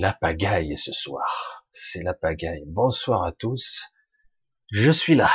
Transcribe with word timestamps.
La 0.00 0.14
pagaille 0.14 0.78
ce 0.78 0.92
soir. 0.92 1.66
C'est 1.70 2.02
la 2.02 2.14
pagaille. 2.14 2.64
Bonsoir 2.66 3.22
à 3.22 3.32
tous. 3.32 3.82
Je 4.70 4.90
suis 4.90 5.14
là. 5.14 5.28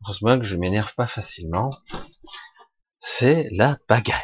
Heureusement 0.00 0.38
que 0.38 0.46
je 0.46 0.56
m'énerve 0.56 0.94
pas 0.94 1.06
facilement. 1.06 1.68
C'est 2.96 3.50
la 3.52 3.76
pagaille. 3.88 4.22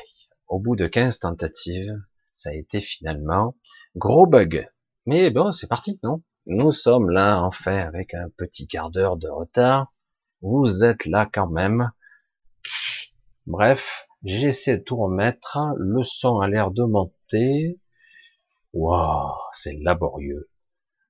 Au 0.48 0.60
bout 0.60 0.76
de 0.76 0.86
15 0.86 1.18
tentatives, 1.18 1.92
ça 2.32 2.48
a 2.48 2.54
été 2.54 2.80
finalement 2.80 3.54
gros 3.96 4.26
bug. 4.26 4.66
Mais 5.04 5.28
bon, 5.28 5.52
c'est 5.52 5.68
parti, 5.68 6.00
non? 6.02 6.22
Nous 6.46 6.72
sommes 6.72 7.10
là, 7.10 7.42
enfin, 7.42 7.76
avec 7.76 8.14
un 8.14 8.30
petit 8.38 8.66
quart 8.66 8.88
d'heure 8.88 9.18
de 9.18 9.28
retard. 9.28 9.92
Vous 10.40 10.84
êtes 10.84 11.04
là 11.04 11.28
quand 11.30 11.50
même. 11.50 11.90
Bref, 13.44 14.08
j'essaie 14.22 14.78
de 14.78 14.82
tout 14.84 14.96
remettre. 14.96 15.58
Le 15.76 16.02
son 16.02 16.40
a 16.40 16.48
l'air 16.48 16.70
de 16.70 16.84
monter. 16.84 17.78
Waouh, 18.74 19.36
c'est 19.52 19.78
laborieux. 19.80 20.50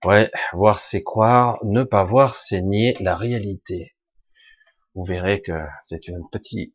Ouais, 0.05 0.31
voir 0.53 0.79
c'est 0.79 1.03
croire, 1.03 1.59
ne 1.65 1.83
pas 1.83 2.05
voir 2.05 2.35
c'est 2.35 2.61
nier 2.61 2.95
la 3.01 3.17
réalité. 3.17 3.97
Vous 4.95 5.03
verrez 5.03 5.41
que 5.41 5.67
c'est 5.83 6.11
un 6.11 6.21
petit, 6.31 6.75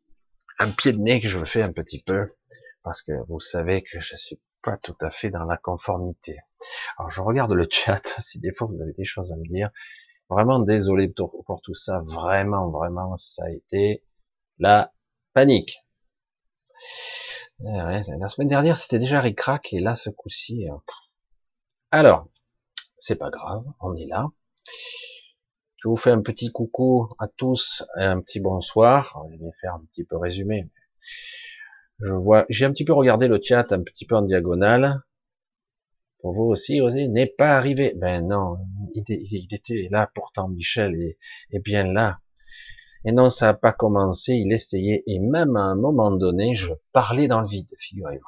un 0.57 0.71
pied 0.71 0.91
de 0.91 0.97
nez 0.97 1.21
que 1.21 1.27
je 1.27 1.43
fais 1.45 1.61
un 1.61 1.71
petit 1.71 2.01
peu, 2.01 2.35
parce 2.81 3.03
que 3.03 3.11
vous 3.27 3.39
savez 3.39 3.83
que 3.83 3.99
je 3.99 4.15
suis 4.15 4.39
pas 4.63 4.77
tout 4.77 4.97
à 5.01 5.11
fait 5.11 5.29
dans 5.29 5.45
la 5.45 5.57
conformité. 5.57 6.39
Alors 6.97 7.11
je 7.11 7.21
regarde 7.21 7.51
le 7.53 7.67
chat, 7.69 8.01
si 8.19 8.39
des 8.39 8.51
fois 8.51 8.67
vous 8.67 8.81
avez 8.81 8.93
des 8.93 9.05
choses 9.05 9.31
à 9.31 9.35
me 9.35 9.47
dire. 9.47 9.69
Vraiment 10.27 10.59
désolé 10.59 11.07
pour, 11.09 11.43
pour 11.45 11.61
tout 11.61 11.75
ça, 11.75 12.01
vraiment, 12.03 12.71
vraiment, 12.71 13.15
ça 13.17 13.43
a 13.45 13.51
été 13.51 14.03
la 14.57 14.91
panique. 15.33 15.85
Eh 17.61 18.03
la 18.19 18.29
semaine 18.29 18.47
dernière, 18.47 18.77
c'était 18.77 18.99
déjà 18.99 19.19
ricrac, 19.19 19.73
et 19.73 19.79
là, 19.79 19.95
ce 19.95 20.09
coup-ci... 20.09 20.69
Euh, 20.69 20.75
alors, 21.91 22.29
c'est 22.97 23.17
pas 23.17 23.29
grave, 23.29 23.65
on 23.81 23.95
est 23.95 24.05
là. 24.05 24.27
Je 25.77 25.87
vous 25.87 25.97
fais 25.97 26.11
un 26.11 26.21
petit 26.21 26.51
coucou 26.51 27.09
à 27.19 27.27
tous 27.27 27.83
et 27.99 28.03
un 28.03 28.21
petit 28.21 28.39
bonsoir. 28.39 29.25
Je 29.31 29.37
vais 29.43 29.51
faire 29.59 29.75
un 29.75 29.83
petit 29.91 30.03
peu 30.03 30.17
résumé. 30.17 30.69
Je 31.99 32.13
vois, 32.13 32.45
j'ai 32.49 32.65
un 32.65 32.71
petit 32.71 32.85
peu 32.85 32.93
regardé 32.93 33.27
le 33.27 33.39
chat 33.41 33.71
un 33.71 33.83
petit 33.83 34.05
peu 34.05 34.15
en 34.15 34.21
diagonale. 34.21 35.01
Pour 36.19 36.33
vous 36.33 36.43
aussi, 36.43 36.81
aussi, 36.81 37.07
n'est 37.09 37.27
pas 37.27 37.57
arrivé. 37.57 37.93
Ben 37.95 38.27
non, 38.27 38.57
il, 38.93 39.47
était 39.51 39.87
là 39.89 40.09
pourtant, 40.13 40.49
Michel 40.49 40.95
est 41.51 41.59
bien 41.59 41.91
là. 41.91 42.19
Et 43.05 43.11
non, 43.11 43.29
ça 43.29 43.47
n'a 43.47 43.53
pas 43.53 43.71
commencé, 43.71 44.33
il 44.33 44.51
essayait, 44.51 45.03
et 45.07 45.19
même 45.19 45.55
à 45.55 45.61
un 45.61 45.75
moment 45.75 46.11
donné, 46.11 46.55
je 46.55 46.73
parlais 46.91 47.27
dans 47.27 47.41
le 47.41 47.47
vide, 47.47 47.73
figurez-vous. 47.77 48.23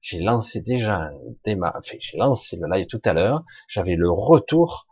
J'ai 0.00 0.20
lancé 0.20 0.60
déjà 0.60 0.96
un 0.96 1.12
démarrage, 1.44 1.82
enfin, 1.84 1.98
j'ai 2.00 2.16
lancé 2.16 2.56
le 2.56 2.68
live 2.72 2.86
tout 2.86 3.02
à 3.04 3.12
l'heure, 3.12 3.42
j'avais 3.68 3.96
le 3.96 4.08
retour, 4.08 4.86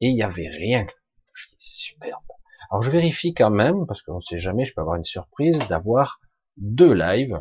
et 0.00 0.08
il 0.08 0.14
n'y 0.14 0.24
avait 0.24 0.48
rien. 0.48 0.86
Je 1.34 1.48
dis, 1.50 1.56
superbe. 1.58 2.22
Alors 2.70 2.82
je 2.82 2.90
vérifie 2.90 3.34
quand 3.34 3.50
même, 3.50 3.86
parce 3.86 4.02
qu'on 4.02 4.16
ne 4.16 4.20
sait 4.20 4.38
jamais, 4.38 4.64
je 4.64 4.74
peux 4.74 4.80
avoir 4.80 4.96
une 4.96 5.04
surprise, 5.04 5.58
d'avoir 5.68 6.20
deux 6.56 6.92
lives, 6.92 7.40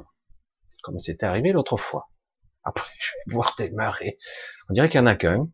comme 0.84 1.00
c'était 1.00 1.26
arrivé 1.26 1.52
l'autre 1.52 1.78
fois. 1.78 2.10
Après, 2.64 2.94
je 3.00 3.12
vais 3.26 3.34
voir 3.34 3.56
démarrer. 3.58 4.20
On 4.70 4.74
dirait 4.74 4.90
qu'il 4.90 5.02
n'y 5.02 5.08
en 5.08 5.12
a 5.12 5.16
qu'un. 5.16 5.48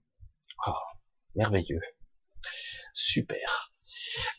Oh, 0.67 0.71
merveilleux. 1.35 1.81
Super. 2.93 3.74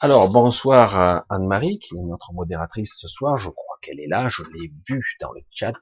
Alors, 0.00 0.28
bonsoir 0.28 0.98
à 0.98 1.26
Anne-Marie, 1.28 1.78
qui 1.78 1.94
est 1.94 2.02
notre 2.02 2.32
modératrice 2.32 2.94
ce 2.96 3.08
soir. 3.08 3.36
Je 3.36 3.50
crois 3.50 3.76
qu'elle 3.82 4.00
est 4.00 4.06
là, 4.06 4.28
je 4.28 4.42
l'ai 4.54 4.72
vue 4.88 5.16
dans 5.20 5.32
le 5.32 5.40
chat. 5.50 5.74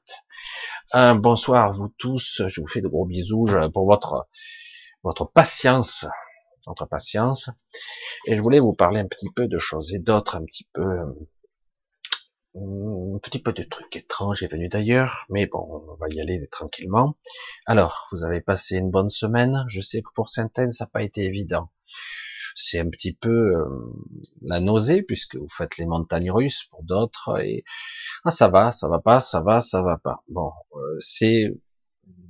Un 0.92 1.14
bonsoir 1.14 1.64
à 1.64 1.72
vous 1.72 1.88
tous. 1.98 2.42
Je 2.48 2.60
vous 2.60 2.66
fais 2.66 2.80
de 2.80 2.88
gros 2.88 3.06
bisous 3.06 3.46
pour 3.72 3.86
votre, 3.86 4.28
votre 5.02 5.24
patience, 5.24 6.06
votre 6.66 6.86
patience. 6.86 7.50
Et 8.26 8.36
je 8.36 8.40
voulais 8.40 8.60
vous 8.60 8.72
parler 8.72 9.00
un 9.00 9.06
petit 9.06 9.30
peu 9.34 9.46
de 9.46 9.58
choses 9.58 9.94
et 9.94 9.98
d'autres 9.98 10.36
un 10.36 10.44
petit 10.44 10.68
peu, 10.72 11.00
un 12.56 13.18
petit 13.22 13.40
peu 13.40 13.52
de 13.52 13.62
trucs 13.62 13.96
étranges 13.96 14.42
et 14.42 14.48
venus 14.48 14.70
d'ailleurs. 14.70 15.26
Mais 15.28 15.46
bon, 15.46 15.86
on 15.88 15.94
va 15.96 16.06
y 16.10 16.20
aller 16.20 16.48
tranquillement. 16.50 17.16
Alors, 17.66 18.08
vous 18.12 18.24
avez 18.24 18.40
passé 18.40 18.76
une 18.76 18.90
bonne 18.90 19.10
semaine. 19.10 19.64
Je 19.68 19.80
sais 19.80 20.02
que 20.02 20.10
pour 20.14 20.30
certaines, 20.30 20.72
ça 20.72 20.84
n'a 20.84 20.90
pas 20.90 21.02
été 21.02 21.24
évident 21.24 21.70
c'est 22.54 22.78
un 22.78 22.88
petit 22.88 23.12
peu 23.12 23.56
euh, 23.56 23.66
la 24.42 24.60
nausée 24.60 25.02
puisque 25.02 25.36
vous 25.36 25.48
faites 25.48 25.76
les 25.76 25.86
montagnes 25.86 26.30
russes 26.30 26.64
pour 26.70 26.82
d'autres 26.84 27.40
et 27.40 27.64
ah, 28.24 28.30
ça 28.30 28.48
va, 28.48 28.70
ça 28.70 28.88
va 28.88 29.00
pas, 29.00 29.20
ça 29.20 29.40
va, 29.40 29.60
ça 29.60 29.82
va 29.82 29.98
pas. 29.98 30.22
Bon, 30.28 30.52
euh, 30.76 30.96
c'est 31.00 31.52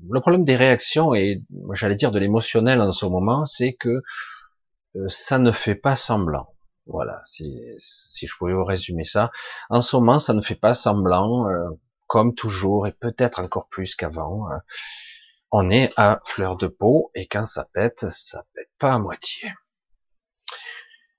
le 0.08 0.20
problème 0.20 0.44
des 0.44 0.56
réactions 0.56 1.14
et 1.14 1.43
j'allais 1.72 1.94
dire 1.94 2.10
de 2.10 2.19
l'émotionnel 2.19 2.81
en 2.81 2.93
ce 2.93 3.06
moment, 3.06 3.44
c'est 3.46 3.75
que 3.75 4.02
euh, 4.96 5.08
ça 5.08 5.38
ne 5.38 5.52
fait 5.52 5.75
pas 5.75 5.96
semblant. 5.96 6.49
Voilà, 6.87 7.20
si, 7.25 7.58
si 7.78 8.26
je 8.26 8.37
pouvais 8.37 8.52
vous 8.52 8.64
résumer 8.64 9.04
ça. 9.04 9.31
En 9.70 9.81
ce 9.81 9.96
moment, 9.96 10.19
ça 10.19 10.34
ne 10.34 10.43
fait 10.43 10.54
pas 10.54 10.75
semblant, 10.75 11.46
comme 12.06 12.34
toujours, 12.34 12.87
et 12.87 12.93
peut-être 12.93 13.40
encore 13.40 13.69
plus 13.69 13.94
qu'avant. 13.94 14.49
on 15.50 15.70
est 15.70 15.90
à 15.96 16.20
fleur 16.26 16.56
de 16.56 16.66
peau, 16.66 17.10
et 17.14 17.26
quand 17.26 17.46
ça 17.46 17.66
pète, 17.72 18.10
ça 18.10 18.44
pète 18.54 18.69
pas 18.78 18.93
à 18.93 18.99
moitié. 18.99 19.50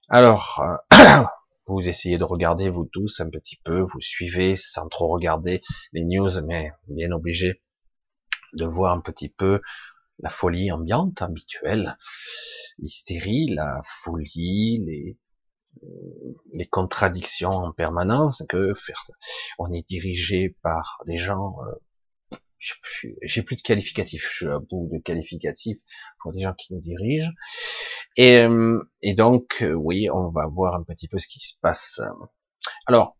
Alors, 0.08 0.62
euh, 0.94 1.24
vous 1.68 1.82
essayez 1.82 2.20
de 2.20 2.24
regarder 2.24 2.70
vous 2.70 2.86
tous 2.86 3.22
un 3.22 3.30
petit 3.30 3.58
peu, 3.64 3.82
vous 3.82 4.02
suivez 4.02 4.56
sans 4.56 4.88
trop 4.88 5.08
regarder 5.08 5.62
les 5.94 6.04
news, 6.04 6.30
mais 6.46 6.72
bien 6.88 7.12
obligé 7.12 7.64
de 8.54 8.66
voir 8.66 8.94
un 8.94 9.02
petit 9.02 9.30
peu 9.30 9.62
la 10.20 10.30
folie 10.30 10.72
ambiante 10.72 11.24
habituelle, 11.24 11.98
l'hystérie, 12.78 13.48
la 13.48 13.82
folie, 13.84 14.84
les, 14.86 15.18
euh, 15.84 16.36
les 16.54 16.68
contradictions 16.68 17.50
en 17.50 17.72
permanence 17.72 18.44
que. 18.48 18.74
On 19.58 19.74
est 19.74 19.88
dirigé 19.88 20.56
par 20.62 21.02
des 21.08 21.18
gens 21.18 21.56
j'ai 23.22 23.44
plus, 23.44 23.56
de 23.56 23.62
qualificatifs, 23.62 24.28
je 24.30 24.36
suis 24.36 24.48
à 24.48 24.60
bout 24.60 24.90
de 24.92 25.00
qualificatifs 25.00 25.78
pour 26.20 26.34
des 26.34 26.42
gens 26.42 26.54
qui 26.54 26.74
nous 26.74 26.82
dirigent. 26.82 27.32
Et, 28.18 28.38
euh, 28.38 28.80
et 29.02 29.14
donc, 29.14 29.62
euh, 29.62 29.74
oui, 29.74 30.10
on 30.10 30.30
va 30.30 30.48
voir 30.48 30.76
un 30.76 30.84
petit 30.84 31.08
peu 31.08 31.18
ce 31.18 31.28
qui 31.28 31.40
se 31.40 31.60
passe. 31.62 32.02
Alors, 32.88 33.18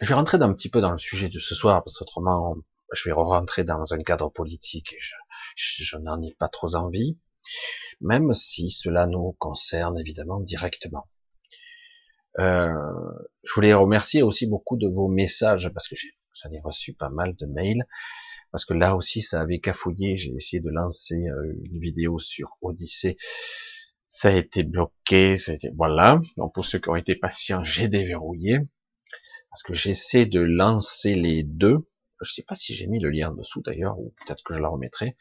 je 0.00 0.08
vais 0.08 0.14
rentrer 0.14 0.38
un 0.40 0.52
petit 0.52 0.70
peu 0.70 0.80
dans 0.80 0.92
le 0.92 0.98
sujet 0.98 1.28
de 1.28 1.38
ce 1.38 1.54
soir, 1.54 1.84
parce 1.84 1.98
qu'autrement, 1.98 2.56
je 2.92 3.08
vais 3.08 3.12
rentrer 3.12 3.64
dans 3.64 3.92
un 3.92 3.98
cadre 3.98 4.30
politique 4.30 4.92
et 4.92 4.98
je, 5.00 5.14
je, 5.56 5.96
n'en 5.98 6.20
ai 6.22 6.34
pas 6.38 6.48
trop 6.48 6.74
envie, 6.74 7.18
même 8.00 8.32
si 8.34 8.70
cela 8.70 9.06
nous 9.06 9.36
concerne 9.38 9.98
évidemment 9.98 10.40
directement. 10.40 11.06
Euh, 12.38 12.72
je 13.42 13.52
voulais 13.54 13.74
remercier 13.74 14.22
aussi 14.22 14.46
beaucoup 14.46 14.76
de 14.76 14.88
vos 14.88 15.08
messages, 15.08 15.70
parce 15.74 15.88
que 15.88 15.96
j'en 15.96 16.50
ai 16.50 16.60
reçu 16.60 16.94
pas 16.94 17.10
mal 17.10 17.34
de 17.36 17.46
mails 17.46 17.84
parce 18.52 18.64
que 18.64 18.74
là 18.74 18.96
aussi 18.96 19.22
ça 19.22 19.40
avait 19.40 19.60
cafouillé, 19.60 20.16
j'ai 20.16 20.32
essayé 20.34 20.60
de 20.60 20.70
lancer 20.70 21.28
euh, 21.28 21.52
une 21.64 21.80
vidéo 21.80 22.18
sur 22.18 22.56
Odyssée, 22.62 23.16
ça 24.10 24.28
a 24.28 24.32
été 24.32 24.64
bloqué, 24.64 25.36
c'était 25.36 25.70
voilà. 25.76 26.20
Donc 26.36 26.52
pour 26.52 26.64
ceux 26.64 26.80
qui 26.80 26.88
ont 26.88 26.96
été 26.96 27.14
patients, 27.14 27.62
j'ai 27.62 27.88
déverrouillé 27.88 28.58
parce 29.50 29.62
que 29.62 29.74
j'essaie 29.74 30.26
de 30.26 30.40
lancer 30.40 31.14
les 31.14 31.44
deux. 31.44 31.88
Je 32.20 32.32
sais 32.32 32.42
pas 32.42 32.56
si 32.56 32.74
j'ai 32.74 32.86
mis 32.86 33.00
le 33.00 33.08
lien 33.08 33.30
en 33.30 33.34
dessous 33.34 33.62
d'ailleurs, 33.62 33.98
ou 33.98 34.12
peut-être 34.24 34.42
que 34.44 34.52
je 34.52 34.60
la 34.60 34.68
remettrai. 34.68 35.16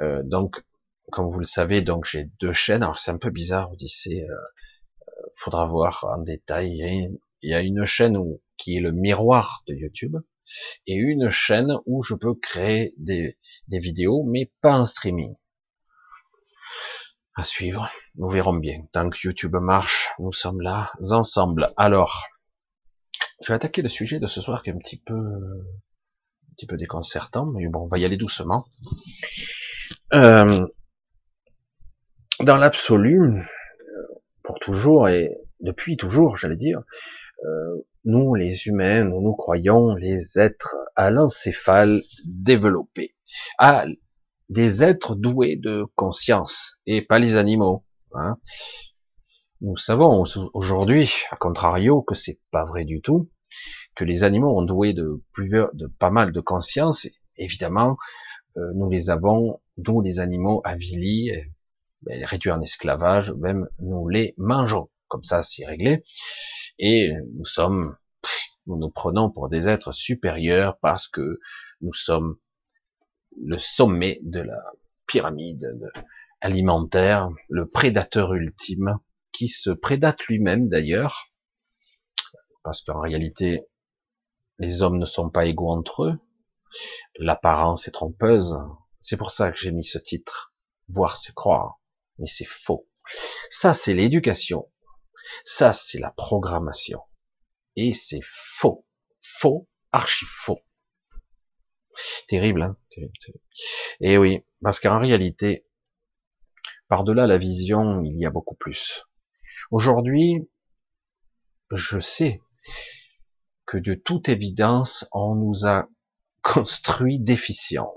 Euh, 0.00 0.22
donc, 0.22 0.62
comme 1.10 1.28
vous 1.30 1.38
le 1.38 1.46
savez, 1.46 1.82
donc 1.82 2.04
j'ai 2.04 2.24
deux 2.40 2.52
chaînes. 2.52 2.82
Alors 2.82 2.98
c'est 2.98 3.10
un 3.10 3.18
peu 3.18 3.30
bizarre, 3.30 3.72
Odyssée. 3.72 4.26
Euh, 4.28 4.34
euh 4.34 5.12
faudra 5.36 5.64
voir 5.66 6.06
en 6.10 6.18
détail. 6.18 7.10
Il 7.42 7.50
y 7.50 7.54
a 7.54 7.60
une 7.60 7.84
chaîne 7.84 8.16
où, 8.16 8.40
qui 8.56 8.76
est 8.76 8.80
le 8.80 8.92
miroir 8.92 9.64
de 9.66 9.74
YouTube 9.74 10.16
et 10.86 10.94
une 10.94 11.30
chaîne 11.30 11.72
où 11.86 12.02
je 12.02 12.14
peux 12.14 12.34
créer 12.34 12.94
des, 12.98 13.36
vidéos, 13.68 14.24
mais 14.24 14.52
pas 14.60 14.78
en 14.78 14.84
streaming. 14.84 15.34
À 17.34 17.44
suivre, 17.44 17.90
nous 18.14 18.28
verrons 18.28 18.54
bien. 18.54 18.84
Tant 18.92 19.08
que 19.10 19.18
YouTube 19.22 19.56
marche, 19.56 20.10
nous 20.18 20.32
sommes 20.32 20.60
là 20.60 20.92
ensemble. 21.10 21.72
Alors, 21.76 22.28
je 23.42 23.48
vais 23.48 23.54
attaquer 23.54 23.82
le 23.82 23.88
sujet 23.88 24.20
de 24.20 24.26
ce 24.26 24.40
soir 24.40 24.62
qui 24.62 24.70
est 24.70 24.72
un 24.72 24.78
petit 24.78 25.00
peu, 25.00 25.14
un 25.14 26.54
petit 26.56 26.66
peu 26.66 26.76
déconcertant, 26.76 27.46
mais 27.46 27.66
bon, 27.66 27.80
on 27.80 27.88
va 27.88 27.98
y 27.98 28.04
aller 28.04 28.16
doucement. 28.16 28.66
Euh, 30.12 30.64
dans 32.40 32.56
l'absolu, 32.56 33.42
pour 34.44 34.60
toujours 34.60 35.08
et 35.08 35.30
depuis 35.60 35.96
toujours, 35.96 36.36
j'allais 36.36 36.56
dire, 36.56 36.82
euh, 37.44 37.86
nous 38.04 38.34
les 38.34 38.66
humains, 38.66 39.04
nous 39.04 39.20
nous 39.20 39.34
croyons 39.34 39.94
les 39.94 40.38
êtres 40.38 40.76
à 40.96 41.10
l'encéphale 41.10 42.02
développé, 42.24 43.14
à 43.58 43.86
des 44.48 44.82
êtres 44.82 45.14
doués 45.14 45.56
de 45.56 45.84
conscience 45.94 46.80
et 46.86 47.02
pas 47.02 47.18
les 47.18 47.36
animaux. 47.36 47.84
Hein. 48.12 48.36
Nous 49.60 49.76
savons 49.76 50.24
aujourd'hui, 50.52 51.12
à 51.30 51.36
contrario, 51.36 52.02
que 52.02 52.14
c'est 52.14 52.40
pas 52.50 52.64
vrai 52.64 52.84
du 52.84 53.00
tout, 53.00 53.30
que 53.94 54.04
les 54.04 54.24
animaux 54.24 54.58
ont 54.58 54.62
doué 54.62 54.92
de 54.92 55.22
plusieurs, 55.32 55.74
de 55.74 55.86
pas 55.86 56.10
mal 56.10 56.32
de 56.32 56.40
conscience. 56.40 57.06
Évidemment, 57.36 57.96
euh, 58.56 58.72
nous 58.74 58.90
les 58.90 59.10
avons, 59.10 59.60
nous 59.78 60.00
les 60.02 60.18
animaux 60.20 60.60
avilis, 60.64 61.32
ben, 62.02 62.24
réduits 62.24 62.50
en 62.50 62.60
esclavage, 62.60 63.32
même 63.32 63.66
nous 63.78 64.08
les 64.08 64.34
mangeons. 64.36 64.90
Comme 65.08 65.24
ça, 65.24 65.42
c'est 65.42 65.64
réglé. 65.64 66.04
Et 66.78 67.12
nous 67.34 67.44
sommes, 67.44 67.96
nous 68.66 68.76
nous 68.76 68.90
prenons 68.90 69.30
pour 69.30 69.48
des 69.48 69.68
êtres 69.68 69.92
supérieurs 69.92 70.78
parce 70.78 71.08
que 71.08 71.40
nous 71.80 71.92
sommes 71.92 72.36
le 73.42 73.58
sommet 73.58 74.20
de 74.22 74.40
la 74.40 74.60
pyramide 75.06 75.76
alimentaire, 76.40 77.30
le 77.48 77.68
prédateur 77.68 78.34
ultime, 78.34 78.98
qui 79.32 79.48
se 79.48 79.70
prédate 79.70 80.24
lui-même 80.24 80.68
d'ailleurs, 80.68 81.32
parce 82.62 82.82
qu'en 82.82 83.00
réalité, 83.00 83.66
les 84.58 84.82
hommes 84.82 84.98
ne 84.98 85.04
sont 85.04 85.30
pas 85.30 85.46
égaux 85.46 85.70
entre 85.70 86.04
eux, 86.04 86.18
l'apparence 87.18 87.88
est 87.88 87.92
trompeuse, 87.92 88.56
c'est 89.00 89.16
pour 89.16 89.30
ça 89.30 89.50
que 89.50 89.58
j'ai 89.58 89.72
mis 89.72 89.84
ce 89.84 89.98
titre, 89.98 90.54
voir 90.88 91.16
c'est 91.16 91.34
croire, 91.34 91.80
mais 92.18 92.26
c'est 92.26 92.46
faux. 92.46 92.88
Ça 93.50 93.74
c'est 93.74 93.94
l'éducation, 93.94 94.70
ça 95.42 95.72
c'est 95.72 95.98
la 95.98 96.10
programmation, 96.10 97.00
et 97.76 97.92
c'est 97.92 98.22
faux, 98.22 98.86
faux, 99.20 99.68
archi 99.92 100.24
faux. 100.26 100.60
Terrible, 102.28 102.62
hein 102.62 102.76
Et 104.00 104.18
oui, 104.18 104.44
parce 104.62 104.80
qu'en 104.80 104.98
réalité, 104.98 105.66
par-delà 106.88 107.26
la 107.26 107.38
vision, 107.38 108.02
il 108.02 108.18
y 108.18 108.26
a 108.26 108.30
beaucoup 108.30 108.56
plus. 108.56 109.04
Aujourd'hui, 109.70 110.48
je 111.70 111.98
sais 111.98 112.40
que 113.66 113.78
de 113.78 113.94
toute 113.94 114.28
évidence, 114.28 115.08
on 115.12 115.34
nous 115.34 115.66
a 115.66 115.88
construit 116.42 117.18
déficient. 117.20 117.92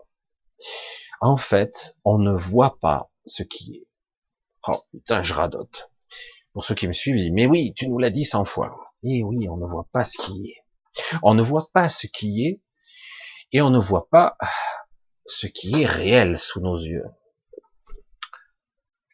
En 1.19 1.38
fait, 1.38 1.95
on 2.04 2.18
ne 2.18 2.31
voit 2.31 2.80
pas 2.80 3.12
ce 3.25 3.44
qui 3.44 3.75
est. 3.75 3.88
Oh 4.68 4.83
putain, 4.92 5.22
je 5.22 5.33
radote. 5.33 5.92
Pour 6.57 6.65
ceux 6.65 6.74
qui 6.74 6.88
me 6.88 6.94
suivent, 6.94 7.18
disent, 7.18 7.30
mais 7.31 7.45
oui, 7.45 7.75
tu 7.75 7.88
nous 7.88 8.00
l'as 8.00 8.09
dit 8.09 8.25
cent 8.25 8.44
fois. 8.44 8.92
Et 9.04 9.19
eh 9.19 9.24
oui, 9.24 9.48
on 9.48 9.57
ne 9.57 9.68
voit 9.68 9.88
pas 9.92 10.04
ce 10.04 10.18
qui 10.18 10.50
est. 10.50 10.63
On 11.21 11.36
ne 11.36 11.44
voit 11.44 11.69
pas 11.71 11.88
ce 11.88 12.07
qui 12.07 12.48
est, 12.48 12.63
et 13.51 13.62
on 13.62 13.69
ne 13.69 13.77
voit 13.77 14.09
pas 14.09 14.36
ce 15.27 15.45
qui 15.45 15.83
est 15.83 15.86
réel 15.86 16.36
sous 16.36 16.59
nos 16.59 16.75
yeux. 16.75 17.06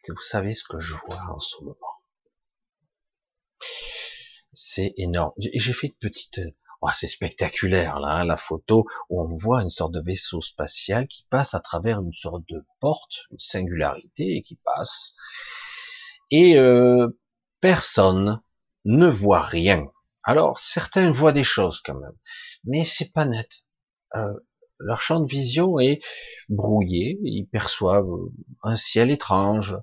Vous 0.08 0.22
savez 0.22 0.54
ce 0.54 0.64
que 0.64 0.78
je 0.78 0.94
vois 0.94 1.20
en 1.34 1.38
ce 1.38 1.62
moment? 1.62 1.76
C'est 4.54 4.94
énorme. 4.96 5.34
J'ai 5.36 5.74
fait 5.74 5.88
une 5.88 5.98
petite, 6.00 6.40
oh, 6.80 6.88
c'est 6.94 7.08
spectaculaire 7.08 8.00
là, 8.00 8.20
hein, 8.20 8.24
la 8.24 8.38
photo 8.38 8.86
où 9.10 9.20
on 9.20 9.34
voit 9.34 9.60
une 9.60 9.68
sorte 9.68 9.92
de 9.92 10.00
vaisseau 10.00 10.40
spatial 10.40 11.06
qui 11.08 11.26
passe 11.28 11.52
à 11.52 11.60
travers 11.60 12.00
une 12.00 12.14
sorte 12.14 12.48
de 12.48 12.64
porte, 12.80 13.26
une 13.32 13.38
singularité 13.38 14.34
et 14.34 14.40
qui 14.40 14.56
passe. 14.64 15.14
Et 16.30 16.56
euh, 16.56 17.08
personne 17.64 18.42
ne 18.84 19.08
voit 19.08 19.40
rien. 19.40 19.90
Alors 20.22 20.58
certains 20.58 21.10
voient 21.10 21.32
des 21.32 21.44
choses 21.44 21.80
quand 21.80 21.98
même, 21.98 22.18
mais 22.64 22.84
c'est 22.84 23.10
pas 23.10 23.24
net. 23.24 23.64
Euh, 24.14 24.34
leur 24.78 25.00
champ 25.00 25.18
de 25.20 25.26
vision 25.26 25.78
est 25.78 26.02
brouillé, 26.50 27.18
ils 27.22 27.46
perçoivent 27.46 28.18
un 28.62 28.76
ciel 28.76 29.10
étrange, 29.10 29.78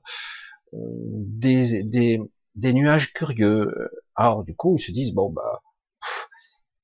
euh, 0.75 0.77
des, 0.77 1.81
des, 1.81 2.19
des 2.53 2.73
nuages 2.73 3.13
curieux, 3.13 3.73
alors 4.13 4.43
du 4.43 4.55
coup, 4.55 4.75
ils 4.77 4.83
se 4.83 4.91
disent 4.91 5.15
bon 5.15 5.31
bah 5.31 5.63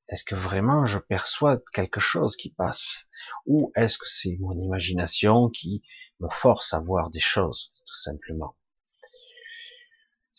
est-ce 0.09 0.23
que 0.23 0.33
vraiment 0.33 0.85
je 0.85 0.97
perçois 0.97 1.59
quelque 1.73 1.99
chose 1.99 2.35
qui 2.35 2.49
passe? 2.49 3.07
Ou 3.45 3.71
est-ce 3.75 3.99
que 3.99 4.07
c'est 4.07 4.35
mon 4.39 4.57
imagination 4.57 5.49
qui 5.49 5.83
me 6.21 6.29
force 6.29 6.73
à 6.73 6.79
voir 6.79 7.11
des 7.11 7.19
choses 7.19 7.71
tout 7.85 7.99
simplement? 7.99 8.55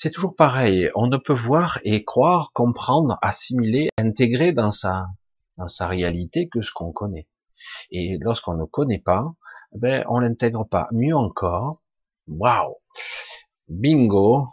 C'est 0.00 0.12
toujours 0.12 0.36
pareil, 0.36 0.92
on 0.94 1.08
ne 1.08 1.16
peut 1.16 1.34
voir 1.34 1.80
et 1.82 2.04
croire, 2.04 2.52
comprendre, 2.52 3.18
assimiler, 3.20 3.88
intégrer 3.98 4.52
dans 4.52 4.70
sa 4.70 5.08
dans 5.56 5.66
sa 5.66 5.88
réalité 5.88 6.48
que 6.48 6.62
ce 6.62 6.70
qu'on 6.72 6.92
connaît. 6.92 7.26
Et 7.90 8.16
lorsqu'on 8.20 8.54
ne 8.54 8.64
connaît 8.64 9.00
pas, 9.00 9.34
ben 9.72 10.04
on 10.08 10.20
l'intègre 10.20 10.62
pas. 10.62 10.86
Mieux 10.92 11.16
encore, 11.16 11.82
waouh, 12.28 12.76
bingo, 13.66 14.46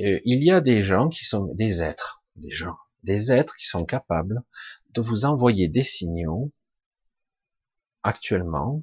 euh, 0.00 0.20
il 0.24 0.42
y 0.42 0.50
a 0.50 0.62
des 0.62 0.82
gens 0.82 1.10
qui 1.10 1.26
sont 1.26 1.52
des 1.52 1.82
êtres, 1.82 2.24
des 2.36 2.50
gens, 2.50 2.78
des 3.02 3.32
êtres 3.32 3.56
qui 3.56 3.66
sont 3.66 3.84
capables 3.84 4.42
de 4.94 5.02
vous 5.02 5.26
envoyer 5.26 5.68
des 5.68 5.84
signaux 5.84 6.50
actuellement 8.02 8.82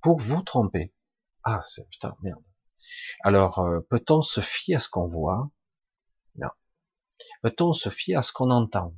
pour 0.00 0.20
vous 0.20 0.42
tromper. 0.42 0.94
Ah, 1.42 1.62
c'est 1.64 1.88
putain, 1.88 2.14
merde. 2.22 2.38
Alors, 3.20 3.60
euh, 3.60 3.80
peut-on 3.90 4.22
se 4.22 4.40
fier 4.40 4.76
à 4.76 4.78
ce 4.78 4.88
qu'on 4.88 5.06
voit? 5.06 5.50
Non. 6.36 6.50
Peut-on 7.42 7.72
se 7.72 7.88
fier 7.88 8.16
à 8.16 8.22
ce 8.22 8.32
qu'on 8.32 8.50
entend? 8.50 8.94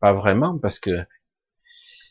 Pas 0.00 0.12
vraiment, 0.12 0.58
parce 0.58 0.78
que 0.78 1.06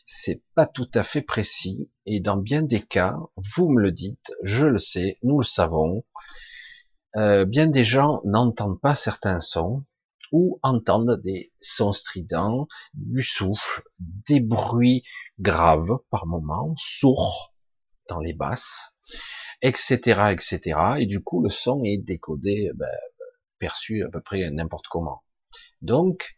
c'est 0.06 0.42
pas 0.54 0.66
tout 0.66 0.90
à 0.94 1.02
fait 1.02 1.22
précis, 1.22 1.90
et 2.06 2.20
dans 2.20 2.36
bien 2.36 2.62
des 2.62 2.82
cas, 2.82 3.16
vous 3.36 3.70
me 3.70 3.80
le 3.80 3.92
dites, 3.92 4.32
je 4.42 4.66
le 4.66 4.78
sais, 4.78 5.18
nous 5.22 5.38
le 5.38 5.44
savons, 5.44 6.04
euh, 7.16 7.44
bien 7.44 7.68
des 7.68 7.84
gens 7.84 8.20
n'entendent 8.24 8.80
pas 8.80 8.94
certains 8.94 9.40
sons 9.40 9.84
ou 10.32 10.58
entendent 10.62 11.20
des 11.22 11.52
sons 11.60 11.92
stridents, 11.92 12.66
du 12.94 13.22
souffle, 13.22 13.82
des 13.98 14.40
bruits 14.40 15.04
graves 15.38 15.98
par 16.10 16.26
moments, 16.26 16.74
sourds 16.76 17.54
dans 18.08 18.18
les 18.18 18.34
basses, 18.34 18.92
etc., 19.62 20.30
etc. 20.32 20.78
Et 20.98 21.06
du 21.06 21.22
coup, 21.22 21.42
le 21.42 21.50
son 21.50 21.82
est 21.84 21.98
décodé, 21.98 22.70
ben, 22.74 22.88
perçu 23.58 24.04
à 24.04 24.08
peu 24.08 24.20
près 24.20 24.50
n'importe 24.50 24.88
comment. 24.88 25.22
Donc, 25.82 26.36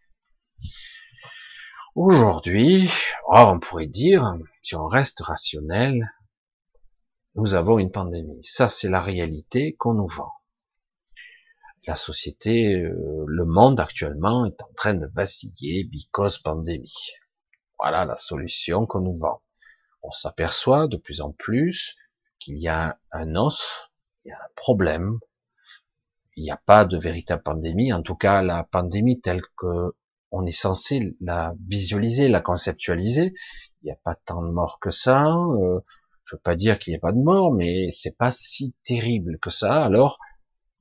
aujourd'hui, 1.94 2.90
oh, 3.28 3.44
on 3.46 3.58
pourrait 3.58 3.86
dire, 3.86 4.34
si 4.62 4.74
on 4.74 4.86
reste 4.86 5.20
rationnel, 5.20 6.12
nous 7.34 7.54
avons 7.54 7.78
une 7.78 7.90
pandémie. 7.90 8.42
Ça, 8.42 8.68
c'est 8.68 8.88
la 8.88 9.02
réalité 9.02 9.74
qu'on 9.74 9.94
nous 9.94 10.08
vend 10.08 10.32
la 11.86 11.96
société, 11.96 12.74
euh, 12.74 13.24
le 13.26 13.44
monde 13.44 13.78
actuellement 13.78 14.44
est 14.44 14.60
en 14.60 14.72
train 14.74 14.94
de 14.94 15.06
vaciller 15.14 15.84
because 15.84 16.38
pandémie. 16.38 17.12
Voilà 17.78 18.04
la 18.04 18.16
solution 18.16 18.86
qu'on 18.86 19.02
nous 19.02 19.16
vend. 19.16 19.40
On 20.02 20.10
s'aperçoit 20.10 20.88
de 20.88 20.96
plus 20.96 21.20
en 21.20 21.32
plus 21.32 21.96
qu'il 22.38 22.58
y 22.58 22.68
a 22.68 22.98
un 23.12 23.36
os, 23.36 23.90
il 24.24 24.28
y 24.28 24.32
a 24.32 24.38
un 24.38 24.48
problème. 24.56 25.18
Il 26.36 26.44
n'y 26.44 26.50
a 26.50 26.60
pas 26.66 26.84
de 26.84 26.98
véritable 26.98 27.42
pandémie. 27.42 27.92
En 27.92 28.02
tout 28.02 28.16
cas, 28.16 28.42
la 28.42 28.62
pandémie 28.64 29.20
telle 29.20 29.42
que 29.56 29.94
on 30.32 30.44
est 30.44 30.52
censé 30.52 31.16
la 31.20 31.54
visualiser, 31.66 32.28
la 32.28 32.40
conceptualiser. 32.40 33.32
Il 33.82 33.86
n'y 33.86 33.92
a 33.92 33.98
pas 34.04 34.14
tant 34.14 34.42
de 34.42 34.50
morts 34.50 34.80
que 34.80 34.90
ça. 34.90 35.24
Euh, 35.24 35.80
je 36.24 36.36
veux 36.36 36.40
pas 36.40 36.56
dire 36.56 36.78
qu'il 36.78 36.92
n'y 36.92 36.96
a 36.96 37.00
pas 37.00 37.12
de 37.12 37.22
morts, 37.22 37.52
mais 37.52 37.90
c'est 37.92 38.16
pas 38.16 38.30
si 38.32 38.74
terrible 38.84 39.38
que 39.38 39.50
ça. 39.50 39.84
Alors, 39.84 40.18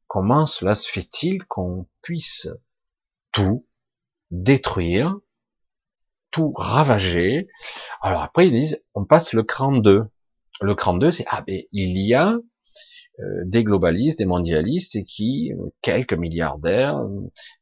Comment 0.08 0.46
cela 0.46 0.76
se 0.76 0.90
fait-il 0.90 1.46
qu'on 1.46 1.88
puisse 2.02 2.48
tout 3.32 3.66
détruire, 4.32 5.18
tout 6.32 6.54
ravager? 6.54 7.50
Alors 8.02 8.22
après, 8.22 8.48
ils 8.48 8.54
disent, 8.54 8.84
on 8.94 9.06
passe 9.06 9.34
le 9.34 9.44
cran 9.44 9.74
2. 9.74 10.06
Le 10.62 10.76
cran 10.76 10.94
2, 10.94 11.12
c'est, 11.12 11.26
ah 11.30 11.42
ben, 11.42 11.62
il 11.72 11.98
y 11.98 12.14
a 12.14 12.38
euh, 13.20 13.24
des 13.46 13.64
globalistes, 13.64 14.18
des 14.18 14.26
mondialistes, 14.26 14.96
et 14.96 15.06
qui, 15.06 15.54
euh, 15.54 15.70
quelques 15.82 16.14
milliardaires, 16.14 17.02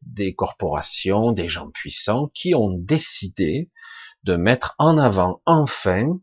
des 0.02 0.34
corporations, 0.34 1.32
des 1.32 1.48
gens 1.48 1.70
puissants, 1.70 2.30
qui 2.34 2.56
ont 2.56 2.72
décidé 2.72 3.70
de 4.24 4.36
mettre 4.36 4.76
en 4.80 4.98
avant 4.98 5.42
enfin, 5.46 6.18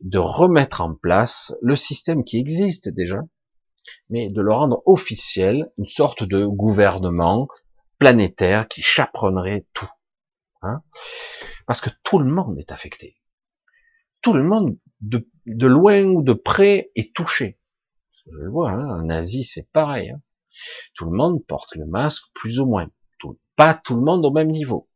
de 0.00 0.18
remettre 0.18 0.80
en 0.80 0.94
place 0.94 1.54
le 1.60 1.76
système 1.76 2.24
qui 2.24 2.38
existe 2.38 2.88
déjà, 2.88 3.20
mais 4.08 4.30
de 4.30 4.40
le 4.40 4.52
rendre 4.52 4.82
officiel, 4.86 5.70
une 5.78 5.86
sorte 5.86 6.24
de 6.24 6.44
gouvernement 6.44 7.48
planétaire 7.98 8.66
qui 8.68 8.82
chaperonnerait 8.82 9.66
tout. 9.74 9.90
Hein 10.62 10.82
Parce 11.66 11.80
que 11.80 11.90
tout 12.02 12.18
le 12.18 12.30
monde 12.30 12.58
est 12.58 12.72
affecté. 12.72 13.16
Tout 14.22 14.32
le 14.32 14.42
monde, 14.42 14.76
de, 15.00 15.28
de 15.46 15.66
loin 15.66 16.04
ou 16.04 16.22
de 16.22 16.32
près, 16.32 16.90
est 16.94 17.14
touché. 17.14 17.58
Je 18.26 18.36
le 18.36 18.50
vois, 18.50 18.70
hein, 18.70 19.02
en 19.02 19.10
Asie 19.10 19.44
c'est 19.44 19.70
pareil. 19.72 20.10
Hein 20.10 20.22
tout 20.94 21.04
le 21.04 21.16
monde 21.16 21.44
porte 21.46 21.74
le 21.76 21.86
masque, 21.86 22.24
plus 22.34 22.60
ou 22.60 22.66
moins. 22.66 22.90
Pas 23.54 23.74
tout 23.74 23.94
le 23.96 24.02
monde 24.02 24.24
au 24.24 24.32
même 24.32 24.50
niveau. 24.50 24.88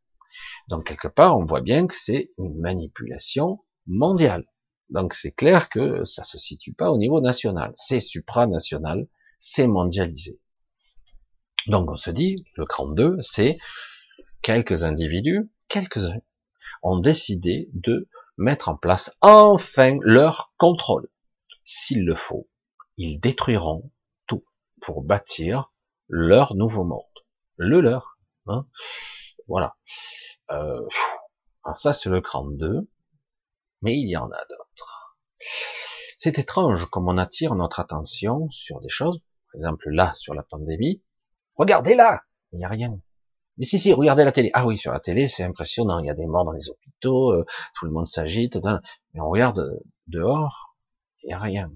Donc 0.68 0.86
quelque 0.86 1.08
part, 1.08 1.36
on 1.38 1.44
voit 1.44 1.60
bien 1.60 1.86
que 1.86 1.94
c'est 1.94 2.32
une 2.38 2.58
manipulation 2.58 3.62
mondiale. 3.86 4.46
Donc 4.88 5.12
c'est 5.14 5.32
clair 5.32 5.68
que 5.68 6.04
ça 6.04 6.24
se 6.24 6.38
situe 6.38 6.72
pas 6.72 6.90
au 6.90 6.96
niveau 6.96 7.20
national, 7.20 7.72
c'est 7.76 8.00
supranational, 8.00 9.08
c'est 9.38 9.66
mondialisé. 9.66 10.40
Donc 11.66 11.90
on 11.90 11.96
se 11.96 12.10
dit, 12.10 12.44
le 12.54 12.64
cran 12.64 12.88
2, 12.88 13.18
c'est 13.20 13.58
quelques 14.42 14.84
individus, 14.84 15.50
quelques-uns, 15.68 16.20
ont 16.82 16.98
décidé 16.98 17.68
de 17.74 18.08
mettre 18.36 18.68
en 18.68 18.76
place 18.76 19.16
enfin 19.20 19.98
leur 20.02 20.52
contrôle. 20.56 21.08
S'il 21.64 22.04
le 22.04 22.14
faut, 22.14 22.48
ils 22.96 23.18
détruiront 23.18 23.90
tout 24.26 24.44
pour 24.80 25.02
bâtir 25.02 25.72
leur 26.08 26.54
nouveau 26.54 26.84
monde, 26.84 27.02
le 27.56 27.80
leur. 27.80 28.18
Hein 28.46 28.66
voilà. 29.48 29.76
Euh, 30.50 30.86
ça 31.74 31.92
c'est 31.92 32.08
le 32.08 32.20
cran 32.20 32.44
2, 32.44 32.88
mais 33.82 33.98
il 33.98 34.08
y 34.08 34.16
en 34.16 34.30
a 34.30 34.44
d'autres. 34.48 35.18
C'est 36.16 36.38
étrange 36.38 36.86
comme 36.86 37.08
on 37.08 37.18
attire 37.18 37.54
notre 37.54 37.80
attention 37.80 38.48
sur 38.50 38.80
des 38.80 38.88
choses, 38.88 39.20
par 39.46 39.56
exemple 39.56 39.90
là 39.90 40.14
sur 40.14 40.34
la 40.34 40.42
pandémie. 40.42 41.02
Regardez 41.56 41.94
là, 41.94 42.22
il 42.52 42.58
n'y 42.58 42.64
a 42.64 42.68
rien. 42.68 43.00
Mais 43.58 43.64
si, 43.64 43.78
si, 43.78 43.92
regardez 43.92 44.24
la 44.24 44.32
télé. 44.32 44.50
Ah 44.54 44.66
oui, 44.66 44.78
sur 44.78 44.92
la 44.92 45.00
télé, 45.00 45.28
c'est 45.28 45.42
impressionnant. 45.42 45.98
Il 46.00 46.06
y 46.06 46.10
a 46.10 46.14
des 46.14 46.26
morts 46.26 46.44
dans 46.44 46.52
les 46.52 46.68
hôpitaux, 46.68 47.32
euh, 47.32 47.44
tout 47.74 47.86
le 47.86 47.90
monde 47.90 48.06
s'agite. 48.06 48.58
Mais 49.14 49.20
on 49.20 49.30
regarde 49.30 49.60
euh, 49.60 49.80
dehors, 50.08 50.76
il 51.22 51.28
n'y 51.28 51.32
a 51.32 51.38
rien. 51.38 51.72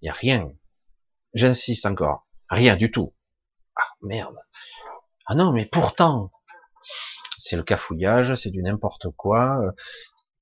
Il 0.00 0.06
n'y 0.06 0.10
a 0.10 0.12
rien. 0.12 0.52
J'insiste 1.32 1.86
encore. 1.86 2.26
Rien 2.48 2.76
du 2.76 2.90
tout. 2.90 3.14
Ah 3.76 3.88
merde. 4.02 4.36
Ah 5.26 5.34
non, 5.34 5.52
mais 5.52 5.64
pourtant, 5.64 6.30
c'est 7.38 7.56
le 7.56 7.62
cafouillage, 7.62 8.34
c'est 8.34 8.50
du 8.50 8.62
n'importe 8.62 9.08
quoi. 9.16 9.58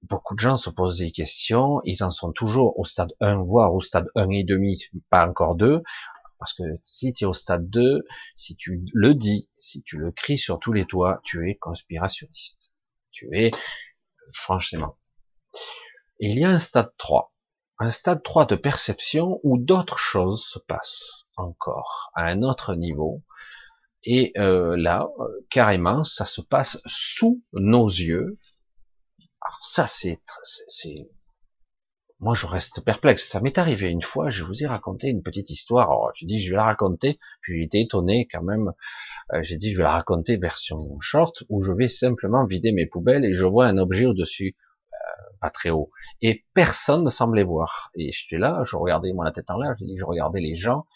Beaucoup 0.03 0.35
de 0.35 0.41
gens 0.41 0.57
se 0.57 0.69
posent 0.69 0.99
des 0.99 1.13
questions, 1.13 1.81
ils 1.85 2.03
en 2.03 2.11
sont 2.11 2.33
toujours 2.33 2.77
au 2.79 2.85
stade 2.85 3.13
1, 3.21 3.37
voire 3.45 3.73
au 3.73 3.81
stade 3.81 4.09
1 4.17 4.31
et 4.31 4.43
demi, 4.43 4.85
pas 5.11 5.29
encore 5.29 5.55
2. 5.55 5.83
Parce 6.43 6.55
que 6.55 6.65
si 6.83 7.13
tu 7.13 7.23
es 7.23 7.27
au 7.29 7.33
stade 7.33 7.71
2, 7.71 8.05
si 8.35 8.57
tu 8.57 8.85
le 8.93 9.15
dis, 9.15 9.49
si 9.59 9.81
tu 9.85 9.97
le 9.97 10.11
cries 10.11 10.39
sur 10.39 10.59
tous 10.59 10.73
les 10.73 10.87
toits, 10.87 11.21
tu 11.23 11.49
es 11.49 11.55
conspirationniste. 11.55 12.75
Tu 13.13 13.29
es, 13.33 13.53
franchement. 14.33 14.99
il 16.19 16.37
y 16.37 16.45
a 16.45 16.51
un 16.51 16.59
stade 16.59 16.91
3. 16.99 17.33
Un 17.79 17.93
stade 17.93 18.25
3 18.25 18.47
de 18.47 18.57
perception 18.57 19.39
où 19.45 19.57
d'autres 19.57 19.99
choses 19.99 20.45
se 20.45 20.59
passent 20.59 21.27
encore 21.37 22.11
à 22.17 22.25
un 22.25 22.43
autre 22.43 22.75
niveau. 22.75 23.23
Et 24.03 24.33
euh, 24.37 24.77
là, 24.77 25.07
carrément, 25.49 26.03
ça 26.03 26.25
se 26.25 26.41
passe 26.41 26.83
sous 26.87 27.41
nos 27.53 27.87
yeux. 27.87 28.37
Alors 29.43 29.65
ça, 29.65 29.87
c'est, 29.87 30.21
c'est, 30.67 30.97
moi 32.23 32.35
je 32.35 32.47
reste 32.47 32.85
perplexe. 32.85 33.29
Ça 33.29 33.41
m'est 33.41 33.59
arrivé 33.59 33.89
une 33.89 34.01
fois, 34.01 34.31
je 34.31 34.45
vous 34.45 34.63
ai 34.63 34.67
raconté 34.67 35.09
une 35.09 35.23
petite 35.23 35.51
histoire. 35.51 35.91
Alors, 35.91 36.13
je 36.15 36.25
dis 36.25 36.41
je 36.41 36.51
vais 36.51 36.57
la 36.57 36.65
raconter, 36.65 37.19
puis 37.41 37.65
été 37.65 37.81
étonné 37.81 38.29
quand 38.31 38.45
même. 38.45 38.73
Euh, 39.33 39.43
j'ai 39.43 39.57
dit 39.57 39.73
je 39.73 39.79
vais 39.79 39.83
la 39.83 39.91
raconter 39.91 40.37
version 40.37 40.99
short 41.01 41.43
où 41.49 41.63
je 41.63 41.73
vais 41.73 41.89
simplement 41.89 42.47
vider 42.47 42.71
mes 42.71 42.87
poubelles 42.87 43.25
et 43.25 43.35
je 43.35 43.45
vois 43.45 43.67
un 43.67 43.77
objet 43.77 44.07
au-dessus, 44.07 44.57
euh, 44.93 44.97
pas 45.41 45.51
très 45.51 45.71
haut. 45.71 45.91
Et 46.21 46.45
personne 46.55 47.03
ne 47.03 47.11
semblait 47.11 47.43
voir. 47.43 47.91
Et 47.97 48.13
je 48.13 48.21
suis 48.21 48.39
là, 48.39 48.63
je 48.65 48.77
regardais 48.77 49.13
moi 49.13 49.25
la 49.25 49.33
tête 49.33 49.51
en 49.51 49.59
l'air, 49.59 49.75
je 49.81 49.85
dis 49.85 49.99
je 49.99 50.05
regardais 50.05 50.41
les 50.41 50.55
gens, 50.55 50.87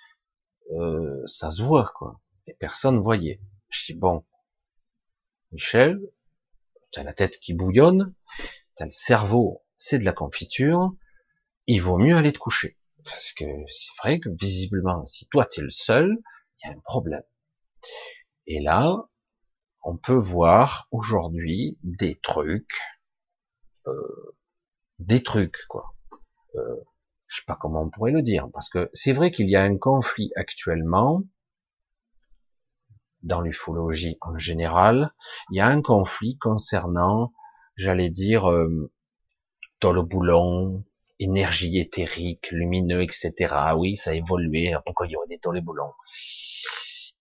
euh, 0.70 1.22
ça 1.26 1.50
se 1.50 1.60
voit 1.60 1.90
quoi. 1.96 2.20
Et 2.46 2.54
personne 2.54 3.00
voyait. 3.00 3.40
Je 3.68 3.92
dis 3.92 3.98
bon, 3.98 4.24
Michel, 5.50 5.98
t'as 6.92 7.02
la 7.02 7.12
tête 7.12 7.40
qui 7.40 7.52
bouillonne, 7.52 8.14
t'as 8.76 8.84
le 8.84 8.90
cerveau, 8.90 9.64
c'est 9.76 9.98
de 9.98 10.04
la 10.04 10.12
confiture 10.12 10.92
il 11.66 11.82
vaut 11.82 11.98
mieux 11.98 12.16
aller 12.16 12.32
te 12.32 12.38
coucher. 12.38 12.76
Parce 13.04 13.32
que 13.32 13.44
c'est 13.68 13.92
vrai 13.98 14.20
que 14.20 14.28
visiblement, 14.28 15.04
si 15.06 15.28
toi 15.28 15.46
tu 15.46 15.60
es 15.60 15.62
le 15.62 15.70
seul, 15.70 16.18
il 16.58 16.68
y 16.68 16.70
a 16.70 16.74
un 16.74 16.80
problème. 16.80 17.22
Et 18.46 18.60
là, 18.60 19.08
on 19.82 19.96
peut 19.96 20.16
voir 20.16 20.88
aujourd'hui 20.90 21.78
des 21.82 22.16
trucs, 22.16 22.80
euh, 23.86 24.36
des 24.98 25.22
trucs 25.22 25.66
quoi. 25.68 25.94
Euh, 26.56 26.76
je 27.28 27.36
sais 27.36 27.44
pas 27.46 27.56
comment 27.60 27.82
on 27.82 27.90
pourrait 27.90 28.12
le 28.12 28.22
dire, 28.22 28.48
parce 28.52 28.68
que 28.68 28.90
c'est 28.92 29.12
vrai 29.12 29.30
qu'il 29.30 29.48
y 29.48 29.56
a 29.56 29.62
un 29.62 29.78
conflit 29.78 30.30
actuellement 30.36 31.22
dans 33.22 33.40
l'ufologie 33.40 34.16
en 34.20 34.38
général. 34.38 35.12
Il 35.50 35.56
y 35.56 35.60
a 35.60 35.66
un 35.66 35.82
conflit 35.82 36.38
concernant, 36.38 37.32
j'allais 37.76 38.10
dire, 38.10 38.50
euh, 38.50 38.90
boulon, 39.82 40.84
énergie 41.18 41.78
éthérique, 41.78 42.50
lumineux, 42.50 43.02
etc. 43.02 43.32
Oui, 43.76 43.96
ça 43.96 44.10
a 44.10 44.14
évolué. 44.14 44.74
Pourquoi 44.84 45.06
il 45.06 45.12
y 45.12 45.16
aurait 45.16 45.28
des 45.28 45.38
tolets 45.38 45.60
boulons? 45.60 45.92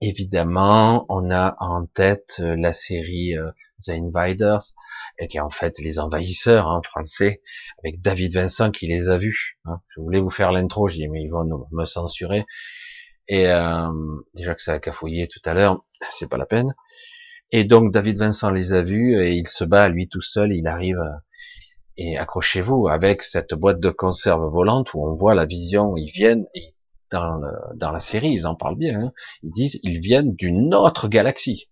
Évidemment, 0.02 1.06
on 1.10 1.32
a 1.32 1.56
en 1.60 1.86
tête 1.86 2.38
euh, 2.40 2.56
la 2.58 2.74
série 2.74 3.38
euh, 3.38 3.50
The 3.84 3.90
Invaders, 3.90 4.64
qui 5.30 5.38
est 5.38 5.42
en 5.42 5.50
fait 5.50 5.80
les 5.80 6.00
envahisseurs 6.00 6.68
en 6.68 6.82
français, 6.82 7.42
avec 7.84 8.02
David 8.02 8.34
Vincent 8.34 8.72
qui 8.72 8.88
les 8.88 9.10
a 9.10 9.18
vus. 9.18 9.58
Hein. 9.66 9.80
Je 9.96 10.02
voulais 10.02 10.20
vous 10.20 10.30
faire 10.30 10.52
l'intro, 10.52 10.88
je 10.88 10.96
dis 10.96 11.08
mais 11.08 11.24
ils 11.24 11.30
vont 11.30 11.68
me 11.72 11.86
censurer. 11.86 12.46
Et 13.28 13.48
euh, 13.48 13.90
déjà 14.34 14.54
que 14.54 14.62
ça 14.62 14.74
a 14.74 14.80
cafouillé 14.80 15.28
tout 15.28 15.42
à 15.46 15.54
l'heure, 15.54 15.86
c'est 16.10 16.30
pas 16.30 16.38
la 16.38 16.46
peine. 16.46 16.76
Et 17.52 17.64
donc 17.64 17.92
David 17.94 18.18
Vincent 18.18 18.52
les 18.52 18.74
a 18.74 18.82
vus 18.82 19.22
et 19.22 19.32
il 19.32 19.48
se 19.48 19.64
bat 19.64 19.88
lui 19.88 20.10
tout 20.10 20.22
seul. 20.22 20.54
Il 20.54 20.68
arrive 20.68 21.00
et 21.98 22.18
accrochez-vous 22.18 22.88
avec 22.88 23.24
cette 23.24 23.54
boîte 23.54 23.80
de 23.80 23.90
conserve 23.90 24.46
volante 24.52 24.94
où 24.94 25.06
on 25.06 25.14
voit 25.14 25.36
la 25.36 25.46
vision, 25.46 25.96
ils 25.96 26.12
viennent, 26.12 26.46
dans, 27.12 27.40
dans 27.76 27.92
la 27.92 28.00
série, 28.00 28.32
ils 28.32 28.48
en 28.48 28.56
parlent 28.56 28.78
bien, 28.78 29.00
hein. 29.00 29.14
ils 29.44 29.52
disent, 29.52 29.80
ils 29.84 30.00
viennent 30.00 30.36
d'une 30.36 30.74
autre 30.74 31.08
galaxie. 31.08 31.70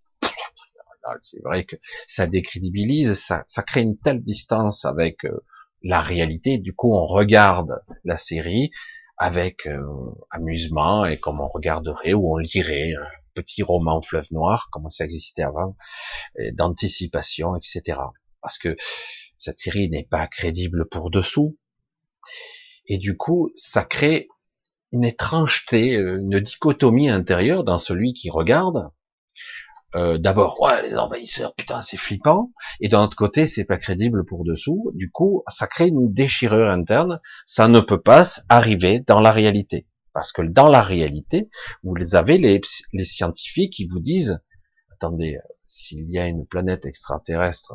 C'est 1.22 1.42
vrai 1.42 1.64
que 1.64 1.76
ça 2.06 2.26
décrédibilise, 2.26 3.14
ça, 3.14 3.44
ça 3.46 3.62
crée 3.62 3.82
une 3.82 3.98
telle 3.98 4.22
distance 4.22 4.86
avec 4.86 5.26
euh, 5.26 5.44
la 5.82 6.00
réalité. 6.00 6.56
Du 6.56 6.74
coup, 6.74 6.94
on 6.94 7.04
regarde 7.04 7.82
la 8.04 8.16
série 8.16 8.70
avec 9.18 9.66
euh, 9.66 9.82
amusement 10.30 11.04
et 11.04 11.18
comme 11.18 11.42
on 11.42 11.48
regarderait 11.48 12.14
ou 12.14 12.34
on 12.34 12.38
lirait 12.38 12.94
un 12.94 13.06
petit 13.34 13.62
roman 13.62 14.00
fleuve 14.00 14.28
noir, 14.30 14.68
comme 14.72 14.88
ça 14.90 15.04
existait 15.04 15.42
avant, 15.42 15.76
d'anticipation, 16.52 17.54
etc. 17.54 17.98
Parce 18.40 18.58
que 18.58 18.76
cette 19.44 19.58
série 19.58 19.90
n'est 19.90 20.08
pas 20.10 20.26
crédible 20.26 20.88
pour 20.88 21.10
dessous. 21.10 21.58
Et 22.86 22.96
du 22.96 23.14
coup, 23.14 23.50
ça 23.54 23.84
crée 23.84 24.28
une 24.90 25.04
étrangeté, 25.04 25.96
euh, 25.96 26.18
une 26.18 26.40
dichotomie 26.40 27.10
intérieure 27.10 27.62
dans 27.62 27.78
celui 27.78 28.14
qui 28.14 28.30
regarde. 28.30 28.88
Euh, 29.96 30.16
D'abord, 30.16 30.62
ouais, 30.62 30.80
les 30.88 30.96
envahisseurs, 30.96 31.54
putain, 31.54 31.82
c'est 31.82 31.98
flippant. 31.98 32.52
Et 32.80 32.88
d'un 32.88 33.04
autre 33.04 33.18
côté, 33.18 33.44
c'est 33.44 33.66
pas 33.66 33.76
crédible 33.76 34.24
pour 34.24 34.44
dessous. 34.44 34.90
Du 34.94 35.10
coup, 35.10 35.42
ça 35.48 35.66
crée 35.66 35.88
une 35.88 36.10
déchirure 36.10 36.70
interne. 36.70 37.20
Ça 37.44 37.68
ne 37.68 37.80
peut 37.80 38.00
pas 38.00 38.24
arriver 38.48 39.00
dans 39.00 39.20
la 39.20 39.30
réalité. 39.30 39.86
Parce 40.14 40.32
que 40.32 40.40
dans 40.40 40.68
la 40.68 40.80
réalité, 40.80 41.50
vous 41.82 41.94
les 41.94 42.14
avez 42.14 42.38
les, 42.38 42.62
les 42.94 43.04
scientifiques 43.04 43.74
qui 43.74 43.86
vous 43.86 44.00
disent, 44.00 44.40
attendez, 44.92 45.38
s'il 45.66 46.10
y 46.10 46.18
a 46.18 46.28
une 46.28 46.46
planète 46.46 46.86
extraterrestre 46.86 47.74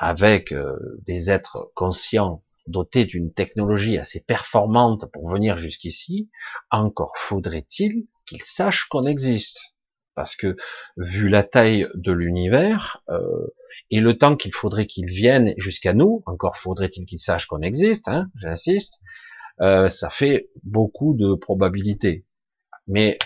avec 0.00 0.50
euh, 0.50 0.78
des 1.04 1.30
êtres 1.30 1.70
conscients 1.74 2.42
dotés 2.66 3.04
d'une 3.04 3.32
technologie 3.32 3.98
assez 3.98 4.20
performante 4.20 5.04
pour 5.12 5.30
venir 5.30 5.58
jusqu'ici, 5.58 6.30
encore 6.70 7.12
faudrait-il 7.16 8.06
qu'ils 8.26 8.42
sachent 8.42 8.86
qu'on 8.88 9.04
existe. 9.04 9.60
Parce 10.14 10.36
que 10.36 10.56
vu 10.96 11.28
la 11.28 11.42
taille 11.42 11.86
de 11.94 12.12
l'univers 12.12 13.02
euh, 13.10 13.46
et 13.90 14.00
le 14.00 14.16
temps 14.16 14.36
qu'il 14.36 14.54
faudrait 14.54 14.86
qu'ils 14.86 15.06
viennent 15.06 15.54
jusqu'à 15.58 15.92
nous, 15.92 16.22
encore 16.26 16.56
faudrait-il 16.56 17.04
qu'ils 17.04 17.20
sachent 17.20 17.46
qu'on 17.46 17.60
existe, 17.60 18.08
hein, 18.08 18.28
j'insiste, 18.40 19.00
euh, 19.60 19.90
ça 19.90 20.08
fait 20.08 20.48
beaucoup 20.62 21.14
de 21.14 21.34
probabilités. 21.34 22.24
Mais 22.86 23.18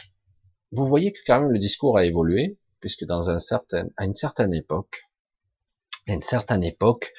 vous 0.72 0.86
voyez 0.86 1.12
que 1.12 1.20
quand 1.24 1.40
même 1.40 1.52
le 1.52 1.58
discours 1.60 1.96
a 1.96 2.04
évolué, 2.04 2.58
puisque 2.80 3.04
dans 3.04 3.30
un 3.30 3.38
certain, 3.38 3.86
à 3.96 4.04
une 4.04 4.14
certaine 4.14 4.52
époque, 4.54 5.03
à 6.08 6.12
une 6.12 6.20
certaine 6.20 6.64
époque, 6.64 7.12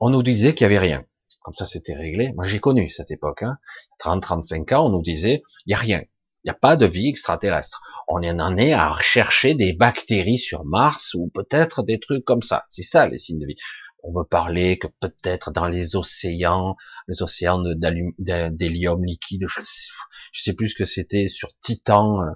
on 0.00 0.10
nous 0.10 0.22
disait 0.22 0.54
qu'il 0.54 0.64
y 0.64 0.66
avait 0.66 0.78
rien. 0.78 1.04
Comme 1.42 1.54
ça, 1.54 1.64
c'était 1.64 1.94
réglé. 1.94 2.32
Moi, 2.34 2.44
j'ai 2.44 2.60
connu 2.60 2.90
cette 2.90 3.10
époque. 3.10 3.42
Hein. 3.42 3.58
30-35 4.02 4.74
ans, 4.74 4.86
on 4.86 4.90
nous 4.90 5.02
disait, 5.02 5.42
il 5.66 5.70
y 5.70 5.74
a 5.74 5.78
rien. 5.78 6.02
Il 6.42 6.46
n'y 6.46 6.50
a 6.50 6.58
pas 6.58 6.76
de 6.76 6.86
vie 6.86 7.08
extraterrestre. 7.08 7.82
On 8.08 8.22
en 8.22 8.56
est 8.56 8.72
à 8.72 8.88
rechercher 8.88 9.54
des 9.54 9.72
bactéries 9.72 10.38
sur 10.38 10.64
Mars 10.64 11.14
ou 11.14 11.30
peut-être 11.34 11.82
des 11.82 12.00
trucs 12.00 12.24
comme 12.24 12.42
ça. 12.42 12.64
C'est 12.68 12.82
ça 12.82 13.06
les 13.06 13.18
signes 13.18 13.40
de 13.40 13.46
vie. 13.46 13.56
On 14.02 14.18
veut 14.18 14.24
parler 14.24 14.78
que 14.78 14.86
peut-être 14.86 15.50
dans 15.50 15.68
les 15.68 15.96
océans, 15.96 16.76
les 17.08 17.22
océans 17.22 17.62
d'hélium 17.76 19.04
liquide, 19.04 19.44
je 19.46 19.60
sais, 19.62 19.90
sais 20.32 20.54
plus 20.54 20.70
ce 20.70 20.74
que 20.74 20.86
c'était 20.86 21.28
sur 21.28 21.50
Titan, 21.58 22.22
euh, 22.22 22.30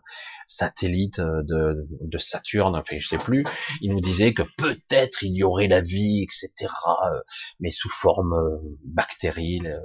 satellite 0.47 1.19
euh, 1.19 1.43
de, 1.45 2.19
Saturne, 2.19 2.77
enfin 2.77 2.99
je 2.99 3.09
sais 3.09 3.19
plus, 3.19 3.45
il 3.81 3.93
nous 3.93 4.01
disait 4.01 4.35
que 4.35 4.43
peut-être 4.57 5.23
il 5.23 5.35
y 5.35 5.43
aurait 5.43 5.69
la 5.69 5.81
vie, 5.81 6.23
etc., 6.23 6.51
euh, 6.61 7.21
mais 7.61 7.71
sous 7.71 7.89
forme 7.89 8.35
euh, 8.35 8.59
bactérienne. 8.85 9.81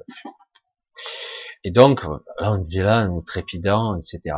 Et 1.63 1.71
donc, 1.71 2.03
là, 2.39 2.53
on 2.53 2.57
disait 2.57 2.83
là, 2.83 3.07
nous 3.07 3.21
trépidant, 3.21 3.97
etc. 3.97 4.35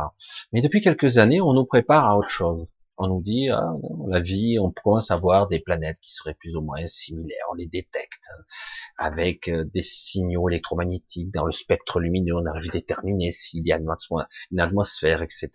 Mais 0.52 0.60
depuis 0.60 0.80
quelques 0.80 1.18
années, 1.18 1.40
on 1.40 1.52
nous 1.52 1.66
prépare 1.66 2.08
à 2.08 2.16
autre 2.16 2.30
chose. 2.30 2.66
On 3.02 3.08
nous 3.08 3.22
dit, 3.22 3.48
ah, 3.50 3.72
la 4.08 4.20
vie, 4.20 4.58
on 4.58 4.70
commence 4.70 5.10
à 5.10 5.16
voir 5.16 5.48
des 5.48 5.60
planètes 5.60 5.98
qui 6.00 6.12
seraient 6.12 6.34
plus 6.34 6.56
ou 6.56 6.60
moins 6.60 6.86
similaires, 6.86 7.44
on 7.50 7.54
les 7.54 7.66
détecte 7.66 8.24
avec 8.98 9.48
euh, 9.48 9.64
des 9.74 9.82
signaux 9.82 10.48
électromagnétiques 10.48 11.30
dans 11.30 11.44
le 11.44 11.52
spectre 11.52 12.00
lumineux, 12.00 12.36
on 12.36 12.46
arrive 12.46 12.70
à 12.70 12.72
déterminer 12.72 13.30
s'il 13.30 13.66
y 13.66 13.72
a 13.72 13.78
une 13.78 14.60
atmosphère, 14.60 15.22
etc. 15.22 15.50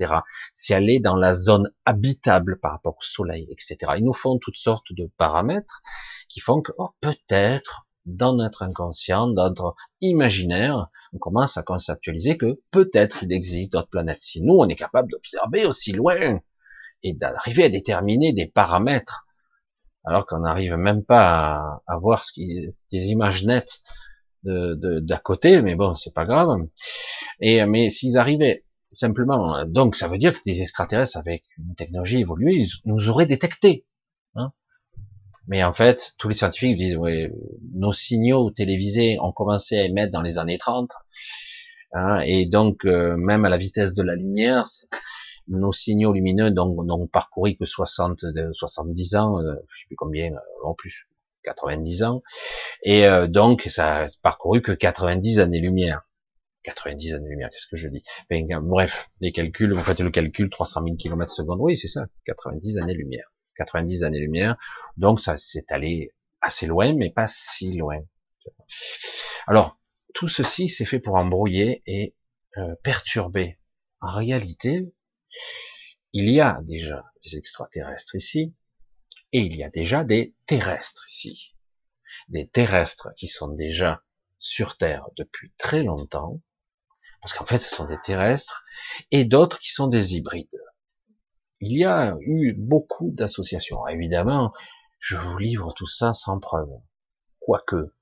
Si 0.53 0.73
elle 0.73 0.89
est 0.89 0.99
dans 0.99 1.15
la 1.15 1.33
zone 1.33 1.71
habitable 1.85 2.59
par 2.59 2.71
rapport 2.71 2.97
au 2.97 3.03
soleil, 3.03 3.47
etc. 3.51 3.93
Ils 3.97 4.05
nous 4.05 4.13
font 4.13 4.37
toutes 4.37 4.57
sortes 4.57 4.91
de 4.91 5.09
paramètres 5.17 5.81
qui 6.29 6.39
font 6.39 6.61
que, 6.61 6.71
oh, 6.77 6.89
peut-être, 7.01 7.87
dans 8.05 8.33
notre 8.33 8.63
inconscient, 8.63 9.27
dans 9.27 9.49
notre 9.49 9.75
imaginaire, 10.01 10.87
on 11.13 11.17
commence 11.17 11.57
à 11.57 11.63
conceptualiser 11.63 12.37
que 12.37 12.59
peut-être 12.71 13.23
il 13.23 13.33
existe 13.33 13.73
d'autres 13.73 13.89
planètes. 13.89 14.21
Si 14.21 14.41
nous, 14.41 14.55
on 14.55 14.67
est 14.67 14.75
capable 14.75 15.11
d'observer 15.11 15.65
aussi 15.65 15.91
loin, 15.91 16.39
et 17.03 17.13
d'arriver 17.13 17.63
à 17.63 17.69
déterminer 17.69 18.33
des 18.33 18.47
paramètres, 18.47 19.25
alors 20.03 20.25
qu'on 20.25 20.39
n'arrive 20.39 20.75
même 20.75 21.03
pas 21.03 21.81
à, 21.87 21.97
voir 21.97 22.23
ce 22.23 22.33
qui, 22.33 22.67
des 22.91 23.07
images 23.07 23.45
nettes 23.45 23.81
de 24.43 24.99
d'à 24.99 25.17
côté, 25.17 25.61
mais 25.61 25.75
bon, 25.75 25.95
c'est 25.95 26.13
pas 26.13 26.25
grave. 26.25 26.55
Et 27.41 27.65
mais 27.65 27.89
s'ils 27.89 28.17
arrivaient 28.17 28.63
simplement, 28.93 29.65
donc 29.65 29.95
ça 29.95 30.07
veut 30.07 30.17
dire 30.17 30.33
que 30.33 30.43
des 30.45 30.61
extraterrestres 30.61 31.17
avec 31.17 31.43
une 31.57 31.75
technologie 31.75 32.19
évoluée 32.19 32.55
ils 32.55 32.69
nous 32.85 33.09
auraient 33.09 33.25
détecté. 33.25 33.85
Hein 34.35 34.51
mais 35.47 35.63
en 35.63 35.73
fait, 35.73 36.13
tous 36.17 36.27
les 36.27 36.35
scientifiques 36.35 36.77
disent, 36.77 36.97
ouais, 36.97 37.31
nos 37.73 37.93
signaux 37.93 38.51
télévisés 38.51 39.17
ont 39.21 39.31
commencé 39.31 39.77
à 39.77 39.85
émettre 39.85 40.11
dans 40.11 40.21
les 40.21 40.37
années 40.37 40.57
30, 40.57 40.91
hein, 41.93 42.19
et 42.25 42.45
donc 42.45 42.85
euh, 42.85 43.15
même 43.17 43.45
à 43.45 43.49
la 43.49 43.57
vitesse 43.57 43.93
de 43.93 44.03
la 44.03 44.15
lumière, 44.15 44.65
nos 45.47 45.71
signaux 45.71 46.13
lumineux 46.13 46.49
n'ont 46.49 47.07
parcouru 47.07 47.55
que 47.55 47.65
60, 47.65 48.25
70 48.53 49.15
ans, 49.15 49.39
euh, 49.39 49.53
je 49.69 49.79
sais 49.79 49.85
plus 49.87 49.95
combien, 49.95 50.33
euh, 50.33 50.39
en 50.63 50.73
plus, 50.73 51.07
90 51.43 52.03
ans, 52.03 52.23
et 52.83 53.05
euh, 53.05 53.27
donc 53.27 53.63
ça 53.69 54.03
a 54.03 54.07
parcouru 54.21 54.61
que 54.61 54.71
90 54.71 55.39
années-lumière. 55.39 56.01
90 56.63 57.13
années-lumière, 57.13 57.49
qu'est-ce 57.49 57.67
que 57.67 57.77
je 57.77 57.87
dis? 57.87 58.03
Bref, 58.61 59.09
les 59.21 59.31
calculs, 59.31 59.73
vous 59.73 59.83
faites 59.83 60.01
le 60.01 60.11
calcul, 60.11 60.49
300 60.49 60.83
000 60.83 60.97
km 60.97 61.31
secondes, 61.31 61.59
oui, 61.61 61.77
c'est 61.77 61.87
ça, 61.87 62.07
90 62.25 62.77
années-lumière. 62.79 63.31
90 63.55 64.03
années-lumière, 64.03 64.57
donc 64.97 65.19
ça 65.19 65.37
s'est 65.37 65.65
allé 65.69 66.11
assez 66.41 66.67
loin, 66.67 66.93
mais 66.93 67.09
pas 67.09 67.25
si 67.25 67.75
loin. 67.75 67.97
Alors, 69.47 69.79
tout 70.13 70.27
ceci, 70.27 70.69
c'est 70.69 70.85
fait 70.85 70.99
pour 70.99 71.15
embrouiller 71.15 71.81
et 71.87 72.13
perturber. 72.83 73.57
En 73.99 74.13
réalité, 74.15 74.93
il 76.13 76.29
y 76.29 76.41
a 76.41 76.59
déjà 76.63 77.03
des 77.23 77.37
extraterrestres 77.37 78.15
ici, 78.15 78.55
et 79.33 79.41
il 79.41 79.55
y 79.55 79.63
a 79.63 79.69
déjà 79.69 80.03
des 80.03 80.35
terrestres 80.45 81.05
ici. 81.07 81.55
Des 82.29 82.47
terrestres 82.47 83.09
qui 83.15 83.27
sont 83.27 83.49
déjà 83.49 84.01
sur 84.39 84.77
Terre 84.77 85.07
depuis 85.17 85.53
très 85.57 85.83
longtemps, 85.83 86.41
parce 87.21 87.33
qu'en 87.33 87.45
fait 87.45 87.59
ce 87.59 87.75
sont 87.75 87.85
des 87.85 87.99
terrestres, 88.03 88.63
et 89.11 89.25
d'autres 89.25 89.59
qui 89.59 89.71
sont 89.71 89.87
des 89.87 90.15
hybrides. 90.15 90.61
Il 91.59 91.77
y 91.77 91.85
a 91.85 92.15
eu 92.21 92.53
beaucoup 92.53 93.11
d'associations. 93.11 93.87
Évidemment, 93.87 94.53
je 94.99 95.17
vous 95.17 95.37
livre 95.37 95.73
tout 95.75 95.87
ça 95.87 96.13
sans 96.13 96.39
preuve. 96.39 96.69
Quoique. 97.39 97.93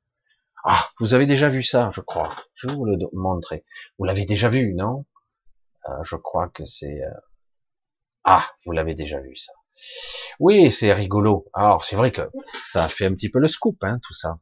Ah, 0.66 0.90
vous 1.00 1.14
avez 1.14 1.26
déjà 1.26 1.48
vu 1.48 1.64
ça, 1.64 1.90
je 1.94 2.02
crois. 2.02 2.36
Je 2.56 2.68
vais 2.68 2.74
vous 2.74 2.86
le 2.86 2.98
montrer. 3.14 3.64
Vous 3.98 4.06
l'avez 4.06 4.26
déjà 4.26 4.50
vu, 4.50 4.74
non? 4.74 5.06
Je 6.04 6.16
crois 6.16 6.50
que 6.50 6.66
c'est... 6.66 7.02
Euh, 7.04 7.20
ah, 8.24 8.46
vous 8.66 8.72
l'avez 8.72 8.96
déjà 8.96 9.20
vu 9.20 9.36
ça. 9.36 9.54
Oui, 10.40 10.72
c'est 10.72 10.94
rigolo. 10.94 11.46
Alors 11.54 11.84
c'est 11.84 11.96
vrai 11.96 12.12
que 12.12 12.30
ça 12.66 12.88
fait 12.88 13.06
un 13.06 13.14
petit 13.14 13.30
peu 13.30 13.40
le 13.40 13.48
scoop, 13.48 13.78
hein, 13.82 14.00
tout 14.04 14.14
ça. 14.14 14.40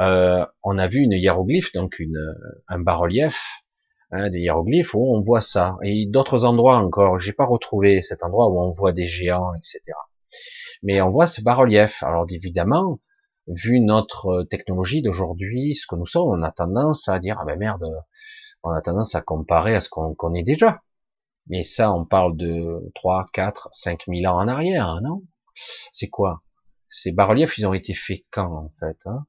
Euh, 0.00 0.44
on 0.62 0.78
a 0.78 0.88
vu 0.88 1.00
une 1.00 1.12
hiéroglyphe, 1.12 1.72
donc 1.72 1.98
une, 1.98 2.34
un 2.68 2.78
bas-relief, 2.80 3.62
hein, 4.10 4.30
des 4.30 4.40
hiéroglyphes 4.40 4.94
où 4.94 5.16
on 5.16 5.22
voit 5.22 5.40
ça. 5.40 5.76
Et 5.82 6.06
d'autres 6.06 6.44
endroits 6.44 6.76
encore. 6.76 7.18
J'ai 7.18 7.32
pas 7.32 7.46
retrouvé 7.46 8.02
cet 8.02 8.22
endroit 8.22 8.48
où 8.48 8.60
on 8.60 8.72
voit 8.72 8.92
des 8.92 9.06
géants, 9.06 9.54
etc. 9.54 9.80
Mais 10.82 11.00
on 11.00 11.10
voit 11.10 11.26
ces 11.26 11.42
bas-reliefs. 11.42 12.02
Alors 12.02 12.26
évidemment, 12.28 13.00
vu 13.46 13.80
notre 13.80 14.42
technologie 14.44 15.02
d'aujourd'hui, 15.02 15.74
ce 15.74 15.86
que 15.86 15.96
nous 15.96 16.06
sommes, 16.06 16.28
on 16.28 16.42
a 16.42 16.50
tendance 16.50 17.08
à 17.08 17.18
dire 17.20 17.38
ah 17.40 17.44
ben 17.46 17.58
merde, 17.58 17.84
on 18.64 18.70
a 18.70 18.80
tendance 18.82 19.14
à 19.14 19.22
comparer 19.22 19.74
à 19.74 19.80
ce 19.80 19.88
qu'on 19.88 20.14
connaît 20.14 20.42
déjà. 20.42 20.80
Mais 21.48 21.62
ça, 21.62 21.92
on 21.92 22.04
parle 22.04 22.36
de 22.36 22.90
3, 22.94 23.26
4, 23.32 23.68
5 23.72 24.04
000 24.08 24.32
ans 24.32 24.40
en 24.40 24.48
arrière, 24.48 25.00
non? 25.02 25.22
C'est 25.92 26.08
quoi? 26.08 26.42
Ces 26.88 27.12
bas-reliefs, 27.12 27.58
ils 27.58 27.66
ont 27.66 27.74
été 27.74 27.92
faits 27.92 28.24
quand, 28.30 28.50
en 28.50 28.72
fait 28.80 28.98
hein? 29.06 29.26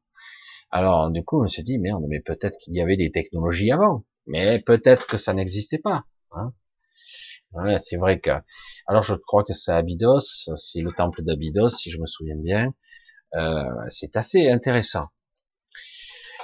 Alors, 0.72 1.12
du 1.12 1.24
coup, 1.24 1.44
on 1.44 1.48
se 1.48 1.62
dit, 1.62 1.78
merde, 1.78 2.04
mais 2.08 2.20
peut-être 2.22 2.58
qu'il 2.60 2.74
y 2.74 2.82
avait 2.82 2.98
des 2.98 3.12
technologies 3.12 3.72
avant. 3.72 4.06
Mais 4.28 4.60
peut-être 4.60 5.08
que 5.08 5.18
ça 5.18 5.34
n'existait 5.34 5.78
pas. 5.78 6.06
Hein? 6.32 6.52
C'est 7.84 7.98
vrai 7.98 8.20
que... 8.20 8.32
Alors, 8.88 9.04
je 9.04 9.16
crois 9.16 9.44
que 9.44 9.54
c'est 9.54 9.72
Abydos, 9.72 10.50
c'est 10.58 10.82
le 10.82 10.92
temple 10.92 11.24
d'Abydos, 11.24 11.70
si 11.70 11.92
je 11.92 12.00
me 12.00 12.06
souviens 12.06 12.36
bien. 12.36 12.74
Euh, 13.36 13.64
c'est 13.90 14.18
assez 14.18 14.50
intéressant. 14.50 15.08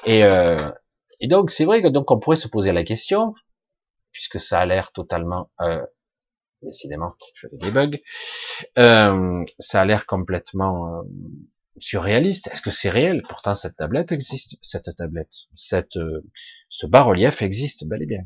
Et, 0.05 0.23
euh, 0.23 0.71
et 1.21 1.27
donc, 1.27 1.51
c'est 1.51 1.65
vrai 1.65 1.81
que 1.81 1.87
donc 1.87 2.11
on 2.11 2.19
pourrait 2.19 2.35
se 2.35 2.49
poser 2.49 2.73
la 2.73 2.83
question, 2.83 3.33
puisque 4.11 4.39
ça 4.39 4.59
a 4.59 4.65
l'air 4.65 4.91
totalement, 4.91 5.49
euh, 5.61 5.81
décidément, 6.61 7.13
je 7.35 7.47
débug, 7.53 8.01
euh, 8.77 9.45
ça 9.57 9.81
a 9.81 9.85
l'air 9.85 10.05
complètement 10.05 10.99
euh, 10.99 11.01
surréaliste. 11.77 12.47
Est-ce 12.47 12.61
que 12.61 12.71
c'est 12.71 12.89
réel? 12.89 13.23
Pourtant, 13.29 13.55
cette 13.55 13.77
tablette 13.77 14.11
existe, 14.11 14.57
cette 14.61 14.93
tablette, 14.97 15.33
cette, 15.53 15.95
euh, 15.95 16.21
ce 16.69 16.85
bas-relief 16.87 17.41
existe 17.41 17.87
bel 17.87 18.03
et 18.03 18.05
bien. 18.05 18.23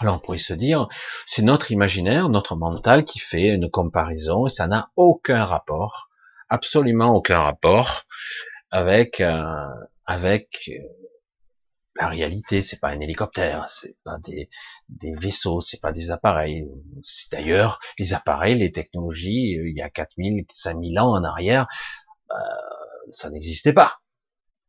Alors 0.00 0.16
on 0.16 0.18
pourrait 0.18 0.38
se 0.38 0.54
dire, 0.54 0.88
c'est 1.26 1.42
notre 1.42 1.70
imaginaire, 1.70 2.28
notre 2.28 2.56
mental 2.56 3.04
qui 3.04 3.18
fait 3.18 3.48
une 3.48 3.70
comparaison, 3.70 4.46
et 4.46 4.50
ça 4.50 4.66
n'a 4.66 4.90
aucun 4.96 5.44
rapport, 5.44 6.10
absolument 6.48 7.14
aucun 7.14 7.40
rapport 7.40 8.04
avec 8.70 9.20
euh, 9.20 9.66
avec 10.06 10.70
la 11.96 12.08
réalité, 12.08 12.62
c'est 12.62 12.78
pas 12.78 12.88
un 12.88 13.00
hélicoptère, 13.00 13.68
c'est 13.68 13.96
pas 14.04 14.18
des, 14.18 14.48
des 14.88 15.14
vaisseaux, 15.14 15.60
c'est 15.60 15.80
pas 15.80 15.92
des 15.92 16.10
appareils. 16.10 16.66
D'ailleurs, 17.30 17.80
les 17.98 18.14
appareils, 18.14 18.56
les 18.56 18.72
technologies, 18.72 19.58
euh, 19.58 19.68
il 19.68 19.76
y 19.76 19.82
a 19.82 19.90
4000, 19.90 20.46
5000 20.50 20.98
ans 20.98 21.12
en 21.12 21.24
arrière, 21.24 21.66
euh, 22.30 22.34
ça 23.10 23.30
n'existait 23.30 23.74
pas. 23.74 24.00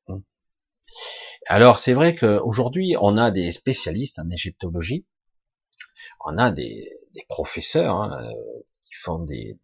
Hmm. 0.08 0.20
Alors, 1.48 1.80
c'est 1.80 1.94
vrai 1.94 2.16
qu'aujourd'hui, 2.16 2.96
on 3.00 3.18
a 3.18 3.32
des 3.32 3.52
spécialistes 3.52 4.20
en 4.20 4.30
égyptologie, 4.30 5.06
on 6.26 6.38
a 6.38 6.52
des, 6.52 6.90
professeurs 7.30 7.96
hein, 8.02 8.28
qui 8.84 8.96
font 8.96 9.20
des 9.20 9.60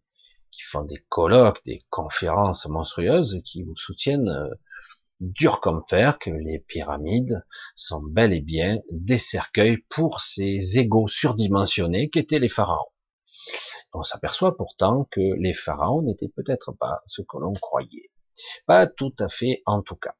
qui 0.52 0.62
font 0.62 0.82
des 0.82 1.04
colloques, 1.08 1.64
des 1.64 1.84
conférences 1.90 2.66
monstrueuses, 2.66 3.40
qui 3.44 3.62
vous 3.62 3.76
soutiennent 3.76 4.28
euh, 4.28 4.48
dur 5.20 5.60
comme 5.60 5.82
fer 5.88 6.18
que 6.18 6.30
les 6.30 6.58
pyramides 6.58 7.44
sont 7.74 8.02
bel 8.02 8.32
et 8.32 8.40
bien 8.40 8.78
des 8.90 9.18
cercueils 9.18 9.78
pour 9.88 10.20
ces 10.20 10.78
égaux 10.78 11.08
surdimensionnés 11.08 12.08
qu'étaient 12.10 12.38
les 12.38 12.48
pharaons. 12.48 12.90
On 13.92 14.02
s'aperçoit 14.02 14.56
pourtant 14.56 15.08
que 15.10 15.20
les 15.38 15.52
pharaons 15.52 16.02
n'étaient 16.02 16.28
peut-être 16.28 16.72
pas 16.72 17.02
ce 17.06 17.22
que 17.22 17.38
l'on 17.38 17.52
croyait. 17.52 18.10
Pas 18.66 18.86
tout 18.86 19.14
à 19.18 19.28
fait 19.28 19.62
en 19.66 19.82
tout 19.82 19.96
cas. 19.96 20.14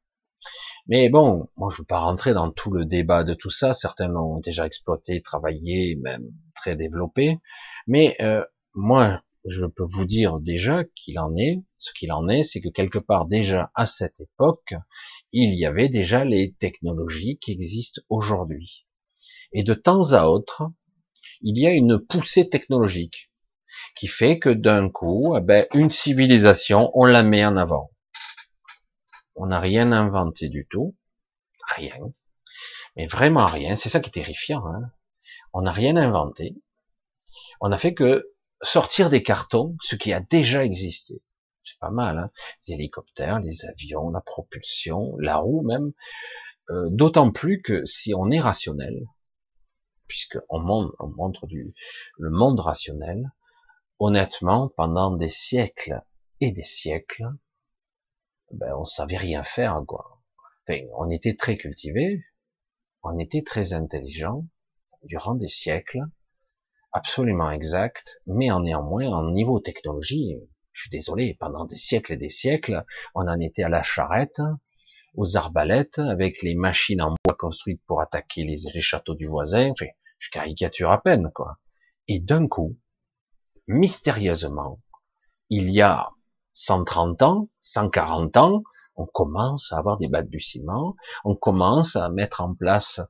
Mais 0.87 1.09
bon, 1.09 1.47
moi 1.55 1.69
je 1.71 1.75
ne 1.75 1.81
veux 1.81 1.85
pas 1.85 1.99
rentrer 1.99 2.33
dans 2.33 2.51
tout 2.51 2.71
le 2.71 2.85
débat 2.85 3.23
de 3.23 3.33
tout 3.33 3.49
ça. 3.49 3.73
Certains 3.73 4.07
l'ont 4.07 4.39
déjà 4.39 4.65
exploité, 4.65 5.21
travaillé, 5.21 5.95
même 5.95 6.31
très 6.55 6.75
développé. 6.75 7.37
Mais 7.87 8.17
euh, 8.21 8.43
moi, 8.73 9.21
je 9.45 9.65
peux 9.65 9.85
vous 9.87 10.05
dire 10.05 10.39
déjà 10.39 10.83
qu'il 10.95 11.19
en 11.19 11.35
est, 11.35 11.63
ce 11.77 11.91
qu'il 11.93 12.11
en 12.11 12.27
est, 12.29 12.43
c'est 12.43 12.61
que 12.61 12.69
quelque 12.69 12.99
part 12.99 13.25
déjà 13.25 13.71
à 13.75 13.85
cette 13.85 14.21
époque, 14.21 14.73
il 15.31 15.55
y 15.55 15.65
avait 15.65 15.89
déjà 15.89 16.23
les 16.23 16.53
technologies 16.53 17.37
qui 17.39 17.51
existent 17.51 18.01
aujourd'hui. 18.09 18.85
Et 19.51 19.63
de 19.63 19.73
temps 19.73 20.13
à 20.13 20.25
autre, 20.25 20.63
il 21.41 21.57
y 21.57 21.65
a 21.65 21.71
une 21.71 21.99
poussée 21.99 22.49
technologique 22.49 23.31
qui 23.95 24.07
fait 24.07 24.39
que 24.39 24.49
d'un 24.49 24.89
coup, 24.89 25.35
eh 25.37 25.41
ben, 25.41 25.65
une 25.73 25.89
civilisation, 25.89 26.91
on 26.93 27.05
la 27.05 27.23
met 27.23 27.45
en 27.45 27.57
avant. 27.57 27.91
On 29.35 29.47
n'a 29.47 29.59
rien 29.59 29.91
inventé 29.91 30.49
du 30.49 30.67
tout, 30.69 30.95
rien, 31.75 31.97
mais 32.95 33.07
vraiment 33.07 33.45
rien. 33.45 33.75
C'est 33.75 33.89
ça 33.89 33.99
qui 33.99 34.09
est 34.09 34.13
terrifiant. 34.13 34.65
Hein. 34.67 34.91
on 35.53 35.61
n'a 35.61 35.71
rien 35.71 35.97
inventé. 35.97 36.55
On 37.59 37.71
a 37.71 37.77
fait 37.77 37.93
que 37.93 38.31
sortir 38.61 39.09
des 39.09 39.23
cartons 39.23 39.75
ce 39.81 39.95
qui 39.95 40.13
a 40.13 40.19
déjà 40.19 40.63
existé. 40.63 41.21
C'est 41.63 41.77
pas 41.79 41.91
mal, 41.91 42.17
hein 42.17 42.31
les 42.67 42.73
hélicoptères, 42.75 43.39
les 43.39 43.65
avions, 43.65 44.09
la 44.09 44.21
propulsion, 44.21 45.15
la 45.19 45.37
roue 45.37 45.63
même. 45.63 45.93
Euh, 46.69 46.89
d'autant 46.89 47.31
plus 47.31 47.61
que 47.61 47.85
si 47.85 48.13
on 48.13 48.29
est 48.31 48.39
rationnel, 48.39 49.05
puisque 50.07 50.37
on 50.49 50.59
montre, 50.59 50.95
on 50.99 51.07
montre 51.07 51.47
le 51.49 52.29
monde 52.29 52.59
rationnel, 52.59 53.31
honnêtement, 53.99 54.69
pendant 54.69 55.15
des 55.15 55.29
siècles 55.29 56.01
et 56.39 56.51
des 56.51 56.63
siècles, 56.63 57.27
ben, 58.51 58.73
on 58.75 58.85
savait 58.85 59.17
rien 59.17 59.43
faire, 59.43 59.81
quoi. 59.87 60.21
Enfin, 60.63 60.81
on 60.97 61.09
était 61.09 61.35
très 61.35 61.57
cultivés, 61.57 62.23
on 63.03 63.17
était 63.19 63.43
très 63.43 63.73
intelligents 63.73 64.47
durant 65.03 65.35
des 65.35 65.47
siècles, 65.47 66.01
absolument 66.91 67.51
exact, 67.51 68.21
mais 68.27 68.51
en 68.51 68.61
néanmoins, 68.61 69.07
en 69.07 69.31
niveau 69.31 69.59
technologie, 69.59 70.37
je 70.73 70.81
suis 70.81 70.89
désolé, 70.89 71.35
pendant 71.39 71.65
des 71.65 71.75
siècles 71.75 72.13
et 72.13 72.17
des 72.17 72.29
siècles, 72.29 72.85
on 73.15 73.27
en 73.27 73.39
était 73.39 73.63
à 73.63 73.69
la 73.69 73.83
charrette, 73.83 74.41
aux 75.15 75.37
arbalètes, 75.37 75.99
avec 75.99 76.41
les 76.41 76.55
machines 76.55 77.01
en 77.01 77.15
bois 77.25 77.35
construites 77.37 77.81
pour 77.85 78.01
attaquer 78.01 78.43
les, 78.43 78.57
les 78.73 78.81
châteaux 78.81 79.15
du 79.15 79.27
voisin, 79.27 79.73
je 80.19 80.29
caricature 80.29 80.91
à 80.91 81.01
peine, 81.01 81.31
quoi. 81.33 81.57
Et 82.07 82.19
d'un 82.19 82.47
coup, 82.47 82.77
mystérieusement, 83.67 84.81
il 85.49 85.69
y 85.69 85.81
a 85.81 86.09
130 86.53 87.21
ans, 87.21 87.49
140 87.59 88.37
ans, 88.37 88.63
on 88.95 89.05
commence 89.05 89.71
à 89.71 89.77
avoir 89.77 89.97
des 89.97 90.07
balbutiements, 90.07 90.95
on 91.23 91.35
commence 91.35 91.95
à 91.95 92.09
mettre 92.09 92.41
en 92.41 92.53
place, 92.53 93.01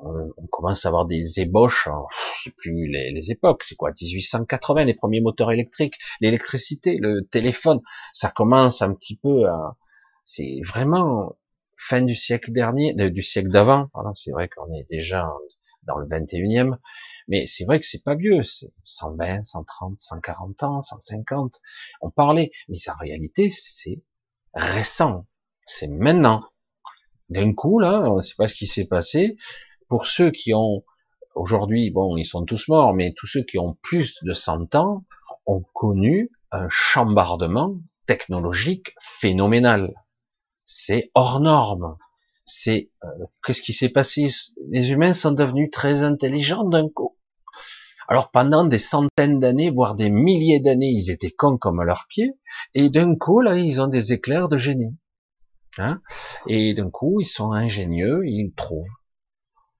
on, 0.00 0.46
commence 0.50 0.84
à 0.86 0.88
avoir 0.88 1.06
des 1.06 1.40
ébauches, 1.40 1.88
je 2.36 2.44
sais 2.44 2.50
plus 2.50 2.88
les, 2.88 3.12
les 3.12 3.30
époques, 3.30 3.64
c'est 3.64 3.76
quoi, 3.76 3.90
1880, 3.90 4.84
les 4.84 4.94
premiers 4.94 5.20
moteurs 5.20 5.52
électriques, 5.52 5.98
l'électricité, 6.20 6.98
le 6.98 7.26
téléphone, 7.26 7.80
ça 8.12 8.30
commence 8.30 8.82
un 8.82 8.94
petit 8.94 9.16
peu 9.16 9.46
à, 9.46 9.76
c'est 10.24 10.60
vraiment 10.64 11.36
fin 11.76 12.02
du 12.02 12.14
siècle 12.14 12.52
dernier, 12.52 12.94
du 12.94 13.22
siècle 13.22 13.50
d'avant, 13.50 13.88
c'est 14.16 14.32
vrai 14.32 14.48
qu'on 14.48 14.72
est 14.74 14.86
déjà 14.90 15.30
dans 15.84 15.98
le 15.98 16.06
21e, 16.06 16.76
mais 17.28 17.46
c'est 17.46 17.64
vrai 17.64 17.80
que 17.80 17.86
c'est 17.86 18.02
pas 18.02 18.14
vieux, 18.14 18.42
c'est 18.42 18.72
120, 18.84 19.44
130, 19.44 19.98
140 19.98 20.62
ans, 20.62 20.82
150. 20.82 21.60
On 22.00 22.10
parlait, 22.10 22.52
mais 22.68 22.76
en 22.88 22.96
réalité, 22.98 23.50
c'est 23.50 24.00
récent. 24.54 25.26
C'est 25.66 25.88
maintenant. 25.88 26.44
D'un 27.28 27.52
coup, 27.52 27.80
là, 27.80 28.02
on 28.06 28.16
ne 28.16 28.20
sait 28.20 28.36
pas 28.36 28.46
ce 28.46 28.54
qui 28.54 28.66
s'est 28.68 28.86
passé. 28.86 29.36
Pour 29.88 30.06
ceux 30.06 30.30
qui 30.30 30.52
ont, 30.54 30.84
aujourd'hui, 31.34 31.90
bon, 31.90 32.16
ils 32.16 32.26
sont 32.26 32.44
tous 32.44 32.68
morts, 32.68 32.94
mais 32.94 33.12
tous 33.16 33.26
ceux 33.26 33.42
qui 33.42 33.58
ont 33.58 33.76
plus 33.82 34.18
de 34.22 34.32
100 34.32 34.74
ans 34.74 35.04
ont 35.46 35.62
connu 35.74 36.30
un 36.50 36.68
chambardement 36.68 37.76
technologique 38.06 38.94
phénoménal. 39.00 39.94
C'est 40.64 41.10
hors 41.14 41.40
norme. 41.40 41.96
C'est 42.44 42.90
euh, 43.04 43.08
qu'est-ce 43.44 43.62
qui 43.62 43.72
s'est 43.72 43.88
passé? 43.88 44.28
Les 44.70 44.92
humains 44.92 45.14
sont 45.14 45.32
devenus 45.32 45.70
très 45.70 46.02
intelligents 46.02 46.64
d'un 46.64 46.88
coup. 46.88 47.16
Alors 48.08 48.30
pendant 48.30 48.64
des 48.64 48.78
centaines 48.78 49.40
d'années, 49.40 49.70
voire 49.70 49.96
des 49.96 50.10
milliers 50.10 50.60
d'années, 50.60 50.90
ils 50.90 51.10
étaient 51.10 51.30
cons 51.30 51.58
comme 51.58 51.80
à 51.80 51.84
leurs 51.84 52.06
pieds, 52.08 52.38
et 52.74 52.88
d'un 52.88 53.16
coup 53.16 53.40
là, 53.40 53.56
ils 53.56 53.80
ont 53.80 53.88
des 53.88 54.12
éclairs 54.12 54.48
de 54.48 54.58
génie. 54.58 54.96
Hein 55.78 56.00
et 56.46 56.72
d'un 56.72 56.88
coup, 56.88 57.20
ils 57.20 57.26
sont 57.26 57.50
ingénieux, 57.50 58.22
ils 58.24 58.52
trouvent. 58.56 58.86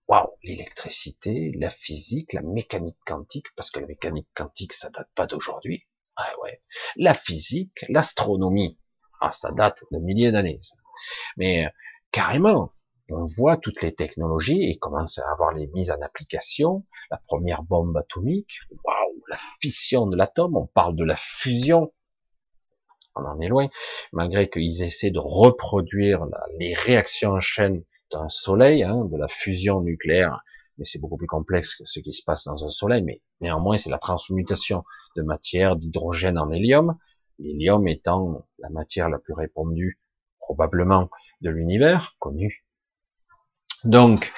Waouh, 0.08 0.28
l'électricité, 0.44 1.52
la 1.58 1.70
physique, 1.70 2.32
la 2.32 2.42
mécanique 2.42 2.98
quantique, 3.04 3.46
parce 3.56 3.70
que 3.70 3.80
la 3.80 3.86
mécanique 3.86 4.28
quantique, 4.34 4.72
ça 4.72 4.88
date 4.90 5.08
pas 5.14 5.26
d'aujourd'hui. 5.26 5.84
Ah 6.16 6.32
ouais. 6.42 6.62
La 6.96 7.12
physique, 7.12 7.84
l'astronomie, 7.88 8.78
ah 9.20 9.32
ça 9.32 9.50
date 9.50 9.82
de 9.90 9.98
milliers 9.98 10.30
d'années. 10.30 10.60
Mais 11.36 11.66
carrément, 12.12 12.72
on 13.10 13.26
voit 13.26 13.56
toutes 13.56 13.82
les 13.82 13.94
technologies 13.94 14.70
et 14.70 14.78
commence 14.78 15.18
à 15.18 15.30
avoir 15.32 15.52
les 15.52 15.66
mises 15.68 15.90
en 15.90 16.00
application. 16.00 16.86
La 17.10 17.18
première 17.26 17.62
bombe 17.64 17.96
atomique, 17.96 18.60
waouh, 18.84 19.24
la 19.28 19.38
fission 19.60 20.06
de 20.06 20.16
l'atome, 20.16 20.56
on 20.56 20.66
parle 20.66 20.94
de 20.94 21.04
la 21.04 21.16
fusion. 21.16 21.92
On 23.16 23.24
en 23.24 23.40
est 23.40 23.48
loin, 23.48 23.68
malgré 24.12 24.48
qu'ils 24.48 24.82
essaient 24.82 25.10
de 25.10 25.18
reproduire 25.18 26.26
les 26.58 26.74
réactions 26.74 27.32
en 27.32 27.40
chaîne 27.40 27.82
d'un 28.12 28.28
soleil, 28.28 28.82
hein, 28.82 29.04
de 29.10 29.16
la 29.16 29.28
fusion 29.28 29.80
nucléaire, 29.80 30.42
mais 30.78 30.84
c'est 30.84 30.98
beaucoup 30.98 31.16
plus 31.16 31.26
complexe 31.26 31.74
que 31.74 31.84
ce 31.86 32.00
qui 32.00 32.12
se 32.12 32.22
passe 32.24 32.44
dans 32.44 32.64
un 32.64 32.70
soleil, 32.70 33.02
mais 33.02 33.22
néanmoins 33.40 33.76
c'est 33.76 33.90
la 33.90 33.98
transmutation 33.98 34.84
de 35.16 35.22
matière 35.22 35.76
d'hydrogène 35.76 36.38
en 36.38 36.50
hélium, 36.50 36.96
l'hélium 37.38 37.86
étant 37.88 38.46
la 38.58 38.70
matière 38.70 39.08
la 39.08 39.18
plus 39.18 39.34
répandue 39.34 40.00
probablement 40.38 41.10
de 41.40 41.50
l'univers 41.50 42.16
connu. 42.18 42.64
Donc, 43.84 44.32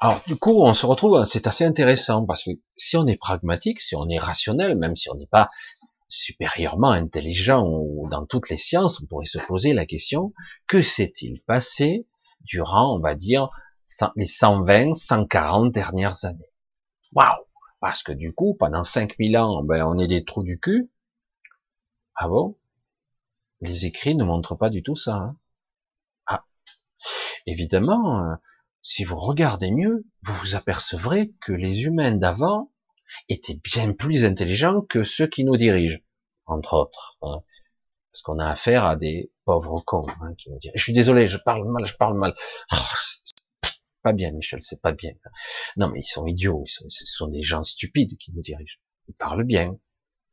alors 0.00 0.20
du 0.26 0.36
coup, 0.36 0.62
on 0.62 0.74
se 0.74 0.86
retrouve, 0.86 1.24
c'est 1.24 1.46
assez 1.46 1.64
intéressant 1.64 2.24
parce 2.26 2.44
que 2.44 2.50
si 2.76 2.96
on 2.96 3.06
est 3.06 3.16
pragmatique, 3.16 3.80
si 3.80 3.94
on 3.96 4.08
est 4.08 4.18
rationnel, 4.18 4.76
même 4.76 4.96
si 4.96 5.10
on 5.10 5.14
n'est 5.14 5.26
pas 5.26 5.50
supérieurement 6.08 6.90
intelligent 6.90 7.66
ou 7.66 8.08
dans 8.10 8.26
toutes 8.26 8.50
les 8.50 8.56
sciences, 8.56 9.00
on 9.00 9.06
pourrait 9.06 9.24
se 9.24 9.38
poser 9.38 9.72
la 9.72 9.86
question 9.86 10.32
que 10.66 10.82
s'est-il 10.82 11.40
passé 11.42 12.06
durant, 12.44 12.96
on 12.96 13.00
va 13.00 13.14
dire, 13.14 13.48
les 14.16 14.26
120, 14.26 14.94
140 14.94 15.72
dernières 15.72 16.24
années 16.24 16.52
Waouh 17.12 17.44
Parce 17.80 18.02
que 18.02 18.12
du 18.12 18.32
coup, 18.32 18.56
pendant 18.58 18.84
5000 18.84 19.36
ans, 19.36 19.62
ben, 19.64 19.84
on 19.86 19.98
est 19.98 20.06
des 20.06 20.24
trous 20.24 20.42
du 20.42 20.58
cul. 20.58 20.90
Ah 22.14 22.28
bon? 22.28 22.56
Les 23.60 23.86
écrits 23.86 24.14
ne 24.14 24.24
montrent 24.24 24.56
pas 24.56 24.70
du 24.70 24.82
tout 24.82 24.96
ça. 24.96 25.14
Hein 25.14 25.36
ah, 26.26 26.44
évidemment, 27.46 28.24
euh, 28.24 28.34
si 28.82 29.04
vous 29.04 29.16
regardez 29.16 29.70
mieux, 29.70 30.04
vous 30.22 30.34
vous 30.34 30.54
apercevrez 30.54 31.32
que 31.40 31.52
les 31.52 31.82
humains 31.84 32.12
d'avant 32.12 32.72
étaient 33.28 33.60
bien 33.62 33.92
plus 33.92 34.24
intelligents 34.24 34.80
que 34.80 35.04
ceux 35.04 35.26
qui 35.26 35.44
nous 35.44 35.56
dirigent, 35.56 36.00
entre 36.46 36.74
autres. 36.74 37.18
Hein. 37.22 37.42
Parce 38.12 38.22
qu'on 38.22 38.38
a 38.38 38.46
affaire 38.46 38.84
à 38.84 38.96
des 38.96 39.32
pauvres 39.44 39.82
cons 39.86 40.06
hein, 40.20 40.34
qui 40.36 40.50
nous 40.50 40.58
dirigent. 40.58 40.78
Je 40.78 40.82
suis 40.82 40.92
désolé, 40.92 41.28
je 41.28 41.38
parle 41.38 41.66
mal, 41.68 41.86
je 41.86 41.96
parle 41.96 42.18
mal. 42.18 42.34
Oh, 42.72 43.66
pas 44.02 44.12
bien, 44.12 44.32
Michel, 44.32 44.60
c'est 44.62 44.80
pas 44.80 44.92
bien. 44.92 45.12
Non, 45.76 45.88
mais 45.88 46.00
ils 46.00 46.04
sont 46.04 46.26
idiots, 46.26 46.64
ce 46.66 47.06
sont 47.06 47.28
des 47.28 47.42
gens 47.42 47.64
stupides 47.64 48.16
qui 48.18 48.32
nous 48.32 48.42
dirigent. 48.42 48.78
Ils 49.08 49.14
parlent 49.14 49.44
bien, 49.44 49.76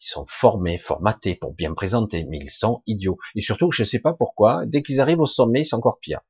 ils 0.01 0.07
sont 0.07 0.25
formés, 0.27 0.77
formatés 0.77 1.35
pour 1.35 1.53
bien 1.53 1.73
présenter, 1.73 2.25
mais 2.25 2.39
ils 2.39 2.51
sont 2.51 2.83
idiots. 2.87 3.17
Et 3.35 3.41
surtout, 3.41 3.71
je 3.71 3.83
ne 3.83 3.87
sais 3.87 3.99
pas 3.99 4.13
pourquoi, 4.13 4.65
dès 4.65 4.83
qu'ils 4.83 4.99
arrivent 4.99 5.21
au 5.21 5.25
sommet, 5.25 5.63
c'est 5.63 5.75
encore 5.75 5.99
pire. 5.99 6.21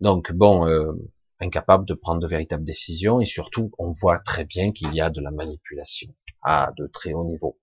Donc 0.00 0.32
bon, 0.32 0.66
euh, 0.66 0.92
incapable 1.40 1.84
de 1.84 1.94
prendre 1.94 2.20
de 2.20 2.26
véritables 2.26 2.64
décisions 2.64 3.20
et 3.20 3.26
surtout, 3.26 3.70
on 3.78 3.92
voit 3.92 4.18
très 4.18 4.44
bien 4.44 4.72
qu'il 4.72 4.94
y 4.94 5.00
a 5.00 5.10
de 5.10 5.20
la 5.20 5.30
manipulation 5.30 6.14
à 6.42 6.72
de 6.76 6.86
très 6.86 7.12
haut 7.12 7.24
niveau. 7.24 7.58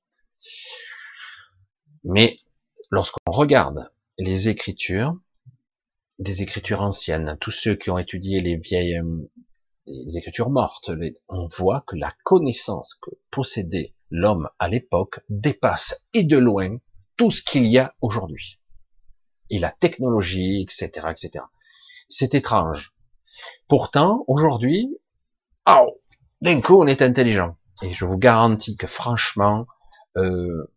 Mais 2.03 2.39
lorsqu'on 2.89 3.31
regarde 3.31 3.91
les 4.17 4.49
écritures, 4.49 5.17
des 6.19 6.41
écritures 6.41 6.81
anciennes, 6.81 7.37
tous 7.39 7.51
ceux 7.51 7.75
qui 7.75 7.89
ont 7.89 7.97
étudié 7.97 8.41
les 8.41 8.57
vieilles 8.57 8.97
euh, 8.97 9.29
les 9.87 10.17
écritures 10.17 10.49
mortes, 10.49 10.91
on 11.29 11.47
voit 11.47 11.83
que 11.87 11.95
la 11.95 12.13
connaissance 12.23 12.95
que 12.95 13.11
possédait 13.31 13.93
l'homme 14.09 14.49
à 14.59 14.67
l'époque 14.67 15.21
dépasse 15.29 16.03
et 16.13 16.23
de 16.23 16.37
loin 16.37 16.77
tout 17.15 17.31
ce 17.31 17.41
qu'il 17.41 17.65
y 17.65 17.77
a 17.77 17.95
aujourd'hui. 18.01 18.59
Et 19.49 19.59
la 19.59 19.71
technologie, 19.71 20.61
etc., 20.61 21.07
etc. 21.09 21.45
C'est 22.09 22.35
étrange. 22.35 22.93
Pourtant, 23.67 24.25
aujourd'hui, 24.27 24.97
oh, 25.69 26.01
d'un 26.41 26.61
coup, 26.61 26.81
on 26.81 26.87
est 26.87 27.01
intelligent. 27.01 27.57
Et 27.81 27.93
je 27.93 28.05
vous 28.05 28.17
garantis 28.17 28.75
que 28.75 28.87
franchement, 28.87 29.67
euh, 30.17 30.73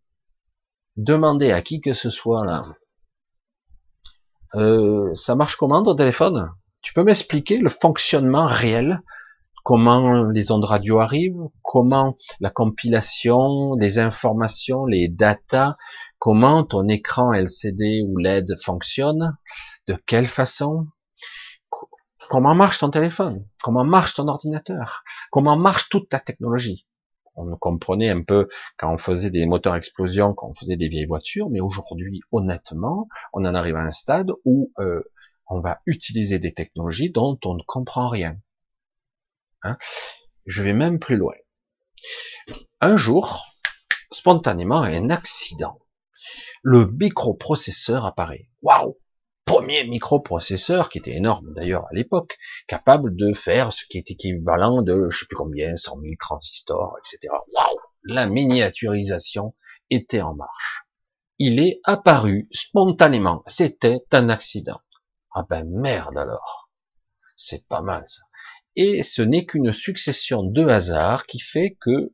demandez 1.04 1.50
à 1.50 1.62
qui 1.62 1.80
que 1.80 1.92
ce 1.92 2.10
soit 2.10 2.44
là, 2.44 2.62
euh, 4.54 5.14
ça 5.14 5.34
marche 5.34 5.56
comment 5.56 5.82
ton 5.82 5.94
téléphone? 5.94 6.50
Tu 6.82 6.92
peux 6.92 7.04
m'expliquer 7.04 7.58
le 7.58 7.70
fonctionnement 7.70 8.46
réel? 8.46 9.00
Comment 9.64 10.24
les 10.24 10.50
ondes 10.50 10.64
radio 10.64 11.00
arrivent? 11.00 11.48
Comment 11.62 12.16
la 12.40 12.50
compilation 12.50 13.76
des 13.76 13.98
informations, 13.98 14.86
les 14.86 15.08
datas 15.08 15.76
Comment 16.18 16.64
ton 16.64 16.86
écran 16.88 17.32
LCD 17.32 18.02
ou 18.06 18.18
LED 18.18 18.54
fonctionne? 18.62 19.36
De 19.86 19.96
quelle 20.06 20.26
façon? 20.26 20.86
Comment 22.28 22.54
marche 22.54 22.78
ton 22.78 22.90
téléphone? 22.90 23.46
Comment 23.62 23.84
marche 23.84 24.14
ton 24.14 24.28
ordinateur? 24.28 25.02
Comment 25.30 25.56
marche 25.56 25.88
toute 25.88 26.08
ta 26.10 26.20
technologie? 26.20 26.86
On 27.40 27.56
comprenait 27.56 28.10
un 28.10 28.22
peu 28.22 28.48
quand 28.76 28.92
on 28.92 28.98
faisait 28.98 29.30
des 29.30 29.46
moteurs 29.46 29.74
explosion, 29.74 30.34
quand 30.34 30.48
on 30.48 30.54
faisait 30.54 30.76
des 30.76 30.88
vieilles 30.88 31.06
voitures, 31.06 31.48
mais 31.50 31.60
aujourd'hui, 31.60 32.20
honnêtement, 32.32 33.08
on 33.32 33.44
en 33.44 33.54
arrive 33.54 33.76
à 33.76 33.82
un 33.82 33.90
stade 33.90 34.30
où 34.44 34.72
euh, 34.78 35.02
on 35.46 35.60
va 35.60 35.80
utiliser 35.86 36.38
des 36.38 36.52
technologies 36.52 37.10
dont 37.10 37.38
on 37.44 37.54
ne 37.54 37.62
comprend 37.66 38.08
rien. 38.08 38.36
Hein? 39.62 39.76
Je 40.46 40.62
vais 40.62 40.74
même 40.74 40.98
plus 40.98 41.16
loin. 41.16 41.34
Un 42.80 42.96
jour, 42.96 43.44
spontanément, 44.12 44.80
un 44.80 45.10
accident. 45.10 45.78
Le 46.62 46.86
microprocesseur 46.86 48.04
apparaît. 48.04 48.48
Waouh 48.62 48.96
premier 49.50 49.84
microprocesseur, 49.84 50.88
qui 50.88 50.98
était 50.98 51.14
énorme 51.14 51.52
d'ailleurs 51.54 51.84
à 51.90 51.94
l'époque, 51.94 52.38
capable 52.68 53.16
de 53.16 53.34
faire 53.34 53.72
ce 53.72 53.84
qui 53.88 53.98
est 53.98 54.10
équivalent 54.10 54.82
de, 54.82 55.08
je 55.10 55.18
sais 55.18 55.26
plus 55.26 55.36
combien, 55.36 55.74
100 55.74 56.00
000 56.00 56.14
transistors, 56.18 56.96
etc. 56.98 57.32
Waouh 57.54 57.78
la 58.04 58.26
miniaturisation 58.26 59.54
était 59.90 60.22
en 60.22 60.34
marche. 60.34 60.84
Il 61.38 61.58
est 61.58 61.80
apparu 61.84 62.48
spontanément. 62.50 63.42
C'était 63.46 64.00
un 64.12 64.28
accident. 64.28 64.80
Ah 65.34 65.44
ben 65.48 65.64
merde 65.68 66.16
alors. 66.16 66.70
C'est 67.36 67.66
pas 67.66 67.82
mal 67.82 68.04
ça. 68.06 68.22
Et 68.76 69.02
ce 69.02 69.22
n'est 69.22 69.46
qu'une 69.46 69.72
succession 69.72 70.42
de 70.42 70.66
hasards 70.66 71.26
qui 71.26 71.40
fait 71.40 71.76
que 71.80 72.12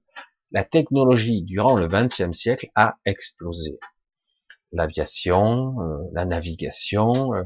la 0.53 0.65
technologie 0.65 1.43
durant 1.43 1.77
le 1.77 1.87
XXe 1.87 2.33
siècle 2.33 2.71
a 2.75 2.97
explosé. 3.05 3.79
L'aviation, 4.77 5.81
euh, 5.81 5.99
la 6.13 6.27
navigation, 6.27 7.35
euh, 7.35 7.43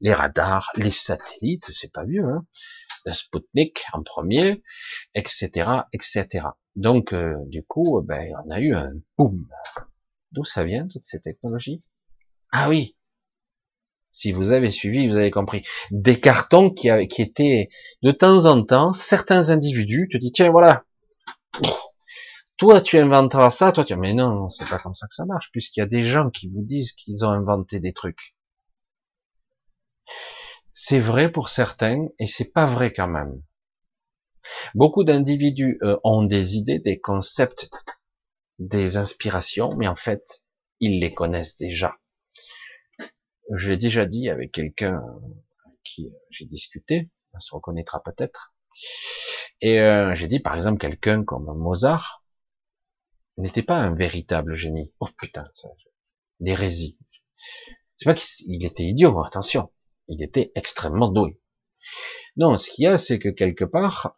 les 0.00 0.14
radars, 0.14 0.72
les 0.76 0.90
satellites, 0.90 1.70
c'est 1.72 1.92
pas 1.92 2.04
vieux, 2.04 2.24
hein 2.24 2.44
le 3.06 3.12
Sputnik 3.12 3.82
en 3.92 4.02
premier, 4.02 4.62
etc., 5.14 5.70
etc. 5.92 6.46
Donc, 6.76 7.12
euh, 7.12 7.36
du 7.46 7.62
coup, 7.62 8.02
ben, 8.02 8.32
on 8.44 8.50
a 8.50 8.60
eu 8.60 8.74
un 8.74 8.90
boom. 9.16 9.46
D'où 10.32 10.44
ça 10.44 10.64
vient, 10.64 10.86
toutes 10.86 11.04
ces 11.04 11.20
technologies? 11.20 11.80
Ah 12.52 12.68
oui, 12.68 12.96
si 14.12 14.32
vous 14.32 14.52
avez 14.52 14.70
suivi, 14.70 15.08
vous 15.08 15.16
avez 15.16 15.30
compris. 15.30 15.62
Des 15.90 16.18
cartons 16.20 16.70
qui, 16.70 16.88
qui 17.08 17.22
étaient, 17.22 17.68
de 18.02 18.12
temps 18.12 18.44
en 18.46 18.62
temps, 18.64 18.92
certains 18.92 19.50
individus 19.50 20.08
te 20.10 20.16
disent, 20.16 20.32
tiens, 20.32 20.50
voilà, 20.50 20.84
toi 22.60 22.82
tu 22.82 22.98
inventeras 22.98 23.48
ça, 23.48 23.72
toi 23.72 23.84
tu 23.84 23.96
mais 23.96 24.12
non, 24.12 24.50
c'est 24.50 24.68
pas 24.68 24.78
comme 24.78 24.94
ça 24.94 25.06
que 25.08 25.14
ça 25.14 25.24
marche, 25.24 25.50
puisqu'il 25.50 25.80
y 25.80 25.82
a 25.82 25.86
des 25.86 26.04
gens 26.04 26.28
qui 26.28 26.46
vous 26.46 26.62
disent 26.62 26.92
qu'ils 26.92 27.24
ont 27.24 27.30
inventé 27.30 27.80
des 27.80 27.94
trucs. 27.94 28.36
C'est 30.74 30.98
vrai 30.98 31.32
pour 31.32 31.48
certains, 31.48 32.08
et 32.18 32.26
c'est 32.26 32.52
pas 32.52 32.66
vrai 32.66 32.92
quand 32.92 33.08
même. 33.08 33.42
Beaucoup 34.74 35.04
d'individus 35.04 35.78
euh, 35.82 35.96
ont 36.04 36.22
des 36.22 36.58
idées, 36.58 36.78
des 36.78 37.00
concepts, 37.00 37.70
des 38.58 38.98
inspirations, 38.98 39.74
mais 39.78 39.88
en 39.88 39.96
fait, 39.96 40.44
ils 40.80 41.00
les 41.00 41.14
connaissent 41.14 41.56
déjà. 41.56 41.96
Je 43.56 43.70
l'ai 43.70 43.78
déjà 43.78 44.04
dit 44.04 44.28
avec 44.28 44.52
quelqu'un 44.52 45.00
avec 45.64 45.82
qui 45.82 46.12
j'ai 46.28 46.44
discuté, 46.44 47.08
on 47.32 47.40
se 47.40 47.54
reconnaîtra 47.54 48.02
peut-être. 48.02 48.52
Et 49.62 49.80
euh, 49.80 50.14
j'ai 50.14 50.28
dit 50.28 50.40
par 50.40 50.56
exemple 50.56 50.78
quelqu'un 50.78 51.24
comme 51.24 51.56
Mozart 51.56 52.19
n'était 53.40 53.62
pas 53.62 53.78
un 53.78 53.94
véritable 53.94 54.54
génie. 54.54 54.92
Oh 55.00 55.08
putain, 55.18 55.44
l'hérésie. 56.40 56.98
C'est 57.96 58.06
pas 58.06 58.14
qu'il 58.14 58.64
était 58.64 58.84
idiot, 58.84 59.22
attention 59.22 59.70
il 60.10 60.22
était 60.22 60.52
extrêmement 60.54 61.08
doué. 61.08 61.40
Non, 62.36 62.58
ce 62.58 62.70
qu'il 62.70 62.84
y 62.84 62.86
a, 62.86 62.98
c'est 62.98 63.18
que 63.18 63.28
quelque 63.28 63.64
part, 63.64 64.16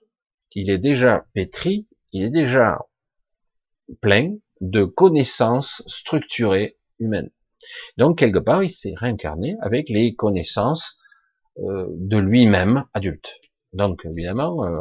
il 0.53 0.71
est 0.71 0.79
déjà 0.79 1.27
pétri, 1.35 1.87
il 2.13 2.25
est 2.25 2.31
déjà 2.31 2.79
plein 4.01 4.35
de 4.61 4.85
connaissances 4.85 5.83
structurées 5.87 6.79
humaines. 6.99 7.31
Donc 7.97 8.19
quelque 8.19 8.39
part, 8.39 8.65
il 8.65 8.71
s'est 8.71 8.95
réincarné 8.97 9.57
avec 9.61 9.89
les 9.89 10.15
connaissances 10.15 10.99
euh, 11.59 11.87
de 11.91 12.17
lui-même 12.17 12.85
adulte. 12.95 13.41
Donc 13.73 14.05
évidemment, 14.05 14.65
euh, 14.65 14.81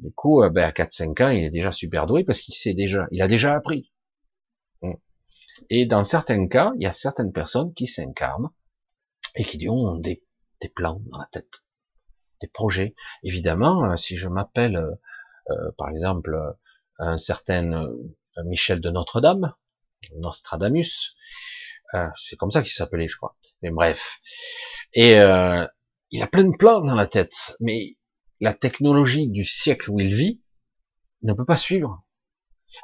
du 0.00 0.12
coup, 0.12 0.42
euh, 0.42 0.50
ben, 0.50 0.64
à 0.64 0.70
4-5 0.70 1.22
ans, 1.22 1.30
il 1.30 1.44
est 1.44 1.50
déjà 1.50 1.72
super 1.72 2.06
doué 2.06 2.24
parce 2.24 2.40
qu'il 2.40 2.54
sait 2.54 2.74
déjà, 2.74 3.06
il 3.10 3.22
a 3.22 3.28
déjà 3.28 3.54
appris. 3.54 3.92
Et 5.68 5.84
dans 5.86 6.04
certains 6.04 6.48
cas, 6.48 6.72
il 6.76 6.82
y 6.82 6.86
a 6.86 6.92
certaines 6.92 7.32
personnes 7.32 7.74
qui 7.74 7.86
s'incarnent 7.86 8.50
et 9.36 9.44
qui 9.44 9.68
ont 9.68 9.96
des 9.96 10.22
plans 10.74 11.00
dans 11.10 11.18
la 11.18 11.28
tête, 11.30 11.64
des 12.40 12.48
projets. 12.48 12.94
Évidemment, 13.22 13.84
euh, 13.84 13.96
si 13.96 14.16
je 14.16 14.28
m'appelle, 14.28 14.76
euh, 14.76 14.90
euh, 15.50 15.72
par 15.76 15.90
exemple, 15.90 16.38
un 16.98 17.18
certain 17.18 17.88
Michel 18.44 18.80
de 18.80 18.90
Notre-Dame, 18.90 19.54
Nostradamus, 20.16 21.16
c'est 22.16 22.36
comme 22.36 22.50
ça 22.50 22.62
qu'il 22.62 22.72
s'appelait, 22.72 23.08
je 23.08 23.16
crois. 23.16 23.36
Mais 23.62 23.70
bref. 23.70 24.20
Et 24.92 25.14
il 25.14 26.22
a 26.22 26.26
plein 26.26 26.44
de 26.44 26.56
plans 26.56 26.82
dans 26.82 26.94
la 26.94 27.06
tête, 27.06 27.56
mais 27.58 27.96
la 28.40 28.54
technologie 28.54 29.28
du 29.28 29.44
siècle 29.44 29.90
où 29.90 30.00
il 30.00 30.14
vit 30.14 30.40
ne 31.22 31.32
peut 31.32 31.44
pas 31.44 31.56
suivre. 31.56 32.02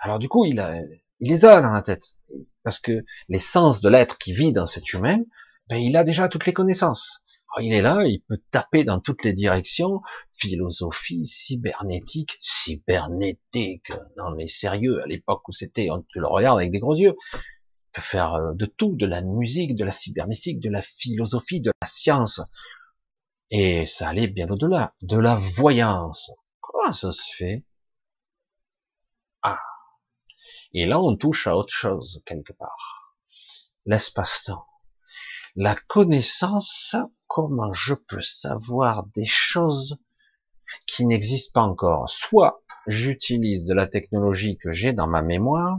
Alors 0.01 0.19
du 0.19 0.29
coup, 0.29 0.45
il, 0.45 0.61
a, 0.61 0.81
il 1.21 1.31
les 1.31 1.45
a 1.45 1.61
dans 1.61 1.71
la 1.71 1.83
tête, 1.83 2.17
parce 2.63 2.79
que 2.79 3.05
l'essence 3.29 3.81
de 3.81 3.89
l'être 3.89 4.19
qui 4.19 4.33
vit 4.33 4.53
dans 4.53 4.67
cet 4.67 4.93
humain, 4.93 5.19
ben, 5.69 5.77
il 5.77 5.97
a 5.97 6.05
déjà 6.05 6.29
toutes 6.29 6.47
les 6.47 6.53
connaissances. 6.53 7.23
Il 7.63 7.73
est 7.73 7.81
là, 7.81 8.05
il 8.05 8.21
peut 8.29 8.43
taper 8.51 8.85
dans 8.85 9.01
toutes 9.01 9.25
les 9.25 9.33
directions, 9.33 10.03
philosophie, 10.31 11.25
cybernétique, 11.25 12.37
cybernétique, 12.43 13.93
non 14.19 14.33
mais 14.37 14.47
sérieux, 14.47 15.03
à 15.03 15.07
l'époque 15.07 15.49
où 15.49 15.53
c'était, 15.53 15.89
on 15.91 16.03
te 16.03 16.19
le 16.19 16.27
regarde 16.27 16.59
avec 16.59 16.71
des 16.71 16.81
gros 16.81 16.97
yeux, 16.97 17.15
il 17.33 17.39
peut 17.95 18.03
faire 18.03 18.35
euh, 18.35 18.53
de 18.53 18.67
tout, 18.67 18.95
de 18.95 19.07
la 19.07 19.23
musique, 19.23 19.75
de 19.75 19.85
la 19.85 19.91
cybernétique, 19.91 20.61
de 20.61 20.69
la 20.69 20.83
philosophie, 20.83 21.63
de 21.63 21.73
la 21.81 21.89
science, 21.89 22.43
et 23.51 23.87
ça 23.87 24.09
allait 24.09 24.27
bien 24.29 24.49
au-delà, 24.49 24.93
de 25.03 25.19
la 25.19 25.37
voyance. 25.37 26.31
Comment 26.61 26.93
ça 26.93 27.13
se 27.13 27.23
fait? 27.37 27.65
Ah, 29.43 29.61
et 30.73 30.87
là 30.87 31.01
on 31.01 31.17
touche 31.17 31.47
à 31.47 31.57
autre 31.57 31.73
chose 31.73 32.23
quelque 32.27 32.53
part, 32.53 33.17
l'espace-temps. 33.85 34.67
La 35.55 35.75
connaissance 35.75 36.97
comment 37.27 37.73
je 37.73 37.95
peux 37.95 38.21
savoir 38.21 39.07
des 39.15 39.27
choses 39.27 39.99
qui 40.87 41.07
n'existent 41.07 41.53
pas 41.61 41.67
encore? 41.67 42.11
Soit 42.11 42.63
j'utilise 42.87 43.67
de 43.67 43.75
la 43.75 43.87
technologie 43.87 44.59
que 44.59 44.73
j'ai 44.73 44.93
dans 44.93 45.07
ma 45.07 45.23
mémoire, 45.23 45.79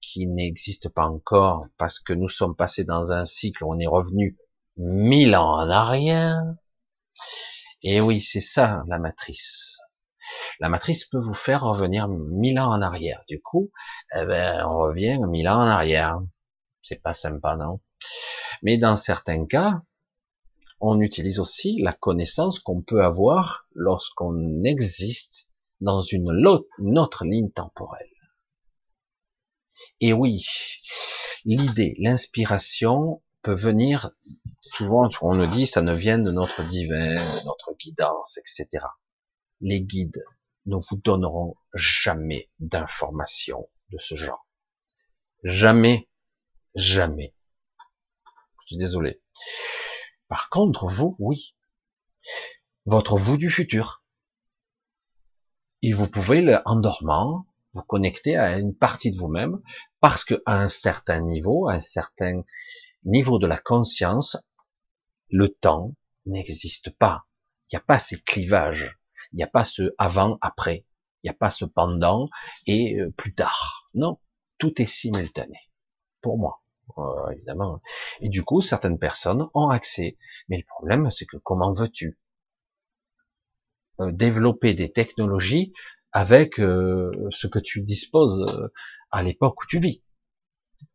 qui 0.00 0.26
n'existe 0.26 0.88
pas 0.88 1.06
encore 1.06 1.66
parce 1.76 2.00
que 2.00 2.12
nous 2.12 2.28
sommes 2.28 2.56
passés 2.56 2.84
dans 2.84 3.12
un 3.12 3.24
cycle 3.24 3.64
où 3.64 3.72
on 3.72 3.78
est 3.78 3.86
revenu 3.86 4.36
mille 4.76 5.36
ans 5.36 5.56
en 5.60 5.70
arrière. 5.70 6.42
Et 7.82 8.00
oui, 8.00 8.20
c'est 8.20 8.40
ça 8.40 8.82
la 8.88 8.98
matrice. 8.98 9.78
La 10.60 10.68
matrice 10.68 11.04
peut 11.04 11.20
vous 11.20 11.34
faire 11.34 11.62
revenir 11.62 12.08
mille 12.08 12.58
ans 12.58 12.72
en 12.72 12.82
arrière. 12.82 13.22
Du 13.28 13.40
coup, 13.40 13.70
eh 14.14 14.24
ben, 14.24 14.66
on 14.66 14.78
revient 14.78 15.18
mille 15.28 15.48
ans 15.48 15.60
en 15.60 15.66
arrière. 15.66 16.20
C'est 16.82 17.02
pas 17.02 17.14
sympa, 17.14 17.56
non? 17.56 17.80
Mais 18.62 18.76
dans 18.76 18.96
certains 18.96 19.46
cas, 19.46 19.82
on 20.80 21.00
utilise 21.00 21.40
aussi 21.40 21.80
la 21.80 21.92
connaissance 21.92 22.60
qu'on 22.60 22.82
peut 22.82 23.02
avoir 23.02 23.66
lorsqu'on 23.74 24.62
existe 24.64 25.52
dans 25.80 26.02
une, 26.02 26.30
autre 26.46 27.24
ligne 27.24 27.50
temporelle. 27.50 28.06
Et 30.00 30.12
oui, 30.12 30.44
l'idée, 31.44 31.94
l'inspiration 31.98 33.22
peut 33.48 33.54
venir, 33.54 34.10
souvent 34.60 35.08
on 35.22 35.34
nous 35.34 35.46
dit, 35.46 35.66
ça 35.66 35.80
ne 35.80 35.94
vient 35.94 36.18
de 36.18 36.30
notre 36.30 36.62
divin, 36.68 37.14
notre 37.46 37.72
guidance, 37.78 38.36
etc. 38.36 38.84
Les 39.62 39.80
guides 39.80 40.22
ne 40.66 40.76
vous 40.76 40.98
donneront 41.02 41.56
jamais 41.72 42.50
d'informations 42.58 43.70
de 43.88 43.96
ce 43.96 44.16
genre. 44.16 44.46
Jamais, 45.44 46.10
jamais. 46.74 47.34
Je 48.60 48.66
suis 48.66 48.76
désolé. 48.76 49.22
Par 50.28 50.50
contre, 50.50 50.86
vous, 50.86 51.16
oui. 51.18 51.56
Votre 52.84 53.16
vous 53.16 53.38
du 53.38 53.48
futur. 53.48 54.04
Et 55.80 55.94
vous 55.94 56.06
pouvez, 56.06 56.58
en 56.66 56.76
dormant, 56.76 57.46
vous 57.72 57.82
connecter 57.82 58.36
à 58.36 58.58
une 58.58 58.76
partie 58.76 59.10
de 59.10 59.16
vous-même, 59.16 59.62
parce 60.00 60.26
qu'à 60.26 60.36
un 60.44 60.68
certain 60.68 61.22
niveau, 61.22 61.66
à 61.66 61.76
un 61.76 61.80
certain 61.80 62.42
niveau 63.08 63.38
de 63.38 63.46
la 63.46 63.58
conscience, 63.58 64.36
le 65.30 65.48
temps 65.48 65.94
n'existe 66.26 66.90
pas. 66.90 67.24
Il 67.70 67.76
n'y 67.76 67.78
a 67.78 67.84
pas 67.84 67.98
ces 67.98 68.20
clivages. 68.20 68.96
Il 69.32 69.36
n'y 69.36 69.42
a 69.42 69.48
pas 69.48 69.64
ce 69.64 69.94
avant, 69.98 70.38
après. 70.40 70.86
Il 71.22 71.26
n'y 71.26 71.30
a 71.30 71.34
pas 71.34 71.50
ce 71.50 71.64
pendant 71.64 72.28
et 72.66 72.98
euh, 73.00 73.10
plus 73.10 73.34
tard. 73.34 73.90
Non, 73.94 74.18
tout 74.58 74.80
est 74.80 74.86
simultané. 74.86 75.58
Pour 76.20 76.38
moi. 76.38 76.62
Euh, 76.96 77.30
évidemment. 77.30 77.82
Et 78.20 78.28
du 78.28 78.44
coup, 78.44 78.62
certaines 78.62 78.98
personnes 78.98 79.48
ont 79.54 79.68
accès. 79.68 80.16
Mais 80.48 80.56
le 80.56 80.64
problème, 80.64 81.10
c'est 81.10 81.26
que 81.26 81.36
comment 81.36 81.72
veux-tu 81.72 82.18
euh, 84.00 84.12
développer 84.12 84.74
des 84.74 84.90
technologies 84.90 85.72
avec 86.12 86.54
ce 86.56 87.46
que 87.46 87.58
tu 87.58 87.82
disposes 87.82 88.70
à 89.10 89.22
l'époque 89.22 89.62
où 89.62 89.66
tu 89.66 89.78
vis? 89.78 90.02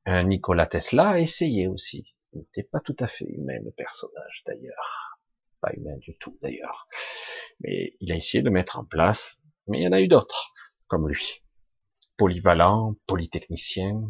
Nikola 0.07 0.65
Tesla 0.65 1.09
a 1.09 1.19
essayé 1.19 1.67
aussi. 1.67 2.13
Il 2.33 2.39
n'était 2.39 2.63
pas 2.63 2.79
tout 2.79 2.95
à 2.99 3.07
fait 3.07 3.25
humain, 3.25 3.59
le 3.63 3.71
personnage, 3.71 4.43
d'ailleurs. 4.45 5.19
Pas 5.61 5.71
humain 5.73 5.97
du 5.97 6.17
tout, 6.17 6.37
d'ailleurs. 6.41 6.87
Mais 7.59 7.95
il 7.99 8.11
a 8.11 8.15
essayé 8.15 8.41
de 8.41 8.49
mettre 8.49 8.79
en 8.79 8.85
place, 8.85 9.41
mais 9.67 9.79
il 9.79 9.83
y 9.83 9.87
en 9.87 9.93
a 9.93 10.01
eu 10.01 10.07
d'autres, 10.07 10.53
comme 10.87 11.07
lui 11.07 11.43
polyvalent, 12.17 12.95
polytechnicien, 13.07 14.01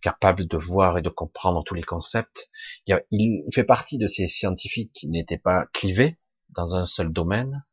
capable 0.00 0.46
de 0.46 0.56
voir 0.56 0.98
et 0.98 1.02
de 1.02 1.08
comprendre 1.08 1.62
tous 1.64 1.74
les 1.74 1.82
concepts. 1.82 2.48
Il, 2.86 3.44
fait 3.52 3.64
partie 3.64 3.98
de 3.98 4.06
ces 4.06 4.26
scientifiques 4.26 4.92
qui 4.92 5.08
n'étaient 5.08 5.38
pas 5.38 5.66
clivés 5.72 6.18
dans 6.50 6.74
un 6.74 6.86
seul 6.86 7.12
domaine, 7.12 7.64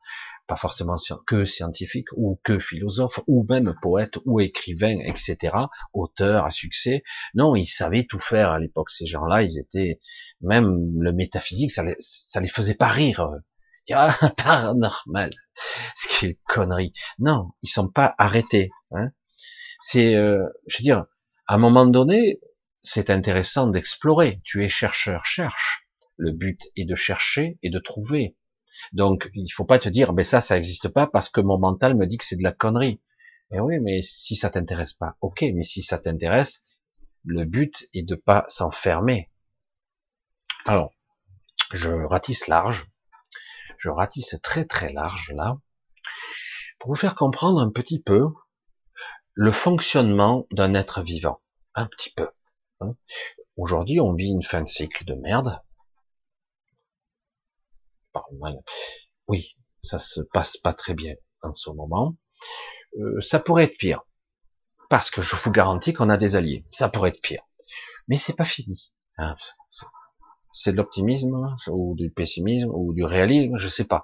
pas 0.51 0.57
forcément 0.57 0.97
que 1.25 1.45
scientifique 1.45 2.09
ou 2.17 2.37
que 2.43 2.59
philosophe 2.59 3.21
ou 3.25 3.45
même 3.47 3.73
poète 3.81 4.17
ou 4.25 4.41
écrivain, 4.41 4.97
etc., 5.05 5.55
auteur 5.93 6.43
à 6.43 6.49
succès. 6.49 7.03
Non, 7.33 7.55
ils 7.55 7.67
savaient 7.67 8.03
tout 8.03 8.19
faire 8.19 8.51
à 8.51 8.59
l'époque. 8.59 8.89
Ces 8.89 9.05
gens-là, 9.05 9.43
ils 9.43 9.57
étaient 9.57 10.01
même 10.41 10.75
le 10.99 11.13
métaphysique, 11.13 11.71
ça 11.71 11.85
les, 11.85 11.95
ça 11.99 12.41
les 12.41 12.49
faisait 12.49 12.73
pas 12.73 12.89
rire. 12.89 13.29
Ah, 13.93 14.13
paranormal, 14.43 15.29
ce 15.95 16.09
qui 16.09 16.25
est 16.25 16.39
connerie. 16.49 16.91
Non, 17.17 17.51
ils 17.61 17.69
sont 17.69 17.87
pas 17.87 18.13
arrêtés. 18.17 18.71
Hein. 18.91 19.11
C'est, 19.79 20.15
euh, 20.15 20.45
je 20.67 20.79
veux 20.79 20.83
dire, 20.83 21.05
à 21.47 21.55
un 21.55 21.59
moment 21.59 21.85
donné, 21.85 22.41
c'est 22.83 23.09
intéressant 23.09 23.67
d'explorer. 23.67 24.41
Tu 24.43 24.65
es 24.65 24.69
chercheur, 24.69 25.25
cherche. 25.25 25.87
Le 26.17 26.33
but 26.33 26.59
est 26.75 26.83
de 26.83 26.95
chercher 26.95 27.57
et 27.63 27.69
de 27.69 27.79
trouver. 27.79 28.35
Donc, 28.93 29.29
il 29.33 29.49
faut 29.49 29.65
pas 29.65 29.79
te 29.79 29.89
dire, 29.89 30.13
ben 30.13 30.25
ça, 30.25 30.41
ça 30.41 30.55
n'existe 30.55 30.89
pas 30.89 31.07
parce 31.07 31.29
que 31.29 31.41
mon 31.41 31.57
mental 31.57 31.95
me 31.95 32.07
dit 32.07 32.17
que 32.17 32.25
c'est 32.25 32.37
de 32.37 32.43
la 32.43 32.51
connerie. 32.51 33.01
Et 33.51 33.57
eh 33.57 33.59
oui, 33.59 33.79
mais 33.81 34.01
si 34.01 34.35
ça 34.35 34.49
t'intéresse 34.49 34.93
pas, 34.93 35.17
ok, 35.19 35.41
mais 35.53 35.63
si 35.63 35.81
ça 35.81 35.99
t'intéresse, 35.99 36.63
le 37.25 37.43
but 37.43 37.85
est 37.93 38.03
de 38.03 38.15
pas 38.15 38.45
s'enfermer. 38.47 39.29
Alors, 40.65 40.93
je 41.71 41.91
ratisse 41.91 42.47
large, 42.47 42.87
je 43.77 43.89
ratisse 43.89 44.35
très 44.41 44.65
très 44.65 44.93
large 44.93 45.31
là, 45.33 45.57
pour 46.79 46.91
vous 46.91 46.95
faire 46.95 47.15
comprendre 47.15 47.59
un 47.59 47.69
petit 47.69 48.01
peu 48.01 48.27
le 49.33 49.51
fonctionnement 49.51 50.47
d'un 50.51 50.73
être 50.73 51.01
vivant, 51.01 51.41
un 51.75 51.85
petit 51.85 52.11
peu. 52.11 52.29
Hein. 52.79 52.95
Aujourd'hui, 53.57 53.99
on 53.99 54.13
vit 54.13 54.29
une 54.29 54.43
fin 54.43 54.61
de 54.61 54.67
cycle 54.67 55.05
de 55.05 55.15
merde, 55.15 55.61
oui, 59.27 59.55
ça 59.83 59.99
se 59.99 60.21
passe 60.33 60.57
pas 60.57 60.73
très 60.73 60.93
bien 60.93 61.13
en 61.41 61.53
ce 61.53 61.69
moment. 61.69 62.17
Euh, 62.99 63.21
ça 63.21 63.39
pourrait 63.39 63.65
être 63.65 63.77
pire. 63.77 64.01
Parce 64.89 65.09
que 65.09 65.21
je 65.21 65.35
vous 65.35 65.51
garantis 65.51 65.93
qu'on 65.93 66.09
a 66.09 66.17
des 66.17 66.35
alliés. 66.35 66.65
Ça 66.71 66.89
pourrait 66.89 67.09
être 67.09 67.21
pire. 67.21 67.43
Mais 68.07 68.17
c'est 68.17 68.35
pas 68.35 68.45
fini. 68.45 68.93
Hein. 69.17 69.35
C'est 70.53 70.73
de 70.73 70.77
l'optimisme, 70.77 71.55
ou 71.69 71.95
du 71.95 72.11
pessimisme, 72.11 72.71
ou 72.73 72.93
du 72.93 73.05
réalisme, 73.05 73.55
je 73.55 73.69
sais 73.69 73.85
pas. 73.85 74.03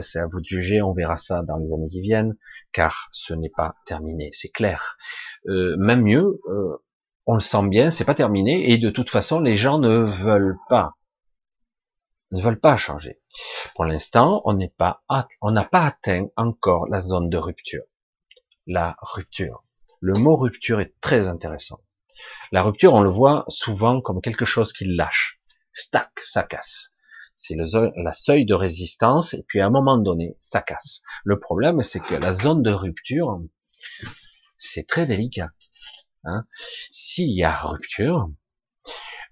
C'est 0.00 0.20
à 0.20 0.26
vous 0.26 0.40
de 0.40 0.46
juger, 0.46 0.80
on 0.80 0.92
verra 0.92 1.16
ça 1.16 1.42
dans 1.42 1.56
les 1.56 1.66
années 1.72 1.88
qui 1.88 2.00
viennent, 2.00 2.36
car 2.72 3.08
ce 3.10 3.34
n'est 3.34 3.50
pas 3.50 3.74
terminé, 3.84 4.30
c'est 4.32 4.50
clair. 4.50 4.96
Euh, 5.48 5.76
même 5.76 6.02
mieux, 6.02 6.40
euh, 6.48 6.76
on 7.26 7.34
le 7.34 7.40
sent 7.40 7.66
bien, 7.66 7.90
c'est 7.90 8.04
pas 8.04 8.14
terminé, 8.14 8.70
et 8.70 8.78
de 8.78 8.90
toute 8.90 9.10
façon, 9.10 9.40
les 9.40 9.56
gens 9.56 9.78
ne 9.78 9.98
veulent 9.98 10.58
pas 10.68 10.97
ne 12.30 12.42
veulent 12.42 12.60
pas 12.60 12.76
changer. 12.76 13.20
Pour 13.74 13.84
l'instant, 13.84 14.42
on 14.44 14.54
n'a 14.54 14.68
pas 14.68 15.02
atteint 15.08 16.26
encore 16.36 16.86
la 16.88 17.00
zone 17.00 17.30
de 17.30 17.38
rupture. 17.38 17.84
La 18.66 18.96
rupture. 19.00 19.64
Le 20.00 20.14
mot 20.14 20.36
rupture 20.36 20.80
est 20.80 20.94
très 21.00 21.28
intéressant. 21.28 21.80
La 22.52 22.62
rupture, 22.62 22.94
on 22.94 23.00
le 23.00 23.10
voit 23.10 23.44
souvent 23.48 24.00
comme 24.00 24.20
quelque 24.20 24.44
chose 24.44 24.72
qui 24.72 24.84
lâche. 24.84 25.40
Stack, 25.72 26.20
ça 26.20 26.42
casse. 26.42 26.96
C'est 27.34 27.54
le 27.54 27.64
la 28.02 28.12
seuil 28.12 28.44
de 28.44 28.54
résistance, 28.54 29.32
et 29.32 29.44
puis 29.46 29.60
à 29.60 29.66
un 29.66 29.70
moment 29.70 29.96
donné, 29.96 30.34
ça 30.38 30.60
casse. 30.60 31.02
Le 31.24 31.38
problème, 31.38 31.82
c'est 31.82 32.00
que 32.00 32.16
la 32.16 32.32
zone 32.32 32.62
de 32.62 32.72
rupture, 32.72 33.40
c'est 34.56 34.86
très 34.86 35.06
délicat. 35.06 35.50
Hein. 36.24 36.44
S'il 36.90 37.30
y 37.30 37.44
a 37.44 37.54
rupture, 37.54 38.28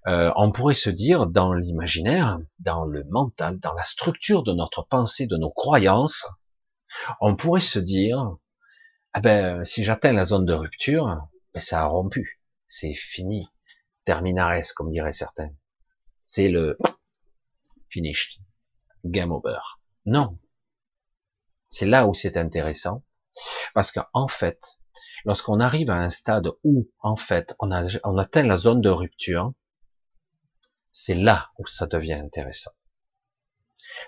euh, 0.05 0.31
on 0.35 0.51
pourrait 0.51 0.75
se 0.75 0.89
dire 0.89 1.27
dans 1.27 1.53
l'imaginaire, 1.53 2.39
dans 2.59 2.85
le 2.85 3.03
mental, 3.05 3.59
dans 3.59 3.73
la 3.73 3.83
structure 3.83 4.43
de 4.43 4.53
notre 4.53 4.83
pensée, 4.83 5.27
de 5.27 5.37
nos 5.37 5.51
croyances, 5.51 6.25
on 7.19 7.35
pourrait 7.35 7.61
se 7.61 7.79
dire, 7.79 8.37
ah 9.13 9.19
ben, 9.19 9.63
si 9.63 9.83
j'atteins 9.83 10.13
la 10.13 10.25
zone 10.25 10.45
de 10.45 10.53
rupture, 10.53 11.27
ben, 11.53 11.59
ça 11.59 11.81
a 11.81 11.85
rompu, 11.85 12.41
c'est 12.67 12.93
fini, 12.93 13.49
terminares, 14.05 14.73
comme 14.75 14.91
diraient 14.91 15.11
certains. 15.11 15.49
C'est 16.23 16.49
le 16.49 16.77
finished, 17.89 18.39
game 19.05 19.31
over. 19.31 19.59
Non. 20.05 20.37
C'est 21.67 21.85
là 21.85 22.07
où 22.07 22.13
c'est 22.13 22.37
intéressant, 22.37 23.03
parce 23.73 23.91
qu'en 23.91 24.27
fait, 24.27 24.79
lorsqu'on 25.25 25.59
arrive 25.59 25.89
à 25.89 25.95
un 25.95 26.09
stade 26.09 26.49
où, 26.63 26.89
en 26.99 27.17
fait, 27.17 27.55
on, 27.59 27.71
atteint 27.71 28.43
la 28.43 28.57
zone 28.57 28.81
de 28.81 28.89
rupture, 28.89 29.53
c'est 30.99 31.13
là 31.13 31.51
où 31.59 31.67
ça 31.67 31.85
devient 31.85 32.13
intéressant. 32.13 32.71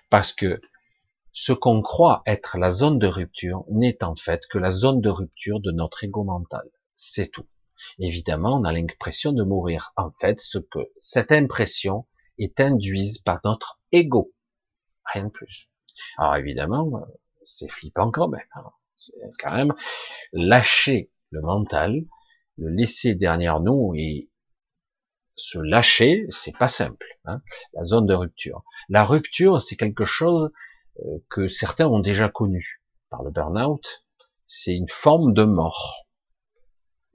Parce 0.09 0.33
que 0.33 0.59
ce 1.31 1.53
qu'on 1.53 1.83
croit 1.83 2.23
être 2.25 2.57
la 2.57 2.71
zone 2.71 2.97
de 2.97 3.05
rupture 3.05 3.63
n'est 3.69 4.03
en 4.03 4.15
fait 4.15 4.47
que 4.47 4.57
la 4.57 4.71
zone 4.71 4.99
de 4.99 5.09
rupture 5.11 5.59
de 5.59 5.71
notre 5.71 6.03
ego 6.03 6.23
mental. 6.23 6.67
C'est 6.95 7.27
tout. 7.27 7.47
Évidemment, 7.99 8.59
on 8.59 8.63
a 8.63 8.73
l'impression 8.73 9.33
de 9.33 9.43
mourir. 9.43 9.93
En 9.97 10.09
fait, 10.19 10.39
ce 10.39 10.57
que 10.57 10.79
cette 10.99 11.31
impression 11.31 12.07
est 12.39 12.59
induite 12.59 13.23
par 13.23 13.39
notre 13.43 13.79
ego. 13.91 14.33
Rien 15.05 15.25
de 15.25 15.29
plus. 15.29 15.69
Alors 16.17 16.37
évidemment, 16.37 17.05
c'est 17.43 17.69
flippant 17.69 18.09
quand 18.09 18.29
même. 18.29 18.41
Hein. 18.55 18.71
Quand 19.37 19.55
même 19.55 19.75
lâcher 20.33 21.11
le 21.29 21.41
mental, 21.41 22.03
le 22.57 22.69
laisser 22.69 23.13
derrière 23.13 23.59
nous 23.59 23.93
et 23.95 24.28
se 25.39 25.59
lâcher, 25.59 26.25
c'est 26.29 26.55
pas 26.57 26.67
simple. 26.67 27.05
Hein, 27.25 27.41
la 27.73 27.83
zone 27.83 28.05
de 28.05 28.13
rupture. 28.13 28.63
La 28.89 29.03
rupture, 29.03 29.61
c'est 29.61 29.75
quelque 29.75 30.05
chose 30.05 30.51
euh, 30.99 31.19
que 31.29 31.47
certains 31.47 31.87
ont 31.87 31.99
déjà 31.99 32.29
connu 32.29 32.81
par 33.09 33.23
le 33.23 33.31
burn-out. 33.31 34.03
C'est 34.47 34.75
une 34.75 34.89
forme 34.89 35.33
de 35.33 35.43
mort, 35.43 36.07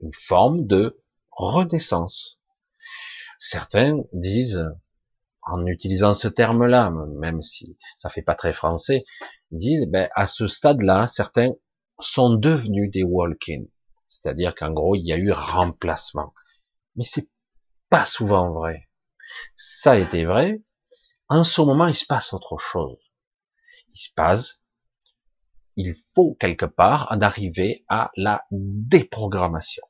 une 0.01 0.13
forme 0.13 0.65
de 0.65 1.01
renaissance. 1.31 2.39
Certains 3.39 3.99
disent, 4.13 4.65
en 5.41 5.65
utilisant 5.65 6.13
ce 6.13 6.27
terme-là, 6.27 6.91
même 7.19 7.41
si 7.41 7.77
ça 7.97 8.09
fait 8.09 8.21
pas 8.21 8.35
très 8.35 8.53
français, 8.53 9.03
disent, 9.51 9.85
ben, 9.87 10.09
à 10.15 10.27
ce 10.27 10.47
stade-là, 10.47 11.07
certains 11.07 11.51
sont 11.99 12.33
devenus 12.33 12.89
des 12.89 13.03
walk-in. 13.03 13.63
C'est-à-dire 14.07 14.55
qu'en 14.55 14.71
gros, 14.71 14.95
il 14.95 15.05
y 15.05 15.13
a 15.13 15.17
eu 15.17 15.31
remplacement. 15.31 16.33
Mais 16.95 17.03
c'est 17.03 17.29
pas 17.89 18.05
souvent 18.05 18.51
vrai. 18.51 18.89
Ça 19.55 19.97
été 19.97 20.25
vrai. 20.25 20.61
En 21.27 21.43
ce 21.43 21.61
moment, 21.61 21.87
il 21.87 21.95
se 21.95 22.05
passe 22.05 22.33
autre 22.33 22.57
chose. 22.57 22.99
Il 23.89 23.97
se 23.97 24.09
passe, 24.15 24.61
il 25.75 25.93
faut 26.13 26.35
quelque 26.35 26.65
part 26.65 27.11
en 27.11 27.21
arriver 27.21 27.85
à 27.89 28.11
la 28.15 28.45
déprogrammation. 28.51 29.83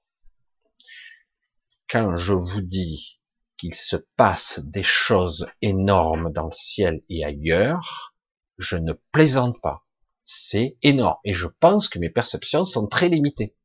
Quand 1.90 2.16
je 2.16 2.34
vous 2.34 2.62
dis 2.62 3.20
qu'il 3.58 3.76
se 3.76 3.96
passe 4.18 4.60
des 4.60 4.84
choses 4.84 5.48
énormes 5.62 6.32
dans 6.32 6.48
le 6.48 6.54
ciel 6.54 7.04
et 7.10 7.24
ailleurs, 7.24 8.16
je 8.58 8.78
ne 8.78 8.94
plaisante 9.12 9.62
pas. 9.62 9.86
C'est 10.24 10.78
énorme. 10.82 11.20
Et 11.24 11.34
je 11.34 11.48
pense 11.48 11.88
que 11.88 12.00
mes 12.00 12.10
perceptions 12.10 12.66
sont 12.66 12.88
très 12.88 13.10
limitées. 13.10 13.56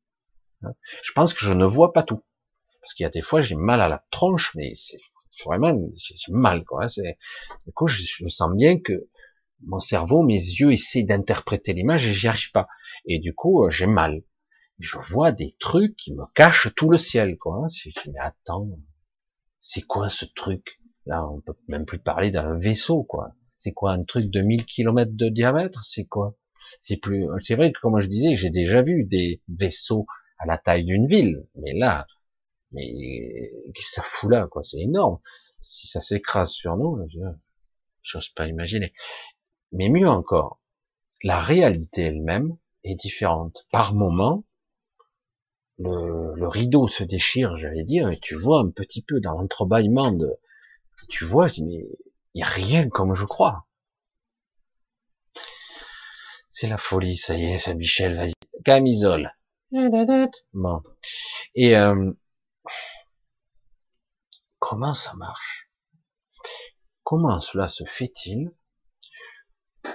Je 1.02 1.12
pense 1.12 1.32
que 1.32 1.44
je 1.44 1.54
ne 1.54 1.64
vois 1.64 1.92
pas 1.92 2.02
tout. 2.02 2.22
Parce 2.80 2.94
qu'il 2.94 3.04
y 3.04 3.06
a 3.06 3.10
des 3.10 3.22
fois, 3.22 3.40
j'ai 3.40 3.56
mal 3.56 3.80
à 3.80 3.88
la 3.88 4.04
tronche, 4.10 4.54
mais 4.54 4.72
c'est 4.74 4.98
vraiment, 5.44 5.78
j'ai 5.96 6.14
mal, 6.32 6.64
quoi. 6.64 6.88
C'est, 6.88 7.18
du 7.66 7.72
coup, 7.72 7.86
je, 7.86 8.02
je, 8.02 8.28
sens 8.28 8.50
bien 8.54 8.78
que 8.78 9.08
mon 9.62 9.80
cerveau, 9.80 10.22
mes 10.22 10.34
yeux 10.34 10.72
essaient 10.72 11.02
d'interpréter 11.02 11.72
l'image 11.72 12.06
et 12.06 12.14
j'y 12.14 12.28
arrive 12.28 12.50
pas. 12.52 12.68
Et 13.06 13.18
du 13.18 13.34
coup, 13.34 13.64
euh, 13.64 13.70
j'ai 13.70 13.86
mal. 13.86 14.22
Je 14.78 14.96
vois 14.96 15.32
des 15.32 15.54
trucs 15.58 15.96
qui 15.96 16.14
me 16.14 16.24
cachent 16.34 16.74
tout 16.74 16.90
le 16.90 16.98
ciel, 16.98 17.36
quoi. 17.36 17.66
Je 17.74 17.90
dis, 17.90 18.10
mais 18.12 18.20
attends, 18.20 18.68
c'est 19.60 19.82
quoi 19.82 20.08
ce 20.08 20.24
truc? 20.24 20.80
Là, 21.06 21.26
on 21.28 21.40
peut 21.40 21.56
même 21.68 21.84
plus 21.84 21.98
parler 21.98 22.30
d'un 22.30 22.58
vaisseau, 22.58 23.04
quoi. 23.04 23.34
C'est 23.58 23.72
quoi, 23.72 23.92
un 23.92 24.04
truc 24.04 24.30
de 24.30 24.40
1000 24.40 24.64
km 24.64 25.12
de 25.14 25.28
diamètre? 25.28 25.84
C'est 25.84 26.06
quoi? 26.06 26.36
C'est 26.78 26.96
plus, 26.96 27.26
c'est 27.40 27.56
vrai 27.56 27.72
que, 27.72 27.80
comme 27.80 28.00
je 28.00 28.06
disais, 28.06 28.34
j'ai 28.34 28.50
déjà 28.50 28.82
vu 28.82 29.04
des 29.04 29.42
vaisseaux 29.48 30.06
à 30.38 30.46
la 30.46 30.56
taille 30.56 30.84
d'une 30.84 31.06
ville, 31.06 31.46
mais 31.56 31.72
là, 31.74 32.06
mais 32.72 33.52
qu'est-ce 33.74 33.88
que 33.88 33.94
ça 33.94 34.02
fout 34.02 34.30
là, 34.30 34.46
quoi? 34.48 34.62
C'est 34.64 34.80
énorme. 34.80 35.18
Si 35.60 35.86
ça 35.86 36.00
s'écrase 36.00 36.50
sur 36.50 36.76
nous, 36.76 36.98
je 38.02 38.16
n'ose 38.16 38.28
pas 38.30 38.46
imaginer. 38.46 38.92
Mais 39.72 39.88
mieux 39.88 40.08
encore, 40.08 40.60
la 41.22 41.38
réalité 41.38 42.02
elle-même 42.02 42.56
est 42.84 42.94
différente. 42.94 43.66
Par 43.70 43.94
moment, 43.94 44.44
le, 45.78 46.34
le 46.34 46.48
rideau 46.48 46.88
se 46.88 47.04
déchire, 47.04 47.56
j'allais 47.58 47.84
dire, 47.84 48.10
et 48.10 48.18
tu 48.20 48.36
vois 48.36 48.60
un 48.60 48.70
petit 48.70 49.02
peu 49.02 49.20
dans 49.20 49.32
l'entrebâillement 49.32 50.12
de, 50.12 50.38
tu 51.08 51.24
vois, 51.24 51.48
je 51.48 51.54
dis, 51.54 51.62
mais 51.62 51.86
il 52.34 52.38
n'y 52.38 52.42
a 52.42 52.46
rien 52.46 52.88
comme 52.88 53.14
je 53.14 53.24
crois. 53.24 53.66
C'est 56.48 56.68
la 56.68 56.78
folie, 56.78 57.16
ça 57.16 57.36
y 57.36 57.44
est, 57.44 57.58
ça 57.58 57.74
Michel, 57.74 58.14
vas-y, 58.16 58.32
camisole. 58.64 59.32
Bon. 60.52 60.82
Et 61.54 61.76
euh, 61.76 62.12
Comment 64.70 64.94
ça 64.94 65.14
marche? 65.14 65.68
Comment 67.02 67.40
cela 67.40 67.66
se 67.66 67.82
fait-il 67.82 68.52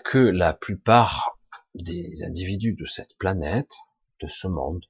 que 0.04 0.18
la 0.18 0.54
plupart 0.54 1.40
des 1.76 2.26
individus 2.26 2.74
de 2.74 2.86
cette 2.86 3.18
planète, 3.18 3.72
de 4.22 4.28
ce 4.28 4.50
monde, 4.50 4.84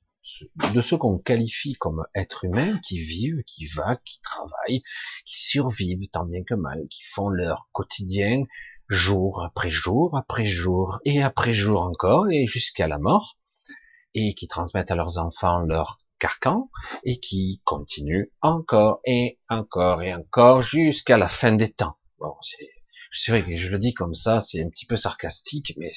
de 0.73 0.81
ceux 0.81 0.97
qu'on 0.97 1.19
qualifie 1.19 1.75
comme 1.75 2.03
êtres 2.15 2.45
humains, 2.45 2.79
qui 2.79 2.97
vivent, 2.97 3.43
qui 3.45 3.67
vaguent, 3.67 4.01
qui 4.03 4.19
travaillent, 4.21 4.81
qui 5.23 5.43
survivent 5.43 6.09
tant 6.11 6.25
bien 6.25 6.43
que 6.43 6.55
mal, 6.55 6.87
qui 6.89 7.03
font 7.03 7.29
leur 7.29 7.69
quotidien 7.71 8.41
jour 8.89 9.43
après 9.43 9.69
jour 9.69 10.17
après 10.17 10.47
jour 10.47 10.97
et 11.05 11.21
après 11.21 11.53
jour 11.53 11.83
encore 11.83 12.25
et 12.31 12.47
jusqu'à 12.47 12.87
la 12.87 12.97
mort, 12.97 13.37
et 14.15 14.33
qui 14.33 14.47
transmettent 14.47 14.89
à 14.89 14.95
leurs 14.95 15.19
enfants 15.19 15.59
leur 15.59 15.99
carcan 16.19 16.69
et 17.03 17.19
qui 17.19 17.61
continuent 17.63 18.31
encore 18.41 19.01
et 19.05 19.39
encore 19.49 20.01
et 20.01 20.13
encore 20.13 20.61
jusqu'à 20.61 21.17
la 21.17 21.27
fin 21.27 21.51
des 21.51 21.71
temps. 21.71 21.97
Bon, 22.19 22.33
c'est 23.11 23.31
vrai 23.31 23.45
que 23.45 23.55
je 23.55 23.69
le 23.69 23.79
dis 23.79 23.93
comme 23.93 24.13
ça, 24.13 24.41
c'est 24.41 24.61
un 24.61 24.69
petit 24.69 24.85
peu 24.85 24.97
sarcastique, 24.97 25.73
mais 25.77 25.91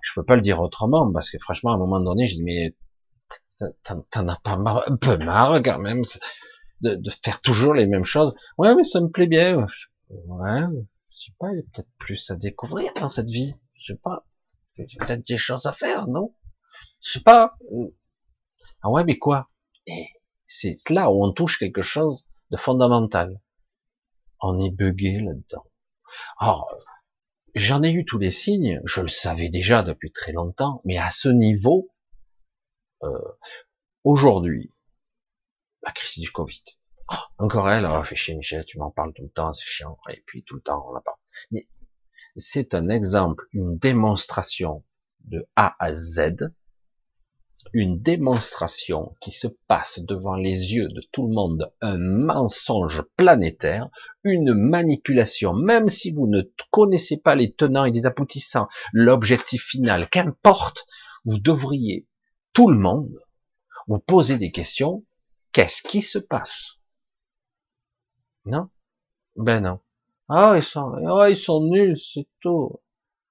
je 0.00 0.12
peux 0.14 0.24
pas 0.24 0.36
le 0.36 0.40
dire 0.40 0.60
autrement, 0.60 1.10
parce 1.12 1.30
que 1.30 1.38
franchement, 1.38 1.72
à 1.72 1.74
un 1.74 1.78
moment 1.78 2.00
donné, 2.00 2.28
je 2.28 2.36
dis, 2.36 2.42
mais 2.42 2.74
t'en 3.84 4.28
as 4.28 4.40
pas 4.42 4.56
marre, 4.56 4.82
un 4.90 4.96
peu 4.96 5.16
marre 5.18 5.62
quand 5.62 5.78
même 5.78 6.02
de, 6.80 6.94
de, 6.94 7.10
faire 7.10 7.40
toujours 7.40 7.74
les 7.74 7.86
mêmes 7.86 8.04
choses. 8.04 8.34
Ouais, 8.58 8.74
mais 8.74 8.84
ça 8.84 9.00
me 9.00 9.08
plaît 9.08 9.26
bien. 9.26 9.66
Ouais, 10.08 10.60
je 11.10 11.24
sais 11.26 11.32
pas, 11.38 11.50
il 11.52 11.56
y 11.56 11.60
a 11.60 11.62
peut-être 11.72 11.90
plus 11.98 12.30
à 12.30 12.36
découvrir 12.36 12.92
dans 12.94 13.08
cette 13.08 13.28
vie. 13.28 13.54
Je 13.78 13.92
sais 13.92 14.00
pas. 14.02 14.26
Peut-être 14.76 15.26
des 15.26 15.36
choses 15.36 15.66
à 15.66 15.72
faire, 15.72 16.06
non? 16.08 16.34
Je 17.02 17.12
sais 17.12 17.20
pas. 17.20 17.56
Ah 18.82 18.90
ouais, 18.90 19.04
mais 19.04 19.18
quoi? 19.18 19.50
Et 19.86 20.08
c'est 20.46 20.88
là 20.90 21.10
où 21.10 21.24
on 21.24 21.32
touche 21.32 21.58
quelque 21.58 21.82
chose 21.82 22.28
de 22.50 22.56
fondamental. 22.56 23.40
On 24.40 24.58
est 24.58 24.70
bugué 24.70 25.20
là-dedans. 25.20 25.64
Alors, 26.38 26.68
j'en 27.54 27.82
ai 27.82 27.92
eu 27.92 28.04
tous 28.04 28.18
les 28.18 28.30
signes, 28.30 28.80
je 28.84 29.00
le 29.00 29.08
savais 29.08 29.48
déjà 29.48 29.82
depuis 29.82 30.12
très 30.12 30.32
longtemps, 30.32 30.82
mais 30.84 30.98
à 30.98 31.10
ce 31.10 31.28
niveau, 31.28 31.90
euh, 33.02 33.18
aujourd'hui, 34.04 34.72
la 35.82 35.92
crise 35.92 36.22
du 36.22 36.30
Covid. 36.30 36.62
Oh, 37.10 37.16
encore 37.38 37.70
elle, 37.70 37.86
oh, 37.86 38.02
fait 38.04 38.16
chier 38.16 38.34
Michel, 38.34 38.64
tu 38.64 38.78
m'en 38.78 38.90
parles 38.90 39.12
tout 39.14 39.22
le 39.22 39.30
temps, 39.30 39.52
c'est 39.52 39.64
chiant, 39.64 39.98
et 40.10 40.22
puis 40.26 40.44
tout 40.44 40.54
le 40.54 40.62
temps 40.62 40.86
on 40.88 40.92
la 40.92 41.00
parle. 41.00 41.18
Mais 41.50 41.66
c'est 42.36 42.74
un 42.74 42.88
exemple, 42.88 43.46
une 43.52 43.78
démonstration 43.78 44.84
de 45.20 45.46
A 45.56 45.76
à 45.78 45.94
Z 45.94 46.52
une 47.72 48.00
démonstration 48.00 49.14
qui 49.20 49.30
se 49.30 49.46
passe 49.68 50.00
devant 50.00 50.34
les 50.34 50.74
yeux 50.74 50.88
de 50.88 51.02
tout 51.12 51.26
le 51.26 51.34
monde, 51.34 51.72
un 51.80 51.98
mensonge 51.98 53.02
planétaire, 53.16 53.88
une 54.24 54.54
manipulation, 54.54 55.52
même 55.52 55.88
si 55.88 56.12
vous 56.12 56.26
ne 56.26 56.42
connaissez 56.70 57.18
pas 57.18 57.34
les 57.34 57.52
tenants 57.52 57.84
et 57.84 57.92
les 57.92 58.06
aboutissants, 58.06 58.68
l'objectif 58.92 59.62
final, 59.64 60.08
qu'importe, 60.08 60.86
vous 61.24 61.38
devriez, 61.38 62.06
tout 62.52 62.68
le 62.68 62.78
monde, 62.78 63.18
vous 63.86 63.98
poser 63.98 64.38
des 64.38 64.50
questions, 64.50 65.04
qu'est-ce 65.52 65.82
qui 65.82 66.02
se 66.02 66.18
passe? 66.18 66.78
Non? 68.44 68.68
Ben 69.36 69.60
non. 69.60 69.80
Ah, 70.28 70.54
ils 70.56 70.62
sont, 70.62 70.92
oh, 71.02 71.24
ils 71.28 71.36
sont 71.36 71.62
nuls, 71.64 71.98
c'est 72.00 72.26
tout. 72.40 72.80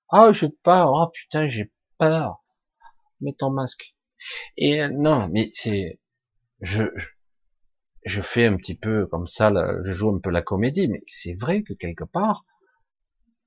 Ah, 0.09 0.31
j'ai 0.33 0.49
peur. 0.49 0.91
Oh 0.93 1.07
putain, 1.11 1.47
j'ai 1.47 1.71
peur. 1.97 2.43
Mets 3.21 3.33
ton 3.33 3.49
masque. 3.49 3.95
Et 4.57 4.87
non, 4.89 5.29
mais 5.29 5.49
c'est, 5.53 5.99
je, 6.61 6.83
je 8.05 8.21
fais 8.21 8.45
un 8.45 8.57
petit 8.57 8.75
peu 8.75 9.07
comme 9.07 9.27
ça, 9.27 9.51
je 9.85 9.91
joue 9.91 10.09
un 10.09 10.19
peu 10.19 10.29
la 10.29 10.41
comédie, 10.41 10.87
mais 10.87 11.01
c'est 11.07 11.35
vrai 11.35 11.63
que 11.63 11.73
quelque 11.73 12.03
part, 12.03 12.45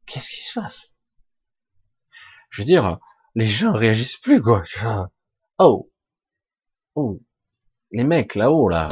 qu'est-ce 0.06 0.30
qui 0.30 0.42
se 0.42 0.58
passe? 0.58 0.92
Je 2.50 2.62
veux 2.62 2.66
dire, 2.66 2.98
les 3.34 3.48
gens 3.48 3.72
réagissent 3.72 4.18
plus, 4.18 4.40
quoi. 4.40 4.62
Oh, 5.58 5.90
oh, 6.96 7.20
les 7.92 8.04
mecs 8.04 8.34
là-haut, 8.34 8.68
là, 8.68 8.88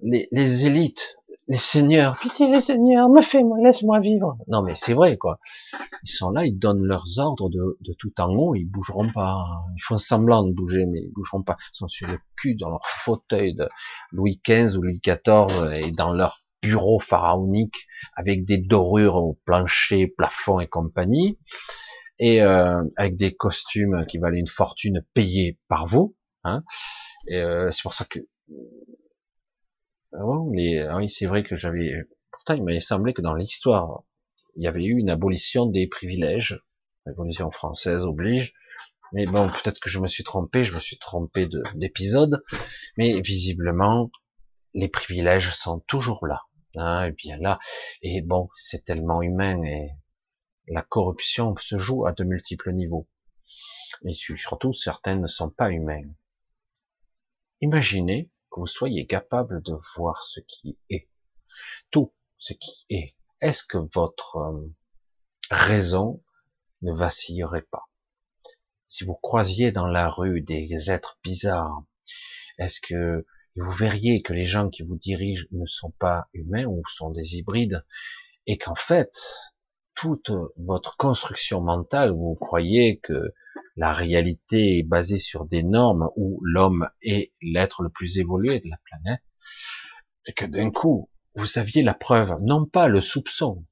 les 0.00 0.66
élites, 0.66 1.16
les 1.48 1.58
seigneurs, 1.58 2.18
pitié 2.20 2.48
les 2.48 2.60
seigneurs, 2.60 3.08
me 3.08 3.20
fais-moi, 3.20 3.58
laisse-moi 3.62 4.00
vivre. 4.00 4.36
Non 4.48 4.62
mais 4.62 4.74
c'est 4.74 4.94
vrai 4.94 5.16
quoi. 5.16 5.38
Ils 6.04 6.10
sont 6.10 6.30
là, 6.30 6.46
ils 6.46 6.58
donnent 6.58 6.84
leurs 6.84 7.18
ordres 7.18 7.50
de, 7.50 7.76
tout 7.98 8.12
en 8.20 8.28
haut, 8.34 8.54
ils 8.54 8.64
bougeront 8.64 9.10
pas. 9.12 9.44
Ils 9.76 9.82
font 9.82 9.98
semblant 9.98 10.44
de 10.44 10.52
bouger, 10.52 10.86
mais 10.86 11.00
ils 11.00 11.12
bougeront 11.12 11.42
pas. 11.42 11.56
Ils 11.72 11.76
sont 11.76 11.88
sur 11.88 12.08
le 12.08 12.18
cul 12.36 12.54
dans 12.54 12.70
leur 12.70 12.86
fauteuil 12.86 13.54
de 13.54 13.68
Louis 14.12 14.40
XV 14.46 14.78
ou 14.78 14.82
Louis 14.82 15.00
XIV 15.04 15.72
et 15.72 15.90
dans 15.90 16.12
leur 16.12 16.42
bureau 16.62 17.00
pharaonique 17.00 17.86
avec 18.14 18.44
des 18.44 18.58
dorures 18.58 19.16
au 19.16 19.38
plancher, 19.44 20.06
plafond 20.06 20.60
et 20.60 20.68
compagnie, 20.68 21.38
et 22.18 22.40
euh, 22.40 22.82
avec 22.96 23.16
des 23.16 23.34
costumes 23.34 24.06
qui 24.06 24.18
valaient 24.18 24.38
une 24.38 24.46
fortune 24.46 25.04
payés 25.12 25.58
par 25.68 25.86
vous. 25.86 26.14
Hein. 26.44 26.62
Euh, 27.30 27.70
c'est 27.72 27.82
pour 27.82 27.94
ça 27.94 28.04
que 28.04 28.20
Oh, 30.12 30.46
oui, 30.50 30.78
c'est 31.10 31.26
vrai 31.26 31.42
que 31.42 31.56
j'avais. 31.56 32.04
Pourtant, 32.30 32.54
il 32.54 32.64
m'avait 32.64 32.80
semblé 32.80 33.14
que 33.14 33.22
dans 33.22 33.34
l'histoire, 33.34 34.04
il 34.56 34.64
y 34.64 34.66
avait 34.66 34.84
eu 34.84 34.98
une 34.98 35.10
abolition 35.10 35.66
des 35.66 35.86
privilèges. 35.86 36.62
L'abolition 37.06 37.50
française 37.50 38.04
oblige. 38.04 38.54
Mais 39.12 39.26
bon, 39.26 39.48
peut-être 39.48 39.80
que 39.80 39.90
je 39.90 39.98
me 39.98 40.08
suis 40.08 40.24
trompé, 40.24 40.64
je 40.64 40.74
me 40.74 40.80
suis 40.80 40.98
trompé 40.98 41.48
d'épisode. 41.74 42.42
Mais 42.96 43.20
visiblement, 43.20 44.10
les 44.74 44.88
privilèges 44.88 45.52
sont 45.54 45.80
toujours 45.80 46.26
là. 46.26 46.42
Hein, 46.76 47.06
et 47.06 47.12
bien 47.12 47.36
là. 47.38 47.58
Et 48.02 48.22
bon, 48.22 48.48
c'est 48.58 48.84
tellement 48.84 49.22
humain 49.22 49.62
et 49.62 49.90
la 50.68 50.82
corruption 50.82 51.54
se 51.60 51.76
joue 51.78 52.06
à 52.06 52.12
de 52.12 52.24
multiples 52.24 52.72
niveaux. 52.72 53.08
Et 54.06 54.12
surtout, 54.12 54.72
certaines 54.72 55.20
ne 55.20 55.26
sont 55.26 55.50
pas 55.50 55.70
humaines. 55.70 56.14
Imaginez 57.60 58.31
que 58.52 58.60
vous 58.60 58.66
soyez 58.66 59.06
capable 59.06 59.62
de 59.62 59.74
voir 59.96 60.22
ce 60.22 60.40
qui 60.40 60.78
est. 60.90 61.08
Tout 61.90 62.14
ce 62.38 62.52
qui 62.52 62.86
est. 62.90 63.16
Est-ce 63.40 63.64
que 63.64 63.78
votre 63.94 64.36
euh, 64.36 64.74
raison 65.50 66.22
ne 66.82 66.92
vacillerait 66.92 67.66
pas? 67.70 67.88
Si 68.88 69.04
vous 69.04 69.14
croisiez 69.14 69.72
dans 69.72 69.86
la 69.86 70.08
rue 70.08 70.42
des 70.42 70.90
êtres 70.90 71.18
bizarres, 71.24 71.84
est-ce 72.58 72.80
que 72.80 73.26
vous 73.56 73.70
verriez 73.70 74.22
que 74.22 74.32
les 74.32 74.46
gens 74.46 74.70
qui 74.70 74.82
vous 74.82 74.96
dirigent 74.96 75.46
ne 75.52 75.66
sont 75.66 75.92
pas 75.98 76.28
humains 76.32 76.66
ou 76.66 76.82
sont 76.88 77.10
des 77.10 77.36
hybrides 77.36 77.84
et 78.46 78.58
qu'en 78.58 78.74
fait, 78.74 79.12
toute 79.94 80.30
votre 80.56 80.96
construction 80.96 81.60
mentale, 81.60 82.10
vous 82.10 82.34
croyez 82.34 82.98
que 83.00 83.34
la 83.76 83.92
réalité 83.92 84.78
est 84.78 84.82
basée 84.82 85.18
sur 85.18 85.44
des 85.44 85.62
normes 85.62 86.10
où 86.16 86.40
l'homme 86.42 86.88
est 87.02 87.32
l'être 87.40 87.82
le 87.82 87.90
plus 87.90 88.18
évolué 88.18 88.60
de 88.60 88.68
la 88.68 88.78
planète, 88.84 89.22
et 90.26 90.32
que 90.32 90.44
d'un 90.44 90.70
coup, 90.70 91.10
vous 91.34 91.58
aviez 91.58 91.82
la 91.82 91.94
preuve, 91.94 92.36
non 92.42 92.66
pas 92.66 92.88
le 92.88 93.00
soupçon, 93.00 93.64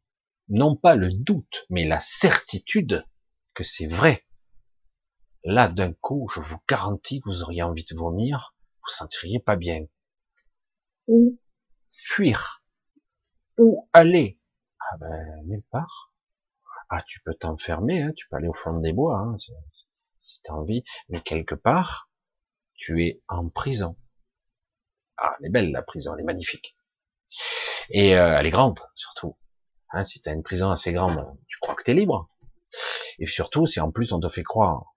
non 0.49 0.77
pas 0.77 0.95
le 0.95 1.13
doute, 1.13 1.67
mais 1.71 1.87
la 1.87 2.01
certitude 2.01 3.07
que 3.55 3.65
c'est 3.65 3.87
vrai. 3.87 4.25
Là, 5.45 5.69
d'un 5.69 5.93
coup, 5.93 6.29
je 6.35 6.41
vous 6.41 6.59
garantis 6.69 7.21
que 7.21 7.29
vous 7.29 7.43
auriez 7.43 7.63
envie 7.63 7.85
de 7.91 7.97
vomir, 7.97 8.55
vous 8.83 8.93
sentiriez 8.93 9.41
pas 9.41 9.57
bien. 9.57 9.87
Où 11.07 11.39
fuir? 11.93 12.63
Où 13.59 13.89
aller? 13.93 14.39
Ah 14.81 14.97
ben, 14.99 15.43
nulle 15.47 15.63
part. 15.71 16.10
Ah, 16.91 17.03
tu 17.07 17.21
peux 17.21 17.35
t'enfermer, 17.35 18.03
hein, 18.03 18.13
tu 18.17 18.29
peux 18.29 18.37
aller 18.37 18.49
au 18.49 18.55
fond 18.55 18.79
des 18.79 18.93
bois, 18.93 19.19
hein, 19.19 19.37
si 20.19 20.43
tu 20.43 20.51
as 20.51 20.55
envie, 20.55 20.85
mais 21.09 21.21
quelque 21.21 21.55
part, 21.55 22.11
tu 22.75 23.05
es 23.05 23.23
en 23.29 23.49
prison. 23.49 23.97
Ah, 25.17 25.37
elle 25.39 25.47
est 25.47 25.51
belle 25.51 25.71
la 25.71 25.83
prison, 25.83 26.15
elle 26.15 26.21
est 26.21 26.27
magnifique. 26.27 26.77
Et 27.91 28.17
euh, 28.17 28.37
elle 28.39 28.47
est 28.47 28.51
grande, 28.51 28.81
surtout. 28.95 29.37
Hein, 29.91 30.05
si 30.05 30.21
tu 30.21 30.31
une 30.31 30.43
prison 30.43 30.71
assez 30.71 30.93
grande, 30.93 31.37
tu 31.47 31.59
crois 31.61 31.75
que 31.75 31.85
tu 31.85 31.93
es 31.93 31.95
libre. 31.95 32.29
Et 33.19 33.27
surtout, 33.27 33.67
si 33.67 33.81
en 33.81 33.91
plus 33.91 34.13
on 34.13 34.21
te 34.21 34.29
fait 34.29 34.43
croire 34.43 34.95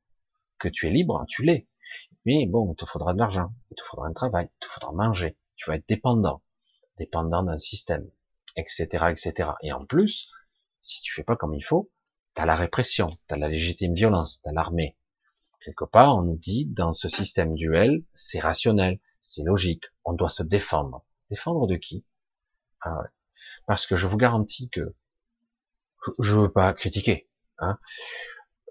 que 0.59 0.69
tu 0.69 0.87
es 0.87 0.91
libre, 0.91 1.25
tu 1.27 1.43
l'es. 1.43 1.67
Mais 2.25 2.45
bon, 2.47 2.71
il 2.71 2.75
te 2.75 2.85
faudra 2.85 3.13
de 3.13 3.19
l'argent, 3.19 3.53
il 3.69 3.75
te 3.75 3.83
faudra 3.83 4.07
un 4.07 4.13
travail, 4.13 4.47
il 4.49 4.59
te 4.59 4.67
faudra 4.67 4.91
manger, 4.93 5.37
tu 5.55 5.69
vas 5.69 5.75
être 5.75 5.87
dépendant, 5.87 6.41
dépendant 6.97 7.43
d'un 7.43 7.59
système, 7.59 8.09
etc., 8.55 9.07
etc. 9.11 9.51
Et 9.61 9.73
en 9.73 9.85
plus, 9.85 10.31
si 10.84 11.01
tu 11.01 11.13
fais 11.13 11.23
pas 11.23 11.38
comme 11.38 11.55
il 11.55 11.63
faut, 11.63 11.89
t'as 12.34 12.45
la 12.45 12.55
répression, 12.55 13.17
t'as 13.27 13.38
la 13.38 13.47
légitime 13.47 13.95
violence, 13.95 14.41
t'as 14.43 14.51
l'armée. 14.51 14.97
Quelque 15.63 15.86
part, 15.86 16.17
on 16.17 16.23
nous 16.23 16.36
dit, 16.36 16.65
dans 16.65 16.93
ce 16.93 17.07
système 17.07 17.55
duel, 17.55 18.03
c'est 18.13 18.41
rationnel, 18.41 18.99
c'est 19.21 19.43
logique, 19.43 19.86
on 20.03 20.11
doit 20.11 20.29
se 20.29 20.43
défendre. 20.43 21.05
Défendre 21.29 21.67
de 21.67 21.77
qui? 21.77 22.05
Ah 22.81 23.01
Parce 23.65 23.86
que 23.86 23.95
je 23.95 24.07
vous 24.07 24.17
garantis 24.17 24.69
que, 24.69 24.93
je 26.19 26.36
veux 26.36 26.51
pas 26.51 26.73
critiquer, 26.73 27.29
hein, 27.59 27.79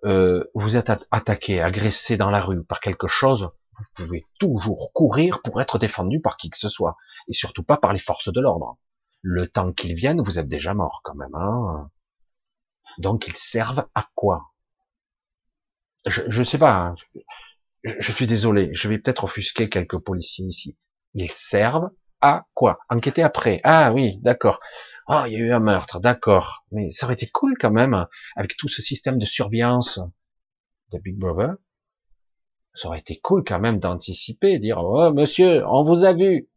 euh, 0.04 0.44
vous 0.54 0.76
êtes 0.76 0.90
attaqué, 1.10 1.62
agressé 1.62 2.18
dans 2.18 2.30
la 2.30 2.40
rue 2.40 2.62
par 2.62 2.80
quelque 2.80 3.08
chose, 3.08 3.50
vous 3.78 3.84
pouvez 3.94 4.26
toujours 4.38 4.92
courir 4.92 5.40
pour 5.40 5.62
être 5.62 5.78
défendu 5.78 6.20
par 6.20 6.36
qui 6.36 6.50
que 6.50 6.58
ce 6.58 6.68
soit, 6.68 6.98
et 7.26 7.32
surtout 7.32 7.62
pas 7.62 7.78
par 7.78 7.94
les 7.94 7.98
forces 7.98 8.30
de 8.30 8.40
l'ordre. 8.40 8.76
Le 9.22 9.46
temps 9.46 9.72
qu'ils 9.72 9.94
viennent, 9.94 10.20
vous 10.20 10.38
êtes 10.38 10.48
déjà 10.48 10.74
mort 10.74 11.00
quand 11.04 11.14
même. 11.14 11.34
Hein 11.34 11.90
donc 12.98 13.26
ils 13.28 13.36
servent 13.36 13.86
à 13.94 14.08
quoi? 14.14 14.52
Je, 16.06 16.22
je 16.28 16.42
sais 16.42 16.58
pas, 16.58 16.76
hein. 16.76 16.94
je, 17.84 17.92
je 17.98 18.12
suis 18.12 18.26
désolé, 18.26 18.70
je 18.74 18.88
vais 18.88 18.98
peut-être 18.98 19.24
offusquer 19.24 19.68
quelques 19.68 19.98
policiers 19.98 20.46
ici. 20.46 20.76
Ils 21.14 21.32
servent 21.32 21.90
à 22.20 22.46
quoi? 22.54 22.78
Enquêter 22.88 23.22
après. 23.22 23.60
Ah 23.64 23.92
oui, 23.92 24.18
d'accord. 24.22 24.60
Oh, 25.08 25.24
il 25.26 25.32
y 25.32 25.36
a 25.36 25.40
eu 25.40 25.52
un 25.52 25.60
meurtre, 25.60 26.00
d'accord. 26.00 26.64
Mais 26.70 26.90
ça 26.90 27.06
aurait 27.06 27.14
été 27.14 27.26
cool 27.26 27.56
quand 27.58 27.72
même, 27.72 28.06
avec 28.36 28.56
tout 28.56 28.68
ce 28.68 28.82
système 28.82 29.18
de 29.18 29.26
surveillance 29.26 30.00
de 30.92 30.98
Big 30.98 31.18
Brother. 31.18 31.54
Ça 32.74 32.88
aurait 32.88 33.00
été 33.00 33.18
cool 33.20 33.44
quand 33.44 33.58
même 33.58 33.78
d'anticiper, 33.78 34.58
dire, 34.58 34.78
oh 34.78 35.12
monsieur, 35.12 35.66
on 35.66 35.84
vous 35.84 36.04
a 36.04 36.12
vu. 36.14 36.48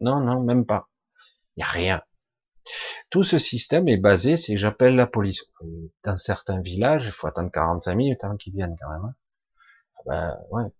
Non, 0.00 0.20
non, 0.20 0.42
même 0.42 0.66
pas. 0.66 0.88
Il 1.56 1.60
n'y 1.60 1.64
a 1.64 1.68
rien. 1.68 2.02
Tout 3.10 3.22
ce 3.22 3.38
système 3.38 3.88
est 3.88 3.96
basé, 3.98 4.36
c'est 4.36 4.56
j'appelle 4.56 4.96
la 4.96 5.06
police. 5.06 5.44
Dans 6.04 6.16
certains 6.16 6.60
villages, 6.60 7.06
il 7.06 7.12
faut 7.12 7.26
attendre 7.26 7.50
45 7.50 7.94
minutes 7.94 8.24
avant 8.24 8.36
qu'ils 8.36 8.54
viennent 8.54 8.74
quand 8.80 8.90
même. 8.90 9.04
Hein. 9.04 9.14
Ah 9.96 10.02
ben, 10.06 10.38
ouais. 10.50 10.70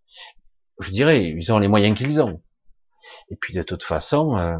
Je 0.80 0.91
dirais, 0.91 1.24
ils 1.24 1.53
ont 1.53 1.59
les 1.59 1.68
moyens 1.68 1.97
qu'ils 1.97 2.20
ont. 2.20 2.43
Et 3.28 3.37
puis 3.37 3.55
de 3.55 3.62
toute 3.62 3.83
façon, 3.83 4.37
euh... 4.37 4.59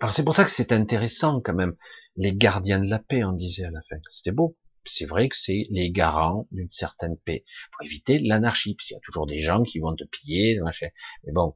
alors 0.00 0.12
c'est 0.12 0.24
pour 0.24 0.34
ça 0.34 0.44
que 0.44 0.50
c'est 0.50 0.72
intéressant 0.72 1.40
quand 1.40 1.54
même. 1.54 1.76
Les 2.16 2.34
gardiens 2.34 2.80
de 2.80 2.88
la 2.88 2.98
paix, 2.98 3.24
on 3.24 3.32
disait 3.32 3.64
à 3.64 3.70
la 3.70 3.80
fin. 3.88 3.96
C'était 4.08 4.32
beau. 4.32 4.56
C'est 4.84 5.06
vrai 5.06 5.28
que 5.28 5.36
c'est 5.36 5.66
les 5.70 5.90
garants 5.90 6.48
d'une 6.50 6.72
certaine 6.72 7.16
paix 7.18 7.44
pour 7.72 7.84
éviter 7.84 8.18
l'anarchie. 8.18 8.74
Parce 8.74 8.86
qu'il 8.86 8.94
y 8.94 8.98
a 8.98 9.02
toujours 9.02 9.26
des 9.26 9.40
gens 9.40 9.62
qui 9.62 9.78
vont 9.78 9.94
te 9.94 10.04
piller, 10.04 10.58
machin. 10.60 10.88
Mais 11.24 11.32
bon, 11.32 11.54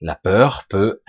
la 0.00 0.14
peur 0.14 0.66
peut, 0.68 1.02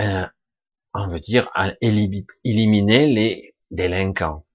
on 0.93 1.07
veut 1.07 1.19
dire, 1.19 1.49
éliminer 1.81 3.07
les 3.07 3.55
délinquants. 3.71 4.45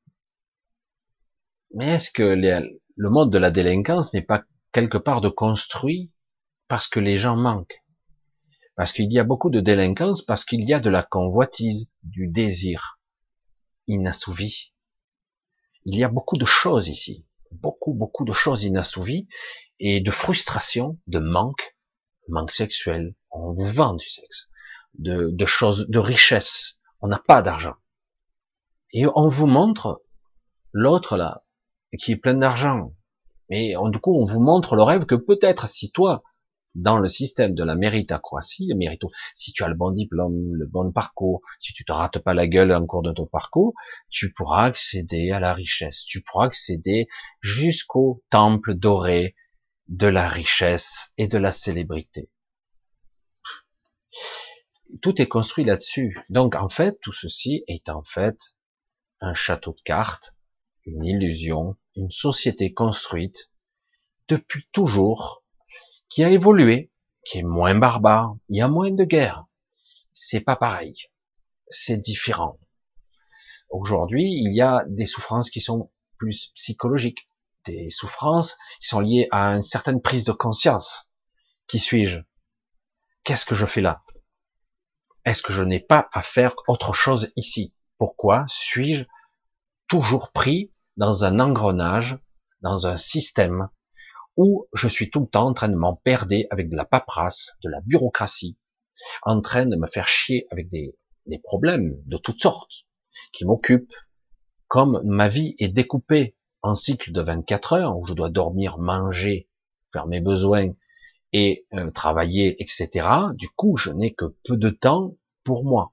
Mais 1.74 1.94
est-ce 1.94 2.10
que 2.10 2.22
le 2.22 3.10
mode 3.10 3.30
de 3.30 3.38
la 3.38 3.50
délinquance 3.50 4.12
n'est 4.12 4.22
pas 4.22 4.44
quelque 4.72 4.98
part 4.98 5.20
de 5.20 5.28
construit 5.28 6.12
parce 6.68 6.88
que 6.88 7.00
les 7.00 7.16
gens 7.16 7.36
manquent? 7.36 7.82
Parce 8.76 8.92
qu'il 8.92 9.12
y 9.12 9.18
a 9.18 9.24
beaucoup 9.24 9.50
de 9.50 9.60
délinquance, 9.60 10.22
parce 10.22 10.44
qu'il 10.44 10.64
y 10.64 10.74
a 10.74 10.80
de 10.80 10.90
la 10.90 11.02
convoitise, 11.04 11.92
du 12.02 12.26
désir 12.26 12.98
inassouvi. 13.86 14.72
Il 15.84 15.96
y 15.96 16.02
a 16.02 16.08
beaucoup 16.08 16.38
de 16.38 16.46
choses 16.46 16.88
ici, 16.88 17.24
beaucoup, 17.52 17.92
beaucoup 17.92 18.24
de 18.24 18.32
choses 18.32 18.64
inassouvies 18.64 19.28
et 19.78 20.00
de 20.00 20.10
frustration, 20.10 20.98
de 21.06 21.18
manque, 21.20 21.76
manque 22.28 22.50
sexuel, 22.50 23.14
on 23.30 23.52
vous 23.52 23.66
vend 23.66 23.94
du 23.94 24.08
sexe, 24.08 24.50
de, 24.98 25.46
choses, 25.46 25.86
de 25.88 25.98
richesse. 25.98 26.80
On 27.00 27.08
n'a 27.08 27.18
pas 27.18 27.42
d'argent. 27.42 27.74
Et 28.92 29.06
on 29.14 29.28
vous 29.28 29.46
montre 29.46 30.02
l'autre 30.72 31.16
là, 31.16 31.44
qui 31.98 32.12
est 32.12 32.16
plein 32.16 32.34
d'argent. 32.34 32.94
Mais 33.50 33.74
du 33.90 33.98
coup, 33.98 34.16
on 34.18 34.24
vous 34.24 34.40
montre 34.40 34.76
le 34.76 34.82
rêve 34.82 35.04
que 35.04 35.14
peut-être 35.14 35.68
si 35.68 35.90
toi, 35.90 36.22
dans 36.74 36.98
le 36.98 37.08
système 37.08 37.54
de 37.54 37.62
la 37.62 37.76
méritocratie, 37.76 38.72
mérito, 38.74 39.10
si 39.34 39.52
tu 39.52 39.62
as 39.62 39.68
le 39.68 39.74
bon 39.74 39.92
diplôme, 39.92 40.54
le 40.54 40.66
bon 40.66 40.90
parcours, 40.90 41.40
si 41.58 41.72
tu 41.72 41.84
te 41.84 41.92
rates 41.92 42.18
pas 42.18 42.34
la 42.34 42.46
gueule 42.46 42.72
en 42.72 42.84
cours 42.86 43.02
de 43.02 43.12
ton 43.12 43.26
parcours, 43.26 43.74
tu 44.10 44.32
pourras 44.32 44.64
accéder 44.64 45.30
à 45.30 45.40
la 45.40 45.54
richesse, 45.54 46.04
tu 46.04 46.22
pourras 46.22 46.46
accéder 46.46 47.06
jusqu'au 47.40 48.22
temple 48.30 48.74
doré 48.74 49.36
de 49.88 50.06
la 50.06 50.28
richesse 50.28 51.12
et 51.18 51.28
de 51.28 51.38
la 51.38 51.52
célébrité 51.52 52.30
tout 55.02 55.20
est 55.20 55.28
construit 55.28 55.64
là-dessus. 55.64 56.18
Donc 56.28 56.54
en 56.54 56.68
fait, 56.68 56.98
tout 57.00 57.12
ceci 57.12 57.64
est 57.68 57.88
en 57.88 58.02
fait 58.02 58.38
un 59.20 59.34
château 59.34 59.72
de 59.72 59.80
cartes, 59.82 60.34
une 60.84 61.04
illusion, 61.04 61.76
une 61.96 62.10
société 62.10 62.72
construite 62.72 63.50
depuis 64.28 64.68
toujours, 64.72 65.44
qui 66.08 66.24
a 66.24 66.30
évolué, 66.30 66.90
qui 67.24 67.38
est 67.38 67.42
moins 67.42 67.74
barbare, 67.74 68.36
il 68.48 68.58
y 68.58 68.62
a 68.62 68.68
moins 68.68 68.90
de 68.90 69.04
guerres. 69.04 69.44
C'est 70.12 70.40
pas 70.40 70.56
pareil. 70.56 70.94
C'est 71.68 71.96
différent. 71.96 72.58
Aujourd'hui, 73.70 74.24
il 74.24 74.54
y 74.54 74.60
a 74.60 74.84
des 74.86 75.06
souffrances 75.06 75.50
qui 75.50 75.60
sont 75.60 75.90
plus 76.18 76.52
psychologiques, 76.54 77.28
des 77.66 77.90
souffrances 77.90 78.56
qui 78.80 78.88
sont 78.88 79.00
liées 79.00 79.28
à 79.30 79.48
une 79.48 79.62
certaine 79.62 80.00
prise 80.00 80.24
de 80.24 80.32
conscience. 80.32 81.10
Qui 81.66 81.78
suis-je? 81.78 82.20
Qu'est-ce 83.24 83.46
que 83.46 83.54
je 83.54 83.66
fais 83.66 83.80
là? 83.80 84.02
Est-ce 85.24 85.42
que 85.42 85.52
je 85.52 85.62
n'ai 85.62 85.80
pas 85.80 86.08
à 86.12 86.22
faire 86.22 86.54
autre 86.68 86.92
chose 86.92 87.32
ici? 87.36 87.74
Pourquoi 87.98 88.44
suis-je 88.48 89.04
toujours 89.88 90.32
pris 90.32 90.72
dans 90.96 91.24
un 91.24 91.40
engrenage, 91.40 92.18
dans 92.60 92.86
un 92.86 92.96
système 92.96 93.68
où 94.36 94.66
je 94.72 94.88
suis 94.88 95.10
tout 95.10 95.20
le 95.20 95.26
temps 95.26 95.46
en 95.46 95.54
train 95.54 95.68
de 95.68 95.76
m'en 95.76 95.94
perdre 95.96 96.36
avec 96.50 96.68
de 96.68 96.76
la 96.76 96.84
paperasse, 96.84 97.52
de 97.62 97.70
la 97.70 97.80
bureaucratie, 97.82 98.58
en 99.22 99.40
train 99.40 99.66
de 99.66 99.76
me 99.76 99.86
faire 99.86 100.08
chier 100.08 100.46
avec 100.50 100.68
des, 100.68 100.96
des 101.26 101.38
problèmes 101.38 101.96
de 102.06 102.16
toutes 102.16 102.40
sortes 102.40 102.86
qui 103.32 103.44
m'occupent, 103.44 103.94
comme 104.68 105.00
ma 105.04 105.28
vie 105.28 105.54
est 105.58 105.68
découpée 105.68 106.36
en 106.62 106.74
cycle 106.74 107.12
de 107.12 107.20
24 107.20 107.72
heures 107.74 107.96
où 107.96 108.04
je 108.04 108.14
dois 108.14 108.30
dormir, 108.30 108.78
manger, 108.78 109.48
faire 109.92 110.06
mes 110.06 110.20
besoins 110.20 110.72
et 111.34 111.66
euh, 111.74 111.90
travailler, 111.90 112.62
etc. 112.62 113.08
Du 113.34 113.48
coup, 113.50 113.76
je 113.76 113.90
n'ai 113.90 114.14
que 114.14 114.36
peu 114.44 114.56
de 114.56 114.70
temps 114.70 115.16
pour 115.42 115.64
moi. 115.64 115.92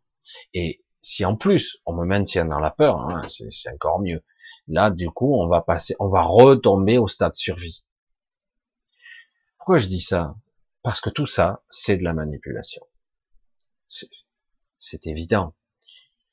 Et 0.53 0.85
si 1.01 1.25
en 1.25 1.35
plus 1.35 1.81
on 1.87 1.93
me 1.93 2.05
maintient 2.05 2.45
dans 2.45 2.59
la 2.59 2.69
peur, 2.69 3.01
hein, 3.01 3.21
c'est 3.27 3.73
encore 3.73 3.99
mieux. 3.99 4.23
Là, 4.67 4.91
du 4.91 5.09
coup, 5.09 5.35
on 5.35 5.47
va 5.47 5.61
passer, 5.61 5.95
on 5.99 6.09
va 6.09 6.21
retomber 6.21 6.99
au 6.99 7.07
stade 7.07 7.33
survie. 7.33 7.83
Pourquoi 9.57 9.79
je 9.79 9.87
dis 9.87 9.99
ça? 9.99 10.35
Parce 10.83 11.01
que 11.01 11.09
tout 11.09 11.27
ça, 11.27 11.63
c'est 11.69 11.97
de 11.97 12.03
la 12.03 12.13
manipulation. 12.13 12.85
C'est 14.77 15.07
évident. 15.07 15.55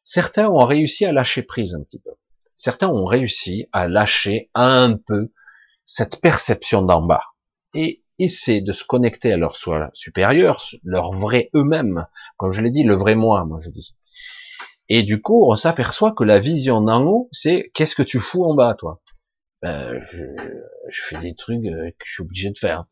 Certains 0.02 0.48
ont 0.48 0.66
réussi 0.66 1.06
à 1.06 1.12
lâcher 1.12 1.42
prise 1.42 1.74
un 1.74 1.82
petit 1.82 1.98
peu. 1.98 2.10
Certains 2.54 2.88
ont 2.88 3.06
réussi 3.06 3.68
à 3.72 3.88
lâcher 3.88 4.50
un 4.54 4.98
peu 4.98 5.32
cette 5.86 6.20
perception 6.20 6.82
d'en 6.82 7.02
bas. 7.02 7.24
Et 7.74 8.02
essaient 8.18 8.60
de 8.60 8.72
se 8.72 8.84
connecter 8.84 9.32
à 9.32 9.36
leur 9.36 9.56
soi 9.56 9.90
supérieur, 9.94 10.64
leur 10.84 11.12
vrai 11.12 11.50
eux-mêmes, 11.54 12.06
comme 12.36 12.52
je 12.52 12.60
l'ai 12.60 12.70
dit, 12.70 12.82
le 12.82 12.94
vrai 12.94 13.14
moi, 13.14 13.44
moi 13.44 13.60
je 13.62 13.70
dis. 13.70 13.94
Et 14.88 15.02
du 15.02 15.20
coup, 15.20 15.50
on 15.50 15.56
s'aperçoit 15.56 16.12
que 16.12 16.24
la 16.24 16.38
vision 16.38 16.80
d'en 16.80 17.04
haut, 17.04 17.28
c'est 17.32 17.70
qu'est-ce 17.74 17.94
que 17.94 18.02
tu 18.02 18.20
fous 18.20 18.44
en 18.44 18.54
bas, 18.54 18.74
toi? 18.74 19.00
Ben, 19.60 20.00
je, 20.12 20.24
je, 20.88 21.02
fais 21.02 21.18
des 21.20 21.34
trucs 21.34 21.64
euh, 21.66 21.90
que 21.90 22.04
je 22.06 22.12
suis 22.12 22.22
obligé 22.22 22.50
de 22.50 22.58
faire 22.58 22.84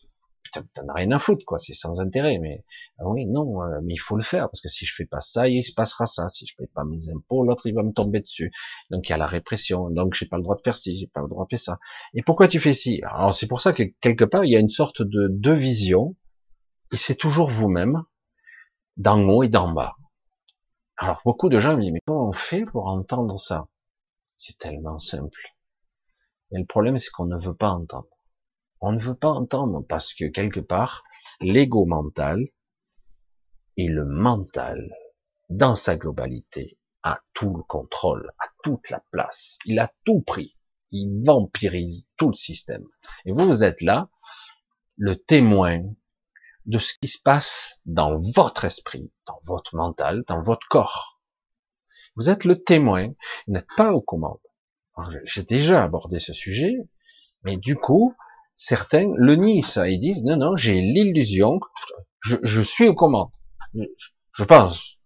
t'en 0.51 0.89
as 0.89 0.93
rien 0.95 1.11
à 1.13 1.19
foutre, 1.19 1.45
quoi, 1.45 1.59
c'est 1.59 1.73
sans 1.73 2.01
intérêt, 2.01 2.39
mais 2.39 2.65
ah 2.99 3.05
oui, 3.07 3.27
non, 3.27 3.63
euh, 3.63 3.81
mais 3.83 3.95
il 3.95 3.99
faut 3.99 4.17
le 4.17 4.23
faire, 4.23 4.49
parce 4.51 4.61
que 4.61 4.69
si 4.69 4.85
je 4.87 4.95
fais 4.95 5.07
pas 5.07 5.21
ça, 5.21 5.49
il 5.49 5.63
se 5.65 5.73
passera 5.73 6.07
ça, 6.07 6.29
si 6.29 6.47
je 6.47 6.55
paye 6.57 6.69
pas 6.75 6.85
mes 6.85 7.09
impôts, 7.11 7.45
l'autre 7.45 7.67
il 7.67 7.75
va 7.75 7.83
me 7.83 7.93
tomber 7.93 8.21
dessus, 8.21 8.53
donc 8.91 9.09
il 9.09 9.11
y 9.11 9.15
a 9.15 9.17
la 9.17 9.27
répression, 9.27 9.91
donc 9.91 10.15
j'ai 10.15 10.27
pas 10.27 10.37
le 10.37 10.43
droit 10.43 10.57
de 10.57 10.63
faire 10.63 10.77
ci, 10.77 10.99
j'ai 10.99 11.07
pas 11.07 11.21
le 11.21 11.29
droit 11.29 11.45
de 11.45 11.49
faire 11.51 11.59
ça. 11.59 11.79
Et 12.15 12.23
pourquoi 12.23 12.49
tu 12.49 12.59
fais 12.59 12.73
ci? 12.73 13.03
Alors 13.05 13.35
c'est 13.35 13.47
pour 13.47 13.61
ça 13.61 13.73
que 13.73 13.83
quelque 14.01 14.25
part 14.25 14.45
il 14.45 14.53
y 14.53 14.57
a 14.57 14.61
une 14.61 14.69
sorte 14.69 15.03
de 15.03 15.29
deux 15.31 15.55
visions, 15.55 16.17
et 16.93 16.97
c'est 16.97 17.17
toujours 17.17 17.51
vous-même, 17.51 18.03
d'en 18.97 19.21
haut 19.29 19.43
et 19.43 19.49
d'en 19.49 19.73
bas. 19.73 19.95
Alors 20.97 21.21
beaucoup 21.25 21.49
de 21.49 21.61
gens 21.61 21.77
me 21.77 21.83
disent, 21.83 21.93
mais 21.93 22.03
comment 22.07 22.29
on 22.29 22.33
fait 22.33 22.65
pour 22.65 22.87
entendre 22.87 23.39
ça? 23.39 23.67
C'est 24.37 24.59
tellement 24.59 24.99
simple. 24.99 25.41
Et 26.53 26.59
le 26.59 26.65
problème 26.67 26.99
c'est 26.99 27.11
qu'on 27.11 27.27
ne 27.27 27.39
veut 27.39 27.55
pas 27.55 27.71
entendre. 27.71 28.09
On 28.89 28.93
ne 28.93 29.01
veut 29.01 29.17
pas 29.17 29.31
entendre 29.31 29.85
parce 29.85 30.15
que 30.15 30.27
quelque 30.27 30.61
part, 30.61 31.03
l'ego 31.41 31.87
mental 31.87 32.47
et 33.77 33.89
le 33.89 34.05
mental, 34.05 34.95
dans 35.49 35.75
sa 35.75 35.97
globalité, 35.97 36.79
a 37.03 37.21
tout 37.35 37.53
le 37.53 37.65
contrôle, 37.65 38.33
a 38.39 38.45
toute 38.63 38.89
la 38.91 39.03
place. 39.11 39.59
Il 39.65 39.81
a 39.81 39.93
tout 40.05 40.21
pris. 40.21 40.57
Il 40.93 41.25
vampirise 41.25 42.07
tout 42.17 42.29
le 42.29 42.37
système. 42.37 42.85
Et 43.25 43.33
vous, 43.33 43.45
vous 43.45 43.65
êtes 43.65 43.81
là, 43.81 44.09
le 44.97 45.17
témoin 45.17 45.83
de 46.67 46.79
ce 46.79 46.95
qui 46.97 47.09
se 47.09 47.21
passe 47.21 47.81
dans 47.87 48.17
votre 48.17 48.67
esprit, 48.67 49.11
dans 49.27 49.41
votre 49.47 49.75
mental, 49.75 50.23
dans 50.29 50.43
votre 50.43 50.69
corps. 50.69 51.21
Vous 52.15 52.31
êtes 52.31 52.45
le 52.45 52.63
témoin, 52.63 53.09
vous 53.49 53.55
n'êtes 53.55 53.67
pas 53.77 53.93
aux 53.93 54.01
commandes. 54.01 54.39
J'ai 55.25 55.43
déjà 55.43 55.83
abordé 55.83 56.21
ce 56.21 56.33
sujet, 56.33 56.77
mais 57.43 57.57
du 57.57 57.75
coup, 57.75 58.15
certains 58.57 59.13
le 59.17 59.37
nient 59.37 59.63
ça 59.63 59.89
et 59.89 59.99
disent 59.99 60.25
non 60.25 60.37
non 60.37 60.57
j'ai 60.57 60.81
l'illusion 60.81 61.61
je, 62.21 62.37
je, 62.43 62.61
suis 62.61 62.89
aux 62.89 62.95
commandes. 62.95 63.31
Je, 64.33 64.43
pense. 64.43 64.99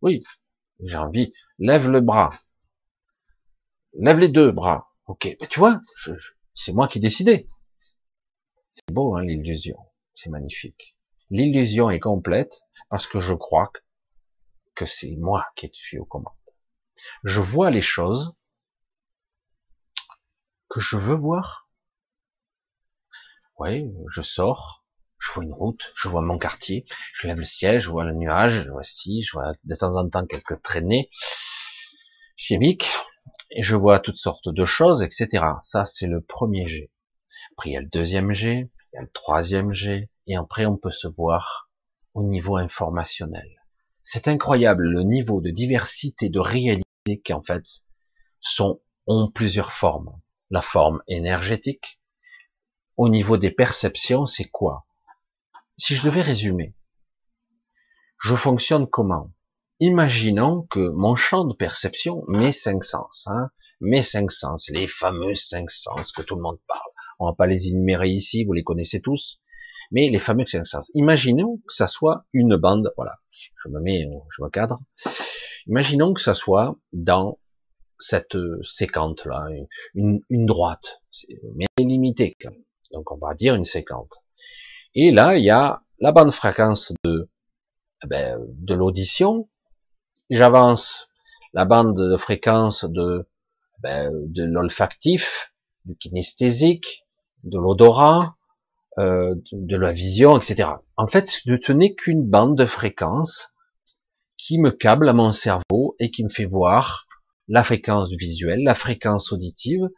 Oui 0.00 0.24
j'ai 0.82 0.96
envie. 0.96 1.32
Lève 1.58 1.88
le 1.88 2.00
bras. 2.00 2.34
Lève 3.92 4.18
les 4.18 4.28
deux 4.28 4.50
bras. 4.50 4.90
Ok 5.06 5.36
mais 5.40 5.46
tu 5.46 5.60
vois 5.60 5.80
c'est 6.54 6.72
moi 6.72 6.88
qui 6.88 6.98
ai 6.98 7.00
décidé. 7.00 7.46
C'est 8.72 8.92
beau 8.92 9.16
hein, 9.16 9.22
l'illusion. 9.22 9.76
C'est 10.14 10.30
magnifique. 10.30 10.96
L'illusion 11.30 11.90
est 11.90 12.00
complète 12.00 12.62
parce 12.88 13.06
que 13.06 13.20
je 13.20 13.34
crois 13.34 13.68
que, 13.68 13.80
que 14.74 14.86
c'est 14.86 15.16
moi 15.16 15.46
qui 15.56 15.70
suis 15.72 15.98
aux 15.98 16.04
commandes. 16.04 16.32
Je 17.24 17.40
vois 17.40 17.70
les 17.70 17.82
choses 17.82 18.34
que 20.68 20.80
je 20.80 20.96
veux 20.96 21.14
voir 21.14 21.61
Oui, 23.64 23.94
je 24.08 24.22
sors, 24.22 24.84
je 25.20 25.30
vois 25.30 25.44
une 25.44 25.52
route, 25.52 25.92
je 25.94 26.08
vois 26.08 26.20
mon 26.20 26.36
quartier, 26.36 26.84
je 27.14 27.28
lève 27.28 27.38
le 27.38 27.44
ciel, 27.44 27.80
je 27.80 27.90
vois 27.90 28.02
le 28.02 28.12
nuage, 28.12 28.64
je 28.64 28.68
vois 28.68 28.82
je 28.82 29.32
vois 29.32 29.52
de 29.62 29.74
temps 29.76 29.94
en 29.94 30.08
temps 30.08 30.26
quelques 30.26 30.60
traînées 30.62 31.10
chimiques, 32.34 32.90
et 33.52 33.62
je 33.62 33.76
vois 33.76 34.00
toutes 34.00 34.16
sortes 34.16 34.48
de 34.48 34.64
choses, 34.64 35.04
etc. 35.04 35.44
Ça, 35.60 35.84
c'est 35.84 36.08
le 36.08 36.20
premier 36.20 36.66
jet. 36.66 36.90
Après, 37.52 37.70
il 37.70 37.74
y 37.74 37.76
a 37.76 37.80
le 37.80 37.86
deuxième 37.86 38.32
jet, 38.32 38.68
il 38.92 38.96
y 38.96 38.98
a 38.98 39.02
le 39.02 39.12
troisième 39.12 39.72
jet, 39.72 40.10
et 40.26 40.34
après, 40.34 40.66
on 40.66 40.76
peut 40.76 40.90
se 40.90 41.06
voir 41.06 41.70
au 42.14 42.24
niveau 42.24 42.56
informationnel. 42.56 43.48
C'est 44.02 44.26
incroyable 44.26 44.88
le 44.88 45.04
niveau 45.04 45.40
de 45.40 45.50
diversité 45.50 46.30
de 46.30 46.40
réalité 46.40 47.20
qui, 47.24 47.32
en 47.32 47.42
fait, 47.44 47.62
sont, 48.40 48.80
ont 49.06 49.30
plusieurs 49.30 49.70
formes. 49.70 50.20
La 50.50 50.62
forme 50.62 51.00
énergétique, 51.06 52.01
au 52.96 53.08
niveau 53.08 53.36
des 53.36 53.50
perceptions, 53.50 54.26
c'est 54.26 54.48
quoi? 54.48 54.86
Si 55.76 55.94
je 55.94 56.04
devais 56.04 56.20
résumer, 56.22 56.74
je 58.22 58.36
fonctionne 58.36 58.86
comment? 58.86 59.32
Imaginons 59.80 60.62
que 60.70 60.90
mon 60.90 61.16
champ 61.16 61.44
de 61.44 61.54
perception, 61.54 62.22
mes 62.28 62.52
cinq 62.52 62.84
sens, 62.84 63.26
hein, 63.28 63.50
mes 63.80 64.02
cinq 64.02 64.30
sens, 64.30 64.68
les 64.68 64.86
fameux 64.86 65.34
cinq 65.34 65.70
sens 65.70 66.12
que 66.12 66.22
tout 66.22 66.36
le 66.36 66.42
monde 66.42 66.60
parle, 66.68 66.90
on 67.18 67.26
va 67.26 67.34
pas 67.34 67.46
les 67.46 67.68
énumérer 67.68 68.08
ici, 68.08 68.44
vous 68.44 68.52
les 68.52 68.62
connaissez 68.62 69.00
tous, 69.00 69.40
mais 69.90 70.08
les 70.08 70.20
fameux 70.20 70.46
cinq 70.46 70.66
sens. 70.66 70.90
Imaginons 70.94 71.58
que 71.66 71.74
ça 71.74 71.88
soit 71.88 72.26
une 72.32 72.56
bande, 72.56 72.92
voilà, 72.96 73.16
je 73.32 73.68
me 73.70 73.80
mets, 73.80 74.06
je 74.36 74.42
me 74.42 74.50
cadre. 74.50 74.78
Imaginons 75.66 76.14
que 76.14 76.20
ça 76.20 76.34
soit 76.34 76.76
dans 76.92 77.40
cette 77.98 78.36
séquente 78.62 79.24
là, 79.26 79.46
une, 79.94 80.20
une 80.28 80.46
droite, 80.46 81.02
mais 81.56 81.66
limitée. 81.78 82.36
Donc 82.92 83.10
on 83.10 83.16
va 83.16 83.34
dire 83.34 83.54
une 83.54 83.64
séquente. 83.64 84.22
Et 84.94 85.10
là, 85.10 85.36
il 85.36 85.44
y 85.44 85.50
a 85.50 85.82
la 85.98 86.12
bande 86.12 86.32
fréquence 86.32 86.92
de, 87.04 87.30
eh 88.04 88.06
ben, 88.06 88.38
de 88.40 88.74
l'audition. 88.74 89.48
J'avance 90.30 91.08
la 91.52 91.64
bande 91.64 91.96
de 91.96 92.16
fréquence 92.16 92.84
de, 92.84 93.26
eh 93.78 93.80
ben, 93.80 94.10
de 94.12 94.44
l'olfactif, 94.44 95.52
du 95.84 95.96
kinesthésique, 95.96 97.06
de 97.44 97.58
l'odorat, 97.58 98.36
euh, 98.98 99.34
de 99.52 99.76
la 99.76 99.92
vision, 99.92 100.36
etc. 100.36 100.68
En 100.96 101.06
fait, 101.06 101.26
ce 101.28 101.72
n'est 101.72 101.94
qu'une 101.94 102.28
bande 102.28 102.56
de 102.58 102.66
fréquence 102.66 103.54
qui 104.36 104.58
me 104.58 104.70
câble 104.70 105.08
à 105.08 105.12
mon 105.12 105.32
cerveau 105.32 105.94
et 105.98 106.10
qui 106.10 106.24
me 106.24 106.28
fait 106.28 106.44
voir 106.44 107.06
la 107.48 107.64
fréquence 107.64 108.10
visuelle, 108.10 108.62
la 108.64 108.74
fréquence 108.74 109.32
auditive, 109.32 109.88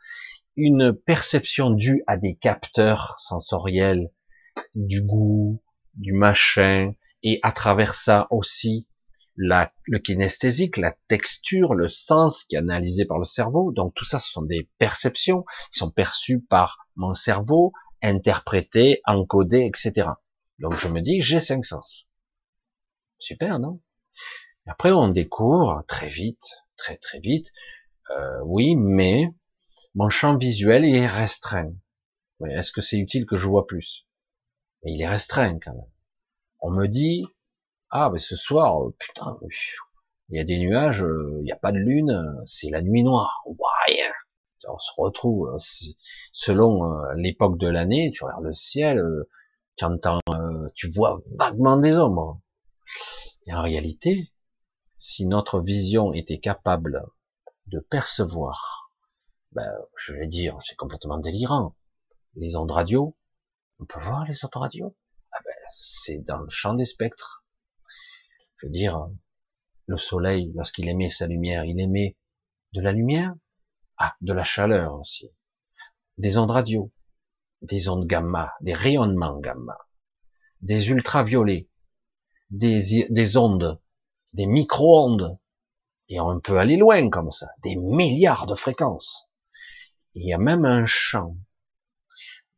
une 0.57 0.93
perception 0.93 1.71
due 1.71 2.03
à 2.07 2.17
des 2.17 2.37
capteurs 2.37 3.17
sensoriels, 3.19 4.11
du 4.75 5.03
goût, 5.03 5.63
du 5.95 6.13
machin, 6.13 6.93
et 7.23 7.41
à 7.43 7.53
travers 7.53 7.95
ça 7.95 8.27
aussi 8.31 8.89
la, 9.37 9.73
le 9.85 9.99
kinesthésique, 9.99 10.77
la 10.77 10.95
texture, 11.09 11.75
le 11.75 11.89
sens 11.89 12.45
qui 12.45 12.55
est 12.55 12.59
analysé 12.59 13.05
par 13.05 13.19
le 13.19 13.25
cerveau. 13.25 13.73
Donc 13.73 13.95
tout 13.95 14.05
ça, 14.05 14.19
ce 14.19 14.31
sont 14.31 14.43
des 14.43 14.71
perceptions 14.79 15.45
qui 15.73 15.79
sont 15.79 15.91
perçues 15.91 16.41
par 16.41 16.87
mon 16.97 17.15
cerveau, 17.15 17.73
interprétées, 18.03 19.01
encodées, 19.07 19.65
etc. 19.65 20.09
Donc 20.59 20.77
je 20.77 20.89
me 20.89 21.01
dis, 21.01 21.21
j'ai 21.21 21.41
cinq 21.41 21.65
sens. 21.65 22.09
Super, 23.19 23.59
non? 23.59 23.81
Après, 24.67 24.93
on 24.93 25.09
découvre 25.09 25.85
très 25.89 26.09
vite, 26.09 26.45
très 26.77 26.97
très 26.97 27.21
vite, 27.21 27.53
euh, 28.11 28.41
oui, 28.45 28.77
mais 28.77 29.29
mon 29.95 30.09
champ 30.09 30.37
visuel 30.37 30.85
est 30.85 31.07
restreint. 31.07 31.73
Est-ce 32.49 32.73
que 32.73 32.81
c'est 32.81 32.99
utile 32.99 33.27
que 33.27 33.37
je 33.37 33.47
vois 33.47 33.67
plus? 33.67 34.09
Mais 34.83 34.93
il 34.93 35.01
est 35.01 35.09
restreint 35.09 35.59
quand 35.61 35.73
même. 35.73 35.91
On 36.61 36.71
me 36.71 36.87
dit, 36.89 37.27
ah, 37.91 38.11
mais 38.13 38.19
ce 38.19 38.35
soir, 38.35 38.83
euh, 38.83 38.95
putain, 38.99 39.39
il 40.31 40.37
y 40.37 40.41
a 40.41 40.45
des 40.45 40.59
nuages, 40.59 41.05
euh, 41.05 41.37
il 41.41 41.45
n'y 41.45 41.53
a 41.53 41.57
pas 41.57 41.71
de 41.71 41.79
lune, 41.79 42.43
c'est 42.45 42.71
la 42.71 42.83
nuit 42.83 43.05
noire. 43.05 43.43
Ouais. 43.47 44.01
On 44.69 44.79
se 44.79 44.91
retrouve, 44.97 45.55
euh, 45.55 45.59
selon 46.33 47.05
l'époque 47.17 47.59
de 47.59 47.69
l'année, 47.69 48.11
tu 48.13 48.25
regardes 48.25 48.45
le 48.45 48.53
ciel, 48.53 49.01
tu 49.77 49.85
entends, 49.85 50.19
tu 50.75 50.89
vois 50.89 51.21
vaguement 51.37 51.77
des 51.77 51.97
ombres. 51.99 52.41
Et 53.47 53.55
en 53.55 53.63
réalité, 53.63 54.33
si 54.99 55.27
notre 55.27 55.61
vision 55.61 56.13
était 56.15 56.39
capable 56.39 57.05
de 57.67 57.79
percevoir 57.79 58.84
ben, 59.55 59.73
je 59.97 60.13
vais 60.13 60.27
dire, 60.27 60.57
c'est 60.61 60.75
complètement 60.75 61.19
délirant. 61.19 61.77
Les 62.35 62.57
ondes 62.57 62.73
radio, 62.73 63.17
on 63.79 63.85
peut 63.85 64.01
voir 64.01 64.25
les 64.25 64.45
ondes 64.45 64.51
radio? 64.55 64.97
Ah 65.31 65.39
ben, 65.45 65.55
C'est 65.73 66.19
dans 66.19 66.39
le 66.39 66.51
champ 66.51 66.75
des 66.75 66.85
spectres. 66.85 67.45
Je 68.57 68.67
veux 68.67 68.73
dire, 68.73 69.09
le 69.87 69.97
soleil, 69.97 70.53
lorsqu'il 70.55 70.89
émet 70.89 71.09
sa 71.09 71.27
lumière, 71.27 71.65
il 71.65 71.81
émet 71.81 72.17
de 72.73 72.81
la 72.81 72.93
lumière, 72.93 73.35
ah, 73.99 74.17
de 74.21 74.33
la 74.33 74.43
chaleur 74.43 74.99
aussi, 74.99 75.31
des 76.19 76.37
ondes 76.37 76.51
radio, 76.51 76.91
des 77.63 77.89
ondes 77.89 78.07
gamma, 78.07 78.53
des 78.61 78.75
rayonnements 78.75 79.39
gamma, 79.39 79.79
des 80.63 80.91
ultraviolets, 80.91 81.69
des 82.51 83.37
ondes, 83.37 83.81
des 84.33 84.47
micro-ondes, 84.47 85.39
et 86.09 86.19
on 86.21 86.41
peut 86.41 86.59
aller 86.59 86.77
loin 86.77 87.09
comme 87.09 87.31
ça, 87.31 87.49
des 87.63 87.77
milliards 87.77 88.47
de 88.47 88.55
fréquences. 88.55 89.31
Il 90.15 90.29
y 90.29 90.33
a 90.33 90.39
même 90.39 90.65
un 90.65 90.87
champ. 90.87 91.37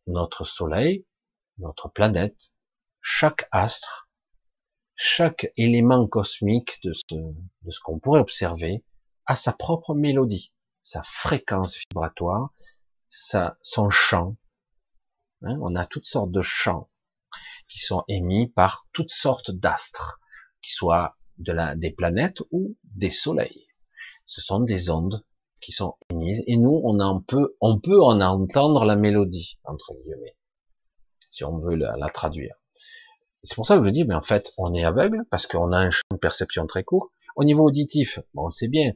Notre 0.07 0.45
soleil, 0.45 1.07
notre 1.59 1.89
planète, 1.89 2.53
chaque 3.01 3.49
astre, 3.51 4.09
chaque 4.95 5.53
élément 5.57 6.07
cosmique 6.07 6.79
de 6.85 6.93
ce, 6.93 7.81
qu'on 7.81 7.99
pourrait 7.99 8.21
observer 8.21 8.85
a 9.25 9.37
sa 9.37 9.53
propre 9.53 9.95
mélodie, 9.95 10.53
sa 10.83 11.03
fréquence 11.03 11.79
vibratoire, 11.79 12.51
son 13.09 13.91
chant. 13.91 14.37
Hein, 15.43 15.59
on 15.63 15.77
a 15.77 15.87
toutes 15.87 16.07
sortes 16.07 16.33
de 16.33 16.43
chants 16.43 16.91
qui 17.71 17.79
sont 17.79 18.05
émis 18.09 18.49
par 18.49 18.87
toutes 18.93 19.11
sortes 19.11 19.51
d'astres, 19.51 20.21
qui 20.61 20.73
soient 20.73 21.17
des 21.39 21.91
planètes 21.91 22.43
ou 22.51 22.77
des 22.85 23.11
soleils. 23.11 23.67
Ce 24.27 24.41
sont 24.41 24.61
des 24.61 24.91
ondes 24.91 25.25
qui 25.67 25.73
sont 25.73 25.97
émises, 26.11 26.45
et 26.47 26.57
nous, 26.57 26.81
on 26.85 27.01
en 27.01 27.21
peut, 27.21 27.57
on 27.61 27.81
peut 27.81 28.01
en 28.01 28.21
entendre 28.21 28.85
la 28.85 28.95
mélodie, 28.95 29.59
entre 29.65 29.95
guillemets, 29.95 30.37
si 31.29 31.43
on 31.43 31.59
veut 31.59 31.75
la, 31.75 32.09
traduire. 32.11 32.55
C'est 33.43 33.57
pour 33.57 33.67
ça 33.67 33.77
que 33.77 33.85
je 33.85 33.91
dis, 33.91 34.05
mais 34.05 34.15
en 34.15 34.23
fait, 34.23 34.53
on 34.59 34.73
est 34.75 34.85
aveugle, 34.85 35.25
parce 35.29 35.49
qu'on 35.49 35.73
a 35.73 35.79
un 35.79 35.91
champ 35.91 36.07
de 36.13 36.19
perception 36.19 36.69
très 36.69 36.85
court. 36.85 37.11
Au 37.35 37.43
niveau 37.43 37.65
auditif, 37.65 38.21
bon, 38.33 38.49
c'est 38.51 38.69
bien, 38.69 38.93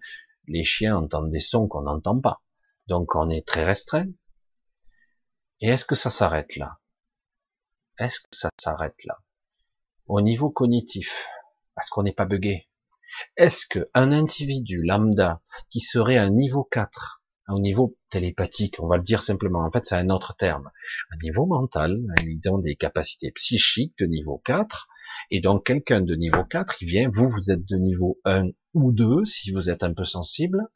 les 0.46 0.62
chiens 0.62 0.96
entendent 0.96 1.32
des 1.32 1.40
sons 1.40 1.66
qu'on 1.66 1.82
n'entend 1.82 2.20
pas. 2.20 2.40
Donc, 2.86 3.16
on 3.16 3.28
est 3.30 3.44
très 3.44 3.64
restreint. 3.64 4.06
Et 5.60 5.70
est-ce 5.70 5.84
que 5.84 5.96
ça 5.96 6.10
s'arrête 6.10 6.54
là? 6.54 6.78
Est-ce 7.98 8.20
que 8.20 8.28
ça 8.30 8.50
s'arrête 8.60 9.04
là? 9.06 9.18
Au 10.06 10.20
niveau 10.20 10.50
cognitif, 10.50 11.26
parce 11.74 11.88
qu'on 11.88 12.04
n'est 12.04 12.12
pas 12.12 12.26
buggé. 12.26 12.69
Est-ce 13.36 13.66
qu'un 13.66 14.12
individu 14.12 14.82
lambda 14.82 15.42
qui 15.70 15.80
serait 15.80 16.16
à 16.16 16.24
un 16.24 16.30
niveau 16.30 16.64
4, 16.64 17.22
un 17.46 17.60
niveau 17.60 17.96
télépathique, 18.10 18.76
on 18.80 18.86
va 18.86 18.96
le 18.96 19.02
dire 19.02 19.22
simplement, 19.22 19.64
en 19.64 19.70
fait 19.70 19.84
c'est 19.86 19.96
un 19.96 20.10
autre 20.10 20.36
terme, 20.36 20.70
un 21.10 21.16
niveau 21.22 21.46
mental, 21.46 21.98
ils 22.24 22.48
ont 22.48 22.58
des 22.58 22.76
capacités 22.76 23.30
psychiques 23.32 23.98
de 23.98 24.06
niveau 24.06 24.40
4, 24.44 24.88
et 25.30 25.40
donc 25.40 25.66
quelqu'un 25.66 26.00
de 26.00 26.14
niveau 26.14 26.44
4, 26.44 26.82
il 26.82 26.88
vient, 26.88 27.10
vous, 27.12 27.28
vous 27.28 27.50
êtes 27.50 27.64
de 27.64 27.76
niveau 27.76 28.18
1 28.24 28.50
ou 28.74 28.92
2, 28.92 29.24
si 29.24 29.50
vous 29.50 29.68
êtes 29.68 29.82
un 29.82 29.92
peu 29.92 30.04
sensible, 30.04 30.68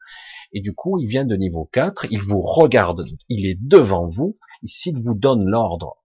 et 0.51 0.59
du 0.59 0.73
coup, 0.73 0.99
il 0.99 1.07
vient 1.07 1.25
de 1.25 1.35
niveau 1.35 1.69
4, 1.71 2.07
il 2.11 2.21
vous 2.21 2.41
regarde, 2.41 3.05
il 3.29 3.45
est 3.45 3.57
devant 3.59 4.07
vous, 4.07 4.37
et 4.63 4.67
s'il 4.67 4.97
vous 4.97 5.13
donne 5.15 5.45
l'ordre, 5.45 5.95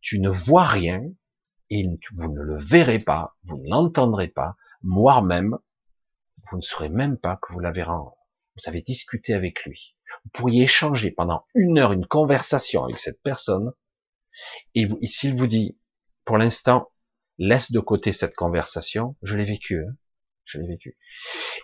tu 0.00 0.20
ne 0.20 0.30
vois 0.30 0.66
rien, 0.66 1.02
et 1.70 1.84
vous 2.14 2.32
ne 2.32 2.42
le 2.42 2.56
verrez 2.56 2.98
pas, 2.98 3.36
vous 3.44 3.58
ne 3.58 3.70
l'entendrez 3.70 4.28
pas, 4.28 4.56
moi-même, 4.82 5.58
vous 6.50 6.58
ne 6.58 6.62
saurez 6.62 6.88
même 6.88 7.18
pas 7.18 7.38
que 7.42 7.52
vous 7.52 7.60
l'avez 7.60 7.82
rendu. 7.82 8.10
Vous 8.56 8.68
avez 8.68 8.82
discuté 8.82 9.34
avec 9.34 9.64
lui. 9.64 9.96
Vous 10.24 10.30
pourriez 10.30 10.64
échanger 10.64 11.10
pendant 11.10 11.44
une 11.54 11.78
heure 11.78 11.92
une 11.92 12.06
conversation 12.06 12.84
avec 12.84 12.98
cette 12.98 13.22
personne. 13.22 13.72
Et, 14.74 14.88
s'il 15.06 15.34
vous 15.34 15.46
dit, 15.46 15.78
pour 16.24 16.38
l'instant, 16.38 16.90
laisse 17.38 17.70
de 17.70 17.80
côté 17.80 18.12
cette 18.12 18.34
conversation, 18.34 19.16
je 19.22 19.36
l'ai 19.36 19.44
vécu, 19.44 19.84
hein. 19.84 19.94
je 20.44 20.58
l'ai 20.58 20.66
vécu. 20.66 20.96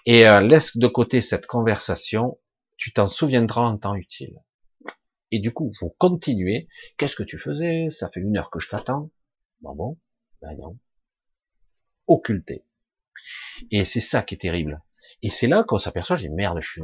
Et 0.07 0.27
euh, 0.27 0.41
laisse 0.41 0.77
de 0.77 0.87
côté 0.87 1.21
cette 1.21 1.47
conversation, 1.47 2.39
tu 2.77 2.93
t'en 2.93 3.09
souviendras 3.09 3.63
en 3.63 3.79
temps 3.79 3.95
utile. 3.95 4.41
Et 5.31 5.41
du 5.41 5.53
coup, 5.53 5.73
vous 5.81 5.91
continuez. 5.99 6.69
Qu'est-ce 6.97 7.17
que 7.17 7.23
tu 7.23 7.39
faisais? 7.39 7.89
Ça 7.91 8.09
fait 8.11 8.21
une 8.21 8.37
heure 8.37 8.51
que 8.51 8.61
je 8.61 8.69
t'attends. 8.69 9.11
Bon 9.61 9.75
bon, 9.75 9.99
ben 10.41 10.57
non. 10.57 10.79
Occulté. 12.07 12.65
Et 13.71 13.85
c'est 13.85 14.01
ça 14.01 14.23
qui 14.23 14.35
est 14.35 14.39
terrible. 14.39 14.83
Et 15.23 15.31
c'est 15.31 15.47
là 15.47 15.65
qu'on 15.65 15.79
s'aperçoit, 15.79 16.17
j'ai 16.17 16.29
merde, 16.29 16.59
je 16.61 16.69
suis, 16.69 16.83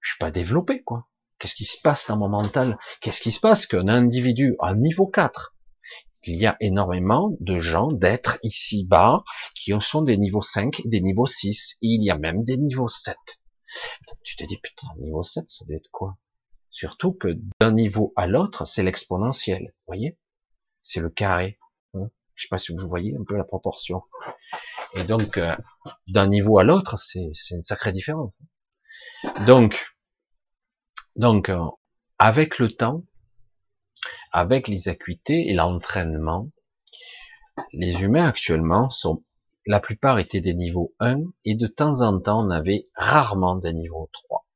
je 0.00 0.10
suis 0.10 0.18
pas 0.18 0.30
développé, 0.30 0.82
quoi. 0.82 1.08
Qu'est-ce 1.38 1.54
qui 1.54 1.64
se 1.64 1.80
passe 1.80 2.08
dans 2.08 2.16
mon 2.16 2.28
mental? 2.28 2.78
Qu'est-ce 3.00 3.22
qui 3.22 3.30
se 3.30 3.40
passe 3.40 3.66
qu'un 3.66 3.88
individu 3.88 4.56
à 4.60 4.74
niveau 4.74 5.06
4 5.06 5.54
Il 6.24 6.36
y 6.36 6.46
a 6.46 6.56
énormément 6.60 7.30
de 7.38 7.60
gens, 7.60 7.86
d'êtres 7.86 8.38
ici-bas, 8.42 9.22
qui 9.54 9.72
sont 9.80 10.02
des 10.02 10.16
niveaux 10.16 10.42
5 10.42 10.80
et 10.80 10.88
des 10.88 11.00
niveaux 11.00 11.26
6. 11.26 11.78
Et 11.82 11.86
il 11.86 12.04
y 12.04 12.10
a 12.10 12.18
même 12.18 12.42
des 12.42 12.56
niveaux 12.56 12.88
7. 12.88 13.16
Tu 14.24 14.36
te 14.36 14.44
dis, 14.44 14.58
putain, 14.58 14.88
niveau 14.98 15.22
7, 15.22 15.44
ça 15.48 15.64
doit 15.64 15.76
être 15.76 15.90
quoi? 15.92 16.18
Surtout 16.70 17.12
que 17.12 17.38
d'un 17.60 17.72
niveau 17.72 18.12
à 18.16 18.26
l'autre, 18.26 18.64
c'est 18.64 18.82
l'exponentiel. 18.82 19.74
Voyez? 19.86 20.18
C'est 20.82 21.00
le 21.00 21.10
carré. 21.10 21.58
Hein? 21.94 22.10
Je 22.34 22.44
sais 22.44 22.48
pas 22.48 22.58
si 22.58 22.74
vous 22.74 22.88
voyez 22.88 23.14
un 23.14 23.24
peu 23.24 23.36
la 23.36 23.44
proportion. 23.44 24.02
Et 24.94 25.04
donc, 25.04 25.38
euh, 25.38 25.54
d'un 26.08 26.26
niveau 26.26 26.58
à 26.58 26.64
l'autre, 26.64 26.98
c'est 26.98 27.30
une 27.50 27.62
sacrée 27.62 27.92
différence. 27.92 28.40
Donc, 29.46 29.94
donc, 31.16 31.48
euh, 31.48 31.64
avec 32.18 32.58
le 32.58 32.70
temps, 32.70 33.04
avec 34.32 34.68
les 34.68 34.88
acuités 34.88 35.48
et 35.48 35.54
l'entraînement, 35.54 36.50
les 37.72 38.02
humains 38.02 38.28
actuellement 38.28 38.88
sont, 38.90 39.24
la 39.66 39.80
plupart 39.80 40.18
étaient 40.18 40.40
des 40.40 40.54
niveaux 40.54 40.94
1 41.00 41.16
et 41.44 41.54
de 41.54 41.66
temps 41.66 42.02
en 42.02 42.20
temps 42.20 42.46
on 42.46 42.50
avait 42.50 42.88
rarement 42.94 43.56
des 43.56 43.72
niveaux 43.72 44.08
3 44.12 44.46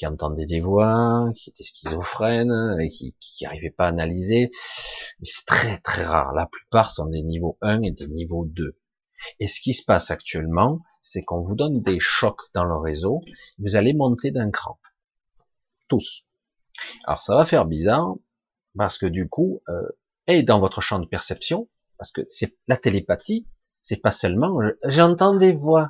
qui 0.00 0.06
entendaient 0.06 0.46
des 0.46 0.60
voix, 0.60 1.30
qui 1.36 1.50
étaient 1.50 1.62
schizophrènes, 1.62 2.78
et 2.80 2.88
qui 2.88 3.14
n'arrivaient 3.42 3.70
pas 3.70 3.84
à 3.84 3.88
analyser. 3.88 4.48
Mais 5.20 5.26
c'est 5.26 5.44
très 5.44 5.78
très 5.80 6.04
rare. 6.04 6.32
La 6.32 6.46
plupart 6.46 6.90
sont 6.90 7.04
des 7.04 7.22
niveaux 7.22 7.58
1 7.60 7.82
et 7.82 7.90
des 7.90 8.08
niveaux 8.08 8.46
2. 8.46 8.79
Et 9.38 9.48
ce 9.48 9.60
qui 9.60 9.74
se 9.74 9.84
passe 9.84 10.10
actuellement, 10.10 10.80
c'est 11.02 11.22
qu'on 11.22 11.42
vous 11.42 11.54
donne 11.54 11.80
des 11.80 11.98
chocs 12.00 12.42
dans 12.54 12.64
le 12.64 12.76
réseau, 12.76 13.20
vous 13.58 13.76
allez 13.76 13.92
monter 13.92 14.30
d'un 14.30 14.50
cran. 14.50 14.78
Tous. 15.88 16.24
Alors 17.04 17.18
ça 17.18 17.34
va 17.34 17.44
faire 17.44 17.66
bizarre, 17.66 18.14
parce 18.76 18.98
que 18.98 19.06
du 19.06 19.28
coup, 19.28 19.62
euh, 19.68 19.88
et 20.26 20.42
dans 20.42 20.60
votre 20.60 20.80
champ 20.80 20.98
de 20.98 21.06
perception, 21.06 21.68
parce 21.98 22.12
que 22.12 22.22
c'est 22.28 22.56
la 22.68 22.76
télépathie, 22.76 23.46
c'est 23.82 24.00
pas 24.00 24.10
seulement 24.10 24.58
j'entends 24.84 25.36
des 25.36 25.52
voix. 25.52 25.88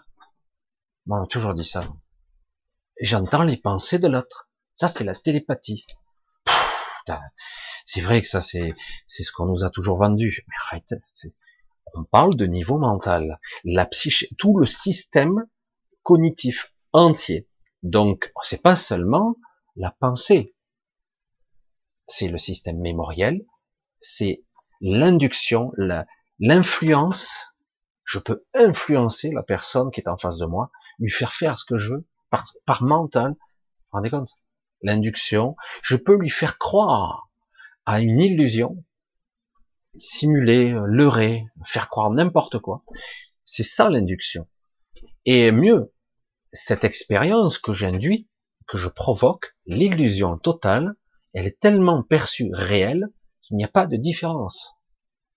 On 1.09 1.22
a 1.22 1.26
toujours 1.26 1.55
dit 1.55 1.64
ça. 1.64 1.83
J'entends 3.01 3.43
les 3.43 3.57
pensées 3.57 3.99
de 3.99 4.07
l'autre. 4.07 4.49
Ça, 4.74 4.89
c'est 4.89 5.05
la 5.05 5.14
télépathie. 5.14 5.85
C'est 7.85 8.01
vrai 8.01 8.22
que 8.22 8.28
ça, 8.28 8.41
c'est 8.41 8.72
c'est 9.07 9.24
ce 9.24 9.33
qu'on 9.33 9.47
nous 9.47 9.64
a 9.64 9.70
toujours 9.70 9.99
vendu. 9.99 10.45
Mais 10.47 10.55
arrête, 10.66 10.95
on 11.95 12.05
parle 12.05 12.36
de 12.36 12.47
niveau 12.47 12.78
mental, 12.78 13.38
la 13.64 13.86
psyché, 13.86 14.28
tout 14.38 14.59
le 14.59 14.66
système 14.66 15.47
cognitif 16.03 16.72
entier. 16.93 17.49
Donc, 17.82 18.32
c'est 18.43 18.62
pas 18.62 18.76
seulement 18.76 19.36
la 19.76 19.91
pensée, 19.91 20.55
c'est 22.07 22.28
le 22.28 22.38
système 22.38 22.78
mémoriel, 22.78 23.47
c'est 24.01 24.45
l'induction, 24.80 25.72
l'influence. 26.38 27.55
Je 28.05 28.18
peux 28.18 28.45
influencer 28.55 29.30
la 29.30 29.43
personne 29.43 29.91
qui 29.91 30.01
est 30.01 30.09
en 30.09 30.18
face 30.18 30.38
de 30.38 30.47
moi, 30.47 30.70
lui 30.99 31.11
faire 31.11 31.32
faire 31.32 31.57
ce 31.57 31.64
que 31.64 31.76
je 31.76 31.95
veux 31.95 32.09
par, 32.30 32.45
par 32.66 32.82
mental. 32.82 33.30
Vous 33.30 33.36
vous 33.36 33.97
rendez 33.99 34.11
compte? 34.11 34.30
L'induction, 34.82 35.57
je 35.82 35.97
peux 35.97 36.16
lui 36.16 36.30
faire 36.30 36.59
croire 36.59 37.30
à 37.86 38.01
une 38.01 38.20
illusion 38.20 38.84
simuler, 39.99 40.74
leurrer, 40.86 41.47
faire 41.64 41.88
croire 41.88 42.11
n'importe 42.11 42.59
quoi. 42.59 42.78
C'est 43.45 43.62
ça 43.64 43.91
l'induction. 43.91 44.47
Et 45.24 45.51
mieux, 45.51 45.93
cette 46.53 46.84
expérience 46.84 47.59
que 47.59 47.72
j'induis, 47.72 48.28
que 48.66 48.78
je 48.78 48.88
provoque, 48.88 49.57
l'illusion 49.66 50.38
totale, 50.38 50.95
elle 51.32 51.47
est 51.47 51.59
tellement 51.61 52.03
perçue 52.03 52.51
réelle 52.53 53.09
qu'il 53.43 53.57
n'y 53.57 53.64
a 53.64 53.68
pas 53.68 53.86
de 53.86 53.97
différence. 53.97 54.74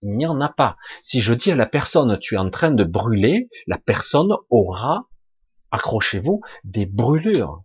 Il 0.02 0.16
n'y 0.16 0.26
en 0.26 0.42
a 0.42 0.50
pas. 0.50 0.78
Si 1.02 1.22
je 1.22 1.34
dis 1.34 1.52
à 1.52 1.56
la 1.56 1.66
personne, 1.66 2.20
tu 2.20 2.36
es 2.36 2.38
en 2.38 2.50
train 2.50 2.72
de 2.72 2.84
brûler, 2.84 3.50
la 3.68 3.78
personne 3.78 4.36
aura, 4.50 5.08
accrochez-vous, 5.72 6.42
des 6.64 6.86
brûlures. 6.86 7.64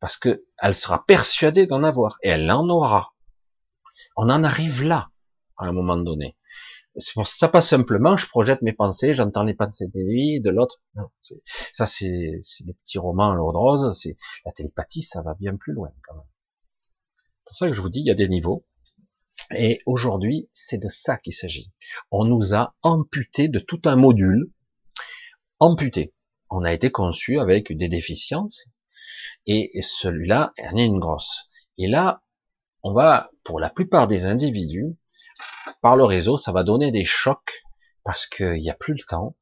Parce 0.00 0.16
que 0.16 0.44
elle 0.58 0.74
sera 0.74 1.04
persuadée 1.04 1.66
d'en 1.66 1.84
avoir. 1.84 2.18
Et 2.22 2.28
elle 2.28 2.50
en 2.50 2.68
aura. 2.68 3.14
On 4.16 4.30
en 4.30 4.44
arrive 4.44 4.82
là 4.82 5.11
à 5.62 5.68
un 5.68 5.72
moment 5.72 5.96
donné. 5.96 6.36
C'est 6.96 7.14
pour 7.14 7.26
ça, 7.26 7.48
pas 7.48 7.62
simplement, 7.62 8.18
je 8.18 8.26
projette 8.26 8.60
mes 8.60 8.74
pensées, 8.74 9.14
j'entends 9.14 9.44
les 9.44 9.54
pensées 9.54 9.86
de 9.86 9.98
lui, 9.98 10.40
de 10.40 10.50
l'autre. 10.50 10.82
Ça, 11.72 11.86
c'est 11.86 12.06
les 12.06 12.74
petits 12.84 12.98
romans 12.98 13.30
à 13.30 13.34
l'eau 13.34 13.50
rose. 13.50 13.98
C'est 13.98 14.16
la 14.44 14.52
télépathie, 14.52 15.00
ça 15.00 15.22
va 15.22 15.34
bien 15.34 15.56
plus 15.56 15.72
loin 15.72 15.90
quand 16.06 16.14
même. 16.14 16.26
C'est 17.24 17.44
pour 17.46 17.54
ça 17.54 17.68
que 17.68 17.74
je 17.74 17.80
vous 17.80 17.88
dis, 17.88 18.00
il 18.00 18.06
y 18.06 18.10
a 18.10 18.14
des 18.14 18.28
niveaux. 18.28 18.66
Et 19.56 19.80
aujourd'hui, 19.86 20.50
c'est 20.52 20.78
de 20.78 20.88
ça 20.88 21.16
qu'il 21.16 21.32
s'agit. 21.32 21.72
On 22.10 22.24
nous 22.24 22.54
a 22.54 22.74
amputé 22.82 23.48
de 23.48 23.58
tout 23.58 23.80
un 23.84 23.96
module, 23.96 24.52
amputé. 25.58 26.14
On 26.50 26.64
a 26.64 26.72
été 26.72 26.90
conçu 26.90 27.38
avec 27.38 27.74
des 27.74 27.88
déficiences, 27.88 28.64
et 29.46 29.70
celui-là, 29.80 30.52
il 30.58 30.78
y 30.78 30.82
a 30.82 30.84
une 30.84 30.98
grosse. 30.98 31.48
Et 31.78 31.88
là, 31.88 32.22
on 32.82 32.92
va, 32.92 33.30
pour 33.44 33.60
la 33.60 33.70
plupart 33.70 34.06
des 34.06 34.24
individus, 34.26 34.96
par 35.80 35.96
le 35.96 36.04
réseau, 36.04 36.36
ça 36.36 36.52
va 36.52 36.62
donner 36.62 36.90
des 36.90 37.04
chocs 37.04 37.60
parce 38.04 38.26
qu'il 38.26 38.60
n'y 38.60 38.70
a 38.70 38.74
plus 38.74 38.94
le 38.94 39.04
temps 39.06 39.36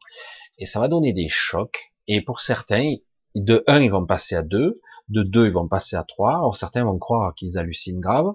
et 0.59 0.67
ça 0.67 0.81
va 0.81 0.89
donner 0.89 1.13
des 1.13 1.29
chocs. 1.29 1.93
Et 2.07 2.23
pour 2.23 2.41
certains, 2.41 2.95
de 3.35 3.63
1, 3.67 3.81
ils 3.81 3.91
vont 3.91 4.07
passer 4.07 4.35
à 4.35 4.43
2, 4.43 4.75
de 5.09 5.23
2, 5.23 5.47
ils 5.47 5.53
vont 5.53 5.69
passer 5.69 5.97
à 5.97 6.05
3. 6.05 6.35
Alors 6.35 6.57
certains 6.57 6.85
vont 6.85 6.99
croire 6.99 7.35
qu'ils 7.35 7.59
hallucinent 7.59 8.01
grave 8.01 8.33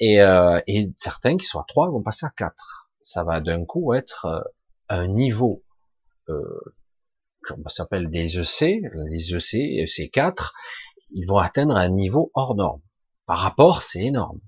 et, 0.00 0.20
euh, 0.20 0.60
et 0.66 0.92
certains 0.96 1.36
qui 1.36 1.46
sont 1.46 1.60
à 1.60 1.64
3 1.66 1.90
vont 1.90 2.02
passer 2.02 2.26
à 2.26 2.32
4. 2.36 2.88
Ça 3.00 3.24
va 3.24 3.40
d'un 3.40 3.64
coup 3.64 3.94
être 3.94 4.26
euh, 4.26 4.40
un 4.88 5.06
niveau 5.06 5.62
euh, 6.28 6.42
s'appelle 7.68 8.08
des 8.08 8.38
EC, 8.38 8.80
les 9.10 9.34
EC, 9.34 9.84
EC4, 9.84 10.52
ils 11.10 11.26
vont 11.26 11.38
atteindre 11.38 11.76
un 11.76 11.88
niveau 11.88 12.30
hors 12.34 12.54
norme. 12.54 12.80
Par 13.26 13.38
rapport, 13.38 13.82
c'est 13.82 14.02
énorme. 14.02 14.40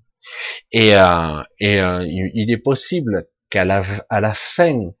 Et, 0.71 0.95
euh, 0.95 1.41
euh, 1.63 2.05
il 2.07 2.51
est 2.51 2.57
possible 2.57 3.27
qu'à 3.49 3.65
la, 3.65 3.83
fin, 4.33 4.91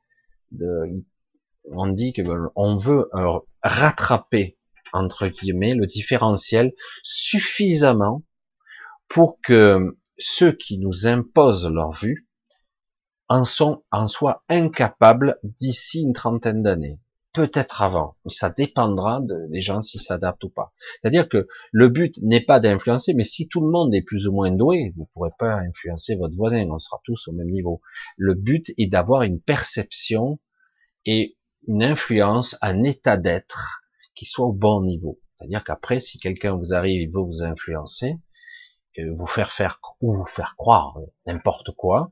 on 1.71 1.87
dit 1.87 2.13
que 2.13 2.21
on 2.55 2.77
veut 2.77 3.09
euh, 3.13 3.39
rattraper 3.61 4.57
entre 4.93 5.27
guillemets 5.27 5.73
le 5.73 5.85
différentiel 5.85 6.73
suffisamment 7.03 8.23
pour 9.09 9.39
que 9.41 9.97
ceux 10.17 10.53
qui 10.53 10.77
nous 10.79 11.07
imposent 11.07 11.69
leur 11.69 11.91
vue 11.91 12.27
en 13.27 13.43
en 13.91 14.07
soient 14.07 14.43
incapables 14.47 15.37
d'ici 15.43 16.01
une 16.03 16.13
trentaine 16.13 16.63
d'années 16.63 16.99
peut-être 17.37 17.83
avant, 17.83 18.17
mais 18.25 18.31
ça 18.31 18.49
dépendra 18.49 19.21
des 19.21 19.61
gens 19.61 19.79
s'ils 19.79 20.01
s'adaptent 20.01 20.43
ou 20.43 20.49
pas. 20.49 20.73
C'est-à-dire 20.79 21.29
que 21.29 21.47
le 21.71 21.87
but 21.87 22.17
n'est 22.23 22.41
pas 22.41 22.59
d'influencer, 22.59 23.13
mais 23.13 23.23
si 23.23 23.47
tout 23.47 23.61
le 23.61 23.69
monde 23.69 23.93
est 23.93 24.01
plus 24.01 24.27
ou 24.27 24.33
moins 24.33 24.49
doué, 24.49 24.91
vous 24.95 25.03
ne 25.03 25.07
pourrez 25.13 25.29
pas 25.37 25.53
influencer 25.53 26.15
votre 26.15 26.35
voisin, 26.35 26.67
on 26.71 26.79
sera 26.79 26.99
tous 27.03 27.27
au 27.27 27.33
même 27.33 27.51
niveau. 27.51 27.79
Le 28.17 28.33
but 28.33 28.71
est 28.79 28.87
d'avoir 28.87 29.21
une 29.21 29.39
perception 29.39 30.39
et 31.05 31.37
une 31.67 31.83
influence, 31.83 32.57
un 32.63 32.81
état 32.81 33.17
d'être 33.17 33.83
qui 34.15 34.25
soit 34.25 34.47
au 34.47 34.53
bon 34.53 34.81
niveau. 34.81 35.19
C'est-à-dire 35.35 35.63
qu'après, 35.63 35.99
si 35.99 36.17
quelqu'un 36.17 36.55
vous 36.55 36.73
arrive, 36.73 37.03
il 37.03 37.11
veut 37.11 37.21
vous 37.21 37.43
influencer, 37.43 38.17
euh, 38.97 39.13
vous 39.13 39.27
faire 39.27 39.51
faire 39.51 39.79
ou 40.01 40.11
vous 40.11 40.25
faire 40.25 40.55
croire 40.57 40.97
n'importe 41.27 41.69
quoi, 41.75 42.11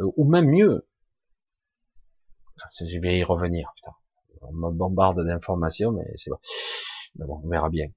euh, 0.00 0.10
ou 0.16 0.26
même 0.26 0.48
mieux, 0.48 0.88
je 2.80 2.98
vais 3.00 3.18
y 3.18 3.22
revenir. 3.22 3.70
Putain 3.76 3.92
on 4.48 4.52
me 4.52 4.70
bombarde 4.70 5.24
d'informations, 5.24 5.92
mais 5.92 6.04
c'est 6.16 6.30
bon. 6.30 6.38
Mais 7.16 7.26
bon, 7.26 7.40
on 7.44 7.48
verra 7.48 7.70
bien. 7.70 7.88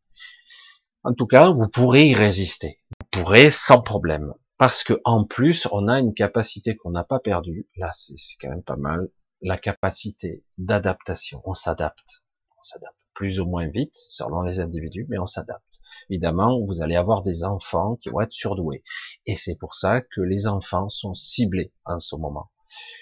En 1.03 1.13
tout 1.13 1.27
cas, 1.27 1.51
vous 1.51 1.69
pourrez 1.69 2.07
y 2.07 2.15
résister. 2.15 2.81
Vous 2.91 3.21
pourrez 3.21 3.51
sans 3.51 3.81
problème. 3.81 4.33
Parce 4.57 4.83
que 4.83 4.99
en 5.05 5.23
plus, 5.23 5.67
on 5.71 5.87
a 5.87 5.99
une 5.99 6.13
capacité 6.13 6.75
qu'on 6.75 6.91
n'a 6.91 7.05
pas 7.05 7.19
perdue. 7.19 7.69
Là, 7.77 7.91
c'est 7.93 8.15
quand 8.41 8.49
même 8.49 8.63
pas 8.63 8.75
mal. 8.75 9.09
La 9.41 9.57
capacité 9.57 10.43
d'adaptation. 10.57 11.41
On 11.45 11.53
s'adapte. 11.53 12.23
On 12.57 12.61
s'adapte 12.61 12.99
plus 13.13 13.39
ou 13.39 13.45
moins 13.45 13.67
vite, 13.67 13.95
selon 14.09 14.41
les 14.43 14.61
individus, 14.61 15.05
mais 15.09 15.17
on 15.17 15.25
s'adapte. 15.25 15.81
Évidemment, 16.09 16.59
vous 16.65 16.81
allez 16.81 16.95
avoir 16.95 17.21
des 17.21 17.43
enfants 17.43 17.97
qui 17.97 18.09
vont 18.09 18.21
être 18.21 18.31
surdoués. 18.31 18.83
Et 19.25 19.35
c'est 19.35 19.55
pour 19.55 19.75
ça 19.75 20.01
que 20.01 20.21
les 20.21 20.47
enfants 20.47 20.89
sont 20.89 21.13
ciblés 21.13 21.73
en 21.83 21.99
ce 21.99 22.15
moment. 22.15 22.49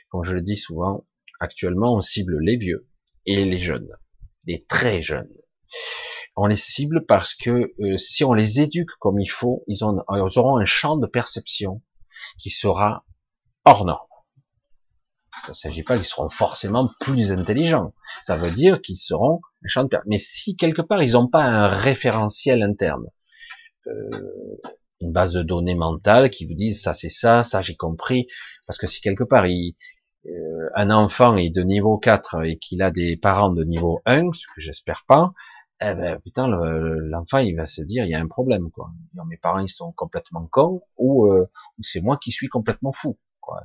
Comme 0.10 0.24
je 0.24 0.34
le 0.34 0.42
dis 0.42 0.58
souvent, 0.58 1.06
actuellement, 1.40 1.94
on 1.94 2.02
cible 2.02 2.40
les 2.40 2.58
vieux, 2.58 2.88
et 3.28 3.46
les 3.46 3.60
jeunes, 3.60 3.90
les 4.46 4.66
très 4.66 5.04
jeunes. 5.04 5.30
On 6.36 6.48
les 6.48 6.56
cible 6.56 7.06
parce 7.06 7.36
que 7.36 7.72
euh, 7.80 7.98
si 7.98 8.24
on 8.24 8.34
les 8.34 8.62
éduque 8.62 8.92
comme 9.00 9.20
il 9.20 9.28
faut, 9.28 9.64
ils, 9.68 9.84
ont, 9.84 10.02
ils 10.12 10.40
auront 10.40 10.58
un 10.58 10.66
champ 10.66 10.98
de 10.98 11.08
perception 11.08 11.84
qui 12.40 12.50
sera 12.50 13.06
hors 13.66 13.86
norme. 13.86 14.08
Ça 15.44 15.50
ne 15.50 15.54
s'agit 15.54 15.84
pas 15.84 15.98
qu'ils 15.98 16.06
seront 16.06 16.30
forcément 16.30 16.90
plus 17.00 17.32
intelligents. 17.32 17.94
Ça 18.22 18.38
veut 18.38 18.50
dire 18.50 18.82
qu'ils 18.82 18.98
seront 18.98 19.42
un 19.64 19.68
champ 19.68 19.84
de 19.84 19.90
perception. 19.90 20.10
Mais 20.10 20.20
si 20.20 20.56
quelque 20.56 20.82
part 20.82 21.04
ils 21.04 21.14
n'ont 21.14 21.28
pas 21.28 21.44
un 21.44 21.68
référentiel 21.68 22.64
interne, 22.64 23.06
euh, 23.88 24.58
une 25.02 25.12
base 25.12 25.34
de 25.34 25.44
données 25.44 25.76
mentale 25.76 26.30
qui 26.30 26.46
vous 26.46 26.56
dise 26.56 26.82
ça 26.82 26.94
c'est 26.94 27.10
ça, 27.10 27.44
ça 27.44 27.62
j'ai 27.62 27.76
compris, 27.76 28.28
parce 28.66 28.80
que 28.80 28.88
si 28.88 29.02
quelque 29.02 29.24
part 29.24 29.46
il, 29.48 29.76
euh, 30.28 30.70
un 30.76 30.90
enfant 30.90 31.38
est 31.38 31.50
de 31.50 31.62
niveau 31.62 31.98
4 31.98 32.46
et 32.46 32.58
qu'il 32.58 32.82
a 32.82 32.92
des 32.92 33.18
parents 33.18 33.52
de 33.52 33.64
niveau 33.64 34.02
1, 34.06 34.34
ce 34.34 34.46
que 34.54 34.62
j'espère 34.62 35.06
pas, 35.08 35.34
eh 35.80 35.94
ben 35.94 36.20
putain 36.20 36.48
l'enfant 36.48 37.38
il 37.38 37.56
va 37.56 37.68
se 37.68 37.82
dire 37.82 38.04
il 38.04 38.10
y 38.10 38.16
a 38.16 38.20
un 38.20 38.28
problème 38.28 38.72
quoi. 38.72 38.90
Mes 39.28 39.38
parents 39.38 39.60
ils 39.60 39.70
sont 39.70 39.92
complètement 39.92 40.48
cons 40.48 40.82
ou, 40.98 41.28
euh, 41.28 41.50
c'est 41.82 42.02
moi 42.02 42.18
qui 42.18 42.32
suis 42.32 42.48
complètement 42.48 42.92
fou 42.92 43.18
quoi. 43.42 43.64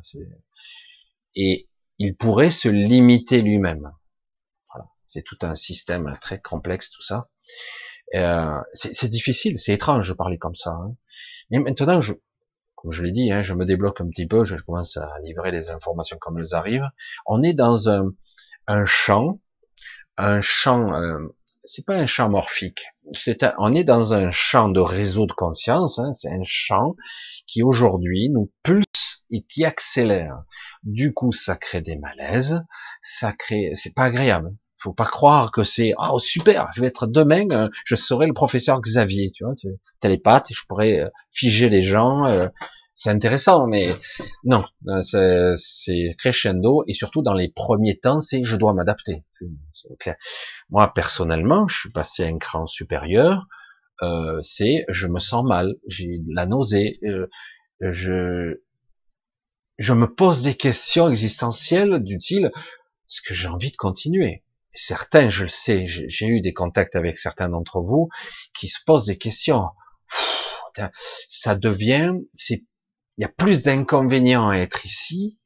Et 1.34 1.68
il 1.98 2.16
pourrait 2.16 2.50
se 2.50 2.68
limiter 2.68 3.40
lui-même. 3.40 3.92
Voilà. 4.72 4.88
C'est 5.06 5.22
tout 5.22 5.38
un 5.42 5.54
système 5.54 6.18
très 6.20 6.40
complexe 6.40 6.90
tout 6.90 7.02
ça. 7.02 7.28
Euh, 8.14 8.60
c'est 8.74 9.08
difficile, 9.08 9.58
c'est 9.58 9.72
étrange 9.72 10.08
de 10.08 10.14
parler 10.14 10.36
comme 10.36 10.54
ça. 10.54 10.70
Hein. 10.70 10.94
Mais 11.50 11.58
maintenant, 11.60 12.00
je, 12.00 12.12
comme 12.82 12.90
je 12.90 13.04
l'ai 13.04 13.12
dit, 13.12 13.30
hein, 13.30 13.42
je 13.42 13.54
me 13.54 13.64
débloque 13.64 14.00
un 14.00 14.08
petit 14.08 14.26
peu, 14.26 14.44
je 14.44 14.56
commence 14.56 14.96
à 14.96 15.08
livrer 15.22 15.52
les 15.52 15.70
informations 15.70 16.18
comme 16.20 16.38
elles 16.38 16.52
arrivent. 16.52 16.88
On 17.26 17.40
est 17.44 17.54
dans 17.54 17.88
un, 17.88 18.12
champ, 18.86 19.40
un 20.16 20.40
champ, 20.40 20.92
euh, 20.92 21.18
c'est 21.64 21.86
pas 21.86 21.94
un 21.94 22.06
champ 22.06 22.28
morphique, 22.28 22.82
c'est 23.12 23.46
on 23.58 23.72
est 23.72 23.84
dans 23.84 24.14
un 24.14 24.32
champ 24.32 24.68
de 24.68 24.80
réseau 24.80 25.26
de 25.26 25.32
conscience, 25.32 26.00
hein, 26.00 26.12
c'est 26.12 26.32
un 26.32 26.42
champ 26.42 26.96
qui 27.46 27.62
aujourd'hui 27.62 28.30
nous 28.30 28.52
pulse 28.64 29.24
et 29.30 29.44
qui 29.44 29.64
accélère. 29.64 30.42
Du 30.82 31.14
coup, 31.14 31.32
ça 31.32 31.54
crée 31.54 31.82
des 31.82 31.96
malaises, 31.96 32.62
ça 33.00 33.32
crée, 33.32 33.70
c'est 33.74 33.94
pas 33.94 34.04
agréable 34.04 34.50
faut 34.82 34.92
pas 34.92 35.06
croire 35.06 35.52
que 35.52 35.64
c'est 35.64 35.94
oh 35.96 36.18
super, 36.18 36.68
je 36.74 36.80
vais 36.80 36.88
être 36.88 37.06
demain, 37.06 37.48
euh, 37.50 37.68
je 37.84 37.94
serai 37.94 38.26
le 38.26 38.32
professeur 38.32 38.80
Xavier, 38.80 39.30
tu 39.30 39.44
vois, 39.44 39.54
télépathe, 40.00 40.48
je 40.52 40.62
pourrais 40.68 41.00
euh, 41.00 41.08
figer 41.30 41.68
les 41.68 41.82
gens. 41.82 42.26
Euh, 42.26 42.48
c'est 42.94 43.10
intéressant, 43.10 43.66
mais 43.68 43.88
non, 44.44 44.64
c'est 45.02 46.14
crescendo 46.18 46.84
et 46.86 46.94
surtout 46.94 47.22
dans 47.22 47.32
les 47.32 47.48
premiers 47.48 47.98
temps, 47.98 48.20
c'est 48.20 48.44
je 48.44 48.54
dois 48.54 48.74
m'adapter. 48.74 49.24
Moi 50.68 50.92
personnellement, 50.92 51.66
je 51.68 51.78
suis 51.78 51.90
passé 51.90 52.26
un 52.26 52.36
cran 52.36 52.66
supérieur. 52.66 53.46
c'est 54.42 54.84
je 54.88 55.06
me 55.06 55.20
sens 55.20 55.42
mal, 55.44 55.76
j'ai 55.88 56.20
la 56.28 56.44
nausée, 56.44 57.00
je 57.80 58.60
je 59.78 59.94
me 59.94 60.06
pose 60.06 60.42
des 60.42 60.54
questions 60.54 61.08
existentielles 61.08 61.98
du 62.00 62.20
style 62.20 62.52
est-ce 63.12 63.20
que 63.20 63.34
j'ai 63.34 63.48
envie 63.48 63.70
de 63.70 63.76
continuer? 63.76 64.42
Certains, 64.74 65.30
je 65.30 65.44
le 65.44 65.48
sais, 65.48 65.86
j'ai 65.86 66.26
eu 66.26 66.40
des 66.40 66.52
contacts 66.52 66.96
avec 66.96 67.18
certains 67.18 67.48
d'entre 67.48 67.80
vous 67.80 68.08
qui 68.54 68.68
se 68.68 68.78
posent 68.84 69.06
des 69.06 69.18
questions. 69.18 69.68
ça 71.28 71.54
devient, 71.54 72.12
il 72.50 72.64
y 73.18 73.24
a 73.24 73.28
plus 73.28 73.62
d'inconvénients 73.62 74.48
à 74.48 74.56
être 74.56 74.84
ici 74.84 75.38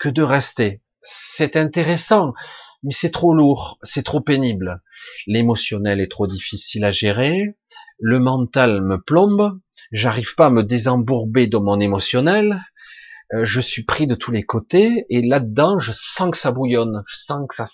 que 0.00 0.08
de 0.08 0.22
rester. 0.22 0.82
C'est 1.00 1.56
intéressant, 1.56 2.32
mais 2.82 2.92
c'est 2.92 3.10
trop 3.10 3.34
lourd, 3.34 3.78
c'est 3.82 4.04
trop 4.04 4.20
pénible. 4.20 4.82
L'émotionnel 5.26 6.00
est 6.00 6.10
trop 6.10 6.26
difficile 6.26 6.84
à 6.84 6.92
gérer, 6.92 7.56
le 7.98 8.18
mental 8.18 8.82
me 8.82 9.00
plombe, 9.00 9.60
j'arrive 9.92 10.34
pas 10.34 10.46
à 10.46 10.50
me 10.50 10.62
désembourber 10.62 11.46
de 11.46 11.58
mon 11.58 11.78
émotionnel, 11.78 12.60
je 13.42 13.60
suis 13.60 13.84
pris 13.84 14.06
de 14.06 14.14
tous 14.14 14.30
les 14.30 14.44
côtés 14.44 15.06
et 15.08 15.22
là-dedans, 15.22 15.78
je 15.78 15.92
sens 15.92 16.30
que 16.30 16.36
ça 16.36 16.52
bouillonne, 16.52 17.02
je 17.06 17.16
sens 17.16 17.46
que 17.48 17.54
ça, 17.54 17.66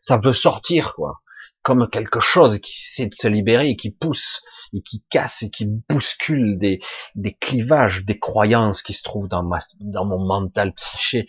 ça 0.00 0.16
veut 0.18 0.32
sortir, 0.32 0.94
quoi, 0.94 1.22
comme 1.62 1.88
quelque 1.88 2.20
chose 2.20 2.58
qui 2.60 2.78
sait 2.78 3.06
de 3.06 3.14
se 3.14 3.28
libérer 3.28 3.70
et 3.70 3.76
qui 3.76 3.90
pousse 3.90 4.42
et 4.72 4.82
qui 4.82 5.04
casse 5.10 5.42
et 5.42 5.50
qui 5.50 5.66
bouscule 5.66 6.58
des, 6.58 6.80
des 7.14 7.34
clivages, 7.34 8.04
des 8.04 8.18
croyances 8.18 8.82
qui 8.82 8.92
se 8.92 9.02
trouvent 9.02 9.28
dans 9.28 9.42
ma, 9.42 9.60
dans 9.80 10.04
mon 10.04 10.24
mental 10.24 10.72
psyché, 10.74 11.26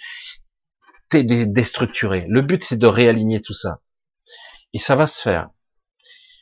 déstructuré. 1.11 2.25
Le 2.27 2.41
but, 2.41 2.63
c'est 2.63 2.77
de 2.77 2.87
réaligner 2.87 3.41
tout 3.41 3.53
ça. 3.53 3.81
Et 4.73 4.79
ça 4.79 4.95
va 4.95 5.07
se 5.07 5.21
faire. 5.21 5.49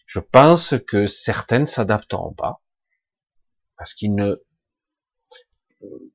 Je 0.08 0.20
pense 0.20 0.76
que 0.88 1.08
certaines 1.08 1.68
s'adapteront 1.68 2.34
pas 2.34 2.62
parce 3.78 3.94
qu'ils 3.94 4.16
ne 4.16 4.36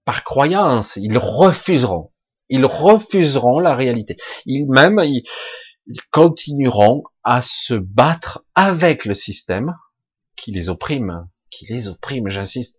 par 0.05 0.25
croyance, 0.25 0.97
ils 0.97 1.19
refuseront. 1.19 2.13
Ils 2.49 2.65
refuseront 2.65 3.61
la 3.61 3.75
réalité. 3.75 4.17
Ils 4.47 4.67
même, 4.69 5.01
ils, 5.05 5.23
continueront 6.11 7.03
à 7.25 7.41
se 7.41 7.75
battre 7.75 8.45
avec 8.55 9.07
le 9.07 9.15
système 9.15 9.75
qui 10.37 10.51
les 10.51 10.69
opprime, 10.69 11.29
qui 11.51 11.67
les 11.67 11.89
opprime, 11.89 12.29
j'insiste, 12.29 12.79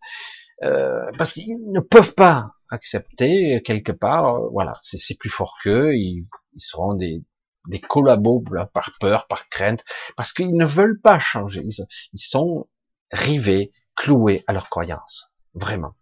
euh, 0.63 1.11
parce 1.17 1.33
qu'ils 1.33 1.57
ne 1.71 1.79
peuvent 1.79 2.13
pas 2.13 2.51
accepter 2.69 3.61
quelque 3.63 3.91
part, 3.91 4.35
euh, 4.35 4.49
voilà, 4.51 4.73
c'est 4.81 5.17
plus 5.17 5.29
fort 5.29 5.57
qu'eux, 5.63 5.95
ils, 5.95 6.27
seront 6.57 6.93
des, 6.93 7.23
des 7.67 7.79
collabos 7.79 8.43
par 8.73 8.91
peur, 8.99 9.25
par 9.27 9.49
crainte, 9.49 9.83
parce 10.15 10.31
qu'ils 10.31 10.55
ne 10.55 10.65
veulent 10.65 11.01
pas 11.01 11.19
changer, 11.19 11.63
ils, 11.65 11.85
ils 12.13 12.19
sont 12.19 12.67
rivés, 13.11 13.71
cloués 13.95 14.43
à 14.45 14.53
leurs 14.53 14.69
croyances, 14.69 15.31
vraiment 15.55 15.95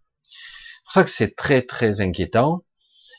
pour 0.88 0.94
ça 0.94 1.04
que 1.04 1.10
c'est 1.10 1.36
très 1.36 1.60
très 1.60 2.00
inquiétant, 2.00 2.64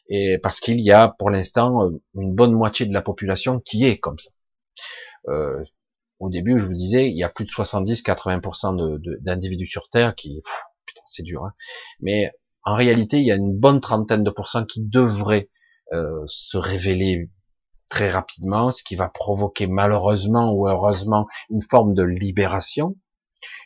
et 0.10 0.40
parce 0.40 0.60
qu'il 0.60 0.80
y 0.80 0.92
a 0.92 1.08
pour 1.08 1.30
l'instant 1.30 1.92
une 2.16 2.34
bonne 2.34 2.54
moitié 2.54 2.88
de 2.88 2.94
la 2.94 3.04
population 3.04 3.60
qui 3.60 3.86
est 3.86 4.00
comme 4.00 4.18
ça. 4.18 4.32
Euh, 5.28 5.64
au 6.20 6.30
début, 6.30 6.58
je 6.58 6.66
vous 6.66 6.74
disais, 6.74 7.08
il 7.08 7.16
y 7.16 7.24
a 7.24 7.30
plus 7.30 7.46
de 7.46 7.52
70-80% 7.52 9.00
d'individus 9.22 9.68
sur 9.68 9.88
Terre 9.90 10.16
qui, 10.16 10.42
putain, 10.86 11.02
c'est 11.06 11.22
dur. 11.22 11.46
Hein. 11.46 11.54
Mais 12.00 12.32
en 12.64 12.74
réalité, 12.74 13.18
il 13.18 13.26
y 13.26 13.32
a 13.32 13.36
une 13.36 13.56
bonne 13.56 13.80
trentaine 13.82 14.24
de 14.24 14.32
pourcents 14.32 14.66
qui 14.66 14.82
devraient 14.82 15.50
euh, 15.94 16.24
se 16.26 16.58
révéler 16.58 17.30
très 17.88 18.10
rapidement, 18.10 18.72
ce 18.72 18.84
qui 18.84 18.96
va 18.96 19.10
provoquer 19.10 19.68
malheureusement 19.68 20.52
ou 20.54 20.68
heureusement 20.68 21.28
une 21.52 21.62
forme 21.62 21.94
de 21.94 22.04
libération, 22.04 22.96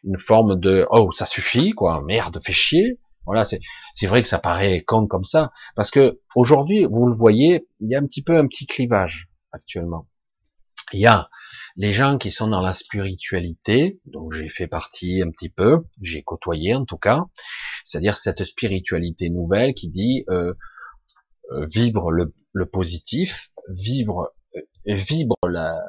une 0.03 0.19
forme 0.19 0.59
de 0.59 0.85
oh 0.91 1.09
ça 1.13 1.25
suffit 1.25 1.71
quoi, 1.71 2.01
merde, 2.01 2.39
fais 2.43 2.53
chier, 2.53 2.99
voilà, 3.25 3.45
c'est 3.45 4.07
vrai 4.07 4.21
que 4.21 4.27
ça 4.27 4.39
paraît 4.39 4.83
con 4.83 5.07
comme 5.07 5.23
ça, 5.23 5.51
parce 5.75 5.91
que 5.91 6.19
aujourd'hui, 6.35 6.85
vous 6.85 7.07
le 7.07 7.15
voyez, 7.15 7.67
il 7.79 7.89
y 7.89 7.95
a 7.95 7.99
un 7.99 8.05
petit 8.05 8.23
peu 8.23 8.37
un 8.37 8.47
petit 8.47 8.65
clivage 8.65 9.29
actuellement. 9.51 10.07
Il 10.91 10.99
y 10.99 11.07
a 11.07 11.29
les 11.75 11.93
gens 11.93 12.17
qui 12.17 12.31
sont 12.31 12.47
dans 12.47 12.61
la 12.61 12.73
spiritualité, 12.73 13.99
donc 14.05 14.33
j'ai 14.33 14.49
fait 14.49 14.67
partie 14.67 15.21
un 15.21 15.31
petit 15.31 15.49
peu, 15.49 15.85
j'ai 16.01 16.21
côtoyé 16.21 16.75
en 16.75 16.85
tout 16.85 16.97
cas, 16.97 17.25
c'est-à-dire 17.83 18.15
cette 18.15 18.43
spiritualité 18.43 19.29
nouvelle 19.29 19.73
qui 19.73 19.89
dit 19.89 20.23
euh, 20.29 20.53
euh 21.51 21.65
vibre 21.65 22.11
le, 22.11 22.33
le, 22.51 22.65
positif, 22.67 23.51
vivre, 23.69 24.33
euh, 24.55 24.61
vibre 24.85 25.37
la, 25.49 25.79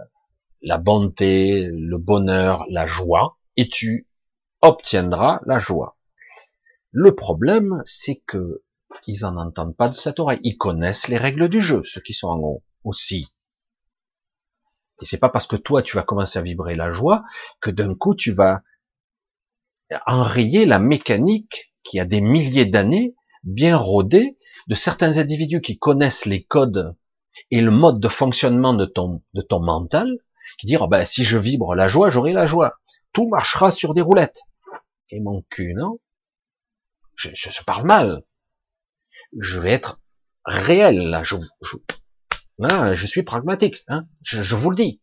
la 0.62 0.78
bonté, 0.78 1.68
le 1.70 1.98
bonheur, 1.98 2.64
la 2.70 2.86
joie, 2.86 3.36
et 3.56 3.68
tu 3.68 4.08
obtiendras 4.62 5.40
la 5.44 5.58
joie. 5.58 5.98
Le 6.96 7.12
problème, 7.12 7.82
c'est 7.86 8.22
que 8.24 8.62
ils 9.08 9.24
en 9.24 9.36
entendent 9.36 9.76
pas 9.76 9.88
de 9.88 9.94
cette 9.94 10.20
oreille. 10.20 10.38
Ils 10.44 10.56
connaissent 10.56 11.08
les 11.08 11.16
règles 11.18 11.48
du 11.48 11.60
jeu, 11.60 11.82
ceux 11.82 12.00
qui 12.00 12.14
sont 12.14 12.28
en 12.28 12.38
haut 12.38 12.62
aussi. 12.84 13.34
Et 15.02 15.04
c'est 15.04 15.18
pas 15.18 15.28
parce 15.28 15.48
que 15.48 15.56
toi 15.56 15.82
tu 15.82 15.96
vas 15.96 16.04
commencer 16.04 16.38
à 16.38 16.42
vibrer 16.42 16.76
la 16.76 16.92
joie 16.92 17.24
que 17.60 17.72
d'un 17.72 17.96
coup 17.96 18.14
tu 18.14 18.30
vas 18.30 18.62
enrayer 20.06 20.66
la 20.66 20.78
mécanique 20.78 21.74
qui 21.82 21.98
a 21.98 22.04
des 22.04 22.20
milliers 22.20 22.64
d'années 22.64 23.16
bien 23.42 23.76
rodée 23.76 24.38
de 24.68 24.76
certains 24.76 25.18
individus 25.18 25.62
qui 25.62 25.76
connaissent 25.80 26.26
les 26.26 26.44
codes 26.44 26.94
et 27.50 27.60
le 27.60 27.72
mode 27.72 27.98
de 27.98 28.08
fonctionnement 28.08 28.72
de 28.72 28.84
ton 28.84 29.20
de 29.34 29.42
ton 29.42 29.58
mental, 29.58 30.16
qui 30.58 30.68
disent 30.68 30.78
oh 30.80 30.86
ben 30.86 31.04
si 31.04 31.24
je 31.24 31.38
vibre 31.38 31.74
la 31.74 31.88
joie, 31.88 32.08
j'aurai 32.08 32.32
la 32.32 32.46
joie. 32.46 32.78
Tout 33.12 33.26
marchera 33.26 33.72
sur 33.72 33.94
des 33.94 34.00
roulettes. 34.00 34.42
Et 35.10 35.18
mon 35.18 35.42
cul, 35.50 35.74
non 35.74 35.98
je, 37.16 37.30
je, 37.34 37.62
parle 37.64 37.86
mal. 37.86 38.22
Je 39.40 39.60
vais 39.60 39.72
être 39.72 40.00
réel 40.44 40.98
là. 41.08 41.22
Je, 41.22 41.36
je, 41.62 41.76
je 42.94 43.06
suis 43.06 43.22
pragmatique. 43.22 43.84
Hein 43.88 44.06
je, 44.22 44.54
vous 44.54 44.70
le 44.70 44.76
dis. 44.76 45.00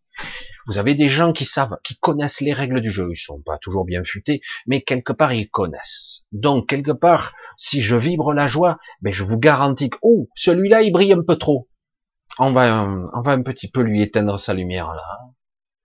Vous 0.68 0.78
avez 0.78 0.94
des 0.94 1.10
gens 1.10 1.34
qui 1.34 1.46
savent, 1.46 1.78
qui 1.84 1.98
connaissent 1.98 2.42
les 2.42 2.54
règles 2.54 2.82
du 2.82 2.92
jeu. 2.92 3.08
Ils 3.12 3.18
sont 3.18 3.42
pas 3.42 3.58
toujours 3.58 3.86
bien 3.86 4.04
futés, 4.04 4.42
mais 4.68 4.82
quelque 4.82 5.14
part 5.14 5.34
ils 5.34 5.50
connaissent. 5.50 6.26
Donc 6.32 6.70
quelque 6.70 6.92
part, 6.92 7.34
si 7.58 7.82
je 7.82 7.96
vibre 7.96 8.34
la 8.34 8.48
joie, 8.48 8.78
ben 9.02 9.14
je 9.14 9.24
vous 9.24 9.40
garantis 9.40 9.90
que 9.90 9.98
oh, 10.02 10.30
celui-là 10.36 10.84
il 10.84 10.92
brille 10.92 11.14
un 11.14 11.24
peu 11.24 11.36
trop. 11.36 11.70
On 12.40 12.54
va, 12.54 12.86
on 12.86 13.22
va 13.22 13.32
un 13.32 13.42
petit 13.42 13.70
peu 13.70 13.82
lui 13.82 14.02
éteindre 14.02 14.40
sa 14.40 14.54
lumière 14.54 14.94
là, 14.94 15.04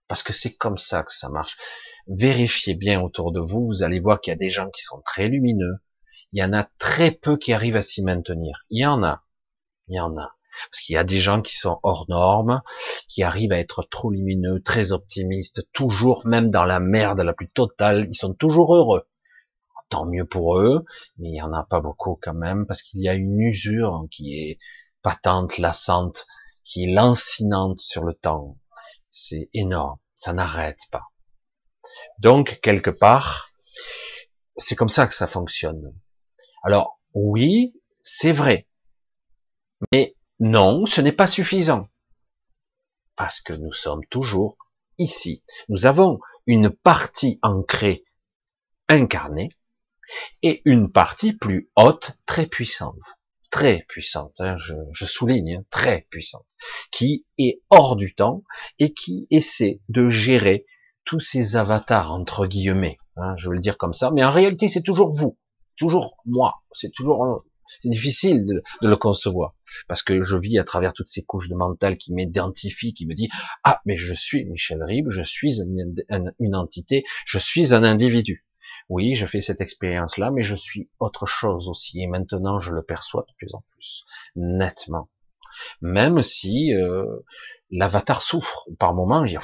parce 0.07 0.23
que 0.23 0.31
c'est 0.31 0.55
comme 0.55 0.77
ça 0.77 1.03
que 1.03 1.11
ça 1.11 1.29
marche. 1.29 1.57
Vérifiez 2.07 2.73
bien 2.73 3.01
autour 3.01 3.33
de 3.33 3.41
vous. 3.41 3.65
Vous 3.65 3.83
allez 3.83 3.99
voir 3.99 4.21
qu'il 4.21 4.31
y 4.31 4.35
a 4.35 4.37
des 4.37 4.49
gens 4.49 4.69
qui 4.69 4.81
sont 4.81 5.01
très 5.03 5.27
lumineux, 5.27 5.75
il 6.33 6.39
y 6.39 6.43
en 6.43 6.53
a 6.53 6.67
très 6.77 7.11
peu 7.11 7.37
qui 7.37 7.53
arrivent 7.53 7.75
à 7.75 7.81
s'y 7.81 8.03
maintenir. 8.03 8.65
Il 8.69 8.81
y 8.81 8.85
en 8.85 9.03
a, 9.03 9.23
il 9.87 9.95
y 9.95 9.99
en 9.99 10.17
a. 10.17 10.35
Parce 10.71 10.81
qu'il 10.81 10.95
y 10.95 10.97
a 10.97 11.03
des 11.03 11.19
gens 11.19 11.41
qui 11.41 11.55
sont 11.55 11.79
hors 11.83 12.05
normes, 12.09 12.61
qui 13.07 13.23
arrivent 13.23 13.51
à 13.53 13.59
être 13.59 13.83
trop 13.83 14.09
lumineux, 14.09 14.61
très 14.61 14.91
optimistes, 14.91 15.67
toujours, 15.71 16.25
même 16.25 16.49
dans 16.49 16.65
la 16.65 16.79
merde 16.79 17.21
la 17.21 17.33
plus 17.33 17.49
totale, 17.49 18.05
ils 18.09 18.15
sont 18.15 18.33
toujours 18.33 18.75
heureux. 18.75 19.07
tant 19.89 20.05
mieux 20.05 20.25
pour 20.25 20.59
eux, 20.59 20.83
mais 21.17 21.29
il 21.29 21.35
y 21.35 21.41
en 21.41 21.53
a 21.53 21.63
pas 21.63 21.79
beaucoup 21.79 22.19
quand 22.21 22.33
même, 22.33 22.65
parce 22.65 22.81
qu'il 22.81 23.01
y 23.01 23.07
a 23.07 23.13
une 23.13 23.39
usure 23.39 24.05
qui 24.11 24.33
est 24.39 24.59
patente, 25.01 25.57
lassante, 25.59 26.27
qui 26.63 26.83
est 26.83 26.93
lancinante 26.93 27.79
sur 27.79 28.03
le 28.03 28.13
temps. 28.13 28.57
C'est 29.09 29.49
énorme, 29.53 29.97
ça 30.15 30.33
n'arrête 30.33 30.81
pas. 30.91 31.03
Donc, 32.19 32.59
quelque 32.61 32.89
part, 32.89 33.51
c'est 34.57 34.75
comme 34.75 34.89
ça 34.89 35.07
que 35.07 35.13
ça 35.13 35.27
fonctionne. 35.27 35.93
Alors, 36.67 36.99
oui, 37.13 37.79
c'est 38.01 38.33
vrai. 38.33 38.67
Mais 39.93 40.17
non, 40.41 40.85
ce 40.85 40.99
n'est 40.99 41.13
pas 41.13 41.25
suffisant. 41.25 41.87
Parce 43.15 43.39
que 43.39 43.53
nous 43.53 43.71
sommes 43.71 44.05
toujours 44.07 44.57
ici. 44.97 45.45
Nous 45.69 45.85
avons 45.85 46.19
une 46.45 46.69
partie 46.69 47.39
ancrée, 47.41 48.03
incarnée, 48.89 49.55
et 50.41 50.61
une 50.65 50.91
partie 50.91 51.31
plus 51.31 51.71
haute, 51.77 52.17
très 52.25 52.47
puissante. 52.47 53.15
Très 53.49 53.85
puissante, 53.87 54.35
hein, 54.41 54.57
je, 54.57 55.05
souligne, 55.05 55.59
hein, 55.59 55.65
très 55.69 56.05
puissante, 56.09 56.45
qui 56.91 57.25
est 57.37 57.61
hors 57.69 57.95
du 57.95 58.13
temps 58.13 58.43
et 58.77 58.93
qui 58.93 59.25
essaie 59.31 59.79
de 59.87 60.09
gérer 60.09 60.65
tous 61.05 61.21
ces 61.21 61.55
avatars, 61.55 62.11
entre 62.11 62.45
guillemets, 62.45 62.97
hein, 63.15 63.35
je 63.37 63.47
veux 63.47 63.55
le 63.55 63.61
dire 63.61 63.77
comme 63.77 63.93
ça, 63.93 64.11
mais 64.11 64.25
en 64.25 64.31
réalité 64.31 64.67
c'est 64.67 64.81
toujours 64.81 65.15
vous, 65.15 65.37
toujours 65.77 66.17
moi, 66.25 66.55
c'est 66.73 66.91
toujours 66.91 67.43
c'est 67.79 67.89
difficile 67.89 68.45
de, 68.45 68.87
le 68.87 68.95
concevoir 68.95 69.53
parce 69.87 70.01
que 70.01 70.21
je 70.21 70.37
vis 70.37 70.57
à 70.59 70.63
travers 70.63 70.93
toutes 70.93 71.09
ces 71.09 71.23
couches 71.23 71.49
de 71.49 71.55
mental 71.55 71.97
qui 71.97 72.13
m'identifient, 72.13 72.93
qui 72.93 73.05
me 73.05 73.13
dit 73.13 73.29
ah 73.63 73.81
mais 73.85 73.97
je 73.97 74.13
suis 74.13 74.45
Michel 74.45 74.83
Ribes, 74.83 75.09
je 75.09 75.21
suis 75.21 75.61
une, 75.61 76.55
entité, 76.55 77.03
je 77.25 77.39
suis 77.39 77.73
un 77.73 77.83
individu. 77.83 78.45
Oui, 78.89 79.15
je 79.15 79.25
fais 79.25 79.41
cette 79.41 79.59
expérience-là, 79.59 80.31
mais 80.31 80.43
je 80.43 80.55
suis 80.55 80.89
autre 80.99 81.25
chose 81.25 81.67
aussi. 81.67 82.01
Et 82.01 82.07
maintenant, 82.07 82.59
je 82.59 82.71
le 82.71 82.83
perçois 82.83 83.25
de 83.27 83.33
plus 83.35 83.53
en 83.53 83.63
plus 83.71 84.05
nettement. 84.35 85.09
Même 85.81 86.21
si 86.21 86.73
euh, 86.73 87.17
l'avatar 87.69 88.21
souffre 88.21 88.65
par 88.79 88.93
moment, 88.93 89.25
il 89.25 89.29
dit 89.29 89.37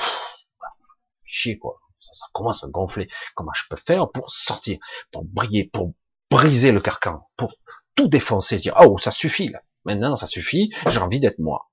chier 1.25 1.57
quoi. 1.57 1.79
Ça, 1.99 2.27
commence 2.33 2.63
à 2.63 2.67
gonfler. 2.67 3.07
Comment 3.33 3.53
je 3.53 3.63
peux 3.69 3.77
faire 3.77 4.11
pour 4.11 4.29
sortir, 4.29 4.77
pour 5.11 5.23
briller, 5.23 5.63
pour 5.63 5.93
briser 6.33 6.71
le 6.71 6.81
carcan, 6.81 7.29
pour 7.37 7.53
tout 7.93 8.07
défoncer, 8.07 8.57
dire 8.57 8.75
oh 8.83 8.97
ça 8.97 9.11
suffit 9.11 9.49
là, 9.49 9.61
maintenant 9.85 10.15
ça 10.15 10.25
suffit, 10.25 10.73
j'ai 10.87 10.97
envie 10.97 11.19
d'être 11.19 11.37
moi. 11.37 11.69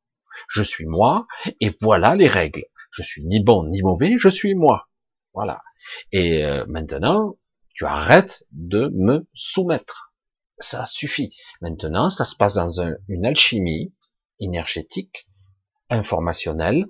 Je 0.50 0.62
suis 0.62 0.84
moi 0.84 1.26
et 1.60 1.74
voilà 1.80 2.14
les 2.14 2.28
règles. 2.28 2.66
Je 2.90 3.02
suis 3.02 3.24
ni 3.24 3.42
bon 3.42 3.64
ni 3.64 3.80
mauvais, 3.80 4.16
je 4.18 4.28
suis 4.28 4.54
moi. 4.54 4.90
Voilà. 5.32 5.62
Et 6.12 6.44
euh, 6.44 6.66
maintenant, 6.68 7.38
tu 7.72 7.86
arrêtes 7.86 8.44
de 8.52 8.90
me 8.94 9.26
soumettre. 9.32 10.12
Ça 10.58 10.84
suffit. 10.84 11.34
Maintenant, 11.62 12.10
ça 12.10 12.26
se 12.26 12.36
passe 12.36 12.54
dans 12.54 12.80
une 13.08 13.24
alchimie 13.24 13.94
énergétique, 14.40 15.26
informationnelle 15.88 16.84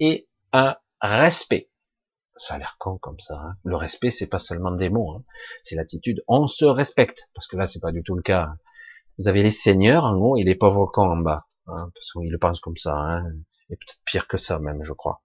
et 0.00 0.28
un 0.52 0.74
respect. 1.00 1.70
Ça 2.36 2.54
a 2.54 2.58
l'air 2.58 2.76
con 2.78 2.98
comme 2.98 3.20
ça. 3.20 3.34
Hein. 3.34 3.56
Le 3.64 3.76
respect, 3.76 4.10
c'est 4.10 4.28
pas 4.28 4.38
seulement 4.38 4.72
des 4.72 4.88
mots, 4.88 5.12
hein. 5.12 5.24
c'est 5.62 5.76
l'attitude. 5.76 6.22
On 6.28 6.46
se 6.46 6.64
respecte, 6.64 7.28
parce 7.34 7.46
que 7.46 7.56
là, 7.56 7.66
c'est 7.66 7.80
pas 7.80 7.92
du 7.92 8.02
tout 8.02 8.14
le 8.14 8.22
cas. 8.22 8.54
Vous 9.18 9.28
avez 9.28 9.42
les 9.42 9.50
seigneurs 9.50 10.04
en 10.04 10.14
haut 10.14 10.36
et 10.36 10.44
les 10.44 10.54
pauvres 10.54 10.86
cons 10.86 11.10
en 11.10 11.16
bas, 11.16 11.46
hein, 11.66 11.90
parce 11.94 12.12
qu'ils 12.12 12.30
le 12.30 12.38
pensent 12.38 12.60
comme 12.60 12.78
ça, 12.78 12.94
hein, 12.94 13.24
et 13.70 13.76
peut-être 13.76 14.00
pire 14.04 14.28
que 14.28 14.36
ça 14.36 14.58
même, 14.58 14.82
je 14.82 14.92
crois. 14.92 15.22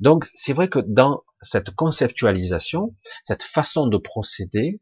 Donc 0.00 0.28
c'est 0.34 0.52
vrai 0.52 0.68
que 0.68 0.78
dans 0.78 1.22
cette 1.40 1.70
conceptualisation, 1.70 2.94
cette 3.22 3.42
façon 3.42 3.86
de 3.86 3.98
procéder, 3.98 4.80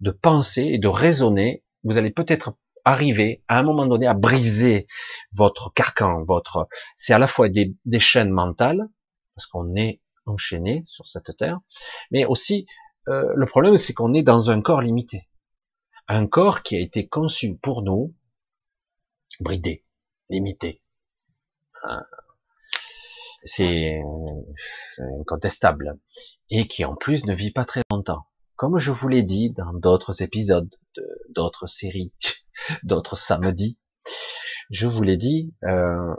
de 0.00 0.10
penser 0.10 0.62
et 0.62 0.78
de 0.78 0.88
raisonner, 0.88 1.64
vous 1.84 1.98
allez 1.98 2.10
peut-être 2.10 2.54
arriver 2.84 3.42
à 3.48 3.58
un 3.58 3.62
moment 3.62 3.86
donné 3.86 4.06
à 4.06 4.14
briser 4.14 4.86
votre 5.32 5.72
carcan, 5.74 6.24
votre, 6.24 6.68
c'est 6.94 7.12
à 7.12 7.18
la 7.18 7.26
fois 7.26 7.48
des, 7.48 7.74
des 7.84 8.00
chaînes 8.00 8.30
mentales, 8.30 8.88
parce 9.34 9.46
qu'on 9.46 9.74
est 9.74 10.00
enchaîné 10.26 10.82
sur 10.86 11.08
cette 11.08 11.36
terre, 11.36 11.60
mais 12.10 12.24
aussi 12.24 12.66
euh, 13.08 13.32
le 13.34 13.46
problème 13.46 13.78
c'est 13.78 13.94
qu'on 13.94 14.14
est 14.14 14.22
dans 14.22 14.50
un 14.50 14.60
corps 14.60 14.80
limité 14.80 15.28
un 16.08 16.26
corps 16.26 16.62
qui 16.62 16.76
a 16.76 16.80
été 16.80 17.08
conçu 17.08 17.56
pour 17.56 17.82
nous, 17.82 18.14
bridé, 19.40 19.84
limité. 20.30 20.82
Euh, 21.84 22.00
c'est 23.42 24.00
incontestable. 25.20 25.98
Et 26.50 26.68
qui 26.68 26.84
en 26.84 26.94
plus 26.94 27.24
ne 27.24 27.34
vit 27.34 27.50
pas 27.50 27.64
très 27.64 27.82
longtemps. 27.90 28.26
Comme 28.54 28.78
je 28.78 28.92
vous 28.92 29.08
l'ai 29.08 29.22
dit 29.22 29.50
dans 29.50 29.72
d'autres 29.74 30.22
épisodes, 30.22 30.72
d'autres 31.28 31.66
séries, 31.66 32.12
d'autres 32.84 33.16
samedis, 33.18 33.78
je 34.70 34.86
vous 34.86 35.02
l'ai 35.02 35.16
dit, 35.16 35.54
euh, 35.64 36.14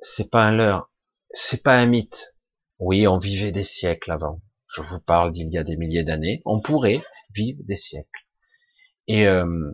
c'est 0.00 0.30
pas 0.30 0.44
un 0.44 0.56
leurre, 0.56 0.90
c'est 1.30 1.62
pas 1.62 1.78
un 1.78 1.86
mythe. 1.86 2.34
Oui, 2.80 3.06
on 3.06 3.18
vivait 3.18 3.52
des 3.52 3.64
siècles 3.64 4.10
avant. 4.10 4.40
Je 4.66 4.80
vous 4.80 5.00
parle 5.00 5.32
d'il 5.32 5.52
y 5.52 5.58
a 5.58 5.64
des 5.64 5.76
milliers 5.76 6.02
d'années. 6.02 6.40
On 6.46 6.60
pourrait 6.60 7.02
vivre 7.34 7.60
des 7.64 7.76
siècles. 7.76 8.26
Et 9.06 9.26
euh, 9.26 9.72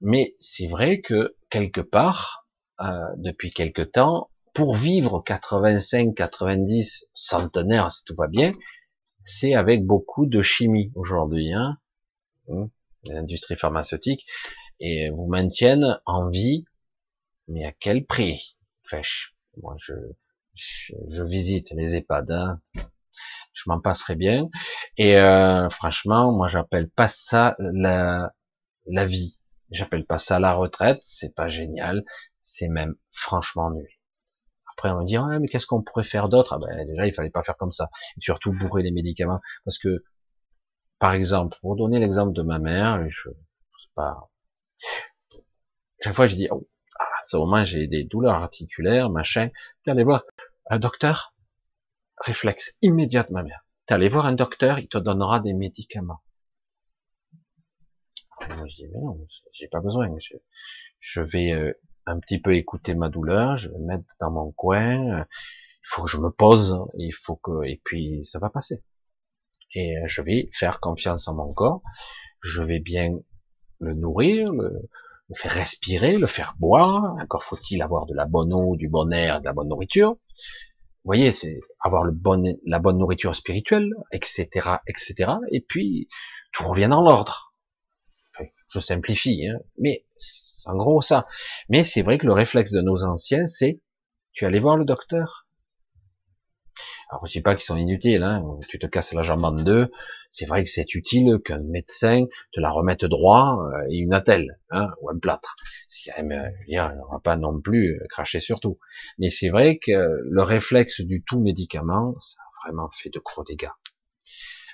mais 0.00 0.36
c'est 0.38 0.68
vrai 0.68 1.00
que 1.00 1.36
quelque 1.48 1.80
part, 1.80 2.46
euh, 2.80 3.00
depuis 3.16 3.50
quelque 3.50 3.82
temps, 3.82 4.30
pour 4.54 4.74
vivre 4.76 5.22
85, 5.24 6.14
90 6.14 7.10
centenaires, 7.14 7.90
si 7.90 8.04
tout 8.04 8.14
va 8.14 8.26
bien, 8.26 8.52
c'est 9.24 9.54
avec 9.54 9.84
beaucoup 9.84 10.26
de 10.26 10.42
chimie 10.42 10.92
aujourd'hui, 10.94 11.52
hein, 11.52 11.78
hum, 12.48 12.70
l'industrie 13.04 13.56
pharmaceutique, 13.56 14.26
et 14.80 15.10
vous 15.10 15.26
maintiennent 15.26 15.98
en 16.06 16.28
vie, 16.28 16.64
mais 17.48 17.64
à 17.64 17.72
quel 17.72 18.04
prix? 18.04 18.58
Fèche. 18.84 19.34
Moi, 19.62 19.76
je, 19.78 19.94
je, 20.58 21.22
visite 21.22 21.70
les 21.72 21.96
EHPAD, 21.96 22.30
hein. 22.30 22.60
je 23.54 23.64
m'en 23.66 23.80
passerai 23.80 24.16
bien, 24.16 24.48
et 24.96 25.16
euh, 25.16 25.68
franchement, 25.70 26.32
moi, 26.32 26.48
j'appelle 26.48 26.88
pas 26.90 27.08
ça 27.08 27.56
la 27.58 28.32
la 28.86 29.04
vie. 29.04 29.38
J'appelle 29.70 30.06
pas 30.06 30.18
ça 30.18 30.38
la 30.38 30.54
retraite, 30.54 31.00
c'est 31.02 31.34
pas 31.34 31.48
génial, 31.48 32.04
c'est 32.40 32.68
même 32.68 32.94
franchement 33.10 33.70
nul. 33.70 33.88
Après, 34.72 34.90
on 34.90 34.98
va 34.98 35.04
dire, 35.04 35.26
mais 35.26 35.48
qu'est-ce 35.48 35.66
qu'on 35.66 35.82
pourrait 35.82 36.04
faire 36.04 36.28
d'autre? 36.28 36.54
Ah 36.54 36.58
ben, 36.58 36.86
Déjà, 36.86 37.06
il 37.06 37.12
fallait 37.12 37.30
pas 37.30 37.42
faire 37.42 37.56
comme 37.56 37.72
ça. 37.72 37.90
Et 38.16 38.20
surtout, 38.20 38.52
bourrer 38.52 38.82
les 38.82 38.92
médicaments. 38.92 39.40
Parce 39.64 39.78
que, 39.78 40.04
par 40.98 41.12
exemple, 41.12 41.58
pour 41.60 41.76
donner 41.76 41.98
l'exemple 41.98 42.32
de 42.32 42.42
ma 42.42 42.58
mère, 42.58 43.02
je, 43.10 43.28
sais 43.28 43.88
pas, 43.94 44.30
chaque 46.00 46.14
fois, 46.14 46.26
je 46.26 46.36
dis, 46.36 46.48
oh, 46.50 46.68
à 46.98 47.24
ce 47.24 47.36
moment, 47.36 47.64
j'ai 47.64 47.88
des 47.88 48.04
douleurs 48.04 48.36
articulaires, 48.36 49.10
machin. 49.10 49.48
Allé 49.86 50.04
voir 50.04 50.22
un 50.68 50.78
docteur 50.78 51.34
Réflexe 52.20 52.76
immédiat 52.82 53.22
de 53.22 53.32
ma 53.32 53.42
mère. 53.42 53.64
T'es 53.86 53.94
allé 53.94 54.08
voir 54.08 54.26
un 54.26 54.32
docteur, 54.32 54.78
il 54.78 54.88
te 54.88 54.98
donnera 54.98 55.40
des 55.40 55.54
médicaments. 55.54 56.20
Moi, 58.40 58.66
je 58.68 58.74
dis, 58.74 58.88
mais 58.88 59.00
non, 59.00 59.26
j'ai 59.52 59.68
pas 59.68 59.80
besoin. 59.80 60.08
Je, 61.00 61.20
vais 61.20 61.52
euh, 61.52 61.72
un 62.06 62.18
petit 62.18 62.40
peu 62.40 62.54
écouter 62.54 62.94
ma 62.94 63.08
douleur, 63.08 63.56
je 63.56 63.68
vais 63.68 63.78
me 63.78 63.86
mettre 63.86 64.04
dans 64.20 64.30
mon 64.30 64.52
coin. 64.52 65.20
Il 65.20 65.88
faut 65.88 66.02
que 66.02 66.10
je 66.10 66.18
me 66.18 66.30
pose, 66.30 66.78
il 66.98 67.12
faut 67.12 67.36
que, 67.36 67.64
et 67.64 67.80
puis 67.84 68.24
ça 68.24 68.38
va 68.38 68.50
passer. 68.50 68.82
Et 69.74 69.96
euh, 69.98 70.06
je 70.06 70.22
vais 70.22 70.50
faire 70.52 70.80
confiance 70.80 71.28
en 71.28 71.36
mon 71.36 71.52
corps. 71.52 71.82
Je 72.40 72.62
vais 72.62 72.80
bien 72.80 73.16
le 73.80 73.94
nourrir, 73.94 74.52
le, 74.52 74.88
faire 75.34 75.52
respirer, 75.52 76.18
le 76.18 76.26
faire 76.26 76.54
boire. 76.58 77.16
Encore 77.20 77.44
faut-il 77.44 77.82
avoir 77.82 78.06
de 78.06 78.14
la 78.14 78.26
bonne 78.26 78.52
eau, 78.52 78.76
du 78.76 78.88
bon 78.88 79.12
air, 79.12 79.40
de 79.40 79.44
la 79.44 79.52
bonne 79.52 79.68
nourriture. 79.68 80.10
Vous 80.10 81.14
voyez, 81.14 81.32
c'est 81.32 81.60
avoir 81.80 82.04
le 82.04 82.12
bon, 82.12 82.58
la 82.66 82.78
bonne 82.78 82.98
nourriture 82.98 83.34
spirituelle, 83.34 83.90
etc., 84.12 84.48
etc. 84.86 85.32
Et 85.50 85.60
puis 85.60 86.08
tout 86.52 86.66
revient 86.66 86.88
dans 86.90 87.02
l'ordre 87.02 87.48
je 88.68 88.80
simplifie, 88.80 89.46
hein, 89.46 89.58
mais 89.78 90.04
en 90.66 90.76
gros 90.76 91.02
ça. 91.02 91.26
Mais 91.68 91.82
c'est 91.82 92.02
vrai 92.02 92.18
que 92.18 92.26
le 92.26 92.32
réflexe 92.32 92.72
de 92.72 92.80
nos 92.80 93.04
anciens, 93.04 93.46
c'est 93.46 93.80
tu 94.32 94.44
allais 94.46 94.60
voir 94.60 94.76
le 94.76 94.84
docteur? 94.84 95.47
Alors 97.10 97.24
je 97.24 97.32
dis 97.32 97.40
pas 97.40 97.54
qu'ils 97.54 97.64
sont 97.64 97.76
inutiles, 97.76 98.22
hein, 98.22 98.44
tu 98.68 98.78
te 98.78 98.86
casses 98.86 99.14
la 99.14 99.22
jambe 99.22 99.42
en 99.42 99.52
deux, 99.52 99.90
c'est 100.28 100.44
vrai 100.44 100.62
que 100.62 100.68
c'est 100.68 100.94
utile 100.94 101.38
qu'un 101.42 101.60
médecin 101.60 102.26
te 102.52 102.60
la 102.60 102.70
remette 102.70 103.06
droit 103.06 103.58
euh, 103.62 103.86
et 103.88 103.96
une 103.96 104.12
attelle, 104.12 104.60
hein, 104.70 104.90
ou 105.00 105.08
un 105.08 105.18
plâtre. 105.18 105.56
C'est 105.86 106.10
quand 106.10 106.22
même, 106.22 106.38
euh, 106.38 106.94
on 107.08 107.12
va 107.12 107.20
pas 107.20 107.36
non 107.36 107.60
plus 107.60 107.94
euh, 107.94 108.06
cracher 108.10 108.40
sur 108.40 108.60
tout. 108.60 108.78
Mais 109.18 109.30
c'est 109.30 109.48
vrai 109.48 109.78
que 109.78 109.90
le 109.90 110.42
réflexe 110.42 111.00
du 111.00 111.24
tout 111.24 111.40
médicament, 111.40 112.14
ça 112.18 112.42
a 112.42 112.68
vraiment 112.68 112.90
fait 112.90 113.08
de 113.08 113.20
gros 113.20 113.42
dégâts. 113.42 113.70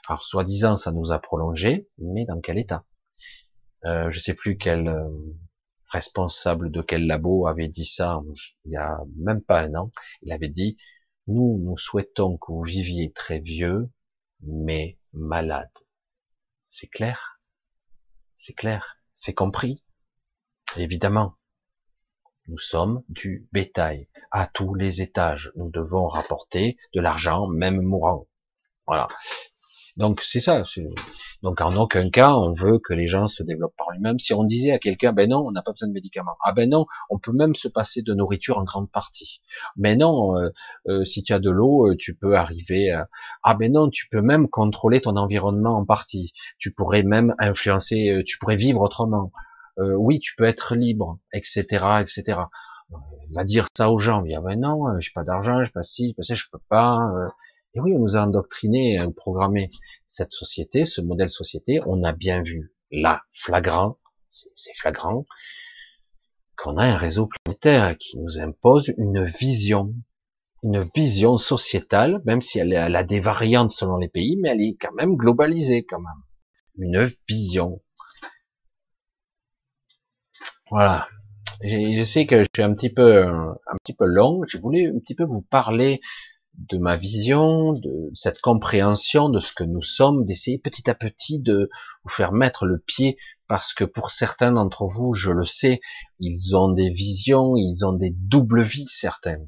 Alors 0.09 0.25
soi-disant 0.25 0.75
ça 0.75 0.91
nous 0.91 1.13
a 1.13 1.21
prolongé, 1.21 1.89
mais 1.99 2.25
dans 2.25 2.41
quel 2.41 2.59
état? 2.59 2.85
Euh, 3.85 4.11
je 4.11 4.19
sais 4.19 4.35
plus 4.35 4.57
quel 4.57 4.93
responsable 5.89 6.73
de 6.73 6.83
quel 6.83 7.07
labo 7.07 7.47
avait 7.47 7.69
dit 7.69 7.85
ça 7.85 8.21
il 8.65 8.73
y 8.73 8.77
a 8.77 8.99
même 9.17 9.41
pas 9.41 9.61
un 9.61 9.75
an. 9.77 9.93
Il 10.23 10.33
avait 10.33 10.49
dit 10.49 10.77
nous, 11.27 11.59
nous 11.63 11.77
souhaitons 11.77 12.37
que 12.39 12.53
vous 12.53 12.63
viviez 12.63 13.13
très 13.13 13.41
vieux, 13.41 13.91
mais 14.41 14.99
malade. 15.13 15.73
C'est 16.69 16.89
clair? 16.89 17.41
C'est 18.37 18.53
clair, 18.53 18.99
c'est 19.13 19.35
compris? 19.35 19.85
Évidemment, 20.77 21.37
nous 22.47 22.59
sommes 22.59 23.03
du 23.09 23.49
bétail 23.53 24.09
à 24.31 24.47
tous 24.47 24.75
les 24.75 25.01
étages. 25.01 25.53
Nous 25.57 25.71
devons 25.71 26.09
rapporter 26.09 26.77
de 26.93 27.01
l'argent, 27.01 27.47
même 27.47 27.81
mourant. 27.81 28.27
Voilà. 28.87 29.09
Donc 29.97 30.23
c'est 30.23 30.41
ça. 30.41 30.65
Donc 31.43 31.61
en 31.61 31.77
aucun 31.77 32.11
cas 32.11 32.35
on 32.35 32.53
veut 32.53 32.81
que 32.81 32.93
les 32.93 33.07
gens 33.07 33.29
se 33.29 33.45
développent 33.45 33.77
par 33.77 33.87
eux-mêmes. 33.97 34.19
Si 34.19 34.35
on 34.35 34.43
disait 34.43 34.73
à 34.73 34.79
quelqu'un, 34.81 35.13
ben 35.13 35.31
non, 35.31 35.47
on 35.47 35.53
n'a 35.53 35.63
pas 35.63 35.71
besoin 35.71 35.89
de 35.89 35.93
médicaments. 35.93 36.37
Ah 36.43 36.53
ben 36.53 36.69
non, 36.69 36.87
on 37.11 37.19
peut 37.19 37.33
même 37.33 37.55
se 37.55 37.69
passer 37.69 38.03
de 38.03 38.13
nourriture 38.13 38.59
en 38.59 38.65
grande 38.65 38.91
partie. 38.91 39.41
Mais 39.77 39.95
non, 39.95 40.37
euh, 40.37 40.51
euh, 40.89 41.05
si 41.05 41.23
tu 41.23 41.33
as 41.33 41.39
de 41.39 41.51
l'eau, 41.51 41.91
euh, 41.91 41.97
tu 41.97 42.17
peux 42.17 42.35
arriver. 42.37 42.91
À... 42.91 43.09
Ah 43.45 43.55
ben 43.55 43.71
non, 43.71 43.89
tu 43.89 44.09
peux 44.09 44.21
même 44.21 44.49
contrôler 44.49 45.01
ton 45.01 45.17
environnement 45.17 45.77
en 45.79 45.85
partie. 45.85 46.33
Tu 46.59 46.73
pourrais 46.73 47.05
même 47.05 47.35
influencer. 47.39 48.23
tu 48.27 48.39
pourrais 48.39 48.57
vivre 48.57 48.81
autrement. 48.81 49.31
oui, 49.79 50.19
tu 50.21 50.35
peux 50.37 50.45
être 50.45 50.75
libre, 50.75 51.19
etc., 51.33 51.65
etc. 52.01 52.41
va 53.33 53.45
dire 53.45 53.67
ça 53.77 53.91
aux 53.91 53.99
gens. 53.99 54.23
Ben 54.23 54.61
non, 54.61 54.99
j'ai 55.01 55.11
pas 55.15 55.25
d'argent, 55.25 55.63
je 55.65 55.71
pas 55.71 55.83
si, 55.83 56.15
je, 56.19 56.35
je 56.35 56.45
peux 56.51 56.61
pas. 56.69 56.99
Et 57.75 57.81
oui, 57.81 57.93
on 57.95 57.99
nous 57.99 58.17
a 58.17 58.21
endoctriné, 58.21 59.01
euh, 59.01 59.11
programmé 59.11 59.69
cette 60.07 60.31
société, 60.31 60.85
ce 60.85 61.01
modèle 61.01 61.31
société. 61.31 61.81
On 61.87 62.05
a 62.05 62.13
bien 62.13 62.41
vu 62.41 62.73
là, 62.93 63.23
flagrant, 63.33 63.99
c'est 64.31 64.77
flagrant, 64.77 65.27
qu'on 66.57 66.77
a 66.77 66.85
un 66.85 66.97
réseau 66.97 67.29
planétaire 67.29 67.97
qui 67.99 68.19
nous 68.19 68.39
impose 68.39 68.93
une 68.97 69.25
vision, 69.25 69.93
une 70.63 70.89
vision 70.95 71.37
sociétale, 71.37 72.23
même 72.25 72.43
si 72.43 72.61
elle, 72.61 72.75
a 72.75 73.05
des 73.05 73.21
variantes 73.21 73.73
selon 73.73 73.97
les 73.97 74.09
pays, 74.09 74.37
mais 74.41 74.51
elle 74.51 74.63
est 74.63 74.77
quand 74.77 74.93
même 74.93 75.17
globalisée 75.17 75.85
quand 75.85 76.01
même. 76.01 76.23
Une 76.77 77.11
vision. 77.29 77.83
Voilà. 80.71 81.09
Je 81.63 82.05
sais 82.05 82.27
que 82.27 82.43
je 82.43 82.49
suis 82.55 82.63
un 82.63 82.75
petit 82.75 82.91
peu, 82.91 83.25
un 83.25 83.77
petit 83.83 83.95
peu 83.95 84.07
long. 84.07 84.43
J'ai 84.49 84.59
voulu 84.59 84.95
un 84.95 84.99
petit 84.99 85.15
peu 85.15 85.25
vous 85.25 85.43
parler 85.43 86.01
de 86.59 86.79
ma 86.79 86.97
vision, 86.97 87.73
de 87.73 88.11
cette 88.15 88.41
compréhension 88.41 89.29
de 89.29 89.41
ce 89.41 89.53
que 89.53 89.65
nous 89.65 89.83
sommes, 89.83 90.25
d'essayer 90.25 90.59
petit 90.59 90.89
à 90.89 90.95
petit 90.95 91.41
de 91.41 91.69
vous 92.05 92.11
faire 92.11 92.33
mettre 92.33 92.65
le 92.67 92.79
pied, 92.79 93.17
parce 93.49 93.75
que 93.75 93.85
pour 93.85 94.11
certains 94.11 94.53
d'entre 94.53 94.87
vous, 94.87 95.13
je 95.13 95.31
le 95.31 95.45
sais, 95.45 95.81
ils 96.21 96.57
ont 96.57 96.71
des 96.71 96.91
visions, 96.91 97.57
ils 97.57 97.85
ont 97.85 97.93
des 97.93 98.11
doubles 98.11 98.63
vies, 98.63 98.87
certains. 98.87 99.41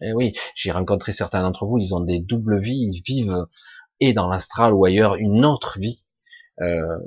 Et 0.00 0.08
eh 0.08 0.12
oui, 0.14 0.32
j'ai 0.56 0.72
rencontré 0.72 1.12
certains 1.12 1.42
d'entre 1.42 1.64
vous, 1.64 1.78
ils 1.78 1.94
ont 1.94 2.00
des 2.00 2.18
doubles 2.18 2.58
vies, 2.58 2.90
ils 2.92 3.02
vivent 3.06 3.46
et 4.00 4.12
dans 4.12 4.26
l'astral 4.26 4.74
ou 4.74 4.84
ailleurs 4.84 5.14
une 5.14 5.44
autre 5.44 5.78
vie. 5.78 6.04
Euh, 6.60 6.98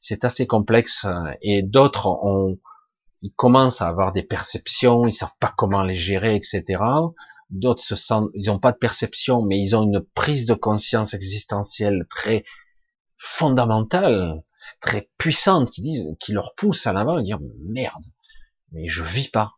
c'est 0.00 0.24
assez 0.24 0.46
complexe 0.46 1.06
et 1.42 1.62
d'autres 1.62 2.06
ont 2.06 2.58
ils 3.24 3.32
commencent 3.34 3.80
à 3.82 3.86
avoir 3.86 4.12
des 4.12 4.24
perceptions, 4.24 5.06
ils 5.06 5.12
savent 5.12 5.36
pas 5.38 5.52
comment 5.56 5.84
les 5.84 5.94
gérer, 5.94 6.34
etc 6.34 6.82
d'autres 7.52 7.82
se 7.82 7.94
sentent, 7.94 8.30
ils 8.34 8.46
n'ont 8.46 8.58
pas 8.58 8.72
de 8.72 8.78
perception, 8.78 9.42
mais 9.42 9.60
ils 9.60 9.76
ont 9.76 9.82
une 9.82 10.00
prise 10.00 10.46
de 10.46 10.54
conscience 10.54 11.14
existentielle 11.14 12.06
très 12.10 12.44
fondamentale, 13.16 14.42
très 14.80 15.10
puissante, 15.18 15.70
qui 15.70 15.82
disent, 15.82 16.08
qui 16.18 16.32
leur 16.32 16.54
pousse 16.56 16.86
à 16.86 16.92
l'avant 16.92 17.18
et 17.18 17.22
dire 17.22 17.38
merde, 17.60 18.04
mais 18.72 18.88
je 18.88 19.02
vis 19.02 19.28
pas, 19.28 19.52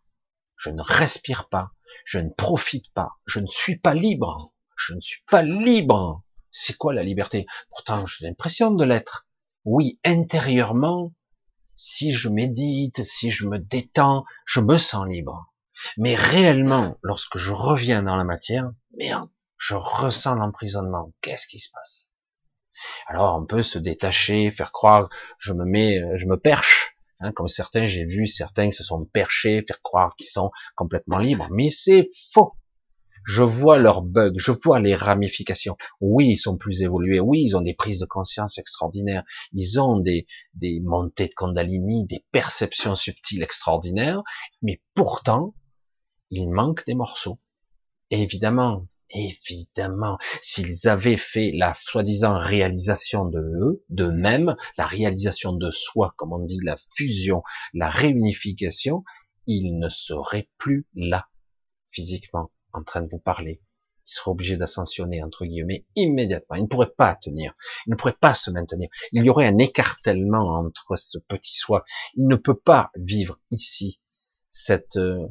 je 0.56 0.70
ne 0.70 0.82
respire 0.82 1.48
pas, 1.48 1.70
je 2.04 2.18
ne 2.18 2.30
profite 2.30 2.92
pas, 2.92 3.12
je 3.26 3.40
ne 3.40 3.46
suis 3.46 3.78
pas 3.78 3.94
libre, 3.94 4.52
je 4.76 4.94
ne 4.94 5.00
suis 5.00 5.22
pas 5.30 5.42
libre. 5.42 6.22
C'est 6.50 6.76
quoi 6.76 6.94
la 6.94 7.02
liberté? 7.02 7.46
Pourtant, 7.70 8.06
j'ai 8.06 8.26
l'impression 8.26 8.70
de 8.70 8.84
l'être. 8.84 9.26
Oui, 9.64 9.98
intérieurement, 10.04 11.12
si 11.74 12.12
je 12.12 12.28
médite, 12.28 13.02
si 13.04 13.30
je 13.30 13.46
me 13.46 13.58
détends, 13.58 14.24
je 14.46 14.60
me 14.60 14.78
sens 14.78 15.06
libre. 15.06 15.53
Mais 15.96 16.14
réellement, 16.14 16.96
lorsque 17.02 17.38
je 17.38 17.52
reviens 17.52 18.02
dans 18.02 18.16
la 18.16 18.24
matière, 18.24 18.70
merde, 18.96 19.28
je 19.58 19.74
ressens 19.74 20.34
l'emprisonnement. 20.34 21.12
Qu'est-ce 21.20 21.46
qui 21.46 21.60
se 21.60 21.70
passe? 21.72 22.10
Alors 23.06 23.36
on 23.40 23.46
peut 23.46 23.62
se 23.62 23.78
détacher, 23.78 24.50
faire 24.50 24.72
croire, 24.72 25.08
je 25.38 25.52
me 25.52 25.64
mets, 25.64 26.00
je 26.18 26.26
me 26.26 26.36
perche, 26.36 26.96
hein, 27.20 27.32
comme 27.32 27.48
certains, 27.48 27.86
j'ai 27.86 28.04
vu 28.04 28.26
certains 28.26 28.70
se 28.70 28.82
sont 28.82 29.04
perchés, 29.04 29.64
faire 29.66 29.80
croire 29.80 30.16
qu'ils 30.16 30.26
sont 30.28 30.50
complètement 30.74 31.18
libres, 31.18 31.48
mais 31.50 31.70
c'est 31.70 32.08
faux. 32.32 32.50
Je 33.26 33.42
vois 33.42 33.78
leurs 33.78 34.02
bugs, 34.02 34.34
je 34.36 34.52
vois 34.52 34.80
les 34.80 34.94
ramifications. 34.94 35.78
Oui, 36.00 36.32
ils 36.32 36.36
sont 36.36 36.58
plus 36.58 36.82
évolués. 36.82 37.20
Oui, 37.20 37.42
ils 37.42 37.56
ont 37.56 37.62
des 37.62 37.72
prises 37.72 38.00
de 38.00 38.04
conscience 38.04 38.58
extraordinaires. 38.58 39.24
Ils 39.54 39.80
ont 39.80 39.98
des, 39.98 40.26
des 40.52 40.80
montées 40.84 41.28
de 41.28 41.34
Kundalini, 41.34 42.04
des 42.04 42.22
perceptions 42.32 42.94
subtiles 42.94 43.42
extraordinaires. 43.42 44.22
Mais 44.60 44.82
pourtant, 44.94 45.54
il 46.34 46.50
manque 46.50 46.84
des 46.86 46.94
morceaux. 46.94 47.38
évidemment, 48.10 48.86
évidemment, 49.10 50.18
s'ils 50.42 50.88
avaient 50.88 51.16
fait 51.16 51.52
la 51.52 51.74
soi-disant 51.74 52.38
réalisation 52.38 53.24
de 53.24 53.38
eux, 53.38 53.84
d'eux-mêmes, 53.88 54.56
la 54.76 54.86
réalisation 54.86 55.52
de 55.52 55.70
soi, 55.70 56.14
comme 56.16 56.32
on 56.32 56.40
dit, 56.40 56.60
la 56.62 56.76
fusion, 56.96 57.42
la 57.72 57.88
réunification, 57.88 59.04
ils 59.46 59.78
ne 59.78 59.88
seraient 59.88 60.48
plus 60.58 60.86
là, 60.94 61.28
physiquement, 61.90 62.50
en 62.72 62.82
train 62.82 63.02
de 63.02 63.08
vous 63.10 63.18
parler. 63.18 63.60
Ils 64.06 64.12
seraient 64.12 64.32
obligés 64.32 64.56
d'ascensionner, 64.56 65.22
entre 65.22 65.46
guillemets, 65.46 65.86
immédiatement. 65.94 66.56
Ils 66.56 66.64
ne 66.64 66.68
pourraient 66.68 66.92
pas 66.94 67.14
tenir. 67.14 67.54
Ils 67.86 67.90
ne 67.90 67.96
pourraient 67.96 68.12
pas 68.12 68.34
se 68.34 68.50
maintenir. 68.50 68.88
Il 69.12 69.24
y 69.24 69.30
aurait 69.30 69.46
un 69.46 69.58
écartèlement 69.58 70.58
entre 70.58 70.96
ce 70.96 71.18
petit 71.18 71.56
soi. 71.56 71.84
Il 72.14 72.26
ne 72.26 72.36
peut 72.36 72.58
pas 72.58 72.90
vivre 72.96 73.38
ici 73.50 74.00
cette, 74.50 74.96
euh, 74.96 75.26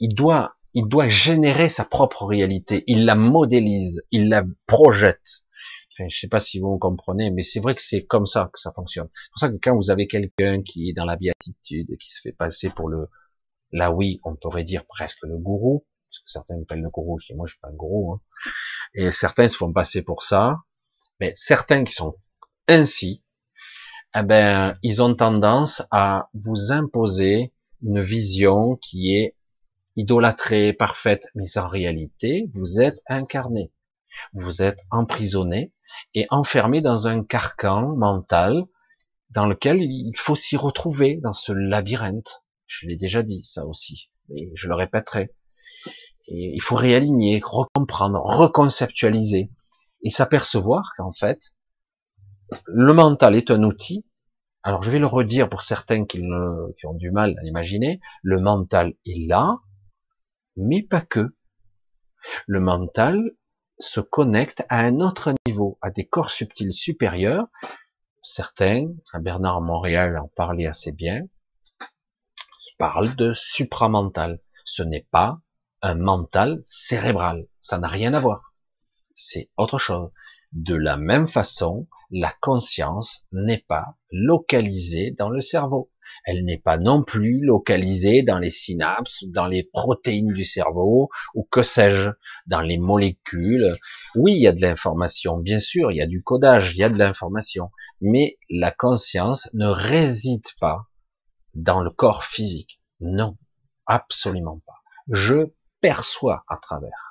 il 0.00 0.14
doit, 0.14 0.56
il 0.74 0.86
doit 0.86 1.08
générer 1.08 1.68
sa 1.68 1.84
propre 1.84 2.24
réalité. 2.24 2.84
Il 2.86 3.04
la 3.04 3.14
modélise, 3.14 4.02
il 4.10 4.28
la 4.28 4.44
projette. 4.66 5.44
Enfin, 5.92 6.08
je 6.08 6.18
sais 6.18 6.28
pas 6.28 6.40
si 6.40 6.60
vous 6.60 6.78
comprenez, 6.78 7.30
mais 7.30 7.42
c'est 7.42 7.60
vrai 7.60 7.74
que 7.74 7.82
c'est 7.82 8.04
comme 8.04 8.26
ça 8.26 8.50
que 8.52 8.60
ça 8.60 8.72
fonctionne. 8.72 9.08
C'est 9.12 9.30
pour 9.30 9.38
ça 9.40 9.48
que 9.48 9.58
quand 9.60 9.76
vous 9.76 9.90
avez 9.90 10.06
quelqu'un 10.06 10.62
qui 10.62 10.88
est 10.88 10.92
dans 10.92 11.04
la 11.04 11.16
béatitude, 11.16 11.96
qui 11.98 12.10
se 12.10 12.20
fait 12.20 12.32
passer 12.32 12.70
pour 12.70 12.88
le, 12.88 13.08
là 13.72 13.90
oui, 13.90 14.20
on 14.24 14.36
pourrait 14.36 14.64
dire 14.64 14.86
presque 14.86 15.22
le 15.22 15.36
gourou, 15.36 15.86
parce 16.08 16.20
que 16.20 16.30
certains 16.30 16.56
m'appellent 16.56 16.82
le 16.82 16.90
gourou, 16.90 17.18
je 17.18 17.26
dis 17.26 17.34
moi 17.34 17.46
je 17.46 17.52
suis 17.52 17.60
pas 17.60 17.68
un 17.68 17.74
gourou, 17.74 18.14
hein. 18.14 18.20
et 18.94 19.10
certains 19.12 19.48
se 19.48 19.56
font 19.56 19.72
passer 19.72 20.02
pour 20.02 20.22
ça, 20.22 20.58
mais 21.20 21.32
certains 21.34 21.82
qui 21.84 21.92
sont 21.92 22.14
ainsi, 22.68 23.24
eh 24.14 24.22
ben, 24.22 24.78
ils 24.82 25.02
ont 25.02 25.14
tendance 25.14 25.82
à 25.90 26.28
vous 26.32 26.70
imposer 26.72 27.52
une 27.82 28.00
vision 28.00 28.76
qui 28.76 29.16
est 29.16 29.34
idolâtrée, 29.98 30.72
parfaite, 30.72 31.26
mais 31.34 31.58
en 31.58 31.68
réalité, 31.68 32.50
vous 32.54 32.80
êtes 32.80 33.02
incarné. 33.08 33.72
Vous 34.32 34.62
êtes 34.62 34.84
emprisonné 34.90 35.72
et 36.14 36.26
enfermé 36.30 36.80
dans 36.80 37.08
un 37.08 37.24
carcan 37.24 37.96
mental 37.96 38.64
dans 39.30 39.46
lequel 39.46 39.82
il 39.82 40.16
faut 40.16 40.36
s'y 40.36 40.56
retrouver 40.56 41.16
dans 41.16 41.32
ce 41.32 41.52
labyrinthe. 41.52 42.42
Je 42.66 42.86
l'ai 42.86 42.96
déjà 42.96 43.22
dit, 43.22 43.42
ça 43.44 43.66
aussi, 43.66 44.10
et 44.34 44.52
je 44.54 44.68
le 44.68 44.74
répéterai. 44.74 45.34
Il 46.28 46.60
faut 46.62 46.76
réaligner, 46.76 47.40
recomprendre, 47.44 48.20
reconceptualiser 48.20 49.50
et 50.02 50.10
s'apercevoir 50.10 50.92
qu'en 50.96 51.12
fait, 51.12 51.56
le 52.66 52.92
mental 52.92 53.34
est 53.34 53.50
un 53.50 53.62
outil. 53.62 54.04
Alors 54.62 54.82
je 54.82 54.90
vais 54.90 54.98
le 54.98 55.06
redire 55.06 55.48
pour 55.48 55.62
certains 55.62 56.04
qui 56.04 56.20
ont 56.20 56.94
du 56.94 57.10
mal 57.10 57.34
à 57.38 57.42
l'imaginer. 57.42 58.00
Le 58.22 58.38
mental 58.38 58.94
est 59.06 59.26
là, 59.26 59.58
mais 60.58 60.82
pas 60.82 61.00
que. 61.00 61.34
Le 62.46 62.60
mental 62.60 63.32
se 63.78 64.00
connecte 64.00 64.64
à 64.68 64.80
un 64.80 65.00
autre 65.00 65.32
niveau, 65.46 65.78
à 65.80 65.90
des 65.90 66.06
corps 66.06 66.30
subtils 66.30 66.72
supérieurs. 66.72 67.46
Certains, 68.22 68.88
Bernard 69.14 69.60
Montréal 69.60 70.18
en 70.18 70.28
parlait 70.28 70.66
assez 70.66 70.92
bien, 70.92 71.22
parlent 72.78 73.14
de 73.16 73.32
supramental. 73.32 74.40
Ce 74.64 74.82
n'est 74.82 75.06
pas 75.10 75.40
un 75.80 75.94
mental 75.94 76.60
cérébral. 76.64 77.46
Ça 77.60 77.78
n'a 77.78 77.88
rien 77.88 78.14
à 78.14 78.20
voir. 78.20 78.54
C'est 79.14 79.50
autre 79.56 79.78
chose. 79.78 80.10
De 80.52 80.74
la 80.74 80.96
même 80.96 81.28
façon, 81.28 81.88
la 82.10 82.32
conscience 82.40 83.26
n'est 83.32 83.64
pas 83.68 83.96
localisée 84.10 85.10
dans 85.10 85.28
le 85.28 85.40
cerveau. 85.40 85.90
Elle 86.24 86.44
n'est 86.44 86.58
pas 86.58 86.78
non 86.78 87.02
plus 87.02 87.40
localisée 87.40 88.22
dans 88.22 88.38
les 88.38 88.50
synapses, 88.50 89.24
dans 89.28 89.46
les 89.46 89.62
protéines 89.62 90.32
du 90.32 90.44
cerveau, 90.44 91.08
ou 91.34 91.46
que 91.50 91.62
sais-je, 91.62 92.10
dans 92.46 92.60
les 92.60 92.78
molécules. 92.78 93.76
Oui, 94.14 94.34
il 94.34 94.40
y 94.40 94.46
a 94.46 94.52
de 94.52 94.60
l'information, 94.60 95.38
bien 95.38 95.58
sûr, 95.58 95.90
il 95.90 95.96
y 95.96 96.02
a 96.02 96.06
du 96.06 96.22
codage, 96.22 96.72
il 96.74 96.78
y 96.78 96.84
a 96.84 96.90
de 96.90 96.98
l'information, 96.98 97.70
mais 98.00 98.36
la 98.50 98.70
conscience 98.70 99.48
ne 99.54 99.66
réside 99.66 100.46
pas 100.60 100.86
dans 101.54 101.82
le 101.82 101.90
corps 101.90 102.24
physique. 102.24 102.80
Non, 103.00 103.36
absolument 103.86 104.60
pas. 104.66 104.80
Je 105.10 105.52
perçois 105.80 106.44
à 106.48 106.56
travers. 106.56 107.08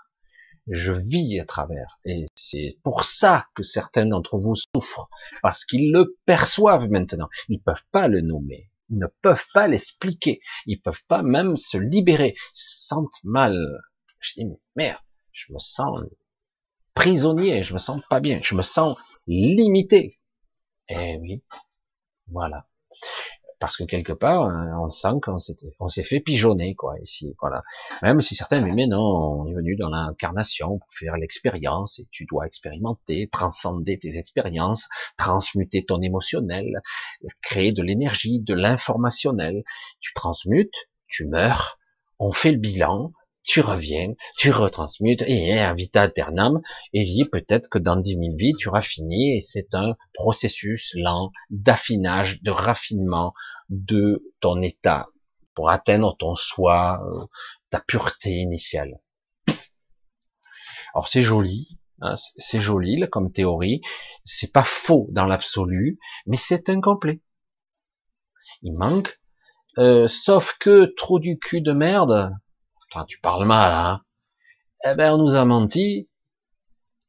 Je 0.69 0.91
vis 0.91 1.39
à 1.39 1.45
travers. 1.45 1.97
Et 2.03 2.25
c'est 2.35 2.77
pour 2.83 3.05
ça 3.05 3.47
que 3.55 3.63
certains 3.63 4.05
d'entre 4.05 4.37
vous 4.37 4.55
souffrent. 4.55 5.09
Parce 5.41 5.63
qu'ils 5.63 5.91
le 5.91 6.17
perçoivent 6.25 6.89
maintenant. 6.89 7.29
Ils 7.47 7.57
ne 7.57 7.63
peuvent 7.63 7.85
pas 7.91 8.07
le 8.07 8.21
nommer. 8.21 8.69
Ils 8.89 8.99
ne 8.99 9.07
peuvent 9.21 9.45
pas 9.53 9.67
l'expliquer. 9.67 10.39
Ils 10.65 10.81
peuvent 10.81 11.03
pas 11.07 11.23
même 11.23 11.57
se 11.57 11.77
libérer. 11.77 12.35
Ils 12.35 12.59
se 12.59 12.87
sentent 12.87 13.23
mal. 13.23 13.57
Je 14.19 14.33
dis, 14.41 14.47
merde, 14.75 14.99
je 15.31 15.51
me 15.53 15.59
sens 15.59 15.99
prisonnier. 16.93 17.61
Je 17.61 17.73
me 17.73 17.79
sens 17.79 18.01
pas 18.09 18.19
bien. 18.19 18.39
Je 18.41 18.55
me 18.55 18.61
sens 18.61 18.97
limité. 19.27 20.19
Eh 20.89 21.17
oui. 21.21 21.43
Voilà 22.27 22.67
parce 23.59 23.77
que 23.77 23.83
quelque 23.83 24.13
part, 24.13 24.43
hein, 24.43 24.77
on 24.81 24.89
sent 24.89 25.19
qu'on 25.21 25.39
s'est 25.89 26.03
fait 26.03 26.19
pigeonner, 26.19 26.75
quoi, 26.75 26.95
ici, 27.01 27.35
voilà. 27.39 27.63
Même 28.01 28.21
si 28.21 28.35
certains 28.35 28.61
disent, 28.61 28.75
mais 28.75 28.87
non, 28.87 29.01
on 29.01 29.45
est 29.47 29.53
venu 29.53 29.75
dans 29.75 29.89
l'incarnation 29.89 30.79
pour 30.79 30.87
faire 30.91 31.17
l'expérience, 31.17 31.99
et 31.99 32.07
tu 32.11 32.25
dois 32.25 32.45
expérimenter, 32.45 33.27
transcender 33.29 33.97
tes 33.97 34.17
expériences, 34.17 34.87
transmuter 35.17 35.85
ton 35.85 36.01
émotionnel, 36.01 36.81
créer 37.41 37.71
de 37.71 37.81
l'énergie, 37.81 38.39
de 38.39 38.53
l'informationnel. 38.53 39.63
Tu 39.99 40.13
transmutes, 40.13 40.89
tu 41.07 41.25
meurs, 41.27 41.79
on 42.19 42.31
fait 42.31 42.51
le 42.51 42.57
bilan, 42.57 43.11
tu 43.47 43.61
reviens, 43.61 44.13
tu 44.37 44.51
retransmutes, 44.51 45.23
et 45.25 45.57
un 45.57 45.73
vita 45.73 46.03
aeternam, 46.03 46.61
et 46.93 47.05
dit 47.05 47.23
peut-être 47.25 47.69
que 47.69 47.79
dans 47.79 47.95
dix 47.95 48.17
mille 48.17 48.35
vies, 48.37 48.53
tu 48.59 48.67
auras 48.67 48.81
fini, 48.81 49.37
et 49.37 49.41
c'est 49.41 49.73
un 49.73 49.95
processus 50.13 50.91
lent 50.95 51.31
d'affinage, 51.49 52.41
de 52.43 52.51
raffinement 52.51 53.33
de 53.69 54.33
ton 54.41 54.61
état 54.61 55.07
pour 55.55 55.69
atteindre 55.69 56.15
ton 56.17 56.35
soi, 56.35 56.99
euh, 57.05 57.25
ta 57.69 57.79
pureté 57.79 58.31
initiale. 58.31 58.99
Alors 60.93 61.07
c'est 61.07 61.21
joli, 61.21 61.79
hein, 62.01 62.15
c'est 62.37 62.61
joli 62.61 63.01
comme 63.09 63.31
théorie, 63.31 63.79
c'est 64.25 64.51
pas 64.51 64.63
faux 64.63 65.07
dans 65.11 65.25
l'absolu, 65.25 65.99
mais 66.25 66.37
c'est 66.37 66.69
incomplet. 66.69 67.21
Il 68.61 68.73
manque, 68.73 69.19
euh, 69.77 70.09
sauf 70.09 70.57
que 70.59 70.93
trop 70.97 71.19
du 71.19 71.39
cul 71.39 71.61
de 71.61 71.71
merde, 71.71 72.33
tu 73.07 73.19
parles 73.19 73.45
mal, 73.45 73.71
hein. 73.73 74.01
Eh 74.85 74.95
ben, 74.95 75.13
on 75.13 75.17
nous 75.17 75.35
a 75.35 75.45
menti 75.45 76.07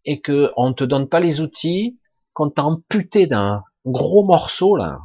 et 0.05 0.20
que 0.20 0.50
on 0.56 0.72
te 0.72 0.84
donne 0.84 1.09
pas 1.09 1.20
les 1.20 1.40
outils, 1.40 1.98
qu'on 2.32 2.50
t'a 2.50 2.64
amputé 2.64 3.26
d'un 3.26 3.62
gros 3.84 4.24
morceau 4.24 4.76
là, 4.76 5.00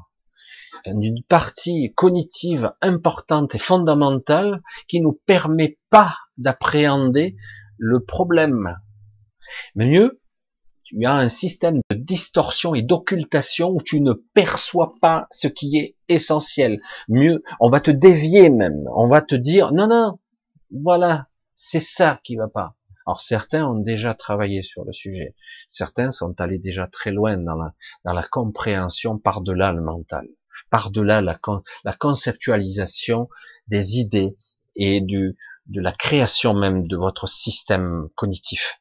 d'une 0.86 1.24
partie 1.24 1.94
cognitive 1.96 2.72
importante 2.82 3.56
et 3.56 3.60
fondamentale 3.60 4.62
qui 4.88 5.02
nous 5.02 5.18
permet 5.26 5.78
pas 5.90 6.16
d'appréhender 6.38 7.36
le 7.78 8.04
problème. 8.04 8.78
Mais 9.76 9.88
mieux, 9.88 10.22
tu 10.84 11.06
as 11.06 11.16
un 11.16 11.30
système 11.30 11.80
de 11.90 11.96
distorsion 11.96 12.76
et 12.76 12.82
d'occultation 12.82 13.72
où 13.72 13.82
tu 13.82 14.02
ne 14.02 14.14
perçois 14.34 14.92
pas 15.02 15.28
ce 15.32 15.48
qui 15.48 15.78
est 15.78 15.96
essentiel. 16.08 16.78
Mieux, 17.08 17.44
on 17.60 17.70
va 17.70 17.80
te 17.80 17.92
dévier 17.92 18.50
même. 18.50 18.84
On 18.96 19.08
va 19.08 19.22
te 19.22 19.36
dire, 19.36 19.72
non, 19.74 19.88
non, 19.88 20.20
voilà, 20.82 21.28
c'est 21.56 21.80
ça 21.80 22.20
qui 22.24 22.36
va 22.36 22.48
pas. 22.48 22.76
Alors 23.06 23.22
certains 23.22 23.68
ont 23.68 23.80
déjà 23.80 24.14
travaillé 24.14 24.64
sur 24.64 24.86
le 24.86 24.94
sujet. 24.94 25.36
Certains 25.68 26.12
sont 26.12 26.40
allés 26.40 26.60
déjà 26.60 26.88
très 26.88 27.12
loin 27.12 27.38
dans 27.38 27.56
la, 27.56 27.74
dans 28.06 28.14
la 28.14 28.24
compréhension 28.24 29.18
par-delà 29.18 29.74
le 29.74 29.82
mental, 29.82 30.28
par-delà 30.70 31.22
la, 31.22 31.40
la 31.84 31.94
conceptualisation 31.94 33.30
des 33.68 33.98
idées 33.98 34.38
et 34.76 35.02
du, 35.02 35.38
de 35.68 35.82
la 35.82 35.92
création 35.92 36.54
même 36.54 36.88
de 36.88 36.96
votre 36.96 37.28
système 37.28 38.08
cognitif. 38.16 38.80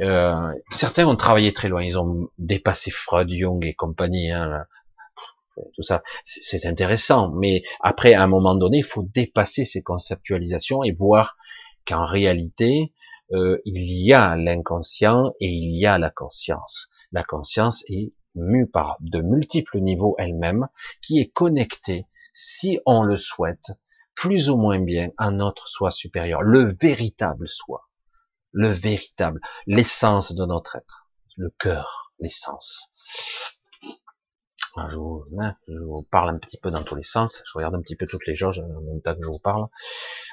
Euh, 0.00 0.52
certains 0.70 1.06
ont 1.06 1.16
travaillé 1.16 1.54
très 1.54 1.68
loin, 1.68 1.82
ils 1.82 1.98
ont 1.98 2.28
dépassé 2.36 2.90
Freud, 2.90 3.30
Jung 3.30 3.64
et 3.64 3.74
compagnie, 3.74 4.30
hein, 4.30 4.66
tout 5.74 5.82
ça, 5.82 6.02
c'est 6.24 6.66
intéressant. 6.66 7.30
Mais 7.30 7.62
après, 7.80 8.14
à 8.14 8.22
un 8.22 8.26
moment 8.26 8.54
donné, 8.54 8.78
il 8.78 8.84
faut 8.84 9.02
dépasser 9.02 9.64
ces 9.64 9.82
conceptualisations 9.82 10.82
et 10.82 10.92
voir 10.92 11.36
qu'en 11.86 12.04
réalité, 12.04 12.92
euh, 13.32 13.58
il 13.64 13.82
y 13.82 14.12
a 14.12 14.36
l'inconscient 14.36 15.32
et 15.40 15.48
il 15.48 15.78
y 15.78 15.86
a 15.86 15.98
la 15.98 16.10
conscience. 16.10 16.88
La 17.12 17.24
conscience 17.24 17.82
est 17.88 18.12
mue 18.34 18.68
par 18.68 18.96
de 19.00 19.20
multiples 19.20 19.80
niveaux 19.80 20.14
elle-même, 20.18 20.68
qui 21.02 21.18
est 21.20 21.32
connectée, 21.32 22.06
si 22.32 22.78
on 22.86 23.02
le 23.02 23.16
souhaite, 23.16 23.72
plus 24.14 24.50
ou 24.50 24.56
moins 24.56 24.78
bien 24.78 25.10
à 25.16 25.30
notre 25.30 25.68
soi 25.68 25.90
supérieur, 25.90 26.42
le 26.42 26.74
véritable 26.80 27.48
soi, 27.48 27.88
le 28.52 28.68
véritable, 28.68 29.40
l'essence 29.66 30.34
de 30.34 30.44
notre 30.44 30.76
être, 30.76 31.08
le 31.36 31.50
cœur, 31.58 32.12
l'essence. 32.18 32.94
Je 34.90 34.96
vous, 34.96 35.24
hein, 35.38 35.54
je 35.68 35.78
vous, 35.78 36.06
parle 36.10 36.30
un 36.30 36.38
petit 36.38 36.58
peu 36.58 36.70
dans 36.70 36.82
tous 36.82 36.96
les 36.96 37.02
sens. 37.02 37.42
Je 37.46 37.52
regarde 37.54 37.74
un 37.74 37.80
petit 37.80 37.96
peu 37.96 38.06
toutes 38.06 38.26
les 38.26 38.34
jauges 38.34 38.60
en 38.60 38.80
même 38.82 39.00
temps 39.02 39.14
que 39.14 39.22
je 39.22 39.28
vous 39.28 39.38
parle. 39.38 39.66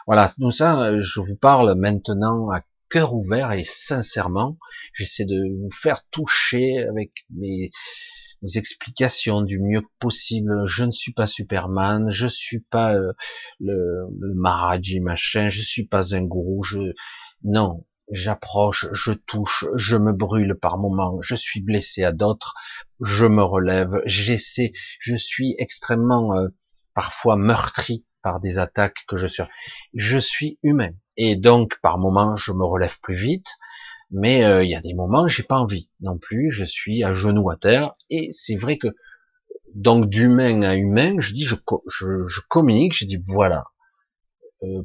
Voilà, 0.05 0.31
tout 0.37 0.51
ça, 0.51 0.99
je 0.99 1.19
vous 1.19 1.35
parle 1.35 1.75
maintenant 1.75 2.51
à 2.51 2.61
cœur 2.89 3.13
ouvert 3.15 3.51
et 3.53 3.63
sincèrement. 3.63 4.57
J'essaie 4.93 5.25
de 5.25 5.61
vous 5.61 5.71
faire 5.71 6.01
toucher 6.11 6.83
avec 6.83 7.25
mes, 7.29 7.71
mes, 8.41 8.57
explications 8.57 9.41
du 9.41 9.59
mieux 9.59 9.81
possible. 9.99 10.65
Je 10.65 10.83
ne 10.83 10.91
suis 10.91 11.13
pas 11.13 11.25
Superman, 11.25 12.11
je 12.11 12.27
suis 12.27 12.59
pas 12.59 12.93
euh, 12.93 13.13
le, 13.59 14.07
le 14.19 14.33
Maharaji 14.35 14.99
machin, 14.99 15.49
je 15.49 15.61
suis 15.61 15.87
pas 15.87 16.13
un 16.13 16.21
gourou. 16.21 16.63
Je 16.63 16.93
non, 17.43 17.85
j'approche, 18.11 18.87
je 18.91 19.11
touche, 19.11 19.65
je 19.75 19.95
me 19.97 20.11
brûle 20.11 20.55
par 20.61 20.77
moments, 20.77 21.19
je 21.21 21.35
suis 21.35 21.61
blessé 21.61 22.03
à 22.03 22.11
d'autres, 22.11 22.53
je 23.01 23.25
me 23.25 23.43
relève, 23.43 24.01
j'essaie, 24.05 24.71
je 24.99 25.15
suis 25.15 25.55
extrêmement 25.57 26.35
euh, 26.35 26.49
parfois 26.93 27.35
meurtri 27.35 28.05
par 28.21 28.39
des 28.39 28.59
attaques 28.59 29.03
que 29.07 29.17
je 29.17 29.27
suis. 29.27 29.43
Je 29.93 30.17
suis 30.17 30.59
humain 30.63 30.91
et 31.17 31.35
donc 31.35 31.79
par 31.81 31.97
moments 31.97 32.35
je 32.35 32.51
me 32.51 32.65
relève 32.65 32.97
plus 33.01 33.15
vite, 33.15 33.47
mais 34.11 34.43
euh, 34.43 34.63
il 34.63 34.69
y 34.69 34.75
a 34.75 34.81
des 34.81 34.93
moments 34.93 35.27
j'ai 35.27 35.43
pas 35.43 35.59
envie 35.59 35.89
non 36.01 36.17
plus, 36.17 36.51
je 36.51 36.65
suis 36.65 37.03
à 37.03 37.13
genoux 37.13 37.49
à 37.49 37.57
terre 37.57 37.91
et 38.09 38.29
c'est 38.31 38.55
vrai 38.55 38.77
que 38.77 38.87
donc 39.75 40.07
d'humain 40.07 40.61
à 40.61 40.75
humain, 40.75 41.15
je 41.19 41.33
dis 41.33 41.45
je, 41.45 41.55
je, 41.87 42.25
je 42.27 42.41
communique, 42.47 42.93
je 42.95 43.05
dis 43.05 43.19
voilà, 43.33 43.65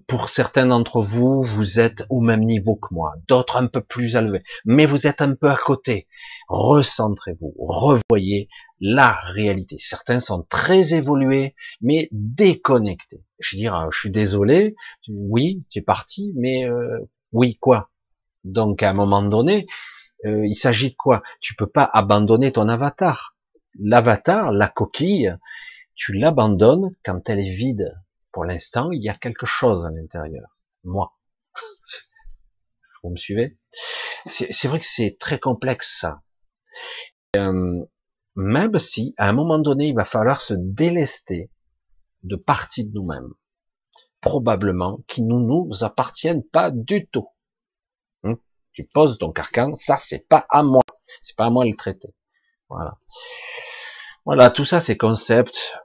pour 0.07 0.29
certains 0.29 0.67
d'entre 0.67 1.01
vous, 1.01 1.43
vous 1.43 1.79
êtes 1.79 2.05
au 2.11 2.21
même 2.21 2.45
niveau 2.45 2.77
que 2.77 2.93
moi, 2.93 3.15
d'autres 3.29 3.57
un 3.57 3.67
peu 3.67 3.81
plus 3.81 4.17
élevés, 4.17 4.43
mais 4.65 4.87
vous 4.87 5.07
êtes 5.07 5.21
un 5.21 5.35
peu 5.35 5.49
à 5.49 5.57
côté. 5.57 6.09
Recentrez-vous, 6.49 7.55
revoyez 7.59 8.49
la 8.81 9.13
réalité. 9.13 9.77
Certains 9.79 10.21
sont 10.21 10.45
très 10.49 10.95
évolués, 10.95 11.55
mais 11.81 12.09
déconnectés. 12.13 13.23
Je 13.39 13.57
veux 13.57 13.61
dire, 13.61 13.77
euh, 13.77 13.89
je 13.93 13.99
suis 13.99 14.11
désolé, 14.11 14.75
oui, 15.09 15.65
tu 15.71 15.79
es 15.79 15.83
parti, 15.83 16.33
mais 16.37 16.69
euh, 16.69 16.99
oui, 17.33 17.57
quoi? 17.61 17.91
Donc 18.45 18.83
à 18.83 18.91
un 18.91 18.95
moment 18.95 19.23
donné, 19.23 19.67
il 20.25 20.57
s'agit 20.57 20.91
de 20.91 20.97
quoi? 20.97 21.23
Tu 21.41 21.55
peux 21.55 21.69
pas 21.69 21.89
abandonner 21.93 22.51
ton 22.51 22.69
avatar. 22.69 23.37
L'avatar, 23.79 24.51
la 24.51 24.67
coquille, 24.67 25.37
tu 25.95 26.13
l'abandonnes 26.13 26.95
quand 27.05 27.29
elle 27.29 27.39
est 27.39 27.55
vide 27.55 27.95
pour 28.33 28.45
l'instant, 28.45 28.91
il 28.93 29.03
y 29.03 29.09
a 29.09 29.15
quelque 29.15 29.47
chose 29.47 29.85
à 29.85 29.91
l'intérieur. 29.91 30.57
Moi. 30.85 31.13
Vous 33.03 33.11
me 33.11 33.17
suivez? 33.17 33.59
C'est 34.27 34.69
vrai 34.69 34.81
que 34.81 34.87
c'est 34.87 35.17
très 35.19 35.39
complexe 35.39 35.99
ça. 36.01 36.21
Euh, 37.37 37.85
même 38.35 38.79
si, 38.79 39.15
à 39.17 39.29
un 39.29 39.33
moment 39.33 39.59
donné, 39.59 39.89
il 39.89 39.95
va 39.95 40.05
falloir 40.05 40.41
se 40.41 40.55
délester 40.55 41.51
de 42.23 42.37
parties 42.37 42.89
de 42.89 42.95
nous-mêmes, 42.95 43.33
probablement 44.21 45.01
qui 45.07 45.23
ne 45.23 45.35
nous, 45.35 45.71
appartiennent 45.83 46.45
pas 46.45 46.71
du 46.71 47.07
tout. 47.09 47.29
Hum 48.25 48.39
tu 48.73 48.85
poses 48.85 49.19
ton 49.19 49.33
carcan, 49.33 49.75
ça 49.75 49.97
c'est 49.97 50.29
pas 50.29 50.47
à 50.51 50.63
moi, 50.63 50.83
c'est 51.21 51.37
pas 51.37 51.47
à 51.47 51.51
moi 51.51 51.65
de 51.65 51.71
le 51.71 51.77
traiter. 51.77 52.15
Voilà. 52.69 52.99
Voilà, 54.25 54.51
tout 54.51 54.65
ça, 54.65 54.79
ces 54.79 54.97
concepts, 54.97 55.77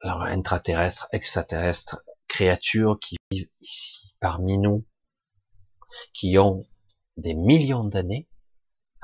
alors 0.00 0.22
intraterrestres, 0.22 1.08
extraterrestres, 1.12 2.02
créatures 2.28 2.98
qui 3.00 3.16
vivent 3.30 3.48
ici, 3.60 4.12
parmi 4.20 4.58
nous, 4.58 4.84
qui 6.12 6.38
ont 6.38 6.64
des 7.16 7.34
millions 7.34 7.84
d'années. 7.84 8.28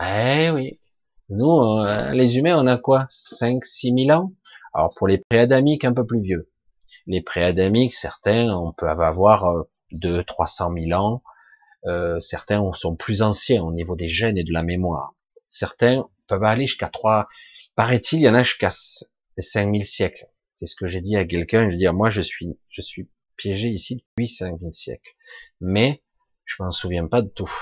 Eh 0.01 0.51
oui, 0.51 0.81
nous, 1.29 1.61
euh, 1.61 2.12
les 2.12 2.39
humains, 2.39 2.59
on 2.59 2.66
a 2.66 2.77
quoi? 2.77 3.07
5, 3.09 3.65
6 3.65 4.07
000 4.07 4.19
ans? 4.19 4.33
Alors 4.73 4.95
pour 4.97 5.09
les 5.09 5.19
préadamiques, 5.19 5.85
un 5.85 5.93
peu 5.93 6.05
plus 6.07 6.21
vieux. 6.21 6.51
Les 7.07 7.23
préadamiques, 7.23 7.95
certains, 7.95 8.51
on 8.51 8.73
peut 8.73 8.89
avoir 8.89 9.66
2, 9.93 10.25
300 10.25 10.73
000 10.79 11.01
ans. 11.01 11.23
Euh, 11.87 12.19
certains 12.21 12.62
sont 12.73 12.97
plus 12.97 13.23
anciens 13.23 13.62
au 13.62 13.73
niveau 13.73 13.95
des 13.95 14.09
gènes 14.09 14.39
et 14.39 14.45
de 14.45 14.53
la 14.53 14.62
mémoire. 14.62 15.15
Certains 15.49 16.09
peuvent 16.27 16.45
aller 16.45 16.66
jusqu'à 16.66 16.89
3, 16.89 17.27
paraît-il, 17.77 18.21
il 18.21 18.23
y 18.23 18.29
en 18.29 18.35
a 18.35 18.43
jusqu'à 18.43 18.71
5000 19.39 19.85
siècles. 19.85 20.27
C'est 20.56 20.66
ce 20.66 20.76
que 20.76 20.86
j'ai 20.86 21.01
dit 21.01 21.16
à 21.16 21.24
quelqu'un. 21.24 21.68
Je 21.70 21.76
dis, 21.76 21.89
moi, 21.89 22.10
je 22.10 22.20
suis, 22.20 22.59
je 22.68 22.82
suis 22.82 23.09
piégé 23.36 23.68
ici 23.68 23.97
depuis 23.97 24.28
5000 24.28 24.72
siècles. 24.74 25.14
Mais 25.60 26.02
Je 26.44 26.62
m'en 26.62 26.70
souviens 26.70 27.06
pas 27.06 27.22
de 27.22 27.28
tout. 27.28 27.52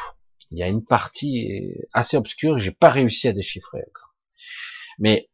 Il 0.50 0.58
y 0.58 0.62
a 0.62 0.68
une 0.68 0.84
partie 0.84 1.74
assez 1.94 2.16
obscure 2.16 2.54
que 2.54 2.60
j'ai 2.60 2.72
pas 2.72 2.90
réussi 2.90 3.28
à 3.28 3.32
déchiffrer. 3.32 3.84
Mais 4.98 5.30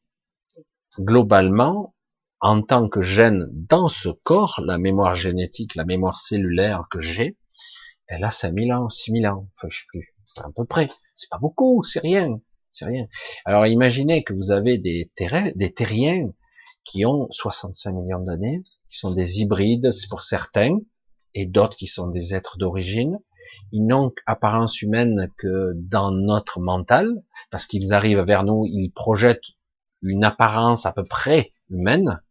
globalement, 0.98 1.94
en 2.40 2.62
tant 2.62 2.88
que 2.88 3.02
gène 3.02 3.48
dans 3.50 3.88
ce 3.88 4.08
corps, 4.08 4.60
la 4.64 4.78
mémoire 4.78 5.14
génétique, 5.14 5.74
la 5.74 5.84
mémoire 5.84 6.18
cellulaire 6.18 6.86
que 6.90 7.00
j'ai, 7.00 7.36
elle 8.06 8.24
a 8.24 8.30
5000 8.30 8.72
ans, 8.72 8.88
6000 8.88 9.26
ans, 9.26 9.48
enfin 9.56 9.68
je 9.70 9.78
sais 9.78 9.84
plus, 9.88 10.14
à 10.36 10.48
peu 10.54 10.64
près. 10.64 10.88
C'est 11.14 11.28
pas 11.30 11.38
beaucoup, 11.38 11.82
c'est 11.82 12.00
rien, 12.00 12.40
c'est 12.70 12.84
rien. 12.84 13.06
Alors 13.44 13.66
imaginez 13.66 14.22
que 14.22 14.32
vous 14.32 14.52
avez 14.52 14.78
des, 14.78 15.10
des 15.56 15.74
terriens 15.74 16.32
qui 16.88 17.04
ont 17.04 17.28
65 17.30 17.92
millions 17.92 18.20
d'années, 18.20 18.62
qui 18.88 18.98
sont 18.98 19.12
des 19.12 19.40
hybrides, 19.40 19.90
pour 20.08 20.22
certains, 20.22 20.78
et 21.34 21.44
d'autres 21.44 21.76
qui 21.76 21.86
sont 21.86 22.08
des 22.08 22.34
êtres 22.34 22.56
d'origine. 22.56 23.18
Ils 23.72 23.86
n'ont 23.86 24.12
apparence 24.24 24.80
humaine 24.80 25.30
que 25.36 25.72
dans 25.74 26.10
notre 26.10 26.60
mental, 26.60 27.22
parce 27.50 27.66
qu'ils 27.66 27.92
arrivent 27.92 28.22
vers 28.22 28.42
nous, 28.42 28.64
ils 28.66 28.90
projettent 28.90 29.52
une 30.00 30.24
apparence 30.24 30.86
à 30.86 30.92
peu 30.92 31.04
près 31.04 31.52
humaine, 31.68 32.22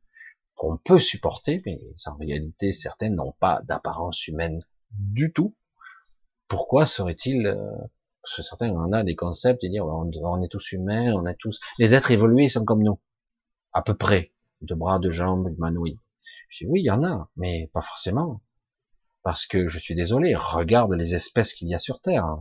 qu'on 0.55 0.77
peut 0.77 0.99
supporter, 0.99 1.61
mais 1.67 1.79
en 2.07 2.15
réalité, 2.15 2.71
certaines 2.71 3.15
n'ont 3.15 3.35
pas 3.39 3.61
d'apparence 3.65 4.27
humaine 4.27 4.59
du 4.89 5.31
tout. 5.31 5.55
Pourquoi 6.47 6.88
serait-il 6.88 7.45
euh, 7.45 7.55
Parce 8.23 8.38
que 8.38 8.41
certains 8.41 8.75
en 8.75 8.91
a 8.91 9.03
des 9.03 9.15
concepts 9.15 9.61
de 9.61 9.67
dire 9.69 9.85
on, 9.85 10.41
est 10.41 10.47
tous 10.47 10.71
humains, 10.71 11.13
on 11.13 11.27
est 11.27 11.38
tous 11.38 11.59
les 11.77 11.93
êtres 11.93 12.09
évolués 12.09 12.49
sont 12.49 12.65
comme 12.65 12.81
nous, 12.81 12.99
à 13.71 13.84
peu 13.84 13.95
près, 13.95 14.31
de 14.61 14.75
bras, 14.75 14.99
de 14.99 15.09
jambes, 15.09 15.49
humanoïdes. 15.49 15.99
Je 16.49 16.65
dis 16.65 16.69
oui, 16.69 16.81
il 16.81 16.85
y 16.85 16.91
en 16.91 17.03
a, 17.03 17.29
mais 17.35 17.69
pas 17.73 17.81
forcément. 17.81 18.41
Parce 19.23 19.45
que 19.45 19.67
je 19.67 19.79
suis 19.79 19.95
désolé, 19.95 20.35
regarde 20.35 20.93
les 20.93 21.13
espèces 21.13 21.53
qu'il 21.53 21.67
y 21.67 21.75
a 21.75 21.79
sur 21.79 21.99
Terre. 21.99 22.38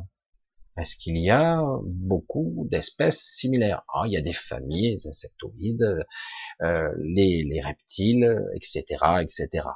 Est-ce 0.78 0.96
qu'il 0.96 1.16
y 1.16 1.30
a 1.30 1.62
beaucoup 1.84 2.68
d'espèces 2.70 3.20
similaires? 3.20 3.82
Ah, 3.88 4.02
Il 4.06 4.12
y 4.12 4.18
a 4.18 4.20
des 4.20 4.34
familles, 4.34 4.92
les 4.92 5.08
insectoïdes, 5.08 6.04
euh, 6.62 6.92
les, 7.02 7.44
les, 7.44 7.60
reptiles, 7.60 8.44
etc., 8.54 8.82
etc. 9.22 9.68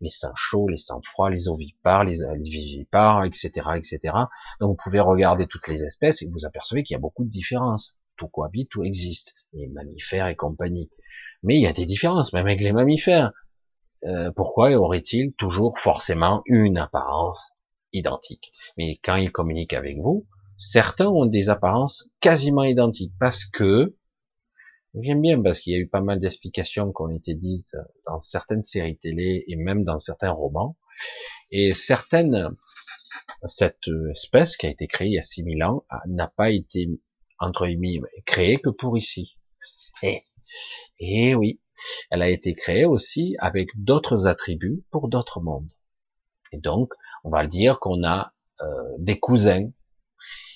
Les 0.00 0.10
sangs 0.10 0.34
chauds, 0.36 0.68
les 0.68 0.76
sangs 0.76 1.02
froids, 1.02 1.28
les 1.28 1.48
ovipares, 1.48 2.04
les, 2.04 2.18
les 2.18 2.50
vivipares, 2.50 3.24
etc., 3.24 3.50
etc. 3.74 4.14
Donc 4.60 4.70
vous 4.70 4.76
pouvez 4.76 5.00
regarder 5.00 5.46
toutes 5.46 5.66
les 5.66 5.82
espèces 5.82 6.22
et 6.22 6.28
vous 6.28 6.46
apercevez 6.46 6.84
qu'il 6.84 6.94
y 6.94 6.96
a 6.96 7.00
beaucoup 7.00 7.24
de 7.24 7.30
différences. 7.30 7.98
Tout 8.16 8.28
cohabite, 8.28 8.70
tout 8.70 8.84
existe, 8.84 9.34
les 9.52 9.66
mammifères 9.68 10.28
et 10.28 10.36
compagnie. 10.36 10.88
Mais 11.42 11.56
il 11.56 11.62
y 11.62 11.66
a 11.66 11.72
des 11.72 11.86
différences, 11.86 12.32
même 12.32 12.46
avec 12.46 12.60
les 12.60 12.72
mammifères. 12.72 13.32
Euh, 14.04 14.32
pourquoi 14.32 14.70
aurait-il 14.72 15.32
toujours 15.34 15.78
forcément 15.78 16.42
une 16.46 16.76
apparence 16.76 17.54
identiques. 17.92 18.52
Mais 18.76 18.98
quand 19.02 19.16
ils 19.16 19.30
communiquent 19.30 19.74
avec 19.74 19.98
vous, 19.98 20.26
certains 20.56 21.08
ont 21.08 21.26
des 21.26 21.48
apparences 21.48 22.08
quasiment 22.20 22.64
identiques 22.64 23.12
parce 23.18 23.44
que, 23.44 23.96
j'aime 24.94 25.20
bien 25.20 25.40
parce 25.42 25.60
qu'il 25.60 25.72
y 25.72 25.76
a 25.76 25.78
eu 25.78 25.88
pas 25.88 26.00
mal 26.00 26.20
d'explications 26.20 26.92
qui 26.92 27.02
ont 27.02 27.10
été 27.10 27.34
dites 27.34 27.76
dans 28.06 28.18
certaines 28.18 28.62
séries 28.62 28.98
télé 28.98 29.44
et 29.46 29.56
même 29.56 29.84
dans 29.84 29.98
certains 29.98 30.30
romans. 30.30 30.76
Et 31.50 31.74
certaines, 31.74 32.50
cette 33.46 33.88
espèce 34.10 34.56
qui 34.56 34.66
a 34.66 34.70
été 34.70 34.86
créée 34.86 35.08
il 35.08 35.14
y 35.14 35.18
a 35.18 35.22
6000 35.22 35.62
ans 35.64 35.84
n'a 36.06 36.28
pas 36.28 36.50
été, 36.50 36.88
entre 37.38 37.66
guillemets, 37.66 38.00
créée 38.24 38.58
que 38.58 38.70
pour 38.70 38.96
ici. 38.96 39.38
Et, 40.02 40.24
et 40.98 41.34
oui, 41.34 41.60
elle 42.10 42.22
a 42.22 42.28
été 42.28 42.54
créée 42.54 42.84
aussi 42.84 43.36
avec 43.38 43.70
d'autres 43.76 44.26
attributs 44.26 44.84
pour 44.90 45.08
d'autres 45.08 45.40
mondes. 45.40 45.72
Et 46.52 46.58
donc, 46.58 46.92
on 47.24 47.30
va 47.30 47.46
dire 47.46 47.80
qu'on 47.80 48.04
a 48.04 48.32
euh, 48.60 48.66
des 48.98 49.18
cousins 49.18 49.70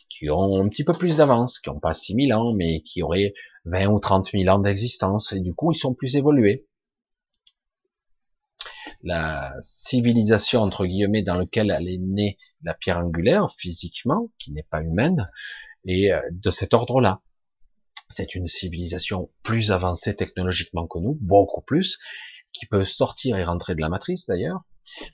qui 0.08 0.30
ont 0.30 0.62
un 0.62 0.68
petit 0.68 0.84
peu 0.84 0.92
plus 0.92 1.16
d'avance, 1.18 1.58
qui 1.58 1.68
n'ont 1.70 1.80
pas 1.80 1.94
6000 1.94 2.32
ans, 2.32 2.52
mais 2.54 2.80
qui 2.80 3.02
auraient 3.02 3.34
20 3.64 3.86
ou 3.88 3.98
30 3.98 4.30
000 4.32 4.48
ans 4.48 4.58
d'existence, 4.58 5.32
et 5.32 5.40
du 5.40 5.54
coup, 5.54 5.72
ils 5.72 5.78
sont 5.78 5.94
plus 5.94 6.16
évolués. 6.16 6.66
La 9.02 9.54
civilisation, 9.60 10.60
entre 10.60 10.86
guillemets, 10.86 11.22
dans 11.22 11.36
laquelle 11.36 11.74
elle 11.76 11.88
est 11.88 11.98
née, 11.98 12.38
la 12.62 12.74
pierre 12.74 12.98
angulaire, 12.98 13.50
physiquement, 13.50 14.30
qui 14.38 14.52
n'est 14.52 14.62
pas 14.62 14.82
humaine, 14.82 15.26
et 15.84 16.12
euh, 16.12 16.20
de 16.30 16.50
cet 16.50 16.72
ordre-là. 16.72 17.20
C'est 18.08 18.34
une 18.34 18.48
civilisation 18.48 19.30
plus 19.42 19.72
avancée 19.72 20.14
technologiquement 20.14 20.86
que 20.86 20.98
nous, 20.98 21.18
beaucoup 21.20 21.60
plus, 21.60 21.98
qui 22.52 22.66
peut 22.66 22.84
sortir 22.84 23.36
et 23.36 23.44
rentrer 23.44 23.74
de 23.74 23.80
la 23.80 23.88
matrice 23.88 24.26
d'ailleurs, 24.26 24.60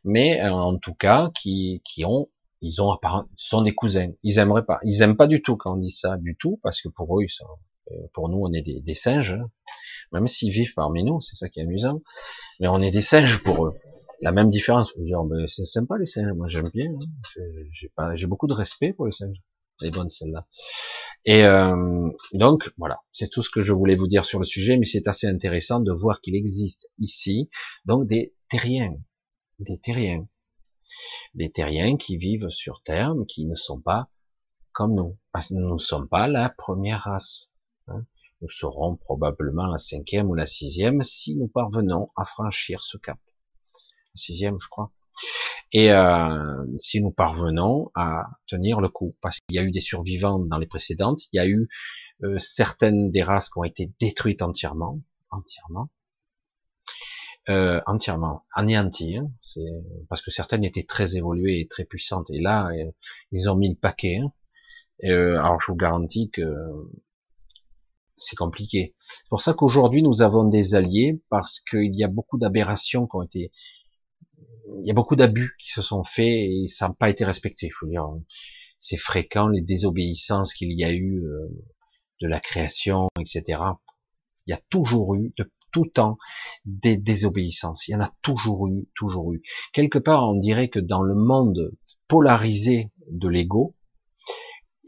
mais 0.04 0.42
euh, 0.42 0.52
en 0.52 0.78
tout 0.78 0.94
cas 0.94 1.30
qui, 1.34 1.82
qui 1.84 2.04
ont 2.04 2.28
ils 2.62 2.80
ont 2.80 2.96
sont 3.36 3.62
des 3.62 3.74
cousins. 3.74 4.12
Ils 4.22 4.38
aimeraient 4.38 4.64
pas, 4.64 4.78
ils 4.84 5.02
aiment 5.02 5.16
pas 5.16 5.26
du 5.26 5.42
tout 5.42 5.56
quand 5.56 5.74
on 5.74 5.78
dit 5.78 5.90
ça 5.90 6.16
du 6.16 6.36
tout 6.36 6.60
parce 6.62 6.80
que 6.80 6.88
pour 6.88 7.18
eux, 7.18 7.24
ils 7.24 7.30
sont, 7.30 7.44
euh, 7.90 7.94
pour 8.14 8.28
nous, 8.28 8.38
on 8.40 8.52
est 8.52 8.62
des, 8.62 8.94
singes, 8.94 9.32
hein. 9.32 9.50
même 10.12 10.28
s'ils 10.28 10.52
vivent 10.52 10.74
parmi 10.74 11.02
nous, 11.02 11.20
c'est 11.20 11.34
ça 11.34 11.48
qui 11.48 11.58
est 11.58 11.64
amusant. 11.64 12.00
Mais 12.60 12.68
on 12.68 12.80
est 12.80 12.92
des 12.92 13.00
singes 13.00 13.42
pour 13.42 13.66
eux. 13.66 13.74
La 14.20 14.30
même 14.30 14.48
différence. 14.48 14.96
Vous 14.96 15.02
dire, 15.02 15.24
ben, 15.24 15.48
c'est 15.48 15.64
sympa 15.64 15.98
les 15.98 16.06
singes, 16.06 16.32
moi 16.36 16.46
j'aime 16.46 16.68
bien. 16.72 16.88
Hein. 17.98 18.14
J'ai 18.14 18.26
beaucoup 18.28 18.46
de 18.46 18.54
respect 18.54 18.92
pour 18.92 19.06
les 19.06 19.12
singes. 19.12 19.38
Celle-là. 20.10 20.46
Et 21.24 21.44
euh, 21.44 22.08
donc 22.34 22.72
voilà, 22.78 23.00
c'est 23.12 23.30
tout 23.30 23.42
ce 23.42 23.50
que 23.50 23.60
je 23.60 23.72
voulais 23.72 23.94
vous 23.94 24.08
dire 24.08 24.24
sur 24.24 24.38
le 24.38 24.44
sujet, 24.44 24.76
mais 24.76 24.86
c'est 24.86 25.08
assez 25.08 25.26
intéressant 25.26 25.80
de 25.80 25.92
voir 25.92 26.20
qu'il 26.20 26.34
existe 26.34 26.88
ici 26.98 27.48
donc 27.84 28.06
des 28.06 28.34
terriens, 28.48 28.96
des 29.58 29.78
terriens. 29.78 30.26
Des 31.34 31.50
terriens 31.50 31.96
qui 31.96 32.18
vivent 32.18 32.50
sur 32.50 32.82
Terre, 32.82 33.14
mais 33.14 33.24
qui 33.24 33.46
ne 33.46 33.54
sont 33.54 33.80
pas 33.80 34.10
comme 34.72 34.94
nous. 34.94 35.18
Parce 35.32 35.46
que 35.46 35.54
nous 35.54 35.72
ne 35.72 35.78
sommes 35.78 36.08
pas 36.08 36.28
la 36.28 36.50
première 36.50 37.02
race. 37.02 37.50
Hein. 37.88 38.04
Nous 38.42 38.48
serons 38.48 38.96
probablement 38.96 39.66
la 39.66 39.78
cinquième 39.78 40.28
ou 40.28 40.34
la 40.34 40.46
sixième 40.46 41.02
si 41.02 41.36
nous 41.36 41.48
parvenons 41.48 42.10
à 42.16 42.24
franchir 42.24 42.82
ce 42.82 42.98
cap. 42.98 43.18
La 43.74 44.16
sixième, 44.16 44.58
je 44.60 44.68
crois. 44.68 44.92
Et 45.72 45.90
euh, 45.90 46.64
si 46.76 47.00
nous 47.00 47.10
parvenons 47.10 47.90
à 47.94 48.26
tenir 48.46 48.80
le 48.80 48.88
coup, 48.88 49.16
parce 49.22 49.38
qu'il 49.40 49.56
y 49.56 49.58
a 49.58 49.62
eu 49.62 49.70
des 49.70 49.80
survivants 49.80 50.38
dans 50.38 50.58
les 50.58 50.66
précédentes, 50.66 51.20
il 51.32 51.36
y 51.36 51.40
a 51.40 51.46
eu 51.46 51.68
euh, 52.24 52.38
certaines 52.38 53.10
des 53.10 53.22
races 53.22 53.48
qui 53.48 53.58
ont 53.58 53.64
été 53.64 53.90
détruites 53.98 54.42
entièrement, 54.42 55.00
entièrement, 55.30 55.88
euh, 57.48 57.80
entièrement 57.86 58.44
anéanti, 58.54 59.16
hein, 59.16 59.28
parce 60.08 60.22
que 60.22 60.30
certaines 60.30 60.62
étaient 60.62 60.84
très 60.84 61.16
évoluées 61.16 61.58
et 61.58 61.66
très 61.66 61.84
puissantes, 61.84 62.30
et 62.30 62.38
là 62.38 62.68
euh, 62.68 62.92
ils 63.32 63.50
ont 63.50 63.56
mis 63.56 63.68
le 63.68 63.74
paquet. 63.74 64.18
Hein. 64.18 64.32
Euh, 65.02 65.40
alors 65.40 65.60
je 65.60 65.72
vous 65.72 65.76
garantis 65.76 66.30
que 66.30 66.44
c'est 68.16 68.36
compliqué. 68.36 68.94
C'est 69.08 69.28
pour 69.28 69.40
ça 69.40 69.54
qu'aujourd'hui 69.54 70.04
nous 70.04 70.22
avons 70.22 70.44
des 70.44 70.76
alliés 70.76 71.20
parce 71.30 71.58
qu'il 71.58 71.92
y 71.96 72.04
a 72.04 72.08
beaucoup 72.08 72.38
d'aberrations 72.38 73.08
qui 73.08 73.16
ont 73.16 73.22
été, 73.22 73.50
il 74.80 74.86
y 74.86 74.90
a 74.90 74.94
beaucoup 74.94 75.16
d'abus 75.16 75.56
qui 75.58 75.70
se 75.70 75.82
sont 75.82 76.04
faits 76.04 76.26
et 76.26 76.66
ça 76.68 76.88
n'a 76.88 76.94
pas 76.94 77.10
été 77.10 77.24
respecté. 77.24 77.66
Il 77.66 77.72
faut 77.78 77.86
dire, 77.86 78.06
c'est 78.78 78.96
fréquent 78.96 79.48
les 79.48 79.62
désobéissances 79.62 80.54
qu'il 80.54 80.72
y 80.72 80.84
a 80.84 80.92
eu 80.92 81.22
euh, 81.24 81.48
de 82.20 82.28
la 82.28 82.40
création, 82.40 83.08
etc. 83.20 83.60
Il 84.46 84.50
y 84.50 84.54
a 84.54 84.60
toujours 84.70 85.14
eu, 85.14 85.32
de 85.36 85.50
tout 85.72 85.86
temps 85.86 86.18
des 86.64 86.96
désobéissances. 86.96 87.88
Il 87.88 87.92
y 87.92 87.94
en 87.94 88.00
a 88.00 88.12
toujours 88.22 88.68
eu, 88.68 88.88
toujours 88.94 89.32
eu. 89.32 89.42
Quelque 89.72 89.98
part, 89.98 90.28
on 90.28 90.38
dirait 90.38 90.68
que 90.68 90.80
dans 90.80 91.02
le 91.02 91.14
monde 91.14 91.72
polarisé 92.08 92.90
de 93.10 93.28
l'ego, 93.28 93.74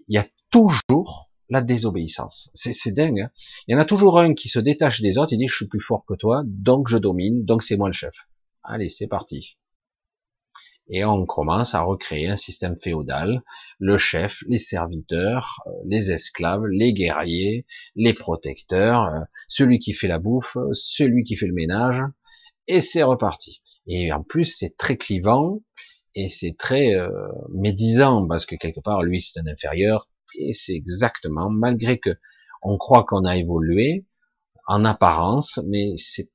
il 0.09 0.17
y 0.17 0.19
a 0.19 0.27
toujours 0.51 1.31
la 1.49 1.63
désobéissance. 1.63 2.51
C'est 2.55 2.93
dingue. 2.93 3.21
Hein 3.21 3.31
il 3.67 3.73
y 3.73 3.75
en 3.75 3.81
a 3.81 3.85
toujours 3.85 4.19
un 4.19 4.35
qui 4.35 4.49
se 4.49 4.59
détache 4.59 5.01
des 5.01 5.19
autres 5.19 5.33
et 5.33 5.37
dit 5.37 5.47
je 5.49 5.57
suis 5.57 5.69
plus 5.69 5.81
fort 5.81 6.05
que 6.07 6.15
toi, 6.15 6.43
donc 6.47 6.89
je 6.89 6.99
domine, 6.99 7.45
donc 7.45 7.63
c'est 7.63 7.77
moi 7.77 7.89
le 7.89 7.95
chef. 7.95 8.15
Allez, 8.63 8.89
c'est 8.89 9.09
parti 9.09 9.57
et 10.89 11.05
on 11.05 11.25
commence 11.25 11.75
à 11.75 11.81
recréer 11.81 12.29
un 12.29 12.37
système 12.37 12.77
féodal, 12.79 13.43
le 13.79 13.97
chef, 13.97 14.43
les 14.49 14.59
serviteurs, 14.59 15.63
euh, 15.67 15.71
les 15.87 16.11
esclaves, 16.11 16.65
les 16.67 16.93
guerriers, 16.93 17.67
les 17.95 18.13
protecteurs, 18.13 19.05
euh, 19.05 19.21
celui 19.49 19.79
qui 19.79 19.93
fait 19.93 20.09
la 20.09 20.19
bouffe, 20.19 20.57
celui 20.73 21.25
qui 21.25 21.37
fait 21.37 21.47
le 21.47 21.55
ménage, 21.55 22.03
et 22.67 22.81
c'est 22.81 23.03
reparti. 23.03 23.63
Et 23.87 24.13
en 24.13 24.23
plus, 24.23 24.45
c'est 24.45 24.77
très 24.77 24.97
clivant, 24.97 25.61
et 26.15 26.29
c'est 26.29 26.57
très 26.59 26.95
euh, 26.95 27.09
médisant, 27.53 28.27
parce 28.27 28.47
que 28.47 28.57
quelque 28.57 28.81
part, 28.81 29.03
lui, 29.03 29.23
c'est 29.23 29.41
un 29.41 29.47
inférieur, 29.47 30.09
et 30.39 30.53
c'est 30.53 30.75
exactement, 30.75 31.51
malgré 31.51 31.99
que 31.99 32.11
on 32.63 32.79
croit 32.79 33.05
qu'on 33.05 33.25
a 33.25 33.37
évolué, 33.37 34.07
en 34.67 34.85
apparence, 34.85 35.61
mais 35.67 35.93
c'est 35.97 36.31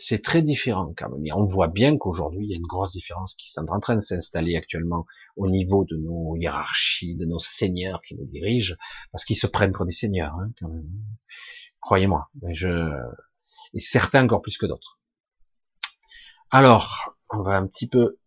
c'est 0.00 0.22
très 0.22 0.42
différent 0.42 0.92
quand 0.96 1.10
même. 1.10 1.22
on 1.34 1.44
voit 1.44 1.68
bien 1.68 1.98
qu'aujourd'hui, 1.98 2.44
il 2.44 2.50
y 2.50 2.54
a 2.54 2.56
une 2.56 2.66
grosse 2.66 2.92
différence 2.92 3.34
qui 3.34 3.48
est 3.48 3.60
en 3.60 3.80
train 3.80 3.96
de 3.96 4.00
s'installer 4.00 4.56
actuellement 4.56 5.06
au 5.36 5.46
niveau 5.46 5.84
de 5.84 5.96
nos 5.96 6.36
hiérarchies, 6.36 7.16
de 7.16 7.26
nos 7.26 7.38
seigneurs 7.38 8.00
qui 8.02 8.14
nous 8.14 8.24
dirigent, 8.24 8.76
parce 9.12 9.24
qu'ils 9.24 9.36
se 9.36 9.46
prennent 9.46 9.72
pour 9.72 9.84
des 9.84 9.92
seigneurs, 9.92 10.34
hein, 10.34 10.50
quand 10.58 10.68
même. 10.68 10.88
Croyez-moi. 11.80 12.30
Je... 12.48 12.90
Et 13.74 13.78
certains 13.78 14.24
encore 14.24 14.42
plus 14.42 14.58
que 14.58 14.66
d'autres. 14.66 15.00
Alors, 16.50 17.16
on 17.30 17.42
va 17.42 17.56
un 17.56 17.66
petit 17.66 17.86
peu 17.86 18.18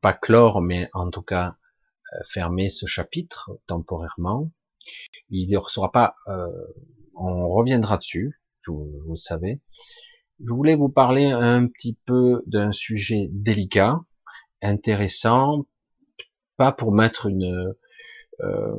pas 0.00 0.12
clore, 0.12 0.60
mais 0.60 0.90
en 0.92 1.10
tout 1.10 1.22
cas 1.22 1.56
euh, 2.12 2.18
fermer 2.28 2.70
ce 2.70 2.86
chapitre 2.86 3.58
temporairement. 3.66 4.50
Il 5.30 5.50
ne 5.50 5.60
sera 5.68 5.90
pas, 5.90 6.14
euh, 6.28 6.46
on 7.14 7.48
reviendra 7.48 7.96
dessus, 7.96 8.40
vous, 8.66 8.88
vous, 9.06 9.12
le 9.12 9.18
savez. 9.18 9.60
Je 10.40 10.52
voulais 10.52 10.74
vous 10.74 10.88
parler 10.88 11.26
un 11.26 11.66
petit 11.66 11.96
peu 12.06 12.42
d'un 12.46 12.72
sujet 12.72 13.28
délicat, 13.30 14.00
intéressant, 14.62 15.66
pas 16.56 16.72
pour 16.72 16.92
mettre 16.92 17.26
une, 17.26 17.74
euh, 18.40 18.76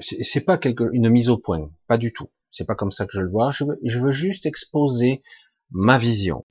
c'est 0.00 0.44
pas 0.44 0.58
quelque, 0.58 0.84
une 0.92 1.08
mise 1.08 1.28
au 1.28 1.38
point, 1.38 1.70
pas 1.86 1.98
du 1.98 2.12
tout. 2.12 2.30
C'est 2.52 2.64
pas 2.64 2.74
comme 2.74 2.90
ça 2.90 3.06
que 3.06 3.12
je 3.12 3.20
le 3.20 3.30
vois. 3.30 3.50
Je 3.50 3.98
veux, 3.98 4.12
juste 4.12 4.46
exposer 4.46 5.22
ma 5.70 5.98
vision. 5.98 6.44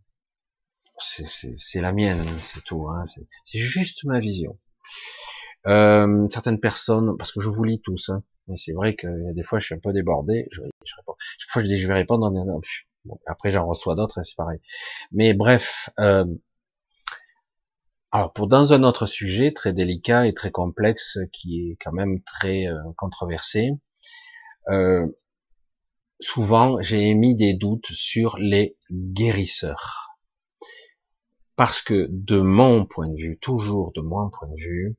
C'est 0.97 1.81
la 1.81 1.93
mienne, 1.93 2.23
c'est 2.53 2.64
tout. 2.64 2.88
Hein. 2.89 3.06
C'est 3.43 3.60
juste 3.60 4.03
ma 4.06 4.19
vision. 4.19 4.57
Euh, 5.68 6.27
certaines 6.31 6.60
personnes, 6.60 7.18
parce 7.18 7.31
que 7.31 7.41
je 7.41 7.49
vous 7.49 7.64
lis 7.64 7.81
tous, 7.81 8.10
hein, 8.10 8.23
mais 8.47 8.56
c'est 8.56 8.72
vrai 8.72 8.95
que 8.95 9.34
des 9.34 9.43
fois 9.43 9.60
je 9.60 9.65
suis 9.65 9.76
un 9.76 9.80
peu 9.80 9.91
débordé. 9.91 10.47
Je, 10.51 10.61
réponds. 10.61 11.15
Chaque 11.38 11.51
fois 11.51 11.61
je 11.61 11.68
dis 11.68 11.77
je 11.77 11.88
vais 11.88 11.95
répondre. 11.95 12.31
Après 13.26 13.52
j'en 13.52 13.66
reçois 13.68 13.96
d'autres 13.96 14.20
et 14.20 14.24
c'est 14.24 14.36
pareil. 14.36 14.60
Mais 15.12 15.34
bref. 15.34 15.90
Euh, 16.00 16.26
alors 18.12 18.34
pour 18.34 18.48
dans 18.48 18.74
un 18.74 18.84
autre 18.84 19.06
sujet 19.06 19.54
très 19.54 19.72
délicat 19.72 20.28
et 20.28 20.34
très 20.34 20.52
complexe 20.52 21.20
qui 21.32 21.70
est 21.70 21.78
quand 21.84 21.92
même 21.92 22.22
très 22.24 22.68
euh, 22.68 22.80
controversé, 22.98 23.72
euh, 24.70 25.08
souvent 26.20 26.82
j'ai 26.82 27.10
émis 27.10 27.36
des 27.36 27.54
doutes 27.54 27.92
sur 27.92 28.38
les 28.38 28.78
guérisseurs. 28.92 30.18
Parce 31.56 31.82
que 31.82 32.08
de 32.10 32.40
mon 32.40 32.86
point 32.86 33.10
de 33.10 33.18
vue, 33.18 33.38
toujours 33.38 33.92
de 33.94 34.02
mon 34.02 34.30
point 34.30 34.48
de 34.48 34.56
vue, 34.56 34.96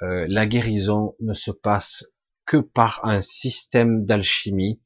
la 0.00 0.46
guérison 0.46 1.16
ne 1.20 1.32
se 1.32 1.50
passe 1.50 2.04
que 2.46 2.58
par 2.58 3.00
un 3.04 3.20
système 3.20 4.04
d'alchimie, 4.04 4.80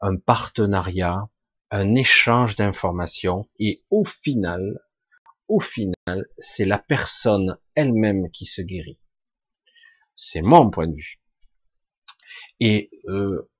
un 0.00 0.16
partenariat, 0.16 1.28
un 1.72 1.94
échange 1.94 2.54
d'informations 2.54 3.48
et 3.58 3.82
au 3.90 4.04
final, 4.04 4.78
au 5.48 5.58
final, 5.58 6.26
c'est 6.36 6.66
la 6.66 6.78
personne 6.78 7.58
elle-même 7.74 8.30
qui 8.30 8.44
se 8.44 8.60
guérit. 8.60 9.00
C'est 10.14 10.42
mon 10.42 10.70
point 10.70 10.86
de 10.86 10.94
vue. 10.94 11.18
Et 12.60 12.90
euh, 13.08 13.50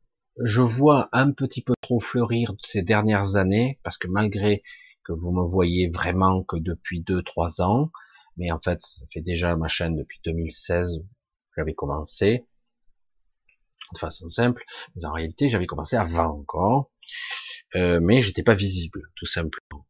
je 0.44 0.60
vois 0.60 1.08
un 1.12 1.32
petit 1.32 1.62
peu 1.62 1.72
trop 1.80 2.00
fleurir 2.00 2.52
ces 2.62 2.82
dernières 2.82 3.36
années, 3.36 3.80
parce 3.82 3.96
que 3.96 4.08
malgré 4.08 4.62
que 5.04 5.12
vous 5.12 5.32
me 5.32 5.48
voyez 5.48 5.88
vraiment 5.88 6.44
que 6.44 6.56
depuis 6.56 7.00
deux, 7.00 7.22
trois 7.22 7.62
ans, 7.62 7.90
mais 8.36 8.52
en 8.52 8.60
fait, 8.60 8.82
ça 8.82 9.06
fait 9.10 9.22
déjà 9.22 9.56
ma 9.56 9.68
chaîne 9.68 9.96
depuis 9.96 10.20
2016, 10.24 11.02
j'avais 11.56 11.74
commencé, 11.74 12.46
de 13.94 13.98
façon 13.98 14.28
simple, 14.28 14.64
mais 14.94 15.06
en 15.06 15.12
réalité, 15.12 15.48
j'avais 15.48 15.66
commencé 15.66 15.96
avant 15.96 16.38
encore, 16.40 16.90
euh, 17.76 18.00
mais 18.00 18.22
j'étais 18.22 18.42
pas 18.42 18.54
visible, 18.54 19.02
tout 19.16 19.26
simplement. 19.26 19.86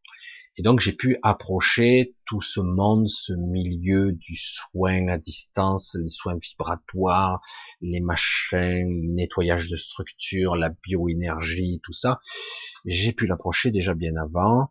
Et 0.59 0.63
donc 0.63 0.81
j'ai 0.81 0.93
pu 0.93 1.19
approcher 1.23 2.15
tout 2.27 2.43
ce 2.43 2.61
monde, 2.61 3.09
ce 3.09 3.33
milieu 3.33 4.13
du 4.13 4.37
soin 4.37 5.09
à 5.09 5.17
distance, 5.17 5.97
les 5.99 6.09
soins 6.09 6.37
vibratoires, 6.37 7.41
les 7.81 8.01
machins, 8.01 8.87
le 8.87 9.15
nettoyage 9.15 9.71
de 9.71 9.77
structures, 9.77 10.57
la 10.57 10.69
bioénergie, 10.69 11.81
tout 11.83 11.95
ça. 11.95 12.21
J'ai 12.85 13.13
pu 13.13 13.27
l'approcher 13.27 13.71
déjà 13.71 13.95
bien 13.95 14.17
avant. 14.17 14.71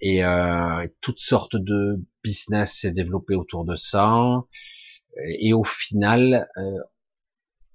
Et 0.00 0.24
euh, 0.24 0.86
toutes 1.00 1.20
sortes 1.20 1.56
de 1.56 2.04
business 2.22 2.74
s'est 2.80 2.92
développé 2.92 3.34
autour 3.34 3.64
de 3.64 3.76
ça. 3.76 4.44
Et 5.40 5.54
au 5.54 5.64
final, 5.64 6.48
euh, 6.58 6.78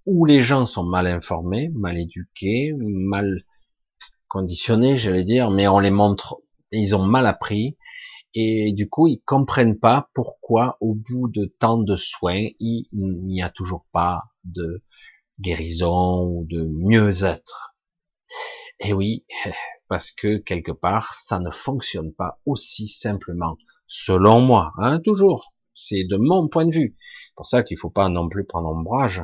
où 0.06 0.26
les 0.26 0.42
gens 0.42 0.66
sont 0.66 0.84
mal 0.84 1.08
informés, 1.08 1.70
mal 1.74 1.98
éduqués, 1.98 2.74
mal 2.78 3.44
conditionnés, 4.34 4.98
j'allais 4.98 5.24
dire, 5.24 5.52
mais 5.52 5.68
on 5.68 5.78
les 5.78 5.92
montre 5.92 6.42
ils 6.72 6.96
ont 6.96 7.06
mal 7.06 7.28
appris 7.28 7.78
et 8.34 8.74
du 8.74 8.90
coup 8.90 9.06
ils 9.06 9.22
comprennent 9.22 9.78
pas 9.78 10.10
pourquoi 10.16 10.76
au 10.82 10.96
bout 10.96 11.30
de 11.30 11.46
tant 11.60 11.78
de 11.78 11.96
soins 11.96 12.48
il 12.60 12.88
n'y 12.92 13.44
a 13.44 13.52
toujours 13.52 13.86
pas 13.92 14.24
de 14.44 14.84
guérison 15.40 16.24
ou 16.26 16.48
de 16.50 16.64
mieux-être. 16.64 17.76
Et 18.80 18.92
oui, 18.92 19.24
parce 19.88 20.12
que 20.12 20.38
quelque 20.38 20.72
part 20.72 21.14
ça 21.14 21.40
ne 21.40 21.52
fonctionne 21.52 22.12
pas 22.12 22.40
aussi 22.48 22.88
simplement, 22.88 23.56
selon 23.86 24.42
moi, 24.42 24.74
hein, 24.80 25.00
toujours. 25.00 25.54
C'est 25.76 26.06
de 26.06 26.18
mon 26.18 26.48
point 26.48 26.66
de 26.66 26.74
vue. 26.74 26.98
C'est 27.00 27.36
pour 27.36 27.46
ça 27.46 27.62
qu'il 27.62 27.78
faut 27.78 27.92
pas 27.92 28.10
non 28.10 28.30
plus 28.30 28.46
prendre 28.46 28.70
ombrage 28.70 29.24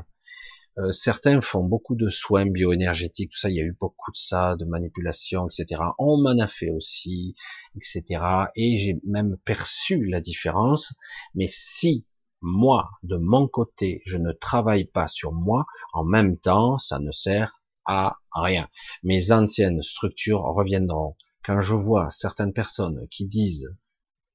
euh, 0.78 0.92
certains 0.92 1.42
font 1.42 1.64
beaucoup 1.64 1.96
de 1.96 2.08
soins 2.10 2.46
bioénergétiques, 2.46 3.32
tout 3.32 3.40
ça, 3.40 3.50
il 3.50 3.56
y 3.56 3.62
a 3.62 3.66
eu 3.66 3.76
beaucoup 3.80 4.12
de 4.12 4.18
ça, 4.18 4.56
de 4.56 4.66
manipulation, 4.66 5.48
etc. 5.48 5.82
On 5.98 6.22
m'en 6.22 6.38
a 6.40 6.48
fait 6.48 6.70
aussi, 6.70 7.36
etc. 7.76 8.24
Et 8.56 8.80
j'ai 8.80 9.00
même 9.06 9.38
perçu 9.44 10.06
la 10.06 10.22
différence. 10.22 10.94
Mais 11.36 11.48
si 11.48 12.06
moi, 12.42 12.90
de 13.04 13.18
mon 13.18 13.48
côté, 13.48 14.02
je 14.06 14.18
ne 14.18 14.32
travaille 14.32 14.86
pas 14.86 15.08
sur 15.08 15.34
moi, 15.34 15.66
en 15.94 16.06
même 16.06 16.38
temps, 16.38 16.78
ça 16.78 17.00
ne 17.00 17.12
sert 17.12 17.62
à 17.86 18.18
rien. 18.32 18.70
Mes 19.04 19.32
anciennes 19.32 19.82
structures 19.82 20.42
reviendront. 20.42 21.16
Quand 21.44 21.62
je 21.62 21.74
vois 21.74 22.10
certaines 22.10 22.54
personnes 22.54 23.08
qui 23.10 23.26
disent, 23.26 23.76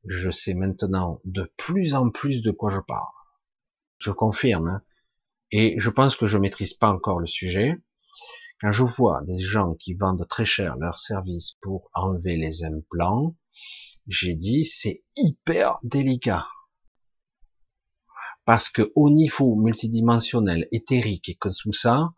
je 0.06 0.30
sais 0.30 0.54
maintenant 0.54 1.20
de 1.24 1.50
plus 1.56 1.94
en 1.94 2.10
plus 2.10 2.42
de 2.42 2.50
quoi 2.50 2.70
je 2.70 2.80
parle, 2.80 3.06
je 3.98 4.10
confirme, 4.10 4.68
hein, 4.68 4.82
et 5.56 5.76
je 5.78 5.88
pense 5.88 6.16
que 6.16 6.26
je 6.26 6.36
maîtrise 6.36 6.74
pas 6.74 6.88
encore 6.88 7.20
le 7.20 7.28
sujet. 7.28 7.76
Quand 8.60 8.72
je 8.72 8.82
vois 8.82 9.20
des 9.24 9.38
gens 9.38 9.74
qui 9.74 9.94
vendent 9.94 10.26
très 10.28 10.44
cher 10.44 10.74
leurs 10.78 10.98
services 10.98 11.56
pour 11.62 11.92
enlever 11.94 12.36
les 12.36 12.64
implants, 12.64 13.36
j'ai 14.08 14.34
dit 14.34 14.64
c'est 14.64 15.04
hyper 15.16 15.78
délicat. 15.84 16.48
Parce 18.44 18.68
que 18.68 18.90
au 18.96 19.10
niveau 19.10 19.54
multidimensionnel, 19.54 20.66
éthérique 20.72 21.28
et 21.28 21.36
comme 21.36 21.52
ça, 21.52 22.08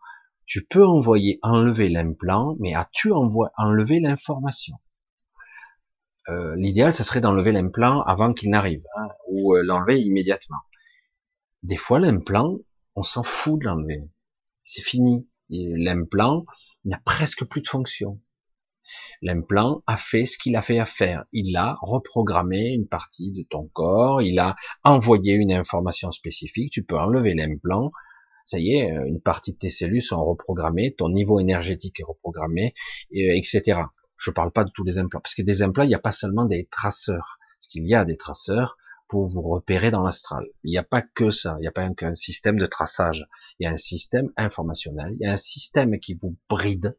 tu 0.47 0.65
peux 0.65 0.83
envoyer 0.83 1.37
enlever 1.43 1.89
l'implant, 1.89 2.55
mais 2.59 2.73
as-tu 2.73 3.11
enlevé 3.11 3.99
l'information 3.99 4.77
euh, 6.29 6.55
L'idéal, 6.55 6.91
ce 6.91 7.03
serait 7.03 7.21
d'enlever 7.21 7.51
l'implant 7.51 8.01
avant 8.01 8.33
qu'il 8.33 8.49
n'arrive, 8.49 8.83
hein, 8.97 9.09
ou 9.29 9.53
euh, 9.53 9.61
l'enlever 9.61 10.01
immédiatement. 10.01 10.57
Des 11.61 11.77
fois, 11.77 11.99
l'implant, 11.99 12.57
on 12.97 13.03
s'en 13.03 13.23
fout 13.23 13.59
de 13.61 13.65
l'enlever. 13.65 14.09
C'est 14.63 14.81
fini. 14.81 15.29
L'implant 15.49 16.45
n'a 16.83 16.99
presque 17.05 17.45
plus 17.45 17.61
de 17.61 17.67
fonction. 17.67 18.19
L'implant 19.21 19.83
a 19.85 19.97
fait 19.97 20.25
ce 20.25 20.37
qu'il 20.37 20.55
a 20.55 20.61
fait 20.61 20.79
à 20.79 20.85
faire. 20.85 21.25
Il 21.31 21.55
a 21.55 21.77
reprogrammé 21.81 22.73
une 22.73 22.87
partie 22.87 23.31
de 23.31 23.43
ton 23.43 23.67
corps, 23.67 24.21
il 24.21 24.39
a 24.39 24.55
envoyé 24.83 25.35
une 25.35 25.53
information 25.53 26.09
spécifique, 26.09 26.71
tu 26.71 26.83
peux 26.83 26.97
enlever 26.97 27.33
l'implant, 27.33 27.91
ça 28.45 28.59
y 28.59 28.75
est, 28.75 28.89
une 28.89 29.21
partie 29.21 29.53
de 29.53 29.57
tes 29.57 29.69
cellules 29.69 30.01
sont 30.01 30.23
reprogrammées, 30.23 30.95
ton 30.95 31.09
niveau 31.09 31.39
énergétique 31.39 31.99
est 31.99 32.05
reprogrammé, 32.05 32.73
etc. 33.11 33.81
Je 34.15 34.31
parle 34.31 34.51
pas 34.51 34.63
de 34.63 34.71
tous 34.73 34.85
les 34.85 34.97
implants, 34.97 35.19
parce 35.21 35.35
que 35.35 35.43
des 35.43 35.61
implants, 35.61 35.83
il 35.83 35.89
n'y 35.89 35.95
a 35.95 35.99
pas 35.99 36.13
seulement 36.13 36.45
des 36.45 36.65
traceurs, 36.67 37.37
parce 37.59 37.67
qu'il 37.67 37.85
y 37.85 37.93
a 37.93 38.05
des 38.05 38.17
traceurs, 38.17 38.77
pour 39.07 39.27
vous 39.27 39.41
repérer 39.41 39.91
dans 39.91 40.03
l'astral. 40.03 40.45
Il 40.63 40.71
n'y 40.71 40.77
a 40.77 40.83
pas 40.83 41.01
que 41.01 41.31
ça, 41.31 41.55
il 41.59 41.61
n'y 41.61 41.67
a 41.67 41.71
pas 41.71 41.87
qu'un 41.89 42.15
système 42.15 42.57
de 42.57 42.65
traçage, 42.65 43.25
il 43.59 43.65
y 43.65 43.67
a 43.67 43.71
un 43.71 43.77
système 43.77 44.31
informationnel, 44.37 45.15
il 45.19 45.25
y 45.25 45.29
a 45.29 45.33
un 45.33 45.37
système 45.37 45.99
qui 45.99 46.13
vous 46.15 46.37
bride. 46.49 46.97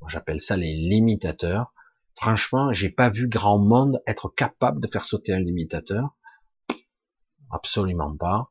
Moi, 0.00 0.08
j'appelle 0.10 0.40
ça 0.40 0.56
les 0.56 0.74
limitateurs. 0.74 1.72
Franchement, 2.14 2.72
j'ai 2.72 2.90
pas 2.90 3.10
vu 3.10 3.28
grand 3.28 3.58
monde 3.58 4.02
être 4.06 4.28
capable 4.28 4.80
de 4.80 4.88
faire 4.88 5.04
sauter 5.04 5.32
un 5.32 5.40
limitateur. 5.40 6.16
Absolument 7.50 8.14
pas. 8.16 8.48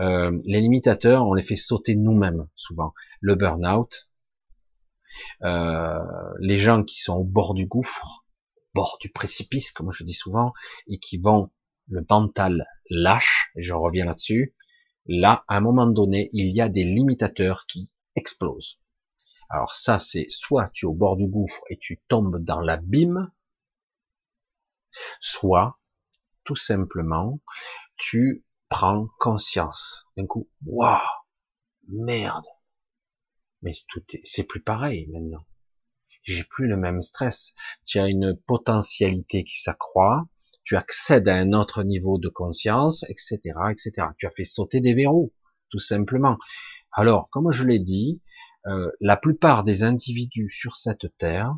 Euh, 0.00 0.38
les 0.44 0.60
limitateurs, 0.60 1.26
on 1.26 1.34
les 1.34 1.42
fait 1.42 1.56
sauter 1.56 1.96
nous-mêmes 1.96 2.48
souvent. 2.54 2.94
Le 3.20 3.34
burn-out, 3.34 4.08
euh, 5.42 5.98
les 6.40 6.58
gens 6.58 6.82
qui 6.84 7.00
sont 7.00 7.16
au 7.16 7.24
bord 7.24 7.54
du 7.54 7.66
gouffre, 7.66 8.24
bord 8.74 8.98
du 9.00 9.10
précipice, 9.10 9.72
comme 9.72 9.92
je 9.92 10.04
dis 10.04 10.14
souvent, 10.14 10.52
et 10.86 10.98
qui 10.98 11.18
vont 11.18 11.50
le 11.88 12.04
mental 12.08 12.66
lâche, 12.90 13.50
je 13.56 13.72
reviens 13.72 14.04
là-dessus, 14.04 14.54
là, 15.06 15.44
à 15.48 15.56
un 15.56 15.60
moment 15.60 15.86
donné, 15.86 16.28
il 16.32 16.54
y 16.54 16.60
a 16.60 16.68
des 16.68 16.84
limitateurs 16.84 17.66
qui 17.66 17.90
explosent. 18.14 18.80
Alors 19.50 19.74
ça, 19.74 19.98
c'est 19.98 20.26
soit 20.28 20.70
tu 20.74 20.84
es 20.84 20.88
au 20.88 20.94
bord 20.94 21.16
du 21.16 21.26
gouffre 21.26 21.62
et 21.70 21.78
tu 21.78 22.02
tombes 22.08 22.42
dans 22.42 22.60
l'abîme, 22.60 23.30
soit, 25.20 25.78
tout 26.44 26.56
simplement, 26.56 27.40
tu 27.96 28.44
prends 28.68 29.08
conscience. 29.18 30.06
D'un 30.16 30.26
coup, 30.26 30.48
waouh, 30.66 31.00
merde. 31.88 32.44
Mais 33.62 33.72
tout 33.88 34.02
c'est 34.24 34.44
plus 34.44 34.62
pareil 34.62 35.08
maintenant. 35.08 35.44
J'ai 36.22 36.44
plus 36.44 36.68
le 36.68 36.76
même 36.76 37.00
stress. 37.00 37.54
Tu 37.86 37.98
as 37.98 38.08
une 38.08 38.36
potentialité 38.36 39.44
qui 39.44 39.56
s'accroît, 39.56 40.28
tu 40.68 40.76
accèdes 40.76 41.28
à 41.28 41.36
un 41.36 41.54
autre 41.54 41.82
niveau 41.82 42.18
de 42.18 42.28
conscience, 42.28 43.02
etc., 43.08 43.38
etc. 43.70 44.08
Tu 44.18 44.26
as 44.26 44.30
fait 44.30 44.44
sauter 44.44 44.82
des 44.82 44.92
verrous, 44.92 45.32
tout 45.70 45.78
simplement. 45.78 46.36
Alors, 46.92 47.30
comme 47.30 47.50
je 47.52 47.64
l'ai 47.64 47.78
dit, 47.78 48.20
euh, 48.66 48.90
la 49.00 49.16
plupart 49.16 49.64
des 49.64 49.82
individus 49.82 50.50
sur 50.50 50.76
cette 50.76 51.06
terre 51.16 51.54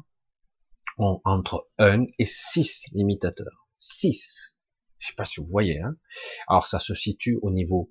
ont 0.97 1.21
entre 1.25 1.69
1 1.79 2.05
et 2.21 2.25
6 2.25 2.85
limitateurs. 2.93 3.67
6. 3.75 4.57
Je 5.01 5.09
sais 5.09 5.15
pas 5.17 5.25
si 5.25 5.41
vous 5.41 5.47
voyez. 5.47 5.81
Hein 5.81 5.97
Alors, 6.47 6.69
ça 6.69 6.79
se 6.79 6.95
situe 6.95 7.37
au 7.43 7.51
niveau 7.51 7.91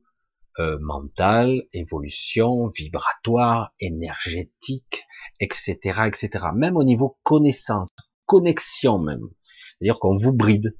euh, 0.59 0.77
mental, 0.79 1.63
évolution, 1.73 2.69
vibratoire, 2.69 3.73
énergétique, 3.81 5.03
etc., 5.41 5.73
etc. 6.07 6.45
Même 6.55 6.77
au 6.77 6.85
niveau 6.85 7.19
connaissance, 7.23 7.89
connexion 8.25 8.99
même. 8.99 9.27
C'est-à-dire 9.79 9.99
qu'on 9.99 10.15
vous 10.15 10.31
bride. 10.31 10.77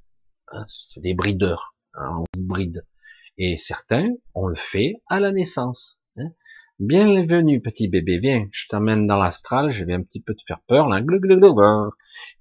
Hein, 0.52 0.66
c'est 0.68 1.02
des 1.02 1.14
brideurs. 1.14 1.76
Hein, 1.94 2.24
on 2.36 2.42
bride. 2.42 2.86
Et 3.38 3.58
certains, 3.58 4.10
on 4.34 4.48
le 4.48 4.56
fait 4.56 5.02
à 5.08 5.20
la 5.20 5.32
naissance. 5.32 5.99
Bienvenue, 6.80 7.60
petit 7.60 7.90
bébé, 7.90 8.20
viens, 8.20 8.48
je 8.54 8.68
t'emmène 8.70 9.06
dans 9.06 9.18
l'astral, 9.18 9.70
je 9.70 9.84
vais 9.84 9.96
un 9.96 10.02
petit 10.02 10.22
peu 10.22 10.34
te 10.34 10.44
faire 10.48 10.62
peur, 10.66 10.88
là, 10.88 11.02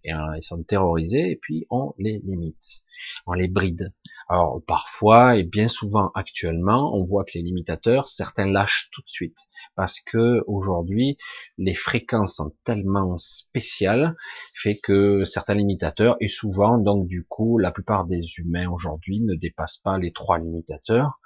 et 0.04 0.14
euh, 0.14 0.36
ils 0.36 0.44
sont 0.44 0.62
terrorisés, 0.62 1.32
et 1.32 1.34
puis 1.34 1.66
on 1.70 1.92
les 1.98 2.20
limite, 2.20 2.84
on 3.26 3.32
les 3.32 3.48
bride. 3.48 3.92
Alors 4.28 4.62
parfois, 4.64 5.34
et 5.34 5.42
bien 5.42 5.66
souvent 5.66 6.12
actuellement, 6.14 6.96
on 6.96 7.04
voit 7.04 7.24
que 7.24 7.32
les 7.34 7.42
limitateurs, 7.42 8.06
certains 8.06 8.46
lâchent 8.46 8.90
tout 8.92 9.02
de 9.02 9.08
suite, 9.08 9.38
parce 9.74 9.98
que 9.98 10.44
aujourd'hui, 10.46 11.18
les 11.56 11.74
fréquences 11.74 12.36
sont 12.36 12.54
tellement 12.62 13.16
spéciales, 13.16 14.14
fait 14.54 14.78
que 14.80 15.24
certains 15.24 15.54
limitateurs, 15.54 16.16
et 16.20 16.28
souvent, 16.28 16.78
donc 16.78 17.08
du 17.08 17.24
coup, 17.28 17.58
la 17.58 17.72
plupart 17.72 18.06
des 18.06 18.22
humains 18.36 18.70
aujourd'hui 18.70 19.20
ne 19.20 19.34
dépassent 19.34 19.78
pas 19.82 19.98
les 19.98 20.12
trois 20.12 20.38
limitateurs, 20.38 21.18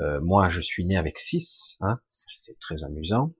euh, 0.00 0.18
moi, 0.20 0.48
je 0.48 0.60
suis 0.60 0.84
né 0.84 0.96
avec 0.96 1.18
6, 1.18 1.76
hein, 1.80 1.98
c'était 2.04 2.58
très 2.60 2.84
amusant, 2.84 3.34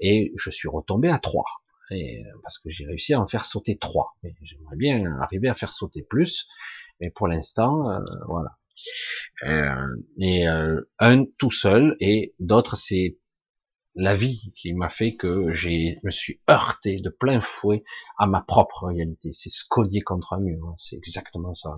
et 0.00 0.32
je 0.36 0.50
suis 0.50 0.68
retombé 0.68 1.08
à 1.08 1.18
3, 1.18 1.44
et, 1.90 2.24
parce 2.42 2.58
que 2.58 2.70
j'ai 2.70 2.86
réussi 2.86 3.14
à 3.14 3.20
en 3.20 3.26
faire 3.26 3.44
sauter 3.44 3.76
3. 3.76 4.16
Mais 4.22 4.34
j'aimerais 4.42 4.76
bien 4.76 5.18
arriver 5.20 5.48
à 5.48 5.54
faire 5.54 5.72
sauter 5.72 6.02
plus, 6.02 6.48
mais 7.00 7.10
pour 7.10 7.28
l'instant, 7.28 7.90
euh, 7.90 8.00
voilà. 8.28 8.58
Euh, 9.44 9.96
et 10.18 10.48
euh, 10.48 10.80
un 10.98 11.24
tout 11.38 11.50
seul, 11.50 11.96
et 12.00 12.34
d'autres, 12.40 12.76
c'est 12.76 13.18
la 13.94 14.14
vie 14.14 14.52
qui 14.56 14.72
m'a 14.72 14.88
fait 14.88 15.14
que 15.14 15.52
j'ai 15.52 16.00
me 16.02 16.10
suis 16.10 16.40
heurté 16.50 17.00
de 17.00 17.10
plein 17.10 17.40
fouet 17.40 17.84
à 18.18 18.26
ma 18.26 18.40
propre 18.40 18.86
réalité. 18.86 19.32
C'est 19.32 19.50
ce 19.50 19.64
collier 19.68 20.00
contre 20.00 20.32
un 20.32 20.40
mur, 20.40 20.68
hein. 20.68 20.74
c'est 20.76 20.96
exactement 20.96 21.54
ça. 21.54 21.76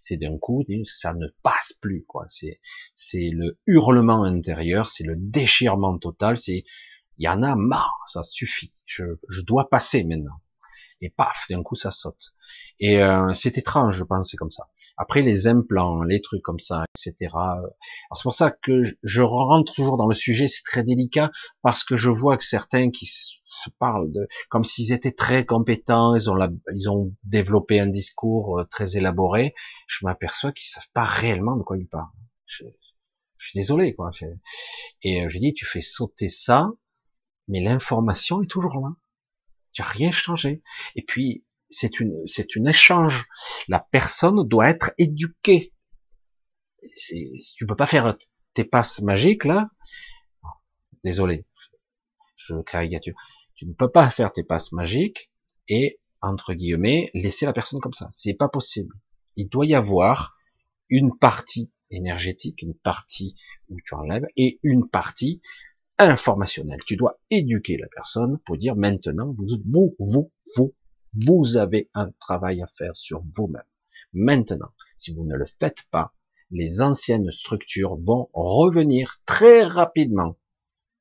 C'est 0.00 0.16
d'un 0.16 0.38
coup, 0.38 0.64
ça 0.84 1.14
ne 1.14 1.26
passe 1.42 1.72
plus, 1.80 2.04
quoi. 2.06 2.24
C'est, 2.28 2.60
c'est 2.94 3.30
le 3.32 3.58
hurlement 3.66 4.24
intérieur, 4.24 4.88
c'est 4.88 5.04
le 5.04 5.16
déchirement 5.16 5.98
total, 5.98 6.36
c'est, 6.36 6.64
il 7.18 7.24
y 7.24 7.28
en 7.28 7.42
a 7.42 7.54
marre, 7.56 8.02
ça 8.06 8.22
suffit. 8.22 8.72
Je, 8.84 9.04
je 9.28 9.42
dois 9.42 9.68
passer 9.68 10.04
maintenant. 10.04 10.40
Et 11.04 11.10
paf, 11.10 11.46
d'un 11.50 11.64
coup, 11.64 11.74
ça 11.74 11.90
saute. 11.90 12.32
Et 12.78 13.02
euh, 13.02 13.32
c'est 13.32 13.58
étrange, 13.58 13.96
je 13.96 14.04
pense, 14.04 14.30
c'est 14.30 14.36
comme 14.36 14.52
ça. 14.52 14.68
Après, 14.96 15.22
les 15.22 15.48
implants, 15.48 16.04
les 16.04 16.20
trucs 16.20 16.42
comme 16.42 16.60
ça, 16.60 16.84
etc. 16.96 17.34
C'est 18.14 18.22
pour 18.22 18.34
ça 18.34 18.52
que 18.52 18.82
je 19.02 19.22
rentre 19.22 19.74
toujours 19.74 19.96
dans 19.96 20.06
le 20.06 20.14
sujet, 20.14 20.46
c'est 20.46 20.62
très 20.62 20.84
délicat, 20.84 21.32
parce 21.62 21.82
que 21.82 21.96
je 21.96 22.08
vois 22.08 22.36
que 22.36 22.44
certains 22.44 22.90
qui 22.90 23.10
se 23.52 23.70
parlent 23.70 24.10
de 24.10 24.26
comme 24.48 24.64
s'ils 24.64 24.92
étaient 24.92 25.12
très 25.12 25.44
compétents, 25.44 26.14
ils 26.14 26.30
ont 26.30 26.36
ils 26.74 26.88
ont 26.90 27.14
développé 27.24 27.80
un 27.80 27.86
discours 27.86 28.60
euh, 28.60 28.64
très 28.64 28.96
élaboré. 28.96 29.54
Je 29.86 30.04
m'aperçois 30.04 30.52
qu'ils 30.52 30.68
savent 30.68 30.90
pas 30.92 31.04
réellement 31.04 31.56
de 31.56 31.62
quoi 31.62 31.76
ils 31.78 31.88
parlent. 31.88 32.10
Je, 32.46 32.64
suis 33.38 33.58
désolé, 33.58 33.94
quoi. 33.94 34.10
Et 35.02 35.22
euh, 35.22 35.28
je 35.28 35.38
dis, 35.38 35.52
tu 35.52 35.66
fais 35.66 35.80
sauter 35.80 36.28
ça, 36.28 36.70
mais 37.48 37.60
l'information 37.60 38.42
est 38.42 38.46
toujours 38.46 38.78
là. 38.80 38.94
Tu 39.72 39.82
n'as 39.82 39.88
rien 39.88 40.12
changé. 40.12 40.62
Et 40.94 41.02
puis, 41.02 41.44
c'est 41.68 41.98
une, 41.98 42.14
c'est 42.26 42.54
une 42.54 42.68
échange. 42.68 43.26
La 43.68 43.80
personne 43.80 44.46
doit 44.46 44.68
être 44.68 44.92
éduquée. 44.98 45.74
Si 46.94 47.54
tu 47.56 47.66
peux 47.66 47.76
pas 47.76 47.86
faire 47.86 48.16
tes 48.54 48.64
passes 48.64 49.00
magiques, 49.00 49.44
là, 49.44 49.70
désolé, 51.02 51.46
je 52.36 52.60
caricature. 52.62 53.14
Tu 53.54 53.66
ne 53.66 53.72
peux 53.72 53.90
pas 53.90 54.10
faire 54.10 54.32
tes 54.32 54.44
passes 54.44 54.72
magiques 54.72 55.30
et, 55.68 56.00
entre 56.20 56.54
guillemets, 56.54 57.10
laisser 57.14 57.46
la 57.46 57.52
personne 57.52 57.80
comme 57.80 57.92
ça. 57.92 58.08
C'est 58.10 58.34
pas 58.34 58.48
possible. 58.48 58.94
Il 59.36 59.48
doit 59.48 59.66
y 59.66 59.74
avoir 59.74 60.36
une 60.88 61.16
partie 61.16 61.72
énergétique, 61.90 62.62
une 62.62 62.74
partie 62.74 63.36
où 63.68 63.76
tu 63.84 63.94
enlèves, 63.94 64.26
et 64.36 64.58
une 64.62 64.88
partie 64.88 65.40
informationnelle. 65.98 66.80
Tu 66.86 66.96
dois 66.96 67.20
éduquer 67.30 67.76
la 67.76 67.88
personne 67.88 68.38
pour 68.44 68.56
dire 68.56 68.76
maintenant, 68.76 69.34
vous, 69.36 69.46
vous, 69.66 69.94
vous, 69.98 70.32
vous, 70.56 70.74
vous 71.14 71.56
avez 71.56 71.90
un 71.94 72.10
travail 72.18 72.62
à 72.62 72.66
faire 72.78 72.96
sur 72.96 73.22
vous-même. 73.34 73.62
Maintenant, 74.12 74.72
si 74.96 75.14
vous 75.14 75.24
ne 75.24 75.36
le 75.36 75.46
faites 75.46 75.82
pas, 75.90 76.14
les 76.50 76.82
anciennes 76.82 77.30
structures 77.30 77.96
vont 77.96 78.28
revenir 78.32 79.20
très 79.24 79.64
rapidement. 79.64 80.36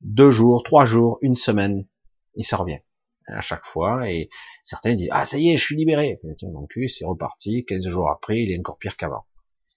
Deux 0.01 0.31
jours, 0.31 0.63
trois 0.63 0.85
jours, 0.85 1.17
une 1.21 1.35
semaine, 1.35 1.85
il 2.35 2.45
ça 2.45 2.57
revient 2.57 2.79
à 3.27 3.41
chaque 3.41 3.65
fois. 3.65 4.09
Et 4.09 4.29
certains 4.63 4.95
disent 4.95 5.09
ah 5.11 5.25
ça 5.25 5.37
y 5.37 5.49
est, 5.49 5.57
je 5.57 5.63
suis 5.63 5.75
libéré. 5.75 6.19
Mon 6.43 6.65
cul, 6.67 6.87
c'est 6.87 7.05
reparti. 7.05 7.65
15 7.65 7.87
jours 7.87 8.09
après, 8.09 8.41
il 8.41 8.51
est 8.51 8.59
encore 8.59 8.77
pire 8.77 8.97
qu'avant. 8.97 9.25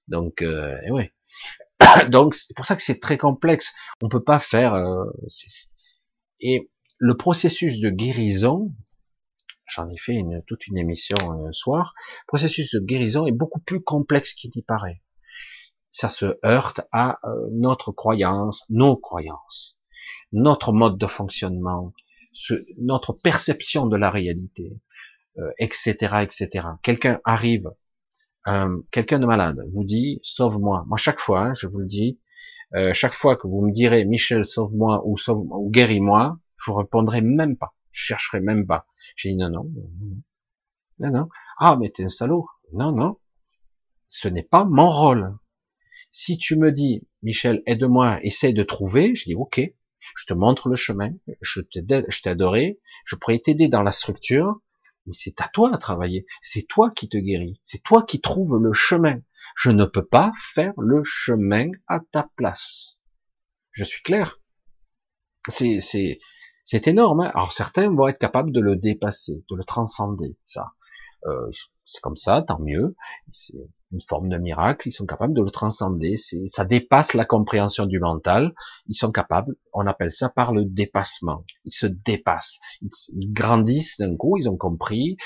Donc, 0.08 0.42
euh, 0.42 0.76
et 0.86 0.90
ouais. 0.90 1.12
Donc 2.10 2.34
c'est 2.34 2.54
pour 2.54 2.66
ça 2.66 2.76
que 2.76 2.82
c'est 2.82 3.00
très 3.00 3.18
complexe. 3.18 3.72
On 4.02 4.08
peut 4.08 4.22
pas 4.22 4.38
faire. 4.38 4.74
Euh, 4.74 5.04
et 6.40 6.70
le 6.98 7.16
processus 7.16 7.80
de 7.80 7.90
guérison, 7.90 8.72
j'en 9.66 9.88
ai 9.88 9.96
fait 9.96 10.14
une, 10.14 10.42
toute 10.46 10.66
une 10.66 10.78
émission 10.78 11.16
un 11.32 11.52
soir. 11.52 11.94
Le 12.22 12.28
processus 12.28 12.72
de 12.72 12.80
guérison 12.80 13.26
est 13.26 13.32
beaucoup 13.32 13.60
plus 13.60 13.82
complexe 13.82 14.34
qu'il 14.34 14.50
n'y 14.54 14.62
paraît. 14.62 15.02
Ça 15.90 16.08
se 16.08 16.38
heurte 16.44 16.80
à 16.92 17.18
euh, 17.24 17.48
notre 17.52 17.92
croyance, 17.92 18.64
nos 18.68 18.96
croyances, 18.96 19.78
notre 20.32 20.72
mode 20.72 20.98
de 20.98 21.06
fonctionnement, 21.06 21.92
notre 22.78 23.12
perception 23.12 23.86
de 23.86 23.96
la 23.96 24.10
réalité, 24.10 24.76
euh, 25.38 25.50
etc., 25.58 25.94
etc. 26.22 26.68
Quelqu'un 26.82 27.20
arrive, 27.24 27.70
euh, 28.46 28.82
quelqu'un 28.90 29.18
de 29.18 29.26
malade 29.26 29.60
vous 29.72 29.84
dit 29.84 30.20
sauve-moi. 30.22 30.84
Moi, 30.86 30.96
chaque 30.96 31.18
fois, 31.18 31.46
hein, 31.46 31.54
je 31.54 31.66
vous 31.66 31.78
le 31.78 31.86
dis, 31.86 32.20
euh, 32.74 32.92
chaque 32.92 33.14
fois 33.14 33.36
que 33.36 33.46
vous 33.46 33.60
me 33.60 33.72
direz 33.72 34.04
Michel 34.04 34.44
sauve-moi 34.44 35.02
ou 35.06 35.16
sauve 35.16 35.46
ou 35.50 35.70
guéris-moi, 35.70 36.38
je 36.56 36.70
vous 36.70 36.76
répondrai 36.76 37.20
même 37.20 37.56
pas, 37.56 37.74
je 37.92 38.02
chercherai 38.04 38.40
même 38.40 38.66
pas. 38.66 38.86
J'ai 39.16 39.30
dit 39.30 39.36
non, 39.36 39.50
non, 39.50 39.64
non, 39.64 40.22
non, 40.98 41.10
non. 41.10 41.28
Ah, 41.58 41.76
mais 41.78 41.90
t'es 41.90 42.04
un 42.04 42.08
salaud. 42.08 42.46
Non, 42.72 42.92
non, 42.92 43.18
ce 44.08 44.28
n'est 44.28 44.42
pas 44.42 44.64
mon 44.64 44.90
rôle. 44.90 45.36
Si 46.10 46.38
tu 46.38 46.56
me 46.56 46.70
dis 46.70 47.06
Michel, 47.22 47.62
aide-moi, 47.66 48.18
essaie 48.22 48.52
de 48.52 48.62
trouver, 48.62 49.14
je 49.14 49.24
dis 49.24 49.34
ok, 49.34 49.60
je 50.16 50.26
te 50.26 50.34
montre 50.34 50.68
le 50.68 50.76
chemin, 50.76 51.10
je 51.40 51.60
t'aiderai, 51.60 52.80
je 53.04 53.16
pourrais 53.16 53.38
t'aider 53.38 53.68
dans 53.68 53.82
la 53.82 53.92
structure, 53.92 54.60
mais 55.06 55.12
c'est 55.12 55.40
à 55.40 55.48
toi 55.48 55.74
à 55.74 55.78
travailler, 55.78 56.26
c'est 56.40 56.66
toi 56.66 56.90
qui 56.90 57.08
te 57.08 57.16
guéris, 57.16 57.60
c'est 57.62 57.82
toi 57.82 58.02
qui 58.02 58.20
trouves 58.20 58.56
le 58.56 58.72
chemin. 58.72 59.20
Je 59.56 59.70
ne 59.70 59.84
peux 59.84 60.04
pas 60.04 60.32
faire 60.38 60.72
le 60.78 61.02
chemin 61.04 61.68
à 61.86 62.00
ta 62.00 62.28
place. 62.36 63.00
Je 63.72 63.84
suis 63.84 64.02
clair. 64.02 64.40
C'est, 65.48 65.80
c'est, 65.80 66.18
c'est 66.64 66.86
énorme. 66.88 67.20
Hein. 67.20 67.30
Alors 67.34 67.52
certains 67.52 67.94
vont 67.94 68.08
être 68.08 68.18
capables 68.18 68.52
de 68.52 68.60
le 68.60 68.76
dépasser, 68.76 69.44
de 69.50 69.56
le 69.56 69.64
transcender, 69.64 70.36
ça. 70.44 70.72
Euh, 71.26 71.50
c'est 71.86 72.00
comme 72.00 72.16
ça, 72.16 72.42
tant 72.42 72.60
mieux. 72.60 72.96
C'est 73.30 73.56
une 73.92 74.00
forme 74.00 74.28
de 74.28 74.36
miracle. 74.36 74.88
Ils 74.88 74.92
sont 74.92 75.06
capables 75.06 75.34
de 75.34 75.42
le 75.42 75.50
transcender. 75.50 76.16
Ça 76.16 76.64
dépasse 76.64 77.14
la 77.14 77.24
compréhension 77.24 77.86
du 77.86 77.98
mental. 77.98 78.54
Ils 78.86 78.94
sont 78.94 79.10
capables. 79.10 79.54
On 79.72 79.86
appelle 79.86 80.12
ça 80.12 80.28
par 80.28 80.52
le 80.52 80.64
dépassement. 80.64 81.44
Ils 81.64 81.72
se 81.72 81.86
dépassent. 81.86 82.58
Ils, 82.82 83.32
grandissent 83.32 83.98
d'un 83.98 84.16
coup. 84.16 84.36
Ils 84.38 84.48
ont 84.48 84.56
compris 84.56 85.16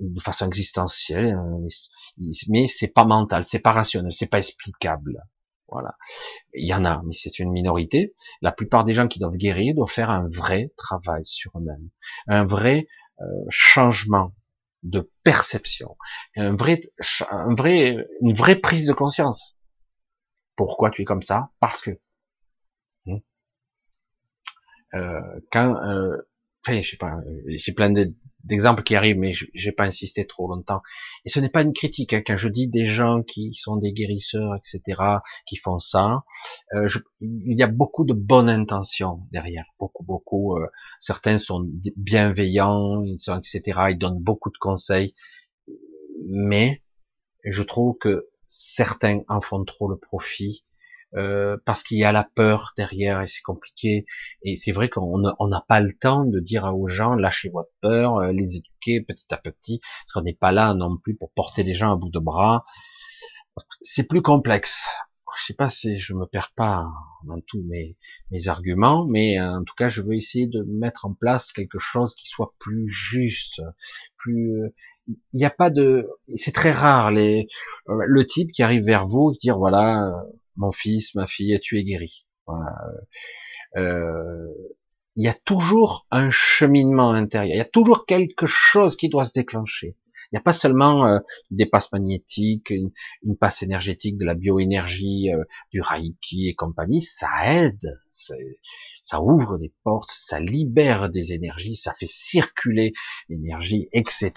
de 0.00 0.20
façon 0.20 0.46
existentielle. 0.46 1.30
Hein, 1.30 1.58
mais 2.48 2.66
c'est 2.66 2.92
pas 2.92 3.04
mental, 3.04 3.44
c'est 3.44 3.60
pas 3.60 3.72
rationnel, 3.72 4.12
c'est 4.12 4.30
pas 4.30 4.38
explicable. 4.38 5.22
Voilà. 5.68 5.96
Il 6.54 6.66
y 6.66 6.74
en 6.74 6.84
a, 6.84 7.02
mais 7.04 7.14
c'est 7.14 7.38
une 7.38 7.50
minorité. 7.50 8.14
La 8.40 8.52
plupart 8.52 8.84
des 8.84 8.94
gens 8.94 9.08
qui 9.08 9.18
doivent 9.18 9.36
guérir 9.36 9.74
doivent 9.74 9.90
faire 9.90 10.10
un 10.10 10.28
vrai 10.28 10.72
travail 10.76 11.24
sur 11.24 11.50
eux-mêmes, 11.58 11.88
un 12.28 12.44
vrai 12.44 12.86
euh, 13.20 13.24
changement 13.50 14.32
de 14.82 15.10
perception, 15.24 15.96
un 16.36 16.54
vrai, 16.54 16.80
vrai, 17.56 18.06
une 18.20 18.34
vraie 18.34 18.56
prise 18.56 18.86
de 18.86 18.92
conscience. 18.92 19.58
Pourquoi 20.54 20.90
tu 20.90 21.02
es 21.02 21.04
comme 21.04 21.22
ça? 21.22 21.50
Parce 21.60 21.82
que 21.82 21.90
hmm. 23.06 23.18
euh, 24.94 25.40
quand, 25.52 25.76
euh, 25.84 26.16
je 26.68 26.90
sais 26.90 26.96
pas, 26.96 27.16
j'ai 27.48 27.72
plein 27.72 27.92
d'exemples 28.44 28.82
qui 28.82 28.94
arrivent, 28.94 29.18
mais 29.18 29.32
j'ai 29.54 29.72
pas 29.72 29.84
insisté 29.84 30.26
trop 30.26 30.48
longtemps. 30.48 30.82
Et 31.24 31.28
ce 31.28 31.40
n'est 31.40 31.48
pas 31.48 31.62
une 31.62 31.72
critique. 31.72 32.12
Hein, 32.12 32.22
quand 32.26 32.36
je 32.36 32.48
dis 32.48 32.68
des 32.68 32.86
gens 32.86 33.22
qui 33.22 33.52
sont 33.54 33.76
des 33.76 33.92
guérisseurs, 33.92 34.54
etc., 34.56 35.02
qui 35.46 35.56
font 35.56 35.78
ça, 35.78 36.22
euh, 36.74 36.88
il 37.20 37.58
y 37.58 37.62
a 37.62 37.66
beaucoup 37.66 38.04
de 38.04 38.14
bonnes 38.14 38.48
intentions 38.48 39.26
derrière. 39.32 39.66
Beaucoup, 39.78 40.04
beaucoup. 40.04 40.56
Euh, 40.56 40.66
certains 41.00 41.38
sont 41.38 41.68
bienveillants, 41.96 43.02
ils 43.02 43.20
sont, 43.20 43.38
etc. 43.38 43.80
Ils 43.90 43.98
donnent 43.98 44.22
beaucoup 44.22 44.50
de 44.50 44.58
conseils. 44.58 45.14
Mais 46.24 46.82
je 47.44 47.62
trouve 47.62 47.96
que 47.98 48.28
certains 48.44 49.20
en 49.28 49.40
font 49.40 49.64
trop 49.64 49.88
le 49.88 49.96
profit 49.96 50.64
euh, 51.14 51.56
parce 51.64 51.82
qu'il 51.82 51.98
y 51.98 52.04
a 52.04 52.12
la 52.12 52.24
peur 52.24 52.72
derrière 52.76 53.22
et 53.22 53.26
c'est 53.26 53.42
compliqué. 53.42 54.06
Et 54.42 54.56
c'est 54.56 54.72
vrai 54.72 54.88
qu'on 54.88 55.18
n'a 55.18 55.64
pas 55.68 55.80
le 55.80 55.96
temps 55.96 56.24
de 56.24 56.40
dire 56.40 56.64
aux 56.74 56.88
gens 56.88 57.14
lâchez 57.14 57.48
votre 57.48 57.70
peur, 57.80 58.16
euh, 58.16 58.32
les 58.32 58.56
éduquer 58.56 59.00
petit 59.02 59.32
à 59.32 59.36
petit, 59.36 59.80
parce 59.80 60.12
qu'on 60.12 60.22
n'est 60.22 60.34
pas 60.34 60.52
là 60.52 60.74
non 60.74 60.96
plus 60.96 61.16
pour 61.16 61.30
porter 61.32 61.62
les 61.62 61.74
gens 61.74 61.92
à 61.92 61.96
bout 61.96 62.10
de 62.10 62.18
bras. 62.18 62.64
C'est 63.80 64.06
plus 64.08 64.22
complexe. 64.22 64.90
Je 65.38 65.44
sais 65.44 65.54
pas 65.54 65.68
si 65.68 65.98
je 65.98 66.14
me 66.14 66.26
perds 66.26 66.52
pas 66.56 66.88
dans 67.24 67.40
tous 67.46 67.62
mes, 67.62 67.96
mes 68.30 68.48
arguments, 68.48 69.06
mais 69.06 69.38
en 69.40 69.64
tout 69.64 69.74
cas, 69.76 69.88
je 69.88 70.00
veux 70.00 70.14
essayer 70.14 70.46
de 70.46 70.62
mettre 70.62 71.04
en 71.04 71.12
place 71.12 71.52
quelque 71.52 71.78
chose 71.78 72.14
qui 72.14 72.26
soit 72.26 72.54
plus 72.58 72.88
juste, 72.88 73.60
plus 74.16 74.72
il 75.06 75.38
n'y 75.38 75.44
a 75.44 75.50
pas 75.50 75.70
de, 75.70 76.08
c'est 76.26 76.52
très 76.52 76.72
rare 76.72 77.10
les, 77.10 77.48
le 77.86 78.26
type 78.26 78.50
qui 78.50 78.62
arrive 78.62 78.84
vers 78.84 79.06
vous 79.06 79.32
et 79.32 79.38
dire 79.38 79.58
voilà, 79.58 80.10
mon 80.56 80.72
fils, 80.72 81.14
ma 81.14 81.26
fille, 81.26 81.58
tu 81.62 81.78
es 81.78 81.84
guéri. 81.84 82.26
Euh, 83.76 84.48
il 85.16 85.24
y 85.24 85.28
a 85.28 85.34
toujours 85.34 86.06
un 86.10 86.30
cheminement 86.30 87.10
intérieur, 87.10 87.54
il 87.54 87.58
y 87.58 87.60
a 87.60 87.64
toujours 87.64 88.06
quelque 88.06 88.46
chose 88.46 88.96
qui 88.96 89.08
doit 89.08 89.24
se 89.24 89.32
déclencher. 89.32 89.96
Il 90.26 90.34
n'y 90.34 90.38
a 90.38 90.42
pas 90.42 90.52
seulement 90.52 91.06
euh, 91.06 91.18
des 91.50 91.66
passes 91.66 91.92
magnétiques, 91.92 92.70
une, 92.70 93.36
passe 93.38 93.62
énergétique, 93.62 94.16
de 94.16 94.24
la 94.24 94.34
bioénergie, 94.34 95.32
euh, 95.32 95.44
du 95.70 95.80
Reiki 95.80 96.48
et 96.48 96.54
compagnie, 96.54 97.02
ça 97.02 97.28
aide, 97.44 98.00
ça 98.10 99.22
ouvre 99.22 99.58
des 99.58 99.72
portes, 99.84 100.10
ça 100.10 100.40
libère 100.40 101.10
des 101.10 101.32
énergies, 101.32 101.76
ça 101.76 101.94
fait 101.94 102.10
circuler 102.10 102.92
l'énergie, 103.28 103.88
etc. 103.92 104.32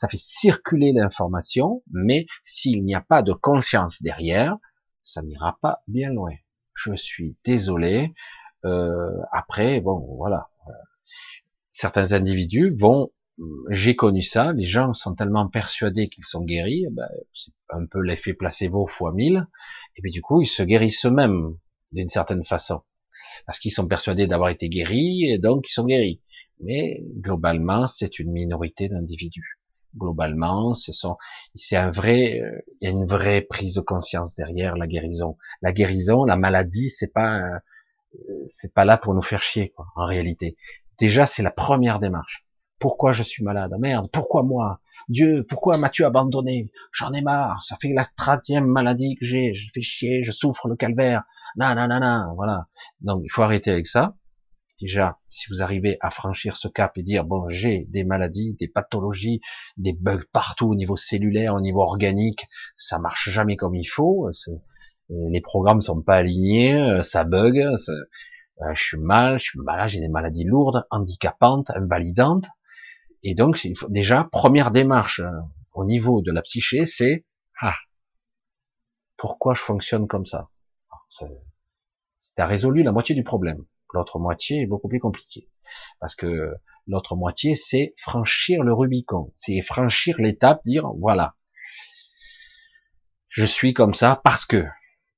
Ça 0.00 0.08
fait 0.08 0.20
circuler 0.20 0.92
l'information, 0.92 1.82
mais 1.92 2.26
s'il 2.42 2.84
n'y 2.84 2.94
a 2.94 3.00
pas 3.00 3.22
de 3.22 3.32
conscience 3.32 4.02
derrière, 4.02 4.56
ça 5.02 5.22
n'ira 5.22 5.58
pas 5.60 5.82
bien 5.88 6.10
loin. 6.10 6.34
Je 6.74 6.92
suis 6.94 7.36
désolé. 7.44 8.14
Euh, 8.64 9.10
après, 9.32 9.80
bon, 9.80 9.98
voilà. 10.16 10.48
Certains 11.70 12.12
individus 12.12 12.70
vont, 12.70 13.12
j'ai 13.70 13.94
connu 13.94 14.22
ça, 14.22 14.52
les 14.52 14.64
gens 14.64 14.92
sont 14.94 15.14
tellement 15.14 15.48
persuadés 15.48 16.08
qu'ils 16.08 16.24
sont 16.24 16.42
guéris, 16.42 16.84
eh 16.86 16.90
ben, 16.90 17.08
c'est 17.32 17.52
un 17.70 17.86
peu 17.86 18.00
l'effet 18.00 18.34
placebo 18.34 18.86
fois 18.86 19.12
mille, 19.12 19.46
et 19.96 20.02
puis 20.02 20.10
du 20.10 20.20
coup, 20.20 20.42
ils 20.42 20.48
se 20.48 20.64
guérissent 20.64 21.06
eux-mêmes 21.06 21.56
d'une 21.92 22.08
certaine 22.08 22.42
façon, 22.42 22.82
parce 23.46 23.60
qu'ils 23.60 23.70
sont 23.70 23.86
persuadés 23.86 24.26
d'avoir 24.26 24.48
été 24.48 24.68
guéris, 24.68 25.26
et 25.26 25.38
donc 25.38 25.68
ils 25.68 25.72
sont 25.72 25.84
guéris. 25.84 26.20
Mais 26.60 27.00
globalement, 27.16 27.86
c'est 27.86 28.18
une 28.18 28.32
minorité 28.32 28.88
d'individus 28.88 29.57
globalement, 29.96 30.74
c'est 30.74 31.76
un 31.76 31.90
vrai, 31.90 32.40
euh, 32.40 32.60
il 32.80 32.84
y 32.84 32.86
a 32.88 32.90
une 32.90 33.06
vraie 33.06 33.40
prise 33.40 33.74
de 33.74 33.80
conscience 33.80 34.36
derrière 34.36 34.76
la 34.76 34.86
guérison. 34.86 35.36
La 35.62 35.72
guérison, 35.72 36.24
la 36.24 36.36
maladie, 36.36 36.90
c'est 36.90 37.12
pas, 37.12 37.40
euh, 37.40 37.58
c'est 38.46 38.74
pas 38.74 38.84
là 38.84 38.98
pour 38.98 39.14
nous 39.14 39.22
faire 39.22 39.42
chier, 39.42 39.70
quoi, 39.70 39.86
en 39.96 40.06
réalité. 40.06 40.56
Déjà, 40.98 41.26
c'est 41.26 41.42
la 41.42 41.50
première 41.50 41.98
démarche. 41.98 42.44
Pourquoi 42.78 43.12
je 43.12 43.22
suis 43.22 43.42
malade? 43.42 43.72
Ah, 43.74 43.78
Merde, 43.78 44.08
pourquoi 44.12 44.42
moi? 44.42 44.80
Dieu, 45.08 45.44
pourquoi 45.48 45.78
m'as-tu 45.78 46.04
abandonné? 46.04 46.70
J'en 46.92 47.12
ai 47.12 47.22
marre, 47.22 47.64
ça 47.64 47.76
fait 47.80 47.92
la 47.92 48.04
troisième 48.04 48.66
maladie 48.66 49.16
que 49.16 49.24
j'ai, 49.24 49.54
je 49.54 49.68
fais 49.72 49.80
chier, 49.80 50.22
je 50.22 50.32
souffre 50.32 50.68
le 50.68 50.76
calvaire. 50.76 51.22
Non, 51.56 51.74
non, 51.74 51.88
non, 51.88 52.00
non, 52.00 52.34
voilà. 52.36 52.68
Donc, 53.00 53.22
il 53.24 53.30
faut 53.30 53.42
arrêter 53.42 53.70
avec 53.70 53.86
ça. 53.86 54.14
Déjà, 54.80 55.18
si 55.26 55.46
vous 55.50 55.62
arrivez 55.62 55.98
à 56.00 56.10
franchir 56.10 56.56
ce 56.56 56.68
cap 56.68 56.96
et 56.96 57.02
dire, 57.02 57.24
bon, 57.24 57.48
j'ai 57.48 57.86
des 57.88 58.04
maladies, 58.04 58.54
des 58.54 58.68
pathologies, 58.68 59.40
des 59.76 59.92
bugs 59.92 60.22
partout 60.32 60.68
au 60.68 60.74
niveau 60.74 60.94
cellulaire, 60.94 61.54
au 61.54 61.60
niveau 61.60 61.80
organique, 61.80 62.46
ça 62.76 62.98
marche 62.98 63.28
jamais 63.28 63.56
comme 63.56 63.74
il 63.74 63.86
faut, 63.86 64.30
les 65.08 65.40
programmes 65.40 65.82
sont 65.82 66.00
pas 66.00 66.16
alignés, 66.16 67.02
ça 67.02 67.24
bug, 67.24 67.58
euh, 67.58 67.76
je 68.74 68.82
suis 68.82 68.98
mal, 68.98 69.38
je 69.38 69.44
suis 69.44 69.58
j'ai 69.86 70.00
des 70.00 70.08
maladies 70.08 70.44
lourdes, 70.44 70.86
handicapantes, 70.90 71.70
invalidantes, 71.70 72.46
et 73.22 73.34
donc, 73.34 73.66
déjà, 73.88 74.28
première 74.30 74.70
démarche 74.70 75.20
euh, 75.20 75.30
au 75.72 75.84
niveau 75.84 76.22
de 76.22 76.30
la 76.32 76.42
psyché, 76.42 76.84
c'est, 76.84 77.24
ah, 77.60 77.74
pourquoi 79.16 79.54
je 79.54 79.60
fonctionne 79.60 80.06
comme 80.06 80.26
ça? 80.26 80.48
C'est 82.18 82.38
à 82.38 82.46
résolu 82.46 82.82
la 82.82 82.92
moitié 82.92 83.14
du 83.14 83.24
problème. 83.24 83.64
L'autre 83.94 84.18
moitié 84.18 84.62
est 84.62 84.66
beaucoup 84.66 84.88
plus 84.88 85.00
compliqué. 85.00 85.48
Parce 86.00 86.14
que 86.14 86.52
l'autre 86.86 87.16
moitié, 87.16 87.54
c'est 87.54 87.94
franchir 87.96 88.62
le 88.62 88.72
Rubicon. 88.72 89.32
C'est 89.36 89.62
franchir 89.62 90.20
l'étape, 90.20 90.60
dire, 90.64 90.88
voilà. 90.98 91.36
Je 93.28 93.46
suis 93.46 93.74
comme 93.74 93.94
ça 93.94 94.20
parce 94.22 94.44
que. 94.44 94.64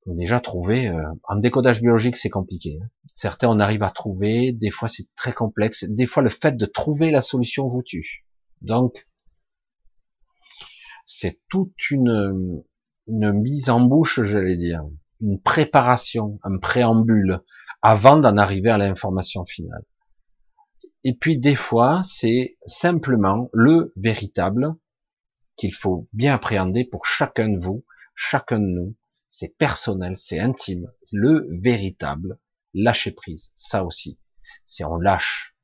Déjà 0.07 0.41
trouver, 0.41 0.89
euh, 0.89 1.03
en 1.25 1.37
décodage 1.37 1.83
biologique, 1.83 2.17
c'est 2.17 2.31
compliqué. 2.31 2.79
Hein. 2.83 2.89
Certains, 3.13 3.49
on 3.49 3.61
arrive 3.61 3.83
à 3.83 3.91
trouver, 3.91 4.51
des 4.51 4.71
fois 4.71 4.89
c'est 4.89 5.07
très 5.15 5.33
complexe. 5.33 5.85
Des 5.85 6.07
fois, 6.07 6.23
le 6.23 6.31
fait 6.31 6.57
de 6.57 6.67
trouver 6.67 7.11
la 7.11 7.21
solution 7.21 7.69
vous 7.69 7.83
tue. 7.83 8.25
Donc, 8.63 9.07
c'est 11.05 11.41
toute 11.49 11.91
une, 11.91 12.63
une 13.09 13.33
mise 13.33 13.69
en 13.69 13.81
bouche, 13.81 14.23
j'allais 14.23 14.57
dire, 14.57 14.83
une 15.21 15.41
préparation, 15.41 16.39
un 16.43 16.59
préambule 16.59 17.41
avant 17.83 18.19
d'en 18.19 18.37
arriver 18.37 18.71
à 18.71 18.79
l'information 18.79 19.45
finale. 19.45 19.85
Et 21.05 21.15
puis 21.15 21.39
des 21.39 21.55
fois, 21.55 22.03
c'est 22.05 22.59
simplement 22.67 23.49
le 23.53 23.93
véritable 23.97 24.75
qu'il 25.57 25.75
faut 25.75 26.09
bien 26.13 26.35
appréhender 26.35 26.85
pour 26.85 27.07
chacun 27.07 27.49
de 27.49 27.59
vous, 27.59 27.85
chacun 28.15 28.59
de 28.59 28.67
nous. 28.67 28.97
C'est 29.29 29.57
personnel, 29.57 30.17
c'est 30.17 30.41
intime. 30.41 30.91
Le 31.13 31.47
véritable, 31.63 32.39
lâcher 32.75 33.13
prise, 33.13 33.53
ça 33.55 33.85
aussi. 33.85 34.19
C'est 34.65 34.85
on 34.85 34.97
lâche. 34.97 35.55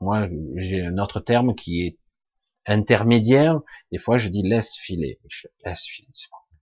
Moi, 0.00 0.28
j'ai 0.56 0.84
un 0.84 0.98
autre 0.98 1.20
terme 1.20 1.54
qui 1.54 1.86
est 1.86 1.98
intermédiaire. 2.66 3.60
Des 3.92 3.98
fois, 3.98 4.18
je 4.18 4.28
dis 4.28 4.42
laisse 4.42 4.76
filer. 4.76 5.18
laisse 5.64 5.84
filer, 5.84 6.08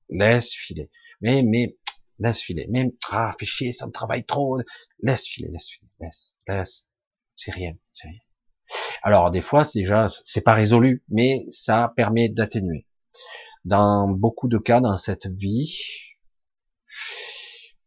laisse 0.09 0.55
filer. 0.55 0.91
Mais, 1.21 1.43
mais, 1.43 1.77
laisse 2.19 2.43
filer. 2.43 2.67
Même, 2.69 2.93
ah, 3.11 3.35
fais 3.39 3.47
chier, 3.47 3.73
ça 3.73 3.87
me 3.87 3.93
travaille 3.93 4.25
trop. 4.25 4.59
Laisse 5.01 5.27
filer, 5.27 5.49
laisse 5.53 5.71
filer, 5.71 5.91
laisse, 6.01 6.39
laisse. 6.49 6.89
C'est 7.37 7.51
rien, 7.51 7.73
c'est 7.93 8.09
rien. 8.09 8.21
Alors, 9.03 9.31
des 9.31 9.43
fois, 9.43 9.67
déjà, 9.75 10.09
c'est 10.25 10.41
pas 10.41 10.55
résolu, 10.55 11.05
mais 11.09 11.45
ça 11.49 11.93
permet 11.97 12.29
d'atténuer. 12.29 12.87
Dans 13.65 14.09
beaucoup 14.09 14.49
de 14.49 14.59
cas 14.59 14.81
dans 14.81 14.97
cette 14.97 15.27
vie, 15.27 15.79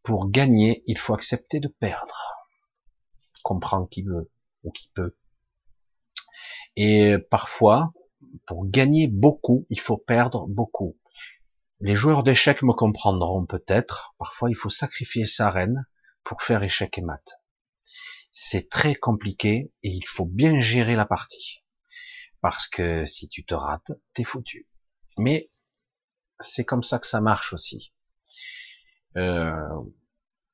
pour 0.02 0.30
gagner, 0.30 0.82
il 0.86 0.98
faut 0.98 1.14
accepter 1.14 1.60
de 1.60 1.68
perdre. 1.68 2.34
Comprends 3.42 3.86
qui 3.86 4.02
veut 4.02 4.30
ou 4.64 4.70
qui 4.70 4.90
peut. 4.94 5.16
Et 6.76 7.16
parfois, 7.30 7.92
pour 8.46 8.66
gagner 8.66 9.08
beaucoup, 9.08 9.66
il 9.70 9.80
faut 9.80 9.96
perdre 9.96 10.46
beaucoup. 10.46 10.96
Les 11.80 11.94
joueurs 11.94 12.24
d'échecs 12.24 12.62
me 12.62 12.72
comprendront 12.72 13.46
peut-être. 13.46 14.14
Parfois, 14.18 14.50
il 14.50 14.56
faut 14.56 14.68
sacrifier 14.68 15.26
sa 15.26 15.48
reine 15.48 15.86
pour 16.24 16.42
faire 16.42 16.62
échec 16.62 16.98
et 16.98 17.02
mat. 17.02 17.40
C'est 18.32 18.68
très 18.68 18.94
compliqué 18.96 19.72
et 19.82 19.90
il 19.90 20.06
faut 20.06 20.26
bien 20.26 20.60
gérer 20.60 20.96
la 20.96 21.06
partie. 21.06 21.62
Parce 22.40 22.66
que 22.66 23.04
si 23.04 23.28
tu 23.28 23.44
te 23.44 23.54
rates, 23.54 23.92
t'es 24.12 24.24
foutu. 24.24 24.68
Mais 25.18 25.50
c'est 26.40 26.64
comme 26.64 26.82
ça 26.82 26.98
que 26.98 27.06
ça 27.06 27.20
marche 27.20 27.52
aussi. 27.52 27.92
Euh, 29.16 29.68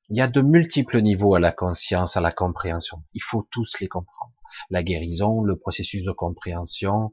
il 0.09 0.17
y 0.17 0.21
a 0.21 0.27
de 0.27 0.41
multiples 0.41 1.01
niveaux 1.01 1.33
à 1.33 1.39
la 1.39 1.51
conscience, 1.51 2.17
à 2.17 2.21
la 2.21 2.31
compréhension. 2.31 3.03
Il 3.13 3.23
faut 3.23 3.47
tous 3.49 3.79
les 3.79 3.87
comprendre. 3.87 4.33
La 4.69 4.83
guérison, 4.83 5.41
le 5.41 5.57
processus 5.57 6.03
de 6.03 6.11
compréhension, 6.11 7.11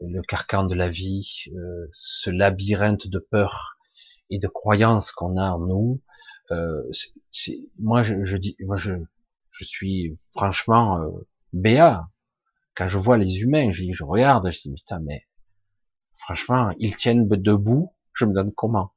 le 0.00 0.22
carcan 0.22 0.64
de 0.64 0.74
la 0.74 0.88
vie, 0.88 1.44
euh, 1.54 1.88
ce 1.92 2.30
labyrinthe 2.30 3.08
de 3.08 3.18
peur 3.18 3.78
et 4.30 4.38
de 4.38 4.48
croyances 4.48 5.12
qu'on 5.12 5.36
a 5.36 5.50
en 5.50 5.60
nous. 5.60 6.00
Euh, 6.50 6.82
moi, 7.78 8.02
je, 8.02 8.36
dis, 8.36 8.56
moi, 8.60 8.76
je, 8.76 8.94
je 9.50 9.64
suis 9.64 10.18
franchement 10.32 11.00
euh, 11.00 11.10
béat 11.52 12.08
quand 12.74 12.88
je 12.88 12.98
vois 12.98 13.18
les 13.18 13.40
humains. 13.40 13.70
Je, 13.70 13.84
je 13.92 14.04
regarde, 14.04 14.50
je 14.50 14.62
dis 14.62 14.74
putain, 14.74 15.00
mais 15.00 15.26
franchement, 16.16 16.72
ils 16.78 16.96
tiennent 16.96 17.28
debout. 17.28 17.92
Je 18.12 18.24
me 18.24 18.34
donne 18.34 18.52
comment 18.52 18.92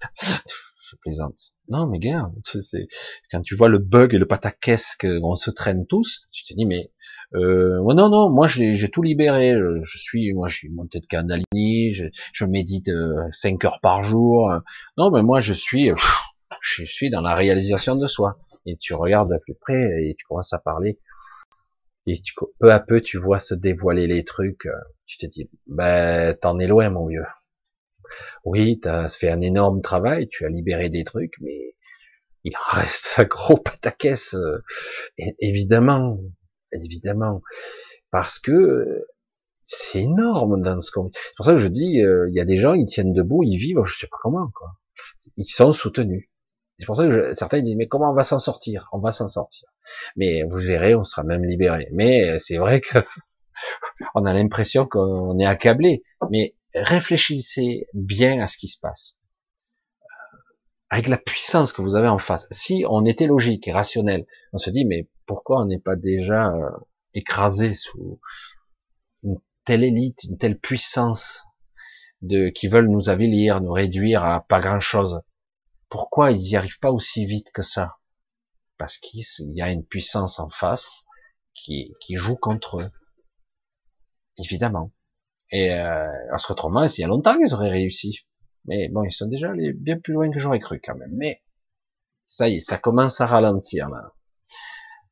je 0.90 0.96
plaisante. 0.96 1.52
Non, 1.68 1.86
mais 1.86 1.98
gars, 1.98 2.30
c'est 2.60 2.88
quand 3.30 3.40
tu 3.42 3.54
vois 3.54 3.68
le 3.68 3.78
bug 3.78 4.14
et 4.14 4.18
le 4.18 4.26
pataquès 4.26 4.96
qu'on 5.00 5.34
se 5.36 5.50
traîne 5.50 5.86
tous, 5.86 6.26
tu 6.32 6.44
te 6.44 6.54
dis 6.54 6.66
mais 6.66 6.90
euh, 7.34 7.80
non 7.94 8.08
non, 8.08 8.30
moi 8.30 8.46
j'ai 8.48 8.90
tout 8.90 9.02
libéré. 9.02 9.56
Je 9.82 9.98
suis 9.98 10.32
moi 10.32 10.48
je 10.48 10.56
suis 10.56 10.70
monté 10.70 11.00
de 11.00 11.06
canalini, 11.06 11.94
je, 11.94 12.04
je 12.32 12.44
médite 12.44 12.90
5 13.32 13.64
euh, 13.64 13.68
heures 13.68 13.80
par 13.80 14.02
jour. 14.02 14.52
Non, 14.96 15.10
mais 15.10 15.22
moi 15.22 15.40
je 15.40 15.52
suis 15.52 15.90
je 16.60 16.84
suis 16.84 17.10
dans 17.10 17.20
la 17.20 17.34
réalisation 17.34 17.96
de 17.96 18.06
soi. 18.06 18.38
Et 18.66 18.76
tu 18.76 18.94
regardes 18.94 19.32
de 19.32 19.38
plus 19.38 19.54
près 19.54 20.04
et 20.04 20.14
tu 20.18 20.26
commences 20.26 20.52
à 20.52 20.58
parler. 20.58 20.98
Et 22.06 22.20
tu, 22.20 22.34
peu 22.58 22.70
à 22.72 22.80
peu 22.80 23.00
tu 23.00 23.18
vois 23.18 23.38
se 23.38 23.54
dévoiler 23.54 24.06
les 24.06 24.24
trucs. 24.24 24.68
Tu 25.06 25.18
te 25.18 25.26
dis 25.26 25.48
ben 25.66 26.34
t'en 26.34 26.58
es 26.58 26.66
loin 26.66 26.90
mon 26.90 27.06
vieux. 27.06 27.24
Oui, 28.44 28.80
tu 28.80 28.88
as 28.88 29.08
fait 29.08 29.30
un 29.30 29.40
énorme 29.40 29.82
travail, 29.82 30.28
tu 30.28 30.44
as 30.44 30.48
libéré 30.48 30.90
des 30.90 31.04
trucs, 31.04 31.34
mais 31.40 31.74
il 32.44 32.56
en 32.56 32.76
reste 32.76 33.14
un 33.18 33.24
gros 33.24 33.56
pataquès, 33.56 34.34
euh, 34.34 34.62
évidemment, 35.40 36.18
évidemment, 36.72 37.42
parce 38.10 38.38
que 38.38 39.04
c'est 39.62 40.00
énorme 40.00 40.60
dans 40.62 40.80
ce 40.80 40.90
qu'on... 40.90 41.10
C'est 41.12 41.36
pour 41.36 41.46
ça 41.46 41.52
que 41.52 41.58
je 41.58 41.68
dis, 41.68 42.00
euh, 42.00 42.28
il 42.28 42.34
y 42.34 42.40
a 42.40 42.44
des 42.44 42.58
gens, 42.58 42.74
ils 42.74 42.86
tiennent 42.86 43.12
debout, 43.12 43.42
ils 43.44 43.56
vivent, 43.56 43.84
je 43.84 43.98
sais 43.98 44.08
pas 44.08 44.16
comment, 44.20 44.50
quoi. 44.54 44.72
Ils 45.36 45.44
sont 45.44 45.72
soutenus. 45.72 46.28
C'est 46.78 46.86
pour 46.86 46.96
ça 46.96 47.06
que 47.06 47.34
certains 47.34 47.60
disent, 47.60 47.76
mais 47.76 47.88
comment 47.88 48.10
on 48.10 48.14
va 48.14 48.22
s'en 48.22 48.38
sortir? 48.38 48.88
On 48.92 48.98
va 48.98 49.12
s'en 49.12 49.28
sortir. 49.28 49.68
Mais 50.16 50.42
vous 50.44 50.56
verrez, 50.56 50.94
on 50.94 51.04
sera 51.04 51.22
même 51.24 51.44
libéré. 51.44 51.88
Mais 51.92 52.38
c'est 52.38 52.56
vrai 52.56 52.80
que 52.80 52.98
on 54.14 54.24
a 54.24 54.32
l'impression 54.32 54.86
qu'on 54.86 55.38
est 55.38 55.46
accablé. 55.46 56.02
Mais 56.30 56.56
réfléchissez 56.74 57.86
bien 57.94 58.40
à 58.40 58.46
ce 58.46 58.58
qui 58.58 58.68
se 58.68 58.78
passe. 58.80 59.18
Euh, 60.02 60.38
avec 60.90 61.08
la 61.08 61.18
puissance 61.18 61.72
que 61.72 61.82
vous 61.82 61.96
avez 61.96 62.08
en 62.08 62.18
face. 62.18 62.46
Si 62.50 62.84
on 62.88 63.04
était 63.04 63.26
logique 63.26 63.68
et 63.68 63.72
rationnel, 63.72 64.26
on 64.52 64.58
se 64.58 64.70
dit, 64.70 64.84
mais 64.84 65.08
pourquoi 65.26 65.62
on 65.62 65.66
n'est 65.66 65.80
pas 65.80 65.96
déjà 65.96 66.48
euh, 66.48 66.70
écrasé 67.14 67.74
sous 67.74 68.20
une 69.22 69.38
telle 69.64 69.84
élite, 69.84 70.24
une 70.24 70.38
telle 70.38 70.58
puissance 70.58 71.44
de 72.22 72.48
qui 72.50 72.68
veulent 72.68 72.90
nous 72.90 73.08
avilir, 73.08 73.60
nous 73.60 73.72
réduire 73.72 74.24
à 74.24 74.46
pas 74.46 74.60
grand 74.60 74.80
chose. 74.80 75.20
Pourquoi 75.88 76.32
ils 76.32 76.40
n'y 76.40 76.56
arrivent 76.56 76.78
pas 76.80 76.92
aussi 76.92 77.26
vite 77.26 77.50
que 77.52 77.62
ça? 77.62 77.96
Parce 78.78 78.98
qu'il 78.98 79.24
y 79.54 79.62
a 79.62 79.70
une 79.70 79.84
puissance 79.84 80.38
en 80.38 80.48
face 80.48 81.04
qui, 81.54 81.92
qui 82.00 82.16
joue 82.16 82.36
contre 82.36 82.80
eux. 82.80 82.90
Évidemment. 84.38 84.92
Et 85.52 85.72
euh, 85.72 86.06
autrement, 86.48 86.84
il 86.84 87.00
y 87.00 87.04
a 87.04 87.08
longtemps 87.08 87.36
qu'ils 87.36 87.54
auraient 87.54 87.70
réussi. 87.70 88.20
Mais 88.66 88.88
bon, 88.88 89.02
ils 89.04 89.12
sont 89.12 89.26
déjà 89.26 89.50
allés 89.50 89.72
bien 89.72 89.98
plus 89.98 90.12
loin 90.12 90.30
que 90.30 90.38
j'aurais 90.38 90.58
cru 90.58 90.80
quand 90.82 90.94
même. 90.94 91.12
Mais 91.14 91.42
ça 92.24 92.48
y 92.48 92.56
est, 92.56 92.60
ça 92.60 92.78
commence 92.78 93.20
à 93.20 93.26
ralentir 93.26 93.88
là. 93.88 94.12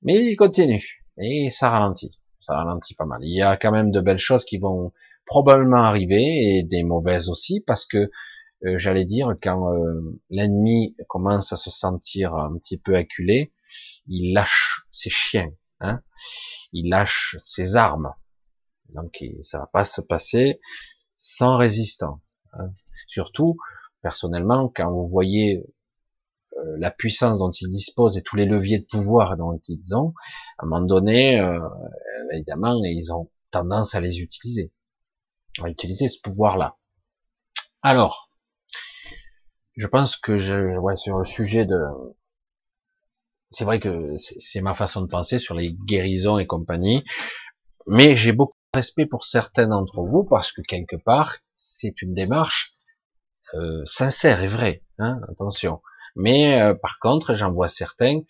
Mais 0.02 0.24
il 0.24 0.36
continue. 0.36 1.04
Et 1.18 1.50
ça 1.50 1.70
ralentit. 1.70 2.18
Ça 2.40 2.54
ralentit 2.54 2.94
pas 2.94 3.06
mal. 3.06 3.20
Il 3.22 3.34
y 3.34 3.42
a 3.42 3.56
quand 3.56 3.72
même 3.72 3.90
de 3.90 4.00
belles 4.00 4.18
choses 4.18 4.44
qui 4.44 4.58
vont 4.58 4.92
probablement 5.26 5.82
arriver 5.82 6.56
et 6.58 6.62
des 6.62 6.84
mauvaises 6.84 7.28
aussi 7.28 7.60
parce 7.60 7.84
que 7.84 8.10
euh, 8.64 8.78
j'allais 8.78 9.04
dire 9.04 9.34
quand 9.42 9.72
euh, 9.72 10.20
l'ennemi 10.30 10.96
commence 11.08 11.52
à 11.52 11.56
se 11.56 11.70
sentir 11.70 12.34
un 12.34 12.56
petit 12.58 12.78
peu 12.78 12.96
acculé, 12.96 13.52
il 14.06 14.32
lâche 14.32 14.86
ses 14.90 15.10
chiens, 15.10 15.50
hein, 15.80 15.98
il 16.72 16.88
lâche 16.88 17.36
ses 17.44 17.76
armes, 17.76 18.12
donc 18.90 19.24
ça 19.42 19.58
va 19.58 19.66
pas 19.66 19.84
se 19.84 20.00
passer 20.00 20.60
sans 21.14 21.56
résistance. 21.56 22.42
Hein. 22.52 22.70
Surtout, 23.06 23.56
personnellement, 24.02 24.72
quand 24.74 24.90
vous 24.90 25.06
voyez 25.08 25.64
euh, 26.56 26.76
la 26.78 26.90
puissance 26.90 27.38
dont 27.40 27.50
ils 27.50 27.68
disposent 27.68 28.16
et 28.16 28.22
tous 28.22 28.36
les 28.36 28.46
leviers 28.46 28.78
de 28.78 28.86
pouvoir 28.86 29.36
dont 29.36 29.60
ils 29.68 29.94
ont, 29.94 30.14
à 30.58 30.64
un 30.64 30.68
moment 30.68 30.86
donné, 30.86 31.40
euh, 31.40 31.60
évidemment, 32.32 32.80
ils 32.84 33.12
ont 33.12 33.30
tendance 33.50 33.94
à 33.94 34.00
les 34.00 34.20
utiliser, 34.20 34.72
à 35.62 35.68
utiliser 35.68 36.08
ce 36.08 36.20
pouvoir-là. 36.20 36.76
Alors, 37.82 38.30
je 39.76 39.86
pense 39.86 40.16
que 40.16 40.36
je, 40.36 40.76
ouais, 40.78 40.96
sur 40.96 41.18
le 41.18 41.24
sujet 41.24 41.64
de, 41.64 41.78
c'est 43.52 43.64
vrai 43.64 43.80
que 43.80 44.14
c'est 44.16 44.60
ma 44.60 44.74
façon 44.74 45.00
de 45.00 45.06
penser 45.06 45.38
sur 45.38 45.54
les 45.54 45.72
guérisons 45.72 46.38
et 46.38 46.46
compagnie, 46.46 47.04
mais 47.86 48.16
j'ai 48.16 48.32
beaucoup 48.32 48.57
respect 48.74 49.06
pour 49.06 49.24
certains 49.24 49.68
d'entre 49.68 50.02
vous 50.02 50.24
parce 50.24 50.52
que 50.52 50.62
quelque 50.62 50.96
part 50.96 51.36
c'est 51.54 52.02
une 52.02 52.14
démarche 52.14 52.74
euh, 53.54 53.82
sincère 53.86 54.42
et 54.42 54.46
vraie. 54.46 54.82
Hein, 54.98 55.20
attention. 55.30 55.80
Mais 56.16 56.60
euh, 56.60 56.74
par 56.74 56.98
contre, 56.98 57.34
j'en 57.34 57.52
vois 57.52 57.68
certains. 57.68 58.20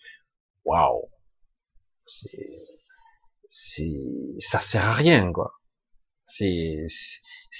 Waouh, 0.65 1.09
c'est, 2.05 3.93
ça 4.39 4.59
sert 4.59 4.85
à 4.85 4.93
rien 4.93 5.31
quoi. 5.33 5.53
C'est, 6.25 6.85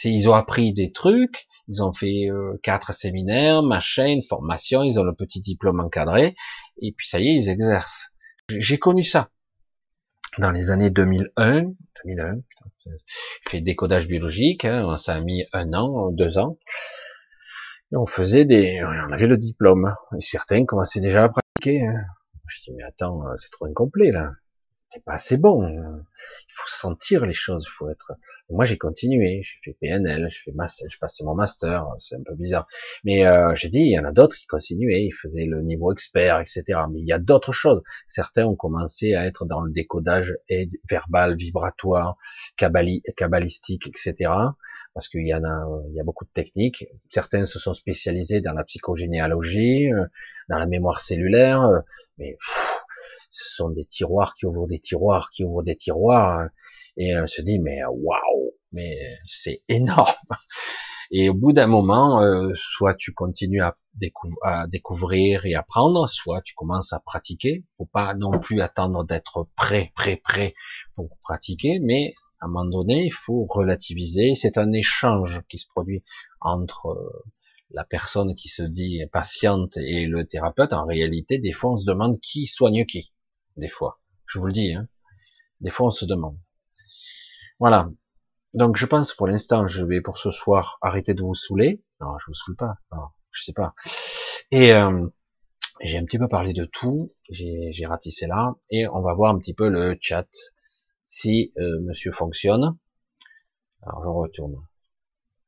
ils 0.03 0.29
ont 0.29 0.33
appris 0.33 0.73
des 0.73 0.91
trucs, 0.91 1.47
ils 1.67 1.81
ont 1.81 1.91
fait 1.91 2.29
euh, 2.29 2.59
quatre 2.61 2.93
séminaires, 2.93 3.63
machin, 3.63 4.19
formation, 4.27 4.83
ils 4.83 4.99
ont 4.99 5.03
le 5.03 5.15
petit 5.15 5.41
diplôme 5.41 5.79
encadré, 5.79 6.35
et 6.79 6.91
puis 6.91 7.07
ça 7.07 7.19
y 7.19 7.29
est, 7.29 7.35
ils 7.35 7.49
exercent. 7.49 8.11
J'ai 8.47 8.77
connu 8.77 9.03
ça 9.03 9.31
dans 10.39 10.51
les 10.51 10.71
années 10.71 10.89
2001, 10.89 11.61
2001, 12.05 12.35
putain, 12.35 12.91
fait 13.47 13.61
décodage 13.61 14.07
biologique, 14.07 14.65
hein, 14.65 14.97
ça 14.97 15.15
a 15.15 15.21
mis 15.21 15.45
un 15.53 15.73
an, 15.73 16.11
deux 16.11 16.37
ans, 16.37 16.57
et 17.91 17.97
on 17.97 18.05
faisait 18.05 18.45
des, 18.45 18.81
on 18.83 19.11
avait 19.11 19.27
le 19.27 19.37
diplôme, 19.37 19.93
et 20.17 20.21
certains 20.21 20.65
commençaient 20.65 21.01
déjà 21.01 21.23
à 21.23 21.29
pratiquer. 21.29 21.85
Hein. 21.85 22.05
Je 22.47 22.61
dis 22.63 22.71
mais 22.75 22.83
attends, 22.83 23.21
c'est 23.37 23.51
trop 23.51 23.65
incomplet 23.65 24.11
là 24.11 24.31
c'est 24.89 25.03
pas 25.03 25.13
assez 25.13 25.37
bon. 25.37 25.67
Il 25.67 26.53
faut 26.53 26.67
sentir 26.67 27.25
les 27.25 27.33
choses, 27.33 27.65
il 27.67 27.71
faut 27.71 27.89
être. 27.89 28.13
Moi, 28.49 28.65
j'ai 28.65 28.77
continué, 28.77 29.41
j'ai 29.43 29.59
fait 29.63 29.77
PNL, 29.79 30.27
j'ai 30.29 30.39
fait 30.45 30.51
master, 30.51 30.89
j'ai 30.89 30.97
passé 30.99 31.23
mon 31.23 31.35
master, 31.35 31.85
c'est 31.99 32.15
un 32.15 32.23
peu 32.25 32.33
bizarre. 32.35 32.67
Mais 33.03 33.25
euh, 33.25 33.53
j'ai 33.55 33.69
dit, 33.69 33.81
il 33.81 33.91
y 33.91 33.99
en 33.99 34.05
a 34.05 34.11
d'autres 34.11 34.35
qui 34.35 34.47
continuaient, 34.47 35.03
ils 35.05 35.11
faisaient 35.11 35.45
le 35.45 35.61
niveau 35.61 35.91
expert, 35.93 36.39
etc. 36.39 36.63
Mais 36.91 36.99
il 36.99 37.07
y 37.07 37.13
a 37.13 37.19
d'autres 37.19 37.51
choses. 37.51 37.83
Certains 38.07 38.45
ont 38.45 38.55
commencé 38.55 39.13
à 39.13 39.25
être 39.25 39.45
dans 39.45 39.61
le 39.61 39.71
décodage 39.71 40.35
verbal, 40.89 41.35
vibratoire, 41.35 42.17
cabalistique, 42.57 43.87
etc. 43.87 44.31
Parce 44.95 45.07
qu'il 45.07 45.27
y 45.27 45.33
en 45.33 45.43
a, 45.43 45.65
il 45.89 45.95
y 45.95 45.99
a 45.99 46.03
beaucoup 46.03 46.25
de 46.25 46.31
techniques. 46.31 46.87
Certains 47.09 47.45
se 47.45 47.59
sont 47.59 47.73
spécialisés 47.73 48.41
dans 48.41 48.53
la 48.53 48.63
psychogénéalogie, 48.63 49.93
euh, 49.93 50.05
dans 50.49 50.57
la 50.57 50.65
mémoire 50.65 50.99
cellulaire, 50.99 51.61
euh, 51.61 51.79
mais 52.17 52.35
ce 53.29 53.55
sont 53.55 53.69
des 53.69 53.85
tiroirs 53.85 54.35
qui 54.35 54.45
ouvrent 54.45 54.67
des 54.67 54.79
tiroirs 54.79 55.29
qui 55.31 55.43
ouvrent 55.43 55.63
des 55.63 55.75
tiroirs, 55.75 56.39
hein. 56.39 56.49
et 56.97 57.17
on 57.17 57.27
se 57.27 57.41
dit 57.41 57.59
mais 57.59 57.79
waouh, 57.85 58.51
mais 58.71 58.97
c'est 59.25 59.63
énorme. 59.67 60.13
Et 61.11 61.29
au 61.29 61.33
bout 61.33 61.53
d'un 61.53 61.65
moment, 61.65 62.21
euh, 62.21 62.51
soit 62.55 62.93
tu 62.93 63.13
continues 63.13 63.63
à, 63.63 63.75
à, 64.43 64.67
découvrir 64.67 65.45
et 65.47 65.55
apprendre, 65.55 66.07
soit 66.07 66.41
tu 66.43 66.53
commences 66.53 66.93
à 66.93 66.99
pratiquer. 66.99 67.65
Faut 67.77 67.89
pas 67.91 68.13
non 68.13 68.39
plus 68.39 68.61
attendre 68.61 69.03
d'être 69.03 69.47
prêt, 69.55 69.91
prêt, 69.95 70.17
prêt 70.23 70.53
pour 70.95 71.17
pratiquer, 71.23 71.79
mais 71.79 72.13
à 72.41 72.45
un 72.45 72.49
moment 72.49 72.69
donné, 72.69 73.05
il 73.05 73.13
faut 73.13 73.47
relativiser. 73.49 74.35
C'est 74.35 74.59
un 74.59 74.71
échange 74.71 75.41
qui 75.49 75.57
se 75.57 75.67
produit 75.67 76.03
entre 76.41 76.89
euh, 76.89 77.23
la 77.71 77.83
personne 77.83 78.35
qui 78.35 78.47
se 78.47 78.63
dit 78.63 79.01
patiente 79.11 79.77
et 79.77 80.05
le 80.05 80.27
thérapeute. 80.27 80.73
En 80.73 80.85
réalité, 80.85 81.39
des 81.39 81.53
fois, 81.53 81.73
on 81.73 81.77
se 81.77 81.85
demande 81.85 82.19
qui 82.21 82.45
soigne 82.45 82.85
qui 82.85 83.11
des 83.59 83.69
fois. 83.69 84.01
Je 84.25 84.39
vous 84.39 84.45
le 84.45 84.53
dis, 84.53 84.73
hein. 84.73 84.87
des 85.61 85.69
fois 85.69 85.87
on 85.87 85.91
se 85.91 86.05
demande. 86.05 86.37
Voilà. 87.59 87.89
Donc 88.53 88.77
je 88.77 88.85
pense 88.85 89.13
pour 89.13 89.27
l'instant, 89.27 89.67
je 89.67 89.85
vais 89.85 90.01
pour 90.01 90.17
ce 90.17 90.31
soir 90.31 90.77
arrêter 90.81 91.13
de 91.13 91.21
vous 91.21 91.35
saouler. 91.35 91.83
Non, 92.01 92.17
je 92.17 92.25
vous 92.27 92.33
saoule 92.33 92.55
pas. 92.55 92.75
Non, 92.91 93.07
je 93.31 93.43
sais 93.43 93.53
pas. 93.53 93.75
Et 94.51 94.73
euh, 94.73 95.07
j'ai 95.81 95.97
un 95.97 96.05
petit 96.05 96.17
peu 96.17 96.27
parlé 96.27 96.53
de 96.53 96.65
tout. 96.65 97.13
J'ai 97.29 97.85
ratissé 97.85 98.27
là 98.27 98.55
et 98.71 98.87
on 98.87 99.01
va 99.01 99.13
voir 99.13 99.33
un 99.33 99.37
petit 99.37 99.53
peu 99.53 99.69
le 99.69 99.95
chat 99.99 100.27
si 101.03 101.53
euh, 101.57 101.79
Monsieur 101.81 102.11
fonctionne. 102.11 102.77
Alors 103.83 104.03
je 104.03 104.09
retourne. 104.09 104.55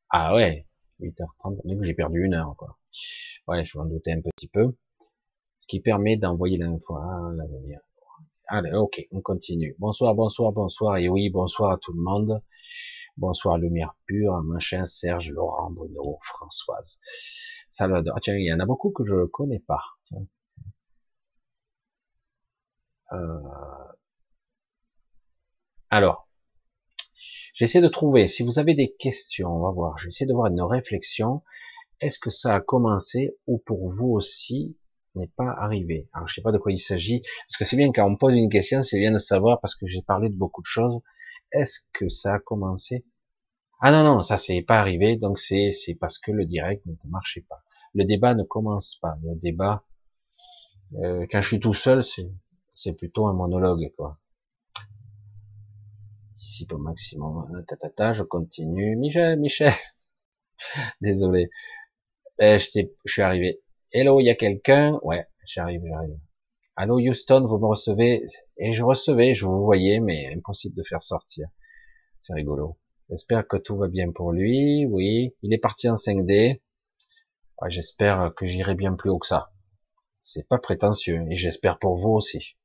Ah 0.10 0.36
ouais, 0.36 0.68
8h30. 1.02 1.84
J'ai 1.84 1.94
perdu 1.94 2.24
une 2.24 2.34
heure 2.34 2.56
quoi. 2.58 2.78
Ouais, 3.48 3.66
je 3.66 3.78
m'en 3.78 3.86
doutais 3.86 4.12
un 4.12 4.22
petit 4.22 4.48
peu. 4.48 4.76
Ce 5.60 5.68
qui 5.68 5.80
permet 5.80 6.18
d'envoyer 6.18 6.58
l'info 6.58 6.96
à 6.98 7.32
l'avenir. 7.36 7.80
Allez, 8.54 8.74
ok, 8.74 9.08
on 9.12 9.22
continue. 9.22 9.78
Bonsoir, 9.80 10.14
bonsoir, 10.14 10.52
bonsoir. 10.52 10.98
Et 10.98 11.08
oui, 11.08 11.30
bonsoir 11.30 11.72
à 11.72 11.78
tout 11.78 11.94
le 11.94 12.02
monde. 12.02 12.44
Bonsoir 13.16 13.58
Lumière 13.58 13.96
Pure, 14.06 14.44
Machin, 14.44 14.86
Serge, 14.86 15.32
Laurent, 15.32 15.72
Bruno, 15.72 16.18
Françoise. 16.22 17.00
Salvador. 17.70 18.14
Ah, 18.18 18.20
tiens, 18.22 18.36
il 18.36 18.46
y 18.46 18.52
en 18.54 18.60
a 18.60 18.66
beaucoup 18.66 18.92
que 18.92 19.06
je 19.06 19.26
connais 19.28 19.60
pas. 19.60 19.82
Euh... 23.14 23.40
Alors, 25.90 26.28
j'essaie 27.54 27.80
de 27.80 27.88
trouver, 27.88 28.28
si 28.28 28.44
vous 28.44 28.60
avez 28.60 28.76
des 28.76 28.94
questions, 28.98 29.48
on 29.48 29.62
va 29.62 29.72
voir, 29.72 29.98
j'essaie 29.98 30.26
de 30.26 30.34
voir 30.34 30.48
une 30.48 30.62
réflexion. 30.62 31.42
est-ce 32.02 32.20
que 32.20 32.30
ça 32.30 32.56
a 32.56 32.60
commencé 32.60 33.38
ou 33.48 33.60
pour 33.60 33.90
vous 33.90 34.10
aussi 34.10 34.78
n'est 35.16 35.32
pas 35.36 35.54
arrivé 35.60 36.08
Alors 36.14 36.28
je 36.28 36.36
sais 36.36 36.42
pas 36.42 36.52
de 36.52 36.58
quoi 36.58 36.72
il 36.72 36.80
s'agit, 36.80 37.22
parce 37.48 37.58
que 37.58 37.66
c'est 37.66 37.78
bien 37.78 37.92
quand 37.92 38.08
on 38.08 38.16
pose 38.16 38.36
une 38.36 38.50
question, 38.50 38.84
c'est 38.84 39.00
bien 39.00 39.12
de 39.12 39.18
savoir 39.18 39.60
parce 39.60 39.76
que 39.76 39.86
j'ai 39.86 40.02
parlé 40.02 40.30
de 40.30 40.36
beaucoup 40.36 40.62
de 40.62 40.68
choses. 40.68 41.02
Est-ce 41.52 41.80
que 41.94 42.10
ça 42.10 42.36
a 42.36 42.40
commencé? 42.40 43.06
Ah 43.82 43.92
non 43.92 44.04
non, 44.04 44.24
ça 44.24 44.38
c'est 44.38 44.62
pas 44.62 44.80
arrivé, 44.80 45.18
donc 45.18 45.40
c'est 45.40 45.74
parce 46.00 46.20
que 46.20 46.32
le 46.32 46.46
direct 46.46 46.86
ne 46.86 46.94
marchait 47.10 47.46
pas. 47.48 47.64
Le 47.94 48.06
débat 48.06 48.36
ne 48.36 48.44
commence 48.44 48.96
pas. 49.02 49.18
Le 49.24 49.36
débat, 49.36 49.84
euh, 50.96 51.26
quand 51.30 51.42
je 51.42 51.48
suis 51.48 51.60
tout 51.60 51.74
seul, 51.74 52.04
c'est 52.74 52.94
plutôt 52.94 53.28
un 53.28 53.34
monologue 53.34 53.92
quoi. 53.98 54.18
Ici 56.36 56.68
au 56.72 56.78
maximum. 56.78 57.64
Tatata, 57.68 58.14
je 58.14 58.24
continue. 58.24 58.96
Michel, 58.96 59.40
Michel. 59.40 59.74
Désolé. 61.02 61.50
Eh, 62.40 62.60
je, 62.60 62.82
je 63.06 63.12
suis 63.12 63.22
arrivé. 63.22 63.62
Hello, 63.94 64.22
il 64.22 64.24
y 64.24 64.30
a 64.30 64.36
quelqu'un 64.36 64.98
Ouais, 65.04 65.28
j'arrive, 65.46 65.82
j'arrive. 65.86 66.18
Allô 66.78 66.98
Houston, 66.98 67.46
vous 67.46 67.58
me 67.58 67.68
recevez? 67.68 68.26
Et 68.56 68.72
je 68.72 68.84
recevais, 68.86 69.34
je 69.34 69.46
vous 69.46 69.66
voyais, 69.66 70.00
mais 70.00 70.34
impossible 70.34 70.78
de 70.78 70.84
faire 70.84 71.04
sortir. 71.04 71.50
C'est 72.22 72.34
rigolo. 72.34 72.80
J'espère 73.10 73.46
que 73.46 73.58
tout 73.58 73.76
va 73.76 73.90
bien 73.90 74.14
pour 74.14 74.32
lui. 74.32 74.86
Oui, 74.86 75.36
il 75.42 75.54
est 75.54 75.58
parti 75.58 75.90
en 75.90 75.96
5D. 75.96 76.62
j'espère 77.68 78.34
que 78.34 78.46
j'irai 78.46 78.76
bien 78.76 78.94
plus 78.94 79.10
haut 79.10 79.20
que 79.20 79.28
ça. 79.28 79.52
C'est 80.22 80.48
pas 80.48 80.58
prétentieux, 80.58 81.26
et 81.30 81.36
j'espère 81.36 81.78
pour 81.78 81.98
vous 81.98 82.12
aussi. 82.12 82.56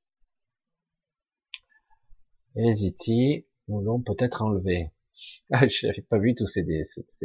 Et 2.54 2.70
les 2.70 3.46
nous 3.66 3.80
l'ont 3.80 4.00
peut-être 4.00 4.42
enlevé. 4.42 4.92
Ah, 5.50 5.66
je 5.66 5.88
n'avais 5.88 6.02
pas 6.02 6.18
vu 6.18 6.36
tous 6.36 6.46
ces, 6.46 6.64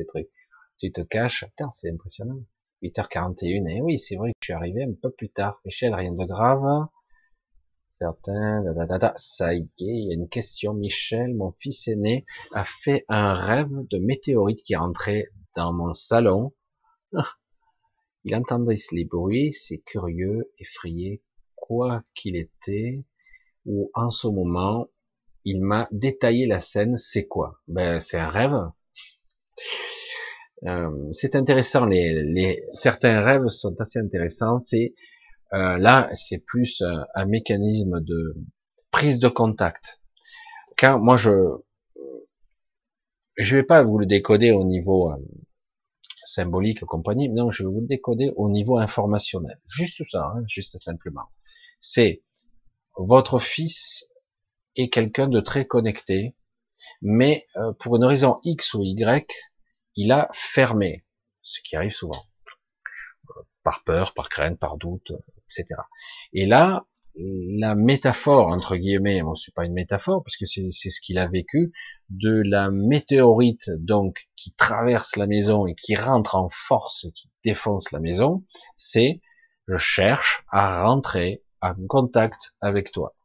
trucs. 0.08 0.30
Tu 0.80 0.92
te 0.92 1.02
caches? 1.02 1.46
C'est 1.72 1.92
impressionnant. 1.92 2.40
8h41. 2.82 3.68
Et 3.68 3.82
oui, 3.82 4.00
c'est 4.00 4.16
vrai 4.16 4.32
que 4.32 4.38
je 4.42 4.46
suis 4.46 4.54
arrivé 4.54 4.84
un 4.84 4.94
peu 5.02 5.12
plus 5.12 5.30
tard. 5.30 5.60
Michel, 5.66 5.94
rien 5.94 6.12
de 6.12 6.26
grave. 6.26 6.88
Certains, 7.98 8.64
ça 9.16 9.54
y 9.54 9.60
est, 9.60 9.70
il 9.80 10.08
y 10.08 10.12
a 10.12 10.16
une 10.16 10.28
question. 10.28 10.74
Michel, 10.74 11.36
mon 11.36 11.52
fils 11.60 11.88
aîné, 11.88 12.26
a 12.54 12.66
fait 12.66 13.06
un 13.10 13.34
rêve 13.34 13.70
de 13.90 14.00
météorite 14.00 14.64
qui 14.64 14.74
est 14.74 14.78
rentré 14.78 15.28
dans 15.56 15.72
mon 15.72 15.94
salon. 15.94 16.54
Ah. 17.16 17.28
Il 18.24 18.36
entendait 18.36 18.78
les 18.92 19.06
bruits, 19.06 19.54
c'est 19.54 19.80
curieux, 19.80 20.52
effrayé, 20.58 21.22
quoi 21.56 22.04
qu'il 22.16 22.36
était, 22.36 23.04
ou 23.66 23.92
en 23.94 24.10
ce 24.10 24.28
moment, 24.28 24.88
il 25.44 25.62
m'a 25.62 25.88
détaillé 25.92 26.46
la 26.46 26.60
scène, 26.60 26.98
c'est 26.98 27.28
quoi? 27.28 27.62
Ben, 27.68 28.00
c'est 28.00 28.18
un 28.18 28.30
rêve. 28.30 28.72
Euh, 30.66 31.12
c'est 31.12 31.36
intéressant. 31.36 31.86
Les, 31.86 32.24
les, 32.24 32.64
certains 32.74 33.22
rêves 33.22 33.48
sont 33.48 33.76
assez 33.80 34.00
intéressants. 34.00 34.60
C'est 34.60 34.94
euh, 35.54 35.78
là, 35.78 36.10
c'est 36.14 36.38
plus 36.38 36.82
un, 37.16 37.26
mécanisme 37.26 38.00
de 38.02 38.36
prise 38.92 39.20
de 39.20 39.28
contact. 39.28 40.02
Quand 40.78 41.00
moi 41.00 41.16
je 41.18 41.32
je 43.38 43.58
vais 43.58 43.64
pas 43.64 43.84
vous 43.84 43.98
le 43.98 44.06
décoder 44.06 44.52
au 44.52 44.64
niveau 44.64 45.12
euh, 45.12 45.16
symbolique 46.24 46.86
compagnie, 46.86 47.30
non, 47.30 47.50
je 47.50 47.64
vais 47.64 47.70
vous 47.70 47.82
le 47.82 47.88
décoder 47.88 48.32
au 48.36 48.50
niveau 48.50 48.78
informationnel. 48.78 49.60
Juste 49.68 50.04
ça, 50.10 50.32
hein, 50.36 50.44
juste 50.48 50.78
simplement. 50.78 51.30
C'est 51.80 52.24
votre 52.96 53.40
fils 53.40 54.14
est 54.76 54.90
quelqu'un 54.90 55.28
de 55.28 55.42
très 55.42 55.66
connecté, 55.66 56.36
mais 57.02 57.46
euh, 57.58 57.74
pour 57.74 57.96
une 57.98 58.06
raison 58.06 58.40
X 58.44 58.74
ou 58.74 58.84
Y, 58.84 59.28
il 59.96 60.12
a 60.12 60.30
fermé, 60.34 61.04
ce 61.42 61.62
qui 61.62 61.76
arrive 61.76 61.92
souvent, 61.92 62.26
par 63.64 63.84
peur, 63.84 64.14
par 64.14 64.30
crainte, 64.30 64.60
par 64.60 64.78
doute, 64.78 65.12
etc. 65.50 65.82
Et 66.34 66.46
là, 66.46 66.86
la 67.16 67.76
métaphore, 67.76 68.48
entre 68.48 68.78
guillemets, 68.78 69.22
bon, 69.22 69.36
c'est 69.36 69.54
pas 69.54 69.66
une 69.66 69.74
métaphore, 69.74 70.24
parce 70.24 70.38
que 70.38 70.46
c'est 70.46 70.72
ce 70.72 71.02
qu'il 71.02 71.18
a 71.18 71.28
vécu, 71.28 71.74
de 72.10 72.42
la 72.46 72.72
météorite, 72.72 73.70
donc, 73.80 74.30
qui 74.36 74.54
traverse 74.54 75.16
la 75.18 75.28
maison 75.28 75.68
et 75.68 75.76
qui 75.76 75.96
rentre 75.96 76.36
en 76.36 76.50
force, 76.50 77.06
et 77.06 77.12
qui 77.12 77.30
défonce 77.44 77.92
la 77.92 78.00
maison, 78.00 78.46
c'est, 78.76 79.22
je 79.68 79.76
cherche 79.76 80.44
à 80.50 80.84
rentrer 80.84 81.44
en 81.62 81.76
contact 81.88 82.56
avec 82.62 82.92
toi. 82.92 83.16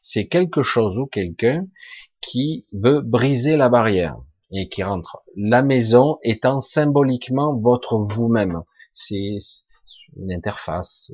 C'est 0.00 0.26
quelque 0.26 0.62
chose 0.62 0.98
ou 0.98 1.06
quelqu'un 1.06 1.66
qui 2.20 2.66
veut 2.72 3.00
briser 3.00 3.56
la 3.56 3.68
barrière 3.68 4.16
et 4.52 4.68
qui 4.68 4.82
rentre. 4.82 5.18
La 5.36 5.62
maison 5.62 6.18
étant 6.22 6.60
symboliquement 6.60 7.56
votre 7.56 7.98
vous-même. 7.98 8.62
C'est 8.92 9.38
une 10.16 10.32
interface. 10.32 11.12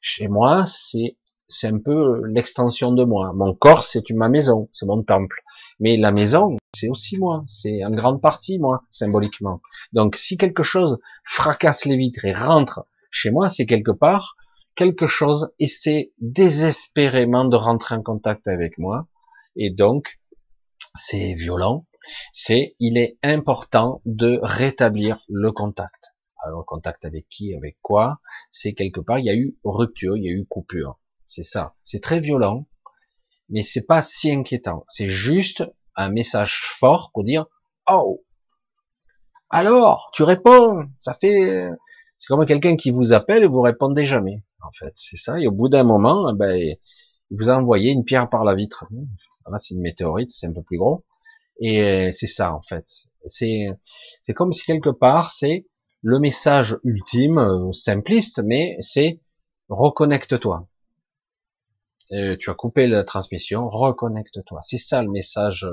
Chez 0.00 0.28
moi, 0.28 0.64
c'est 0.66 1.16
c'est 1.48 1.66
un 1.66 1.78
peu 1.78 2.24
l'extension 2.26 2.92
de 2.92 3.04
moi. 3.04 3.32
Mon 3.34 3.54
corps, 3.54 3.82
c'est 3.82 4.08
ma 4.12 4.30
maison, 4.30 4.70
c'est 4.72 4.86
mon 4.86 5.02
temple. 5.02 5.42
Mais 5.80 5.98
la 5.98 6.10
maison, 6.10 6.56
c'est 6.74 6.88
aussi 6.88 7.18
moi. 7.18 7.44
C'est 7.46 7.84
en 7.84 7.90
grande 7.90 8.22
partie 8.22 8.58
moi, 8.58 8.84
symboliquement. 8.88 9.60
Donc, 9.92 10.16
si 10.16 10.38
quelque 10.38 10.62
chose 10.62 10.98
fracasse 11.24 11.84
les 11.84 11.98
vitres 11.98 12.24
et 12.24 12.32
rentre 12.32 12.86
chez 13.10 13.30
moi, 13.30 13.50
c'est 13.50 13.66
quelque 13.66 13.90
part 13.90 14.36
quelque 14.74 15.06
chose 15.06 15.52
essaie 15.58 16.12
désespérément 16.18 17.44
de 17.44 17.56
rentrer 17.56 17.94
en 17.94 18.02
contact 18.02 18.48
avec 18.48 18.78
moi. 18.78 19.06
Et 19.56 19.70
donc, 19.70 20.18
c'est 20.94 21.34
violent, 21.34 21.86
c'est 22.32 22.74
il 22.78 22.98
est 22.98 23.18
important 23.22 24.02
de 24.04 24.38
rétablir 24.42 25.24
le 25.28 25.52
contact. 25.52 26.12
Alors 26.44 26.66
contact 26.66 27.04
avec 27.04 27.28
qui, 27.28 27.54
avec 27.54 27.78
quoi 27.82 28.20
C'est 28.50 28.72
quelque 28.72 29.00
part 29.00 29.18
il 29.18 29.26
y 29.26 29.30
a 29.30 29.34
eu 29.34 29.56
rupture, 29.64 30.16
il 30.16 30.24
y 30.24 30.28
a 30.28 30.32
eu 30.32 30.44
coupure. 30.46 30.98
C'est 31.26 31.44
ça. 31.44 31.74
C'est 31.84 32.02
très 32.02 32.20
violent, 32.20 32.66
mais 33.48 33.62
c'est 33.62 33.86
pas 33.86 34.02
si 34.02 34.30
inquiétant. 34.30 34.84
C'est 34.88 35.08
juste 35.08 35.64
un 35.94 36.10
message 36.10 36.62
fort 36.78 37.10
pour 37.12 37.24
dire 37.24 37.46
oh 37.88 38.24
alors 39.50 40.10
tu 40.14 40.22
réponds. 40.22 40.86
Ça 41.00 41.14
fait 41.14 41.68
c'est 42.22 42.28
comme 42.28 42.46
quelqu'un 42.46 42.76
qui 42.76 42.92
vous 42.92 43.12
appelle 43.12 43.42
et 43.42 43.48
vous 43.48 43.60
répondez 43.62 44.04
jamais. 44.04 44.44
En 44.62 44.70
fait, 44.70 44.92
c'est 44.94 45.16
ça. 45.16 45.40
Et 45.40 45.48
au 45.48 45.50
bout 45.50 45.68
d'un 45.68 45.82
moment, 45.82 46.30
eh 46.30 46.36
ben, 46.36 46.56
il 46.56 47.36
vous 47.36 47.50
a 47.50 47.56
envoyé 47.56 47.90
une 47.90 48.04
pierre 48.04 48.30
par 48.30 48.44
la 48.44 48.54
vitre. 48.54 48.84
Là, 49.50 49.58
c'est 49.58 49.74
une 49.74 49.80
météorite, 49.80 50.30
c'est 50.30 50.46
un 50.46 50.52
peu 50.52 50.62
plus 50.62 50.78
gros. 50.78 51.04
Et 51.62 51.80
euh, 51.80 52.10
c'est 52.12 52.26
ça 52.26 52.52
en 52.52 52.60
fait. 52.60 52.84
C'est 53.26 54.34
comme 54.34 54.52
si 54.52 54.64
quelque 54.64 54.90
part 54.90 55.30
c'est 55.30 55.64
le 56.02 56.18
message 56.18 56.76
ultime, 56.82 57.38
euh, 57.38 57.72
simpliste, 57.72 58.42
mais 58.44 58.76
c'est 58.80 59.20
reconnecte-toi. 59.68 60.68
Euh, 62.10 62.36
tu 62.36 62.50
as 62.50 62.54
coupé 62.54 62.88
la 62.88 63.04
transmission, 63.04 63.68
reconnecte-toi. 63.68 64.58
C'est 64.60 64.76
ça 64.76 65.02
le 65.02 65.10
message 65.10 65.66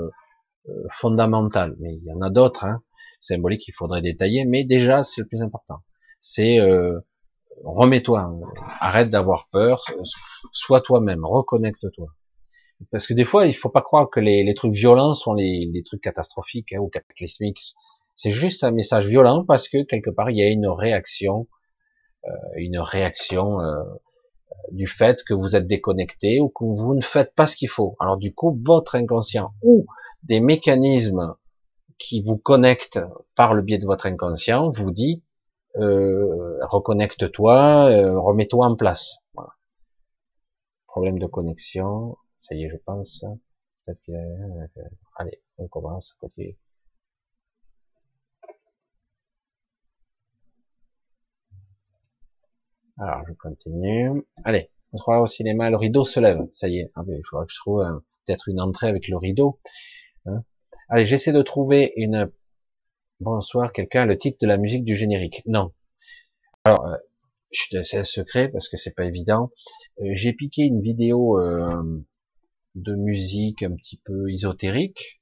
fondamental. 0.92 1.76
Mais 1.80 1.96
il 1.96 2.04
y 2.04 2.14
en 2.14 2.22
a 2.22 2.30
d'autres, 2.30 2.66
hein, 2.66 2.84
symboliques 3.20 3.62
qu'il 3.62 3.74
faudrait 3.74 4.02
détailler, 4.02 4.46
mais 4.46 4.64
déjà 4.66 5.02
c'est 5.02 5.22
le 5.22 5.28
plus 5.28 5.42
important. 5.42 5.80
C'est 6.20 6.60
remets-toi, 7.64 8.32
arrête 8.80 9.10
d'avoir 9.10 9.50
peur, 9.52 9.84
sois 10.52 10.82
toi-même, 10.82 11.26
reconnecte-toi. 11.26 12.08
Parce 12.92 13.08
que 13.08 13.14
des 13.14 13.26
fois, 13.26 13.46
il 13.46 13.54
faut 13.54 13.70
pas 13.70 13.82
croire 13.82 14.10
que 14.10 14.20
les, 14.20 14.44
les 14.44 14.54
trucs 14.54 14.74
violents 14.74 15.14
sont 15.14 15.34
les, 15.34 15.70
les 15.72 15.84
trucs 15.84 16.02
catastrophiques 16.02 16.74
hein, 16.74 16.80
ou 16.80 16.88
cataclysmiques. 16.88 17.76
C'est 18.16 18.32
juste 18.32 18.64
un 18.64 18.72
message 18.72 19.08
violent 19.08 19.46
parce 19.46 19.70
que 19.70 19.84
quelque 19.84 20.10
part 20.10 20.30
il 20.30 20.38
y 20.38 20.44
a 20.44 20.50
une 20.50 20.68
réaction, 20.68 21.48
euh, 22.26 22.32
une 22.56 22.80
réaction 22.80 23.62
euh, 23.62 23.84
du 24.72 24.88
fait 24.88 25.24
que 25.24 25.34
vous 25.34 25.56
êtes 25.56 25.68
déconnecté 25.68 26.40
ou 26.40 26.50
que 26.50 26.64
vous 26.64 26.96
ne 26.96 27.02
faites 27.02 27.34
pas 27.34 27.48
ce 27.48 27.56
qu'il 27.56 27.70
faut. 27.70 27.96
Alors 28.00 28.18
du 28.18 28.34
coup, 28.34 28.58
votre 28.64 28.96
inconscient 28.96 29.54
ou 29.64 29.86
des 30.24 30.40
mécanismes 30.40 31.36
qui 31.98 32.22
vous 32.22 32.38
connectent 32.38 33.00
par 33.36 33.54
le 33.54 33.62
biais 33.62 33.78
de 33.78 33.86
votre 33.86 34.06
inconscient 34.06 34.72
vous 34.72 34.92
dit 34.92 35.24
euh, 35.78 36.58
reconnecte-toi, 36.66 37.90
euh, 37.92 38.20
remets-toi 38.20 38.66
en 38.66 38.76
place. 38.76 39.18
Voilà. 39.34 39.52
Problème 40.88 41.20
de 41.20 41.28
connexion, 41.28 42.18
ça 42.40 42.56
y 42.56 42.64
est, 42.64 42.70
je 42.70 42.78
pense. 42.78 43.24
Peut-être 43.86 44.02
qu'il 44.02 44.16
Allez, 45.16 45.42
on 45.58 45.68
commence. 45.68 46.14
Côté. 46.20 46.58
Alors, 52.98 53.24
je 53.28 53.34
continue. 53.34 54.26
Allez, 54.44 54.72
on 54.94 54.98
se 54.98 55.10
au 55.10 55.28
cinéma. 55.28 55.70
Le 55.70 55.78
rideau 55.78 56.04
se 56.04 56.20
lève. 56.20 56.48
Ça 56.52 56.68
y 56.68 56.80
est. 56.80 56.92
Ah, 56.96 57.04
il 57.08 57.22
faudra 57.30 57.46
que 57.46 57.52
je 57.52 57.60
trouve 57.60 57.82
euh, 57.82 58.00
peut-être 58.26 58.50
une 58.50 58.60
entrée 58.60 58.88
avec 58.88 59.08
le 59.08 59.18
rideau. 59.18 59.60
Hein. 60.26 60.44
Allez, 60.90 61.06
j'essaie 61.06 61.32
de 61.32 61.42
trouver 61.42 61.94
une. 61.96 62.32
Bonsoir, 63.20 63.74
quelqu'un 63.74 64.04
a 64.04 64.06
le 64.06 64.18
titre 64.18 64.38
de 64.42 64.48
la 64.48 64.58
musique 64.58 64.86
du 64.86 64.96
générique. 64.96 65.44
Non. 65.46 65.74
Alors, 66.64 66.86
euh, 66.86 66.98
c'est 67.52 67.98
un 67.98 68.04
secret 68.04 68.50
parce 68.50 68.70
que 68.70 68.78
c'est 68.78 68.96
pas 68.96 69.06
évident. 69.06 69.52
Euh, 70.02 70.12
j'ai 70.14 70.34
piqué 70.34 70.64
une 70.64 70.82
vidéo 70.82 71.40
euh, 71.40 72.04
de 72.76 72.96
musique 72.96 73.64
un 73.64 73.76
petit 73.76 74.00
peu 74.04 74.30
ésotérique. 74.30 75.22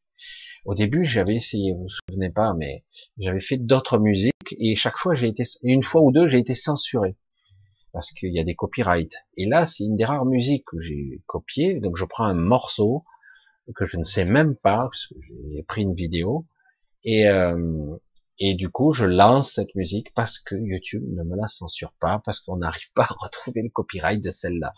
Au 0.65 0.75
début, 0.75 1.05
j'avais 1.05 1.35
essayé, 1.35 1.73
vous 1.73 1.83
vous 1.83 1.95
souvenez 2.09 2.29
pas, 2.29 2.53
mais 2.53 2.83
j'avais 3.17 3.39
fait 3.39 3.57
d'autres 3.57 3.99
musiques 3.99 4.55
et 4.59 4.75
chaque 4.75 4.97
fois 4.97 5.15
j'ai 5.15 5.27
été, 5.27 5.43
une 5.63 5.83
fois 5.83 6.01
ou 6.01 6.11
deux, 6.11 6.27
j'ai 6.27 6.39
été 6.39 6.55
censuré 6.55 7.15
parce 7.93 8.11
qu'il 8.11 8.33
y 8.33 8.39
a 8.39 8.43
des 8.43 8.55
copyrights. 8.55 9.25
Et 9.37 9.47
là, 9.47 9.65
c'est 9.65 9.83
une 9.83 9.95
des 9.95 10.05
rares 10.05 10.25
musiques 10.25 10.65
que 10.65 10.79
j'ai 10.79 11.21
copiées. 11.25 11.79
Donc 11.79 11.97
je 11.97 12.05
prends 12.05 12.25
un 12.25 12.35
morceau 12.35 13.05
que 13.75 13.85
je 13.87 13.97
ne 13.97 14.03
sais 14.03 14.25
même 14.25 14.55
pas, 14.55 14.87
parce 14.91 15.07
que 15.07 15.15
j'ai 15.51 15.63
pris 15.63 15.81
une 15.81 15.95
vidéo, 15.95 16.45
et, 17.03 17.27
euh, 17.27 17.97
et 18.39 18.53
du 18.55 18.69
coup, 18.69 18.93
je 18.93 19.05
lance 19.05 19.53
cette 19.53 19.73
musique 19.75 20.13
parce 20.13 20.39
que 20.39 20.55
YouTube 20.55 21.03
ne 21.07 21.23
me 21.23 21.35
la 21.35 21.47
censure 21.47 21.93
pas, 21.99 22.21
parce 22.23 22.39
qu'on 22.39 22.57
n'arrive 22.57 22.91
pas 22.93 23.03
à 23.09 23.15
retrouver 23.19 23.61
le 23.61 23.69
copyright 23.69 24.23
de 24.23 24.31
celle-là. 24.31 24.73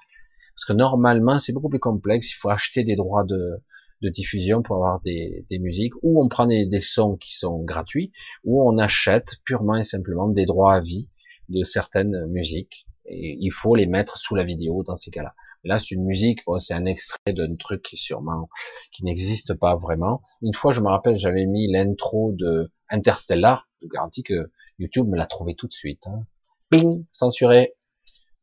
Parce 0.59 0.65
que 0.65 0.73
normalement, 0.73 1.39
c'est 1.39 1.53
beaucoup 1.53 1.69
plus 1.69 1.79
complexe. 1.79 2.31
Il 2.31 2.35
faut 2.35 2.49
acheter 2.49 2.83
des 2.83 2.97
droits 2.97 3.23
de, 3.23 3.61
diffusion 4.01 4.61
pour 4.61 4.75
avoir 4.75 4.99
des, 4.99 5.45
musiques, 5.51 5.93
ou 6.01 6.21
on 6.21 6.27
prend 6.27 6.47
des, 6.47 6.65
des, 6.65 6.81
sons 6.81 7.15
qui 7.15 7.33
sont 7.33 7.63
gratuits, 7.63 8.11
ou 8.43 8.61
on 8.61 8.77
achète 8.77 9.37
purement 9.45 9.77
et 9.77 9.85
simplement 9.85 10.27
des 10.27 10.45
droits 10.45 10.73
à 10.73 10.81
vie 10.81 11.07
de 11.47 11.63
certaines 11.63 12.25
musiques. 12.25 12.85
Et 13.05 13.37
il 13.39 13.51
faut 13.51 13.73
les 13.73 13.85
mettre 13.85 14.17
sous 14.17 14.35
la 14.35 14.43
vidéo 14.43 14.83
dans 14.83 14.97
ces 14.97 15.11
cas-là. 15.11 15.33
Là, 15.63 15.79
c'est 15.79 15.95
une 15.95 16.03
musique, 16.03 16.41
c'est 16.57 16.73
un 16.73 16.83
extrait 16.83 17.31
d'un 17.31 17.55
truc 17.55 17.81
qui 17.81 17.95
sûrement, 17.95 18.49
qui 18.91 19.05
n'existe 19.05 19.53
pas 19.53 19.77
vraiment. 19.77 20.21
Une 20.41 20.53
fois, 20.53 20.73
je 20.73 20.81
me 20.81 20.89
rappelle, 20.89 21.17
j'avais 21.17 21.45
mis 21.45 21.71
l'intro 21.71 22.33
de 22.33 22.69
Interstellar. 22.89 23.69
Je 23.79 23.85
vous 23.85 23.91
garantis 23.91 24.23
que 24.23 24.51
YouTube 24.77 25.07
me 25.07 25.15
l'a 25.15 25.25
trouvé 25.25 25.55
tout 25.55 25.67
de 25.67 25.73
suite. 25.73 26.05
Hein. 26.07 26.25
Ping, 26.69 27.05
censuré. 27.13 27.75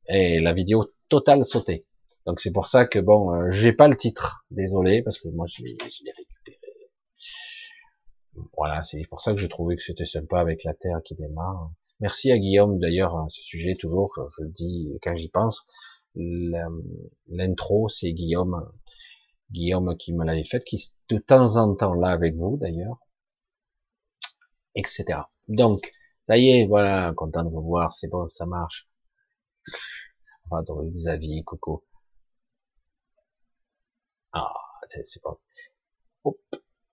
Et 0.09 0.41
la 0.41 0.55
vidéo 0.55 0.95
totale 1.11 1.45
sautée. 1.45 1.85
Donc 2.27 2.41
c'est 2.41 2.53
pour 2.53 2.67
ça 2.67 2.87
que 2.87 2.99
bon, 2.99 3.33
euh, 3.33 3.51
j'ai 3.53 3.73
pas 3.73 3.89
le 3.89 3.97
titre, 3.97 4.45
désolé, 4.51 5.03
parce 5.03 5.19
que 5.19 5.29
moi 5.29 5.47
je 5.47 5.63
l'ai 5.63 5.71
récupéré. 5.71 6.27
Voilà, 8.57 8.83
c'est 8.83 9.03
pour 9.09 9.21
ça 9.21 9.33
que 9.33 9.39
j'ai 9.39 9.49
trouvé 9.49 9.77
que 9.77 9.83
c'était 9.83 10.05
sympa 10.05 10.41
avec 10.41 10.65
la 10.65 10.75
Terre 10.75 11.01
qui 11.05 11.15
démarre. 11.15 11.71
Merci 12.01 12.31
à 12.33 12.39
Guillaume 12.39 12.79
d'ailleurs 12.79 13.17
à 13.17 13.27
ce 13.31 13.43
sujet 13.43 13.77
toujours, 13.79 14.13
je, 14.37 14.45
le 14.45 14.51
dis 14.51 14.99
quand 15.03 15.15
j'y 15.15 15.29
pense. 15.29 15.67
L'intro, 16.17 17.89
c'est 17.89 18.13
Guillaume, 18.13 18.71
Guillaume 19.51 19.97
qui 19.97 20.13
me 20.13 20.25
l'avait 20.25 20.45
fait, 20.45 20.65
qui 20.65 20.93
de 21.09 21.19
temps 21.19 21.57
en 21.57 21.75
temps 21.75 21.95
là 21.95 22.09
avec 22.11 22.35
vous 22.35 22.59
d'ailleurs, 22.59 22.99
etc. 24.75 25.21
Donc, 25.49 25.91
ça 26.27 26.37
y 26.37 26.49
est, 26.51 26.67
voilà, 26.67 27.13
content 27.15 27.45
de 27.45 27.51
vous 27.51 27.63
voir, 27.63 27.93
c'est 27.93 28.09
bon, 28.09 28.27
ça 28.27 28.47
marche. 28.47 28.89
Pardon, 30.51 30.85
Xavier, 30.93 31.43
Coco. 31.45 31.86
Ah, 34.39 34.53
c'est 34.87 35.23
pas. 35.23 35.41
Hop, 36.25 36.37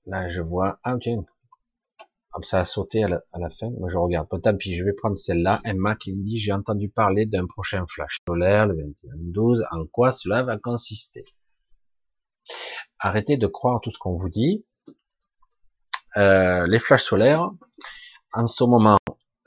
là 0.06 0.30
je 0.30 0.42
vois. 0.42 0.80
Ah 0.84 0.96
tiens, 1.02 1.26
ça 2.44 2.60
a 2.60 2.66
sauté 2.66 3.04
à 3.04 3.10
la, 3.10 3.50
fin. 3.50 3.70
Moi 3.72 3.90
je 3.90 3.98
regarde. 3.98 4.30
Pas 4.30 4.40
tant 4.40 4.56
pis, 4.56 4.78
je 4.78 4.84
vais 4.84 4.94
prendre 4.94 5.18
celle-là. 5.18 5.62
Emma 5.66 5.96
qui 5.96 6.14
me 6.14 6.24
dit 6.24 6.40
j'ai 6.40 6.54
entendu 6.54 6.88
parler 6.88 7.26
d'un 7.26 7.46
prochain 7.46 7.86
flash 7.88 8.20
solaire 8.26 8.68
le 8.68 8.76
21-12. 8.76 9.64
En 9.72 9.86
quoi 9.88 10.14
cela 10.14 10.44
va 10.44 10.58
consister? 10.58 11.26
Arrêtez 13.00 13.36
de 13.36 13.48
croire 13.48 13.82
tout 13.82 13.92
ce 13.92 13.98
qu'on 13.98 14.16
vous 14.16 14.30
dit. 14.30 14.66
Euh, 16.16 16.66
les 16.68 16.80
flashs 16.80 17.04
solaires, 17.04 17.52
en 18.34 18.48
ce 18.48 18.64
moment, 18.64 19.00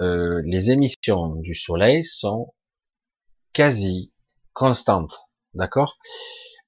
euh, 0.03 0.43
les 0.45 0.71
émissions 0.71 1.37
du 1.37 1.55
soleil 1.55 2.05
sont 2.05 2.53
quasi 3.55 4.13
constantes. 4.53 5.31
D'accord? 5.55 5.97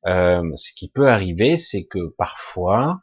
Euh, 0.08 0.42
ce 0.56 0.72
qui 0.72 0.88
peut 0.88 1.08
arriver, 1.08 1.56
c'est 1.56 1.84
que 1.84 2.08
parfois, 2.16 3.00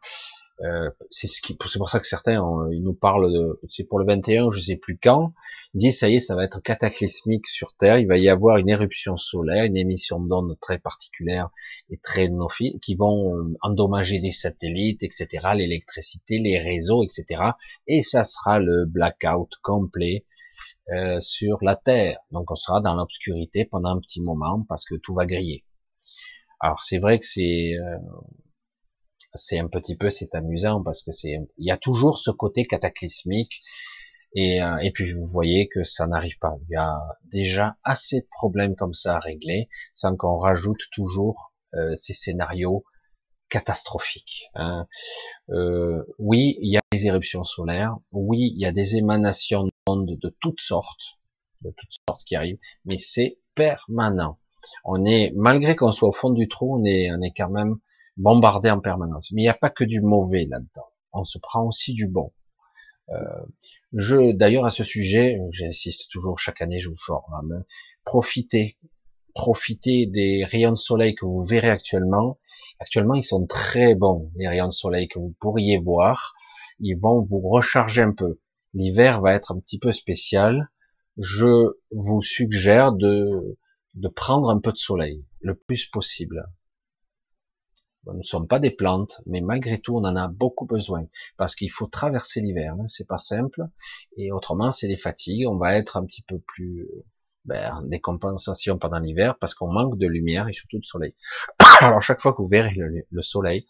euh, 0.61 0.89
c'est 1.09 1.29
pour 1.77 1.89
ça 1.89 1.99
que 1.99 2.07
certains, 2.07 2.41
ils 2.71 2.81
nous 2.81 2.93
parlent 2.93 3.31
de, 3.31 3.59
c'est 3.69 3.83
pour 3.83 3.99
le 3.99 4.05
21, 4.05 4.51
je 4.51 4.61
sais 4.61 4.77
plus 4.77 4.97
quand, 4.97 5.33
ils 5.73 5.79
disent 5.79 5.99
ça 5.99 6.09
y 6.09 6.15
est, 6.15 6.19
ça 6.19 6.35
va 6.35 6.45
être 6.45 6.61
cataclysmique 6.61 7.47
sur 7.47 7.73
Terre, 7.73 7.99
il 7.99 8.07
va 8.07 8.17
y 8.17 8.29
avoir 8.29 8.57
une 8.57 8.69
éruption 8.69 9.17
solaire, 9.17 9.65
une 9.65 9.75
émission 9.75 10.19
d'ondes 10.19 10.57
très 10.61 10.79
particulière 10.79 11.49
et 11.89 11.97
très 11.97 12.29
nophiles 12.29 12.79
qui 12.81 12.95
vont 12.95 13.35
euh, 13.35 13.57
endommager 13.61 14.19
les 14.19 14.31
satellites, 14.31 15.03
etc., 15.03 15.27
l'électricité, 15.55 16.39
les 16.39 16.57
réseaux, 16.57 17.03
etc. 17.03 17.51
Et 17.87 18.01
ça 18.01 18.23
sera 18.23 18.59
le 18.59 18.85
blackout 18.85 19.51
complet 19.61 20.25
euh, 20.95 21.19
sur 21.19 21.57
la 21.61 21.75
Terre. 21.75 22.19
Donc 22.31 22.49
on 22.49 22.55
sera 22.55 22.79
dans 22.79 22.95
l'obscurité 22.95 23.65
pendant 23.65 23.89
un 23.89 23.99
petit 23.99 24.21
moment 24.21 24.65
parce 24.69 24.85
que 24.85 24.95
tout 24.95 25.13
va 25.13 25.25
griller. 25.25 25.65
Alors 26.59 26.83
c'est 26.83 26.99
vrai 26.99 27.19
que 27.19 27.27
c'est 27.27 27.73
euh, 27.77 27.97
c'est 29.33 29.59
un 29.59 29.67
petit 29.67 29.95
peu 29.95 30.09
c'est 30.09 30.33
amusant 30.35 30.81
parce 30.83 31.03
que 31.03 31.11
c'est 31.11 31.37
il 31.57 31.67
y 31.67 31.71
a 31.71 31.77
toujours 31.77 32.17
ce 32.17 32.31
côté 32.31 32.65
cataclysmique 32.65 33.61
et, 34.35 34.61
euh, 34.61 34.77
et 34.77 34.91
puis 34.91 35.13
vous 35.13 35.25
voyez 35.25 35.69
que 35.69 35.83
ça 35.83 36.07
n'arrive 36.07 36.37
pas. 36.39 36.55
Il 36.67 36.73
y 36.73 36.77
a 36.77 36.99
déjà 37.23 37.77
assez 37.83 38.21
de 38.21 38.27
problèmes 38.29 38.75
comme 38.75 38.93
ça 38.93 39.15
à 39.15 39.19
régler 39.19 39.69
sans 39.93 40.15
qu'on 40.17 40.37
rajoute 40.37 40.81
toujours 40.91 41.53
euh, 41.73 41.95
ces 41.95 42.13
scénarios 42.13 42.83
catastrophiques. 43.49 44.49
Hein. 44.55 44.87
Euh, 45.49 46.03
oui, 46.19 46.57
il 46.61 46.71
y 46.71 46.77
a 46.77 46.81
des 46.91 47.07
éruptions 47.07 47.45
solaires. 47.45 47.95
Oui, 48.11 48.51
il 48.53 48.59
y 48.59 48.65
a 48.65 48.73
des 48.73 48.97
émanations 48.97 49.69
d'ondes 49.87 50.17
de 50.21 50.37
toutes 50.41 50.61
sortes, 50.61 51.19
de 51.61 51.71
toutes 51.77 51.95
sortes 52.09 52.23
qui 52.25 52.35
arrivent, 52.35 52.59
mais 52.83 52.97
c'est 52.97 53.39
permanent 53.55 54.37
on 54.83 55.05
est, 55.05 55.31
malgré 55.35 55.75
qu'on 55.75 55.91
soit 55.91 56.09
au 56.09 56.13
fond 56.13 56.29
du 56.29 56.47
trou, 56.47 56.79
on 56.79 56.85
est, 56.85 57.11
on 57.11 57.21
est 57.21 57.33
quand 57.35 57.49
même 57.49 57.77
bombardé 58.17 58.69
en 58.69 58.79
permanence. 58.79 59.31
Mais 59.31 59.41
il 59.41 59.45
n'y 59.45 59.49
a 59.49 59.53
pas 59.53 59.69
que 59.69 59.83
du 59.83 60.01
mauvais 60.01 60.47
là-dedans. 60.49 60.87
On 61.13 61.23
se 61.23 61.37
prend 61.37 61.63
aussi 61.65 61.93
du 61.93 62.07
bon. 62.07 62.31
Euh, 63.09 63.45
je, 63.93 64.33
d'ailleurs, 64.33 64.65
à 64.65 64.71
ce 64.71 64.83
sujet, 64.83 65.39
j'insiste 65.51 66.09
toujours 66.11 66.39
chaque 66.39 66.61
année, 66.61 66.79
je 66.79 66.89
vous 66.89 66.97
forme. 66.97 67.63
Profitez, 68.03 68.77
profitez 69.33 70.05
des 70.07 70.43
rayons 70.43 70.71
de 70.71 70.77
soleil 70.77 71.15
que 71.15 71.25
vous 71.25 71.41
verrez 71.41 71.69
actuellement. 71.69 72.39
Actuellement, 72.79 73.15
ils 73.15 73.23
sont 73.23 73.45
très 73.45 73.95
bons, 73.95 74.31
les 74.35 74.47
rayons 74.47 74.67
de 74.67 74.73
soleil 74.73 75.07
que 75.07 75.19
vous 75.19 75.33
pourriez 75.39 75.77
voir. 75.77 76.33
Ils 76.79 76.95
vont 76.95 77.21
vous 77.21 77.39
recharger 77.39 78.01
un 78.01 78.11
peu. 78.11 78.39
L'hiver 78.73 79.21
va 79.21 79.33
être 79.33 79.53
un 79.53 79.59
petit 79.59 79.79
peu 79.79 79.91
spécial. 79.91 80.69
Je 81.17 81.75
vous 81.91 82.21
suggère 82.21 82.91
de 82.91 83.57
de 83.95 84.09
prendre 84.09 84.49
un 84.49 84.59
peu 84.59 84.71
de 84.71 84.77
soleil, 84.77 85.25
le 85.39 85.55
plus 85.55 85.85
possible. 85.85 86.45
Nous 88.05 88.13
ne 88.13 88.23
sommes 88.23 88.47
pas 88.47 88.59
des 88.59 88.69
plantes, 88.69 89.21
mais 89.25 89.41
malgré 89.41 89.79
tout, 89.79 89.95
on 89.95 90.03
en 90.03 90.15
a 90.15 90.27
beaucoup 90.27 90.65
besoin, 90.65 91.05
parce 91.37 91.55
qu'il 91.55 91.71
faut 91.71 91.87
traverser 91.87 92.41
l'hiver, 92.41 92.75
hein, 92.79 92.85
c'est 92.87 93.07
pas 93.07 93.17
simple, 93.17 93.63
et 94.15 94.31
autrement, 94.31 94.71
c'est 94.71 94.87
des 94.87 94.97
fatigues, 94.97 95.47
on 95.47 95.57
va 95.57 95.75
être 95.75 95.97
un 95.97 96.05
petit 96.05 96.21
peu 96.21 96.39
plus, 96.39 96.87
ben, 97.45 97.81
des 97.85 97.99
compensations 97.99 98.77
pendant 98.77 98.99
l'hiver, 98.99 99.37
parce 99.39 99.55
qu'on 99.55 99.71
manque 99.71 99.97
de 99.97 100.07
lumière 100.07 100.47
et 100.47 100.53
surtout 100.53 100.77
de 100.77 100.85
soleil. 100.85 101.15
Alors, 101.81 102.01
chaque 102.01 102.21
fois 102.21 102.33
que 102.33 102.41
vous 102.41 102.47
verrez 102.47 102.75
le, 102.75 103.21
soleil, 103.23 103.65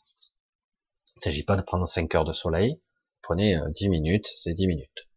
il 1.16 1.20
ne 1.20 1.22
s'agit 1.22 1.44
pas 1.44 1.56
de 1.56 1.62
prendre 1.62 1.88
5 1.88 2.14
heures 2.16 2.26
de 2.26 2.34
soleil, 2.34 2.82
prenez 3.22 3.58
10 3.74 3.86
euh, 3.86 3.90
minutes, 3.90 4.28
c'est 4.36 4.54
10 4.54 4.68
minutes. 4.68 5.08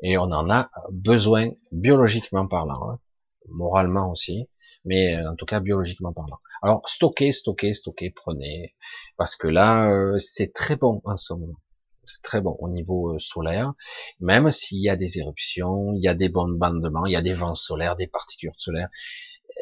Et 0.00 0.16
on 0.16 0.24
en 0.24 0.50
a 0.50 0.70
besoin 0.90 1.50
biologiquement 1.72 2.46
parlant. 2.46 2.90
Hein 2.90 3.00
moralement 3.48 4.10
aussi, 4.10 4.48
mais 4.84 5.16
euh, 5.16 5.30
en 5.30 5.36
tout 5.36 5.46
cas 5.46 5.60
biologiquement 5.60 6.12
parlant. 6.12 6.38
Alors 6.62 6.88
stocker, 6.88 7.32
stocker, 7.32 7.74
stocker, 7.74 8.10
prenez, 8.10 8.74
parce 9.16 9.36
que 9.36 9.48
là 9.48 9.90
euh, 9.90 10.18
c'est 10.18 10.52
très 10.52 10.76
bon 10.76 11.02
en 11.04 11.16
ce 11.16 11.34
moment. 11.34 11.60
C'est 12.06 12.22
très 12.22 12.40
bon 12.40 12.56
au 12.60 12.68
niveau 12.68 13.14
euh, 13.14 13.18
solaire, 13.18 13.74
même 14.20 14.50
s'il 14.52 14.80
y 14.80 14.88
a 14.88 14.96
des 14.96 15.18
éruptions, 15.18 15.92
il 15.94 16.02
y 16.02 16.08
a 16.08 16.14
des 16.14 16.28
bombardements, 16.28 17.06
il 17.06 17.12
y 17.12 17.16
a 17.16 17.22
des 17.22 17.34
vents 17.34 17.56
solaires, 17.56 17.96
des 17.96 18.06
particules 18.06 18.52
solaires, 18.56 18.88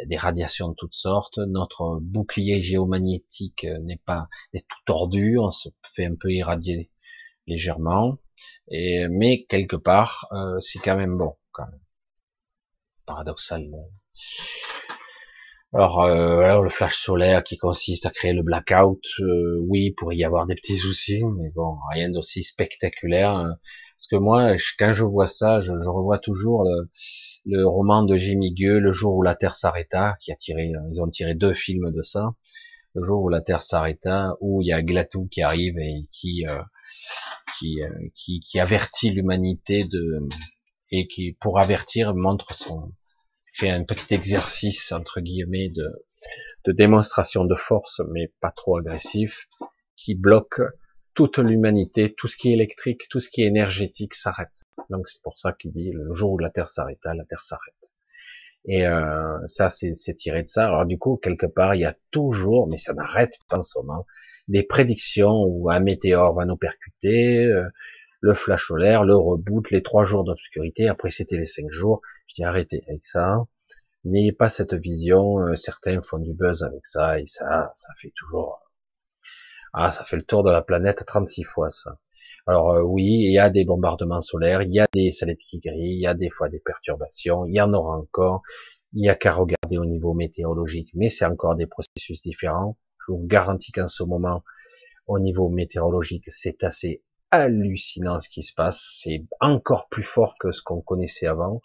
des 0.06 0.16
radiations 0.16 0.68
de 0.68 0.74
toutes 0.74 0.94
sortes. 0.94 1.38
Notre 1.38 1.98
bouclier 2.02 2.60
géomagnétique 2.60 3.66
n'est 3.82 4.00
pas 4.04 4.28
est 4.52 4.66
tout 4.68 4.80
tordu, 4.84 5.38
on 5.38 5.50
se 5.50 5.70
fait 5.84 6.06
un 6.06 6.16
peu 6.20 6.30
irradier 6.30 6.90
légèrement, 7.46 8.18
et 8.68 9.08
mais 9.08 9.44
quelque 9.44 9.76
part 9.76 10.28
c'est 10.60 10.80
quand 10.80 10.96
même 10.96 11.16
bon. 11.16 11.36
Quand 11.52 11.66
même 11.66 11.83
paradoxal. 13.06 13.70
Alors, 15.72 16.02
euh, 16.02 16.38
alors, 16.40 16.62
le 16.62 16.70
flash 16.70 16.96
solaire 16.96 17.42
qui 17.42 17.58
consiste 17.58 18.06
à 18.06 18.10
créer 18.10 18.32
le 18.32 18.44
blackout, 18.44 19.04
euh, 19.18 19.58
oui, 19.68 19.90
pourrait 19.90 20.16
y 20.16 20.24
avoir 20.24 20.46
des 20.46 20.54
petits 20.54 20.76
soucis, 20.76 21.24
mais 21.36 21.50
bon, 21.50 21.76
rien 21.92 22.10
d'aussi 22.10 22.44
spectaculaire. 22.44 23.56
Parce 23.96 24.06
que 24.08 24.16
moi, 24.16 24.52
quand 24.78 24.92
je 24.92 25.02
vois 25.02 25.26
ça, 25.26 25.60
je, 25.60 25.72
revois 25.72 26.18
toujours 26.18 26.64
le, 27.46 27.66
roman 27.66 28.04
de 28.04 28.16
Jimmy 28.16 28.54
Gueux, 28.54 28.78
Le 28.78 28.92
jour 28.92 29.16
où 29.16 29.22
la 29.22 29.34
Terre 29.34 29.54
s'arrêta, 29.54 30.16
qui 30.20 30.30
a 30.30 30.36
tiré, 30.36 30.70
ils 30.92 31.00
ont 31.00 31.08
tiré 31.08 31.34
deux 31.34 31.54
films 31.54 31.90
de 31.90 32.02
ça. 32.02 32.34
Le 32.94 33.02
jour 33.02 33.22
où 33.22 33.28
la 33.28 33.40
Terre 33.40 33.62
s'arrêta, 33.62 34.36
où 34.40 34.62
il 34.62 34.68
y 34.68 34.72
a 34.72 34.80
Glatou 34.80 35.26
qui 35.26 35.42
arrive 35.42 35.76
et 35.78 36.06
qui 36.12 36.46
euh, 36.48 36.62
qui, 37.58 37.80
qui, 38.14 38.40
qui 38.40 38.60
avertit 38.60 39.10
l'humanité 39.10 39.84
de 39.84 40.20
et 40.90 41.06
qui, 41.06 41.32
pour 41.40 41.58
avertir, 41.58 42.14
montre 42.14 42.54
son, 42.54 42.92
fait 43.52 43.70
un 43.70 43.84
petit 43.84 44.12
exercice, 44.14 44.92
entre 44.92 45.20
guillemets, 45.20 45.68
de, 45.68 45.88
de 46.64 46.72
démonstration 46.72 47.44
de 47.44 47.54
force, 47.54 48.00
mais 48.10 48.32
pas 48.40 48.50
trop 48.50 48.78
agressif, 48.78 49.48
qui 49.96 50.14
bloque 50.14 50.60
toute 51.14 51.38
l'humanité, 51.38 52.12
tout 52.16 52.26
ce 52.26 52.36
qui 52.36 52.50
est 52.50 52.54
électrique, 52.54 53.02
tout 53.08 53.20
ce 53.20 53.30
qui 53.30 53.42
est 53.42 53.46
énergétique 53.46 54.14
s'arrête. 54.14 54.64
Donc 54.90 55.08
c'est 55.08 55.22
pour 55.22 55.38
ça 55.38 55.52
qu'il 55.52 55.72
dit 55.72 55.92
le 55.92 56.12
jour 56.12 56.32
où 56.32 56.38
la 56.38 56.50
Terre 56.50 56.68
s'arrêta, 56.68 57.14
la 57.14 57.24
Terre 57.24 57.42
s'arrête. 57.42 57.74
Et 58.66 58.86
euh, 58.86 59.38
ça, 59.46 59.68
c'est 59.68 59.94
tiré 60.14 60.42
de 60.42 60.48
ça. 60.48 60.66
Alors 60.66 60.86
du 60.86 60.98
coup, 60.98 61.16
quelque 61.16 61.46
part, 61.46 61.74
il 61.74 61.82
y 61.82 61.84
a 61.84 61.94
toujours, 62.10 62.66
mais 62.66 62.78
ça 62.78 62.94
n'arrête 62.94 63.38
pas 63.48 63.58
en 63.58 63.62
ce 63.62 63.78
moment, 63.78 64.06
des 64.48 64.62
prédictions 64.62 65.44
où 65.44 65.70
un 65.70 65.80
météore 65.80 66.34
va 66.34 66.44
nous 66.44 66.56
percuter, 66.56 67.44
euh, 67.44 67.68
le 68.24 68.32
flash 68.32 68.68
solaire, 68.68 69.04
le 69.04 69.14
reboot, 69.14 69.70
les 69.70 69.82
trois 69.82 70.06
jours 70.06 70.24
d'obscurité. 70.24 70.88
Après, 70.88 71.10
c'était 71.10 71.36
les 71.36 71.44
cinq 71.44 71.70
jours. 71.70 72.00
Je 72.28 72.36
dis 72.36 72.44
arrêtez 72.44 72.82
avec 72.88 73.02
ça. 73.02 73.44
N'ayez 74.04 74.32
pas 74.32 74.48
cette 74.48 74.72
vision. 74.72 75.40
Euh, 75.40 75.54
certains 75.56 76.00
font 76.00 76.16
du 76.16 76.32
buzz 76.32 76.62
avec 76.62 76.86
ça 76.86 77.20
et 77.20 77.26
ça, 77.26 77.70
ça 77.74 77.92
fait 78.00 78.12
toujours. 78.16 78.62
Ah, 79.74 79.90
ça 79.90 80.04
fait 80.04 80.16
le 80.16 80.22
tour 80.22 80.42
de 80.42 80.50
la 80.50 80.62
planète 80.62 81.04
36 81.06 81.42
fois 81.44 81.68
ça. 81.68 81.98
Alors 82.46 82.72
euh, 82.72 82.80
oui, 82.80 83.04
il 83.04 83.30
y 83.30 83.38
a 83.38 83.50
des 83.50 83.66
bombardements 83.66 84.22
solaires, 84.22 84.62
il 84.62 84.72
y 84.72 84.80
a 84.80 84.86
des 84.94 85.12
satellites 85.12 85.40
qui 85.40 85.58
grillent, 85.58 85.96
il 85.96 86.00
y 86.00 86.06
a 86.06 86.14
des 86.14 86.30
fois 86.30 86.48
des 86.48 86.60
perturbations, 86.60 87.44
il 87.44 87.54
y 87.54 87.60
en 87.60 87.74
aura 87.74 87.98
encore. 87.98 88.40
Il 88.94 89.02
n'y 89.02 89.10
a 89.10 89.16
qu'à 89.16 89.32
regarder 89.32 89.76
au 89.76 89.84
niveau 89.84 90.14
météorologique, 90.14 90.92
mais 90.94 91.10
c'est 91.10 91.26
encore 91.26 91.56
des 91.56 91.66
processus 91.66 92.22
différents. 92.22 92.78
Je 93.06 93.12
vous 93.12 93.26
garantis 93.26 93.70
qu'en 93.72 93.86
ce 93.86 94.02
moment, 94.02 94.42
au 95.06 95.18
niveau 95.18 95.50
météorologique, 95.50 96.24
c'est 96.28 96.64
assez 96.64 97.02
hallucinant 97.34 98.20
ce 98.20 98.28
qui 98.28 98.42
se 98.42 98.54
passe. 98.54 99.00
C'est 99.02 99.24
encore 99.40 99.88
plus 99.88 100.02
fort 100.02 100.36
que 100.38 100.52
ce 100.52 100.62
qu'on 100.62 100.80
connaissait 100.80 101.26
avant 101.26 101.60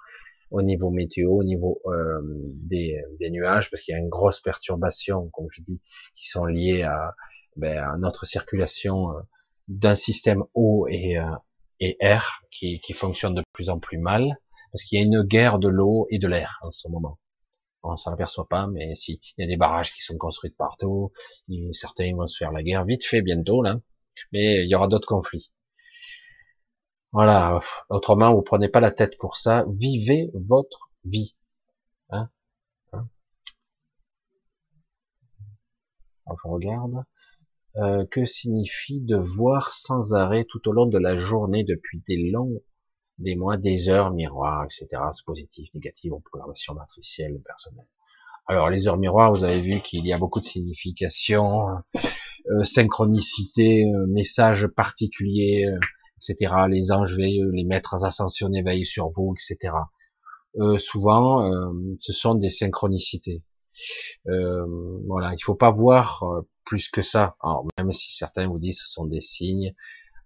au 0.51 0.61
niveau 0.61 0.89
météo, 0.89 1.31
au 1.31 1.43
niveau 1.43 1.81
euh, 1.85 2.21
des, 2.63 3.01
des, 3.19 3.29
nuages, 3.29 3.69
parce 3.69 3.83
qu'il 3.83 3.93
y 3.93 3.95
a 3.95 3.99
une 3.99 4.09
grosse 4.09 4.39
perturbation, 4.39 5.29
comme 5.29 5.47
je 5.51 5.61
dis, 5.61 5.79
qui 6.15 6.27
sont 6.27 6.45
liées 6.45 6.83
à, 6.83 7.15
ben, 7.55 7.77
à 7.77 7.97
notre 7.97 8.25
circulation 8.25 9.11
euh, 9.11 9.21
d'un 9.67 9.95
système 9.95 10.43
eau 10.55 10.87
et, 10.87 11.17
euh, 11.17 11.35
et 11.79 11.97
air 11.99 12.41
qui, 12.51 12.79
qui 12.79 12.93
fonctionne 12.93 13.35
de 13.35 13.43
plus 13.53 13.69
en 13.69 13.79
plus 13.79 13.99
mal, 13.99 14.37
parce 14.71 14.83
qu'il 14.83 14.99
y 14.99 15.01
a 15.01 15.05
une 15.05 15.21
guerre 15.23 15.59
de 15.59 15.67
l'eau 15.67 16.07
et 16.09 16.19
de 16.19 16.27
l'air 16.27 16.59
en 16.63 16.71
ce 16.71 16.87
moment. 16.87 17.19
On 17.83 17.95
s'en 17.95 18.11
aperçoit 18.11 18.47
pas, 18.47 18.67
mais 18.67 18.95
si, 18.95 19.21
il 19.37 19.41
y 19.41 19.45
a 19.45 19.47
des 19.47 19.55
barrages 19.55 19.93
qui 19.93 20.01
sont 20.01 20.17
construits 20.17 20.51
partout, 20.51 21.13
certains 21.71 22.13
vont 22.13 22.27
se 22.27 22.37
faire 22.37 22.51
la 22.51 22.61
guerre 22.61 22.83
vite 22.83 23.05
fait 23.05 23.21
bientôt 23.21 23.61
là, 23.61 23.79
mais 24.33 24.65
il 24.65 24.69
y 24.69 24.75
aura 24.75 24.87
d'autres 24.87 25.07
conflits. 25.07 25.51
Voilà. 27.11 27.59
Autrement, 27.89 28.33
vous 28.33 28.41
prenez 28.41 28.69
pas 28.69 28.79
la 28.79 28.91
tête 28.91 29.17
pour 29.17 29.37
ça. 29.37 29.65
Vivez 29.69 30.31
votre 30.33 30.91
vie. 31.05 31.35
Hein, 32.09 32.29
hein 32.93 33.07
je 36.27 36.47
regarde. 36.47 37.03
Euh, 37.75 38.05
que 38.11 38.25
signifie 38.25 38.99
de 38.99 39.15
voir 39.15 39.71
sans 39.71 40.13
arrêt 40.13 40.43
tout 40.43 40.67
au 40.67 40.71
long 40.71 40.87
de 40.87 40.97
la 40.97 41.17
journée 41.17 41.63
depuis 41.63 42.03
des 42.07 42.29
longs, 42.29 42.61
des 43.19 43.35
mois, 43.35 43.57
des 43.57 43.89
heures 43.89 44.11
miroirs, 44.11 44.65
etc. 44.65 45.01
Positif, 45.25 45.71
négatif, 45.75 46.11
en 46.11 46.19
programmation 46.19 46.73
matricielle 46.73 47.39
personnelle. 47.45 47.87
Alors 48.47 48.71
les 48.71 48.87
heures 48.87 48.97
miroirs, 48.97 49.31
vous 49.31 49.43
avez 49.43 49.61
vu 49.61 49.79
qu'il 49.81 50.05
y 50.07 50.11
a 50.11 50.17
beaucoup 50.17 50.39
de 50.39 50.45
significations, 50.45 51.67
euh, 52.51 52.63
synchronicité, 52.63 53.85
euh, 53.85 54.07
messages 54.07 54.65
particuliers, 54.65 55.67
euh, 55.67 55.79
etc. 56.19 56.53
Les 56.69 56.91
anges 56.91 57.15
veillent, 57.15 57.43
les 57.53 57.65
maîtres 57.65 58.03
ascensionnés 58.03 58.61
veillent 58.61 58.85
sur 58.85 59.09
vous, 59.09 59.33
etc. 59.35 59.73
Euh, 60.59 60.77
souvent, 60.77 61.51
ce 61.97 62.13
sont 62.13 62.35
des 62.35 62.49
synchronicités. 62.49 63.43
voilà, 64.25 65.33
il 65.33 65.41
faut 65.43 65.55
pas 65.55 65.71
voir 65.71 66.23
plus 66.65 66.89
que 66.89 67.01
ça. 67.01 67.35
Alors, 67.41 67.65
même 67.77 67.91
si 67.91 68.13
certains 68.13 68.47
vous 68.47 68.59
disent 68.59 68.81
ce 68.81 68.91
sont 68.91 69.05
des 69.05 69.21
signes, 69.21 69.73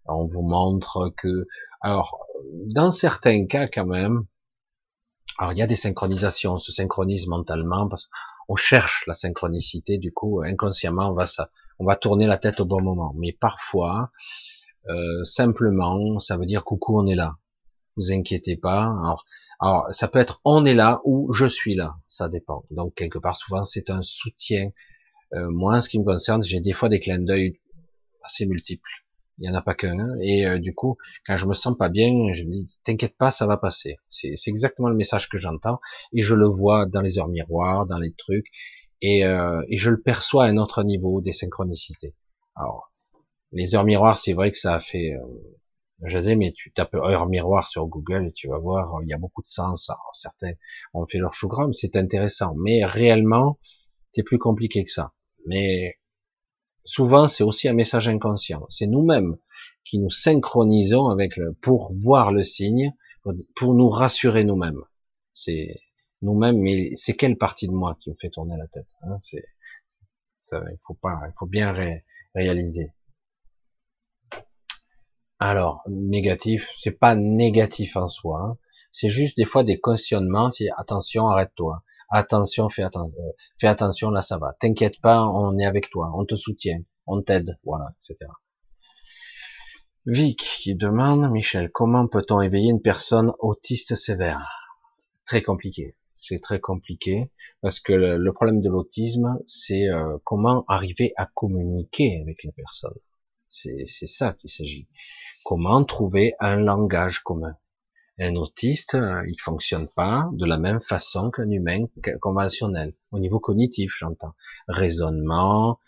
on 0.06 0.26
vous 0.26 0.41
montre 0.41 1.14
que, 1.18 1.48
alors, 1.82 2.26
dans 2.68 2.91
certains 2.91 3.45
cas 3.45 3.68
quand 3.68 3.86
même, 3.86 4.26
alors 5.38 5.53
il 5.53 5.57
y 5.57 5.61
a 5.61 5.68
des 5.68 5.76
synchronisations, 5.76 6.53
on 6.53 6.57
se 6.57 6.72
synchronise 6.72 7.28
mentalement 7.28 7.88
parce 7.88 8.07
qu'on 8.48 8.56
cherche 8.56 9.06
la 9.07 9.14
synchronicité, 9.14 9.98
du 9.98 10.14
coup 10.14 10.41
inconsciemment 10.44 11.10
on 11.10 11.14
va 11.14 11.28
ça, 11.28 11.49
on 11.80 11.86
va 11.86 11.95
tourner 11.95 12.28
la 12.28 12.38
tête 12.38 12.60
au 12.60 12.65
bon 12.65 12.82
moment. 12.82 13.14
Mais 13.18 13.32
parfois, 13.32 14.11
euh, 14.89 15.23
simplement, 15.23 16.19
ça 16.19 16.38
veut 16.38 16.45
dire 16.45 16.64
coucou, 16.64 16.99
on 16.99 17.07
est 17.07 17.15
là. 17.15 17.38
Vous 17.95 18.11
inquiétez 18.11 18.57
pas. 18.57 18.84
Alors, 18.84 19.26
alors, 19.60 19.88
ça 19.91 20.07
peut 20.07 20.19
être 20.19 20.41
on 20.45 20.65
est 20.65 20.73
là 20.73 20.99
ou 21.05 21.31
je 21.34 21.45
suis 21.45 21.76
là, 21.76 21.95
ça 22.07 22.27
dépend. 22.27 22.65
Donc 22.72 22.95
quelque 22.95 23.19
part, 23.19 23.35
souvent 23.35 23.65
c'est 23.65 23.89
un 23.89 24.01
soutien 24.01 24.72
euh, 25.34 25.49
moi, 25.49 25.81
ce 25.81 25.89
qui 25.89 25.99
me 25.99 26.05
concerne, 26.05 26.43
j'ai 26.43 26.60
des 26.60 26.73
fois 26.73 26.89
des 26.89 26.99
clins 26.99 27.19
d'œil 27.19 27.60
assez 28.23 28.45
multiples. 28.45 28.89
Il 29.39 29.47
y 29.47 29.49
en 29.49 29.55
a 29.55 29.61
pas 29.61 29.73
qu'un. 29.73 29.99
Hein. 29.99 30.15
Et 30.22 30.45
euh, 30.45 30.60
du 30.60 30.76
coup, 30.76 30.97
quand 31.26 31.38
je 31.38 31.47
me 31.47 31.53
sens 31.53 31.76
pas 31.76 31.89
bien, 31.89 32.11
je 32.34 32.43
me 32.43 32.51
dis, 32.51 32.80
t'inquiète 32.84 33.18
pas, 33.18 33.31
ça 33.31 33.47
va 33.47 33.57
passer. 33.57 33.97
C'est 34.10 34.35
exactement 34.47 34.89
le 34.89 34.95
message 34.95 35.27
que 35.27 35.38
j'entends. 35.38 35.80
Et 36.14 36.22
je 36.22 36.35
le 36.35 36.45
vois 36.45 36.85
dans 36.85 37.01
les 37.01 37.18
heures 37.18 37.30
miroirs, 37.30 37.88
dans 37.88 37.97
les 37.97 38.14
trucs. 38.14 38.45
Et, 39.01 39.26
euh, 39.26 39.64
et 39.69 39.77
je 39.77 39.89
le 39.89 40.01
perçois 40.01 40.45
à 40.45 40.47
un 40.47 40.57
autre 40.57 40.84
niveau 40.84 41.19
des 41.19 41.34
synchronicités. 41.34 42.15
Alors, 42.55 42.93
les 43.53 43.75
heures 43.75 43.84
miroirs, 43.84 44.17
c'est 44.17 44.34
vrai 44.34 44.51
que 44.51 44.57
ça 44.57 44.75
a 44.75 44.80
fait... 44.80 45.13
Euh, 45.13 46.35
mais 46.35 46.51
tu 46.51 46.73
tapes 46.73 46.95
heure 46.95 47.27
miroir 47.27 47.67
sur 47.67 47.85
Google 47.85 48.27
et 48.27 48.31
tu 48.34 48.49
vas 48.49 48.57
voir, 48.57 49.01
il 49.03 49.09
y 49.09 49.13
a 49.13 49.17
beaucoup 49.17 49.41
de 49.41 49.47
sens. 49.47 49.89
Certains 50.13 50.51
ont 50.93 51.05
fait 51.07 51.17
leur 51.17 51.34
chou 51.34 51.49
c'est 51.71 51.95
intéressant. 51.95 52.55
Mais 52.57 52.84
réellement, 52.84 53.57
c'est 54.11 54.23
plus 54.23 54.38
compliqué 54.38 54.84
que 54.84 54.91
ça. 54.91 55.13
Mais 55.45 55.97
souvent, 56.84 57.30
c'est 57.30 57.43
aussi 57.43 57.69
un 57.69 57.73
message 57.73 58.09
inconscient. 58.09 58.65
C'est 58.67 58.88
nous-mêmes 58.88 59.38
qui 59.85 59.99
nous 59.99 60.09
synchronisons 60.09 61.07
avec 61.07 61.38
le, 61.38 61.53
pour 61.53 61.93
voir 61.95 62.34
le 62.34 62.43
signe, 62.43 62.93
pour 63.55 63.73
nous 63.73 63.89
rassurer 63.89 64.43
nous-mêmes. 64.43 64.81
C'est 65.34 65.80
nous-mêmes, 66.21 66.59
mais 66.59 66.95
c'est 66.95 67.13
quelle 67.13 67.38
partie 67.38 67.67
de 67.67 67.73
moi 67.73 67.97
qui 68.01 68.09
me 68.09 68.15
fait 68.19 68.30
tourner 68.30 68.57
la 68.57 68.67
tête 68.67 68.89
hein 69.03 69.17
C'est, 69.21 69.45
ça, 70.39 70.61
il 70.69 70.77
faut 70.85 70.97
faut 71.39 71.45
bien 71.45 71.73
réaliser. 72.35 72.91
Alors, 75.39 75.81
négatif, 75.88 76.72
c'est 76.77 76.91
pas 76.91 77.15
négatif 77.15 77.97
en 77.97 78.07
soi. 78.07 78.41
Hein. 78.41 78.57
C'est 78.91 79.10
juste 79.10 79.38
des 79.38 79.45
fois 79.45 79.64
des 79.64 79.80
questionnements. 79.80 80.51
C'est 80.51 80.69
attention, 80.77 81.27
arrête-toi 81.27 81.84
attention, 82.14 82.69
fais, 82.69 82.84
attention, 82.84 83.14
euh, 83.19 83.31
fais 83.57 83.68
attention, 83.68 84.10
là 84.11 84.22
ça 84.22 84.38
va. 84.38 84.55
T'inquiète 84.60 85.01
pas, 85.01 85.23
on 85.26 85.57
est 85.57 85.65
avec 85.65 85.89
toi, 85.89 86.11
on 86.15 86.26
te 86.26 86.35
soutient, 86.35 86.80
on 87.07 87.22
t'aide, 87.22 87.57
voilà, 87.64 87.88
etc. 87.97 88.31
Vic 90.05 90.39
qui 90.39 90.76
demande, 90.76 91.30
Michel, 91.31 91.72
comment 91.72 92.07
peut-on 92.07 92.41
éveiller 92.41 92.69
une 92.69 92.81
personne 92.81 93.31
autiste 93.39 93.95
sévère? 93.95 94.69
Très 95.26 95.41
compliqué. 95.41 95.95
C'est 96.18 96.39
très 96.39 96.60
compliqué 96.60 97.31
parce 97.61 97.80
que 97.80 97.93
le, 97.93 98.34
problème 98.34 98.61
de 98.61 98.69
l'autisme, 98.69 99.39
c'est 99.45 99.89
euh, 99.89 100.18
comment 100.23 100.65
arriver 100.68 101.14
à 101.18 101.26
communiquer 101.26 102.22
avec 102.22 102.43
la 102.43 102.51
personne. 102.51 102.93
C'est 103.55 104.07
ça 104.07 104.34
qu'il 104.34 104.49
s'agit. 104.49 104.88
Comment 105.45 105.85
trouver 105.85 106.34
un 106.39 106.55
langage 106.55 107.19
commun? 107.19 107.55
Un 108.19 108.35
autiste, 108.35 108.95
euh, 108.95 109.23
il 109.27 109.39
fonctionne 109.39 109.88
pas 109.95 110.27
de 110.34 110.45
la 110.45 110.57
même 110.57 110.81
façon 110.81 111.30
qu'un 111.30 111.49
humain 111.51 111.85
conventionnel, 112.19 112.93
au 113.11 113.19
niveau 113.19 113.39
cognitif, 113.39 113.95
j'entends. 113.99 114.34
Raisonnement, 114.67 115.80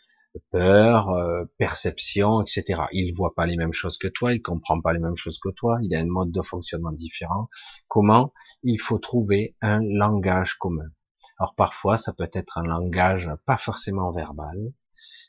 peur, 0.51 1.09
euh, 1.09 1.45
perception, 1.57 2.41
etc. 2.41 2.83
Il 2.91 3.15
voit 3.15 3.33
pas 3.33 3.47
les 3.47 3.57
mêmes 3.57 3.73
choses 3.73 3.97
que 3.97 4.07
toi, 4.07 4.33
il 4.33 4.43
comprend 4.43 4.79
pas 4.79 4.93
les 4.93 4.99
mêmes 4.99 5.15
choses 5.15 5.39
que 5.39 5.49
toi, 5.49 5.79
il 5.81 5.95
a 5.95 5.99
un 5.99 6.05
mode 6.05 6.31
de 6.31 6.41
fonctionnement 6.43 6.91
différent. 6.91 7.49
Comment 7.87 8.31
Il 8.61 8.79
faut 8.79 8.99
trouver 8.99 9.55
un 9.61 9.79
langage 9.81 10.53
commun? 10.55 10.89
Alors 11.39 11.55
parfois, 11.55 11.97
ça 11.97 12.13
peut 12.13 12.29
être 12.31 12.59
un 12.59 12.63
langage 12.63 13.29
pas 13.47 13.57
forcément 13.57 14.11
verbal, 14.11 14.71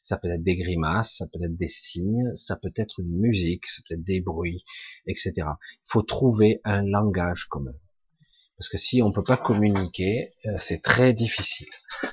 ça 0.07 0.17
peut 0.17 0.31
être 0.31 0.45
des 0.45 0.55
grimaces, 0.55 1.17
ça 1.17 1.27
peut 1.27 1.41
être 1.43 1.57
des 1.57 1.67
signes, 1.67 2.33
ça 2.37 2.55
peut 2.55 2.73
être 2.77 3.01
une 3.01 3.19
musique, 3.19 3.67
ça 3.67 3.83
peut 3.89 3.95
être 3.95 4.05
des 4.05 4.21
bruits, 4.21 4.63
etc. 5.09 5.33
Il 5.37 5.89
faut 5.91 6.03
trouver 6.03 6.61
un 6.63 6.83
langage 6.83 7.47
commun. 7.47 7.75
Parce 8.57 8.69
que 8.69 8.79
si 8.79 9.03
on 9.03 9.11
peut 9.11 9.25
pas 9.25 9.37
communiquer, 9.37 10.33
euh, 10.47 10.55
c'est 10.59 10.81
très 10.81 11.13
difficile. 11.13 11.67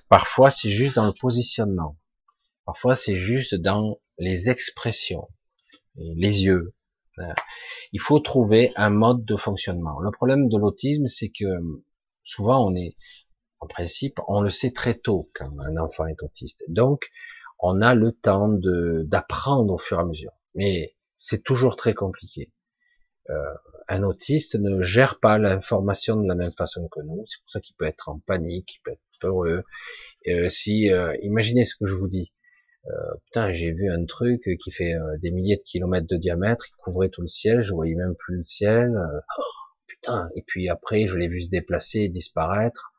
Parfois, 0.09 0.49
c'est 0.49 0.71
juste 0.71 0.95
dans 0.95 1.05
le 1.05 1.13
positionnement. 1.13 1.99
Parfois, 2.65 2.95
c'est 2.95 3.13
juste 3.13 3.53
dans 3.53 3.99
les 4.17 4.49
expressions, 4.49 5.29
les 5.95 6.45
yeux. 6.45 6.73
Euh, 7.19 7.33
il 7.91 8.01
faut 8.01 8.19
trouver 8.19 8.71
un 8.75 8.89
mode 8.89 9.23
de 9.23 9.37
fonctionnement. 9.37 9.99
Le 9.99 10.09
problème 10.09 10.49
de 10.49 10.57
l'autisme, 10.57 11.05
c'est 11.05 11.29
que 11.29 11.45
souvent 12.23 12.67
on 12.67 12.75
est, 12.75 12.97
en 13.59 13.67
principe, 13.67 14.19
on 14.27 14.41
le 14.41 14.49
sait 14.49 14.71
très 14.71 14.95
tôt 14.95 15.29
quand 15.35 15.51
un 15.59 15.77
enfant 15.77 16.07
est 16.07 16.23
autiste. 16.23 16.63
Donc, 16.69 17.07
on 17.59 17.81
a 17.81 17.95
le 17.95 18.11
temps 18.11 18.49
d'apprendre 18.49 19.73
au 19.73 19.77
fur 19.77 19.97
et 19.97 20.01
à 20.01 20.05
mesure. 20.05 20.33
Mais 20.55 20.95
c'est 21.17 21.43
toujours 21.43 21.75
très 21.75 21.93
compliqué. 21.93 22.51
Euh, 23.29 23.53
un 23.87 24.03
autiste 24.03 24.55
ne 24.55 24.81
gère 24.83 25.19
pas 25.19 25.37
l'information 25.37 26.15
de 26.21 26.27
la 26.27 26.35
même 26.35 26.51
façon 26.53 26.87
que 26.89 27.01
nous. 27.01 27.23
C'est 27.27 27.39
pour 27.41 27.49
ça 27.49 27.59
qu'il 27.61 27.75
peut 27.75 27.85
être 27.85 28.09
en 28.09 28.19
panique, 28.19 28.75
il 28.75 28.79
peut 28.83 28.91
être 28.91 29.01
heureux. 29.23 29.63
Euh, 30.27 30.49
si, 30.49 30.91
euh, 30.91 31.15
imaginez 31.21 31.65
ce 31.65 31.75
que 31.75 31.85
je 31.85 31.95
vous 31.95 32.07
dis. 32.07 32.31
Euh, 32.87 33.15
putain, 33.25 33.53
j'ai 33.53 33.71
vu 33.71 33.89
un 33.89 34.05
truc 34.05 34.41
qui 34.61 34.71
fait 34.71 34.95
des 35.21 35.31
milliers 35.31 35.55
de 35.55 35.63
kilomètres 35.63 36.07
de 36.07 36.17
diamètre, 36.17 36.65
il 36.69 36.75
couvrait 36.83 37.09
tout 37.09 37.21
le 37.21 37.29
ciel, 37.29 37.61
je 37.63 37.73
voyais 37.73 37.95
même 37.95 38.15
plus 38.17 38.37
le 38.37 38.43
ciel. 38.43 38.91
Oh, 39.39 39.43
putain. 39.87 40.29
Et 40.35 40.43
puis 40.45 40.67
après, 40.69 41.07
je 41.07 41.15
l'ai 41.15 41.29
vu 41.29 41.41
se 41.41 41.49
déplacer 41.49 42.09
disparaître. 42.09 42.91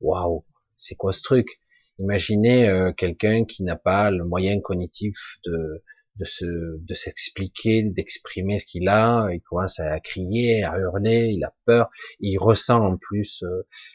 Waouh, 0.00 0.46
c'est 0.76 0.94
quoi 0.94 1.12
ce 1.12 1.22
truc? 1.22 1.60
Imaginez 1.98 2.92
quelqu'un 2.96 3.44
qui 3.44 3.62
n'a 3.64 3.76
pas 3.76 4.10
le 4.10 4.24
moyen 4.24 4.60
cognitif 4.60 5.16
de 5.44 5.82
se 6.24 6.44
de 6.44 6.94
s'expliquer, 6.94 7.82
d'exprimer 7.82 8.58
ce 8.58 8.66
qu'il 8.66 8.88
a, 8.88 9.28
il 9.32 9.40
commence 9.40 9.78
à 9.78 10.00
crier, 10.00 10.64
à 10.64 10.76
hurler, 10.78 11.30
il 11.32 11.44
a 11.44 11.54
peur, 11.64 11.90
il 12.20 12.38
ressent 12.38 12.84
en 12.84 12.96
plus 12.96 13.44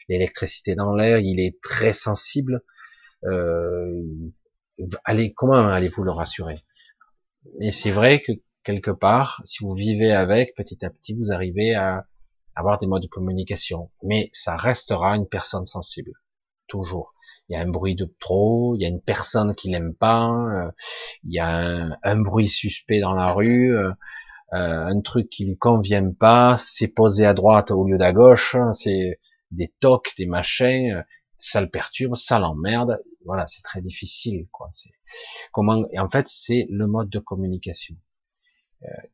l'électricité 0.08 0.74
dans 0.74 0.94
l'air, 0.94 1.18
il 1.18 1.40
est 1.40 1.60
très 1.60 1.92
sensible. 1.92 2.62
Euh, 3.24 4.02
allez, 5.04 5.32
comment 5.32 5.68
allez-vous 5.68 6.02
le 6.02 6.10
rassurer? 6.10 6.56
Et 7.60 7.72
c'est 7.72 7.90
vrai 7.90 8.20
que 8.20 8.32
quelque 8.64 8.90
part, 8.90 9.42
si 9.44 9.62
vous 9.62 9.74
vivez 9.74 10.12
avec, 10.12 10.54
petit 10.54 10.84
à 10.84 10.90
petit, 10.90 11.14
vous 11.14 11.32
arrivez 11.32 11.74
à 11.74 12.06
avoir 12.54 12.78
des 12.78 12.86
modes 12.86 13.02
de 13.02 13.08
communication, 13.08 13.90
mais 14.02 14.30
ça 14.32 14.56
restera 14.56 15.16
une 15.16 15.28
personne 15.28 15.66
sensible, 15.66 16.12
toujours. 16.68 17.13
Il 17.48 17.52
y 17.52 17.56
a 17.56 17.60
un 17.60 17.68
bruit 17.68 17.94
de 17.94 18.12
trop, 18.20 18.74
il 18.74 18.82
y 18.82 18.86
a 18.86 18.88
une 18.88 19.02
personne 19.02 19.54
qui 19.54 19.70
l'aime 19.70 19.94
pas, 19.94 20.30
euh, 20.30 20.70
il 21.24 21.34
y 21.34 21.38
a 21.38 21.96
un, 22.02 22.16
bruit 22.16 22.48
suspect 22.48 23.00
dans 23.00 23.12
la 23.12 23.32
rue, 23.32 23.76
euh, 23.76 23.90
euh, 24.54 24.86
un 24.86 25.00
truc 25.02 25.28
qui 25.28 25.44
lui 25.44 25.58
convient 25.58 26.10
pas, 26.12 26.56
c'est 26.58 26.88
posé 26.88 27.26
à 27.26 27.34
droite 27.34 27.70
au 27.70 27.86
lieu 27.86 27.98
d'à 27.98 28.12
gauche, 28.12 28.56
c'est 28.72 29.20
des 29.50 29.72
tocs, 29.80 30.14
des 30.16 30.26
machins, 30.26 31.04
ça 31.36 31.60
le 31.60 31.68
perturbe, 31.68 32.16
ça 32.16 32.38
l'emmerde. 32.38 33.02
Voilà, 33.26 33.46
c'est 33.46 33.62
très 33.62 33.82
difficile, 33.82 34.46
quoi. 34.50 34.70
Comment 35.52 35.84
en 35.98 36.10
fait, 36.10 36.28
c'est 36.28 36.66
le 36.70 36.86
mode 36.86 37.10
de 37.10 37.18
communication. 37.18 37.96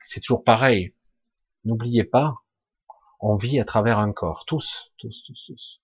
C'est 0.00 0.20
toujours 0.20 0.42
pareil. 0.42 0.94
N'oubliez 1.64 2.04
pas, 2.04 2.34
on 3.20 3.36
vit 3.36 3.60
à 3.60 3.64
travers 3.64 3.98
un 3.98 4.12
corps, 4.12 4.44
tous, 4.46 4.92
tous, 4.98 5.22
tous, 5.24 5.44
tous. 5.46 5.80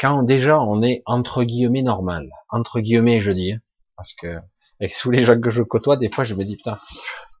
Quand 0.00 0.22
déjà 0.22 0.58
on 0.60 0.82
est 0.82 1.02
entre 1.06 1.44
guillemets 1.44 1.82
normal, 1.82 2.30
entre 2.48 2.80
guillemets, 2.80 3.20
je 3.20 3.32
dis, 3.32 3.52
hein, 3.52 3.60
parce 3.96 4.14
que 4.14 4.38
avec 4.80 4.96
tous 4.96 5.10
les 5.10 5.24
gens 5.24 5.38
que 5.38 5.50
je 5.50 5.62
côtoie, 5.62 5.96
des 5.96 6.08
fois, 6.08 6.24
je 6.24 6.34
me 6.34 6.44
dis 6.44 6.56
putain, 6.56 6.78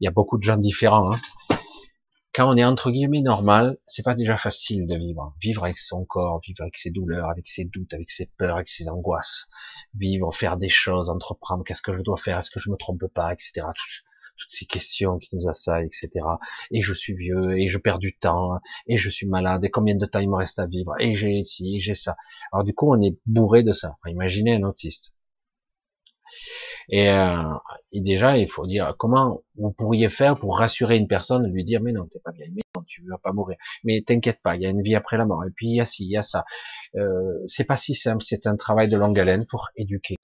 il 0.00 0.04
y 0.04 0.08
a 0.08 0.10
beaucoup 0.10 0.36
de 0.36 0.42
gens 0.42 0.58
différents. 0.58 1.12
Hein 1.14 1.20
quand 2.32 2.48
on 2.48 2.56
est 2.56 2.64
entre 2.64 2.90
guillemets 2.90 3.22
normal, 3.22 3.78
c'est 3.86 4.04
pas 4.04 4.14
déjà 4.14 4.36
facile 4.36 4.86
de 4.86 4.94
vivre. 4.96 5.34
Vivre 5.40 5.64
avec 5.64 5.78
son 5.78 6.04
corps, 6.04 6.40
vivre 6.46 6.62
avec 6.62 6.76
ses 6.76 6.90
douleurs, 6.90 7.28
avec 7.28 7.48
ses 7.48 7.64
doutes, 7.64 7.92
avec 7.92 8.10
ses 8.10 8.30
peurs, 8.38 8.56
avec 8.56 8.68
ses 8.68 8.88
angoisses. 8.88 9.48
Vivre, 9.94 10.32
faire 10.32 10.56
des 10.56 10.68
choses, 10.68 11.10
entreprendre, 11.10 11.64
qu'est-ce 11.64 11.82
que 11.82 11.92
je 11.92 12.02
dois 12.02 12.16
faire, 12.16 12.38
est-ce 12.38 12.50
que 12.50 12.60
je 12.60 12.70
me 12.70 12.76
trompe 12.76 13.04
pas, 13.12 13.32
etc. 13.32 13.66
toutes 14.40 14.50
ces 14.50 14.66
questions 14.66 15.18
qui 15.18 15.36
nous 15.36 15.48
assaillent, 15.48 15.86
etc. 15.86 16.24
Et 16.70 16.82
je 16.82 16.94
suis 16.94 17.14
vieux, 17.14 17.56
et 17.58 17.68
je 17.68 17.78
perds 17.78 17.98
du 17.98 18.16
temps, 18.16 18.58
et 18.86 18.96
je 18.96 19.10
suis 19.10 19.26
malade, 19.26 19.64
et 19.64 19.70
combien 19.70 19.94
de 19.94 20.06
temps 20.06 20.20
il 20.20 20.30
me 20.30 20.36
reste 20.36 20.58
à 20.58 20.66
vivre, 20.66 20.94
et 20.98 21.14
j'ai 21.14 21.44
ci, 21.44 21.76
et 21.76 21.80
j'ai 21.80 21.94
ça. 21.94 22.16
Alors 22.52 22.64
du 22.64 22.74
coup, 22.74 22.92
on 22.92 23.00
est 23.02 23.16
bourré 23.26 23.62
de 23.62 23.72
ça. 23.72 23.96
imaginez 24.06 24.56
un 24.56 24.62
autiste. 24.64 25.14
Euh, 26.92 27.42
et, 27.92 28.00
déjà, 28.00 28.38
il 28.38 28.48
faut 28.48 28.66
dire 28.66 28.94
comment 28.98 29.42
vous 29.56 29.72
pourriez 29.72 30.10
faire 30.10 30.36
pour 30.36 30.58
rassurer 30.58 30.96
une 30.96 31.08
personne, 31.08 31.46
lui 31.52 31.64
dire 31.64 31.80
mais 31.82 31.92
non, 31.92 32.06
t'es 32.06 32.20
pas 32.20 32.32
bien, 32.32 32.46
mais 32.52 32.62
non, 32.76 32.82
tu 32.86 33.02
vas 33.08 33.18
pas 33.18 33.32
mourir, 33.32 33.56
mais 33.84 34.02
t'inquiète 34.06 34.40
pas, 34.42 34.56
il 34.56 34.62
y 34.62 34.66
a 34.66 34.70
une 34.70 34.82
vie 34.82 34.94
après 34.94 35.16
la 35.16 35.26
mort, 35.26 35.44
et 35.44 35.50
puis 35.54 35.68
il 35.68 35.76
y 35.76 35.80
a 35.80 35.84
ci, 35.84 36.04
il 36.04 36.10
y 36.10 36.16
a 36.16 36.22
ça. 36.22 36.44
Euh, 36.96 37.42
c'est 37.46 37.64
pas 37.64 37.76
si 37.76 37.94
simple, 37.94 38.24
c'est 38.24 38.46
un 38.46 38.56
travail 38.56 38.88
de 38.88 38.96
longue 38.96 39.18
haleine 39.18 39.46
pour 39.46 39.68
éduquer. 39.76 40.16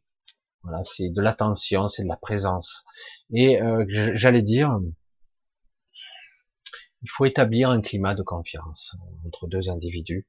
C'est 0.82 1.10
de 1.10 1.20
l'attention, 1.20 1.88
c'est 1.88 2.05
de 2.05 2.09
la 2.09 2.16
présence. 2.16 2.84
Et 3.32 3.60
euh, 3.60 3.84
j'allais 4.14 4.43
dire, 4.43 4.78
il 7.02 7.10
faut 7.10 7.24
établir 7.24 7.70
un 7.70 7.80
climat 7.80 8.14
de 8.14 8.22
confiance 8.22 8.97
entre 9.26 9.47
deux 9.47 9.70
individus. 9.70 10.26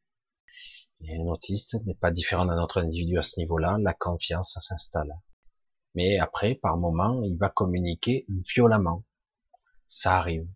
Et 1.01 1.15
un 1.15 1.25
autiste 1.27 1.77
n'est 1.85 1.95
pas 1.95 2.11
différent 2.11 2.45
d'un 2.45 2.61
autre 2.61 2.81
individu 2.81 3.17
à 3.17 3.21
ce 3.21 3.39
niveau-là. 3.39 3.77
La 3.79 3.93
confiance, 3.93 4.53
ça 4.53 4.61
s'installe 4.61 5.13
mais 5.97 6.19
après, 6.19 6.53
par 6.53 6.77
moment, 6.77 7.23
il 7.23 7.37
va 7.37 7.49
communiquer 7.49 8.27
violemment. 8.53 9.03
Ça 9.87 10.17
arrive. 10.17 10.47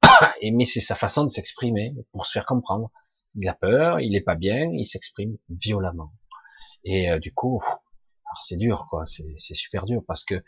Et 0.40 0.52
mais 0.52 0.64
c'est 0.64 0.80
sa 0.80 0.94
façon 0.94 1.24
de 1.24 1.28
s'exprimer 1.28 1.94
pour 2.12 2.24
se 2.24 2.32
faire 2.32 2.46
comprendre. 2.46 2.90
Il 3.34 3.46
a 3.46 3.52
peur, 3.52 4.00
il 4.00 4.16
est 4.16 4.22
pas 4.22 4.36
bien, 4.36 4.70
il 4.72 4.86
s'exprime 4.86 5.36
violemment. 5.50 6.14
Et 6.84 7.10
euh, 7.10 7.18
du 7.18 7.30
coup, 7.34 7.62
c'est 8.42 8.56
dur, 8.56 8.86
quoi. 8.88 9.04
C'est 9.06 9.54
super 9.54 9.86
dur 9.86 10.02
parce 10.06 10.24
que 10.24 10.42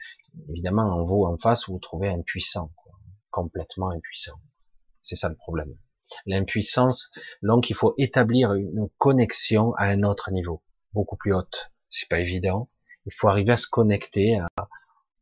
évidemment, 0.51 0.83
en 0.83 1.05
vous 1.05 1.25
en 1.25 1.39
face, 1.39 1.67
vous 1.67 1.75
vous 1.75 1.79
trouvez 1.81 2.09
impuissant, 2.09 2.73
quoi. 2.77 2.93
complètement 3.31 3.91
impuissant. 3.91 4.41
C'est 5.01 5.17
ça 5.17 5.29
le 5.29 5.37
problème. 5.37 5.77
L'impuissance, 6.27 7.11
donc 7.43 7.71
il 7.71 7.75
faut 7.75 7.95
établir 7.99 8.53
une 8.55 8.89
connexion 8.99 9.73
à 9.75 9.87
un 9.87 10.03
autre 10.03 10.31
niveau, 10.31 10.63
beaucoup 10.93 11.17
plus 11.17 11.35
haute. 11.35 11.73
C'est 11.89 12.09
pas 12.09 12.21
évident, 12.21 12.71
il 13.07 13.13
faut 13.15 13.29
arriver 13.29 13.53
à 13.53 13.57
se 13.57 13.67
connecter 13.67 14.39
à 14.39 14.49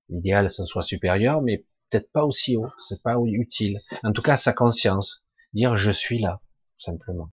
l'idéal, 0.08 0.50
ça 0.50 0.66
soit 0.66 0.82
supérieur, 0.82 1.42
mais 1.42 1.64
peut-être 1.88 2.10
pas 2.12 2.24
aussi 2.24 2.56
haut, 2.56 2.68
c'est 2.78 3.02
pas 3.02 3.16
utile. 3.24 3.78
En 4.02 4.12
tout 4.12 4.22
cas, 4.22 4.36
sa 4.36 4.52
conscience, 4.52 5.26
dire 5.52 5.76
je 5.76 5.90
suis 5.90 6.18
là, 6.18 6.40
simplement. 6.78 7.30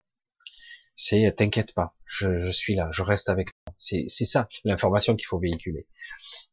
C'est 0.96 1.34
t'inquiète 1.36 1.74
pas, 1.74 1.94
je, 2.12 2.50
suis 2.52 2.74
là, 2.74 2.88
je 2.92 3.02
reste 3.02 3.28
avec 3.28 3.48
toi. 3.48 3.74
C'est 3.78 4.24
ça 4.24 4.48
l'information 4.64 5.16
qu'il 5.16 5.26
faut 5.26 5.38
véhiculer. 5.38 5.86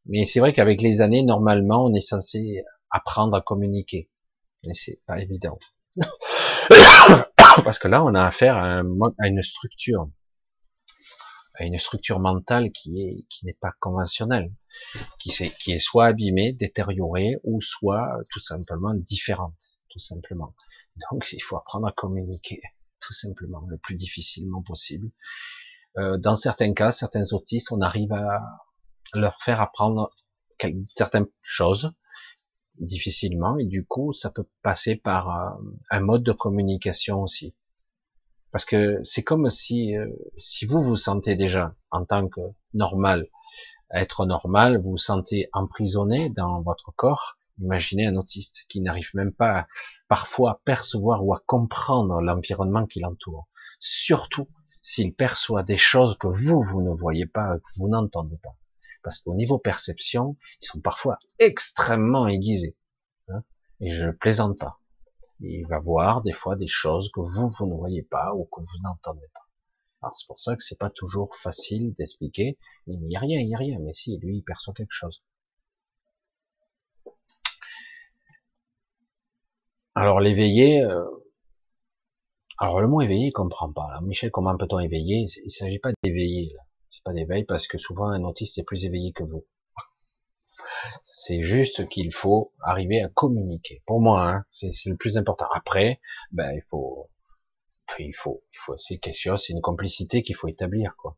Mais 0.06 0.26
c'est 0.26 0.40
vrai 0.40 0.54
qu'avec 0.54 0.82
les 0.82 1.02
années, 1.02 1.24
normalement, 1.24 1.86
on 1.86 1.94
est 1.94 2.02
censé 2.02 2.64
apprendre 2.90 3.36
à 3.36 3.42
communiquer, 3.42 4.10
mais 4.66 4.74
c'est 4.74 5.02
pas 5.06 5.20
évident. 5.20 5.60
Parce 7.64 7.80
que 7.80 7.88
là, 7.88 8.04
on 8.04 8.16
a 8.16 8.24
affaire 8.24 8.58
à 8.58 9.28
une 9.28 9.44
structure 9.44 10.10
à 11.56 11.66
une 11.66 11.78
structure 11.78 12.22
mentale 12.22 12.72
qui 12.72 13.02
est 13.02 13.26
qui 13.30 13.46
n'est 13.46 13.58
pas 13.60 13.74
conventionnelle, 13.82 14.54
qui, 15.20 15.30
qui 15.60 15.74
est 15.74 15.80
soit 15.80 16.06
abîmée, 16.06 16.54
détériorée, 16.54 17.36
ou 17.44 17.60
soit 17.60 18.08
tout 18.32 18.40
simplement 18.40 18.94
différente, 18.94 19.82
tout 19.90 20.00
simplement. 20.00 20.56
Donc 21.12 21.34
il 21.34 21.42
faut 21.42 21.58
apprendre 21.58 21.88
à 21.88 21.92
communiquer, 21.92 22.62
tout 23.00 23.14
simplement, 23.14 23.66
le 23.68 23.78
plus 23.78 23.96
difficilement 23.96 24.62
possible. 24.62 25.10
Euh, 25.98 26.18
dans 26.18 26.36
certains 26.36 26.74
cas, 26.74 26.92
certains 26.92 27.34
autistes, 27.34 27.72
on 27.72 27.82
arrive 27.82 28.14
à 28.14 28.42
leur 29.14 29.42
faire 29.42 29.62
apprendre 29.62 30.12
certaines 30.96 31.28
choses 31.42 31.94
difficilement, 32.80 33.58
et 33.58 33.66
du 33.66 33.86
coup, 33.86 34.14
ça 34.14 34.30
peut 34.30 34.48
passer 34.62 34.96
par 34.96 35.30
euh, 35.30 35.50
un 35.92 36.00
mode 36.00 36.24
de 36.24 36.32
communication 36.32 37.22
aussi. 37.22 37.56
Parce 38.52 38.66
que 38.66 39.00
c'est 39.04 39.24
comme 39.24 39.50
si, 39.50 39.96
euh, 39.96 40.08
si 40.38 40.66
vous 40.66 40.82
vous 40.82 40.96
sentez 40.96 41.36
déjà 41.36 41.76
en 41.92 42.06
tant 42.06 42.28
que 42.28 42.42
normal, 42.74 43.28
être 43.92 44.26
normal, 44.26 44.82
vous 44.82 44.92
vous 44.92 44.98
sentez 44.98 45.50
emprisonné 45.54 46.30
dans 46.30 46.62
votre 46.62 46.92
corps. 46.96 47.38
Imaginez 47.60 48.06
un 48.08 48.16
autiste 48.16 48.66
qui 48.70 48.82
n'arrive 48.82 49.10
même 49.14 49.34
pas 49.34 49.68
parfois 50.10 50.52
à 50.52 50.62
percevoir 50.66 51.26
ou 51.26 51.34
à 51.34 51.42
comprendre 51.46 52.20
l'environnement 52.20 52.86
qui 52.86 53.00
l'entoure. 53.00 53.48
Surtout 53.80 54.50
s'il 54.82 55.16
perçoit 55.16 55.64
des 55.64 55.78
choses 55.78 56.18
que 56.18 56.28
vous, 56.28 56.62
vous 56.62 56.82
ne 56.82 56.94
voyez 56.94 57.26
pas, 57.26 57.58
que 57.58 57.80
vous 57.80 57.88
n'entendez 57.88 58.38
pas. 58.44 58.58
Parce 59.04 59.20
qu'au 59.20 59.34
niveau 59.34 59.58
perception, 59.58 60.36
ils 60.62 60.66
sont 60.66 60.82
parfois 60.82 61.20
extrêmement 61.40 62.28
aiguisés. 62.28 62.76
Hein 63.30 63.44
et 63.80 63.96
je 63.96 64.04
ne 64.04 64.12
plaisante 64.12 64.60
pas 64.60 64.80
il 65.42 65.66
va 65.68 65.80
voir 65.80 66.22
des 66.22 66.34
fois 66.34 66.56
des 66.56 66.68
choses 66.68 67.12
que 67.12 67.22
vous, 67.22 67.50
vous 67.50 67.66
ne 67.66 67.76
voyez 67.76 68.04
pas 68.04 68.34
ou 68.34 68.46
que 68.46 68.60
vous 68.60 68.82
n'entendez 68.84 69.28
pas. 69.34 69.48
Alors 70.02 70.16
c'est 70.16 70.28
pour 70.28 70.40
ça 70.40 70.56
que 70.56 70.64
c'est 70.64 70.78
pas 70.78 70.90
toujours 70.90 71.36
facile 71.36 71.94
d'expliquer. 71.98 72.58
Il 72.88 73.00
n'y 73.00 73.16
a 73.16 73.20
rien, 73.20 73.40
il 73.40 73.48
n'y 73.48 73.56
a 73.56 73.58
rien, 73.58 73.80
mais 73.80 73.94
si, 73.94 74.18
lui, 74.18 74.38
il 74.38 74.44
perçoit 74.44 74.74
quelque 74.74 74.94
chose. 74.94 75.24
Alors 80.00 80.22
l'éveillé, 80.22 80.82
euh... 80.82 81.04
alors 82.58 82.80
le 82.80 82.88
mot 82.88 83.02
éveillé, 83.02 83.28
il 83.28 83.32
comprend 83.34 83.70
pas. 83.70 84.00
Michel, 84.02 84.32
comment 84.32 84.56
peut-on 84.56 84.80
éveiller? 84.80 85.28
Il 85.44 85.50
s'agit 85.52 85.78
pas 85.78 85.92
d'éveiller, 86.02 86.56
c'est 86.90 87.04
pas 87.04 87.12
d'éveil 87.12 87.44
parce 87.44 87.68
que 87.68 87.78
souvent 87.78 88.08
un 88.08 88.24
autiste 88.24 88.58
est 88.58 88.64
plus 88.64 88.86
éveillé 88.86 89.12
que 89.12 89.24
vous. 89.24 89.46
C'est 91.04 91.44
juste 91.44 91.90
qu'il 91.90 92.14
faut 92.14 92.54
arriver 92.62 93.02
à 93.02 93.10
communiquer. 93.10 93.84
Pour 93.86 94.00
moi, 94.00 94.26
hein, 94.26 94.46
c'est 94.52 94.72
le 94.86 94.96
plus 94.96 95.18
important. 95.18 95.48
Après, 95.54 96.00
ben 96.32 96.50
il 96.54 96.64
faut, 96.70 97.10
il 98.00 98.16
faut, 98.16 98.42
il 98.54 98.58
faut. 98.66 98.78
C'est 98.78 99.02
chose, 99.12 99.44
c'est 99.44 99.52
une 99.52 99.62
complicité 99.62 100.24
qu'il 100.24 100.38
faut 100.38 100.48
établir, 100.48 100.96
quoi. 100.98 101.18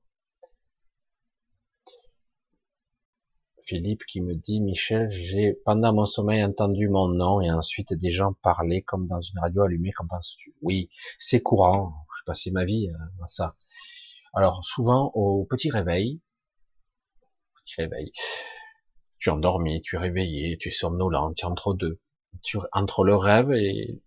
Philippe 3.66 4.04
qui 4.06 4.22
me 4.22 4.36
dit, 4.36 4.62
Michel, 4.62 5.10
j'ai 5.12 5.54
pendant 5.66 5.94
mon 5.94 6.06
sommeil 6.06 6.44
entendu 6.44 6.90
mon 6.90 7.08
nom 7.08 7.42
et 7.42 7.52
ensuite 7.52 7.94
des 7.94 8.12
gens 8.12 8.34
parler 8.42 8.82
comme 8.82 9.08
dans 9.08 9.22
une 9.22 9.40
radio 9.40 9.64
allumée. 9.64 9.92
Qu'en 9.92 10.08
penses-tu? 10.08 10.56
Oui, 10.62 10.90
c'est 11.18 11.42
courant. 11.42 11.94
Je 12.20 12.24
passé 12.26 12.52
ma 12.52 12.66
vie 12.66 12.90
à 13.22 13.28
ça. 13.28 13.56
Alors 14.34 14.64
souvent 14.64 15.12
au 15.14 15.46
petit 15.46 15.70
réveil, 15.70 16.22
petit 17.64 17.82
réveil, 17.82 18.12
Tu 19.20 19.30
es 19.30 19.32
endormi, 19.32 19.82
tu 19.82 19.96
es 19.96 20.00
réveillé, 20.00 20.58
tu 20.58 20.70
es 20.70 20.72
somnolent, 20.72 21.34
tu 21.36 21.46
es 21.46 21.48
entre 21.48 21.74
deux. 21.74 22.00
Tu, 22.44 22.58
entre 22.72 23.04
le 23.04 23.16
rêve 23.16 23.52
et 23.52 24.02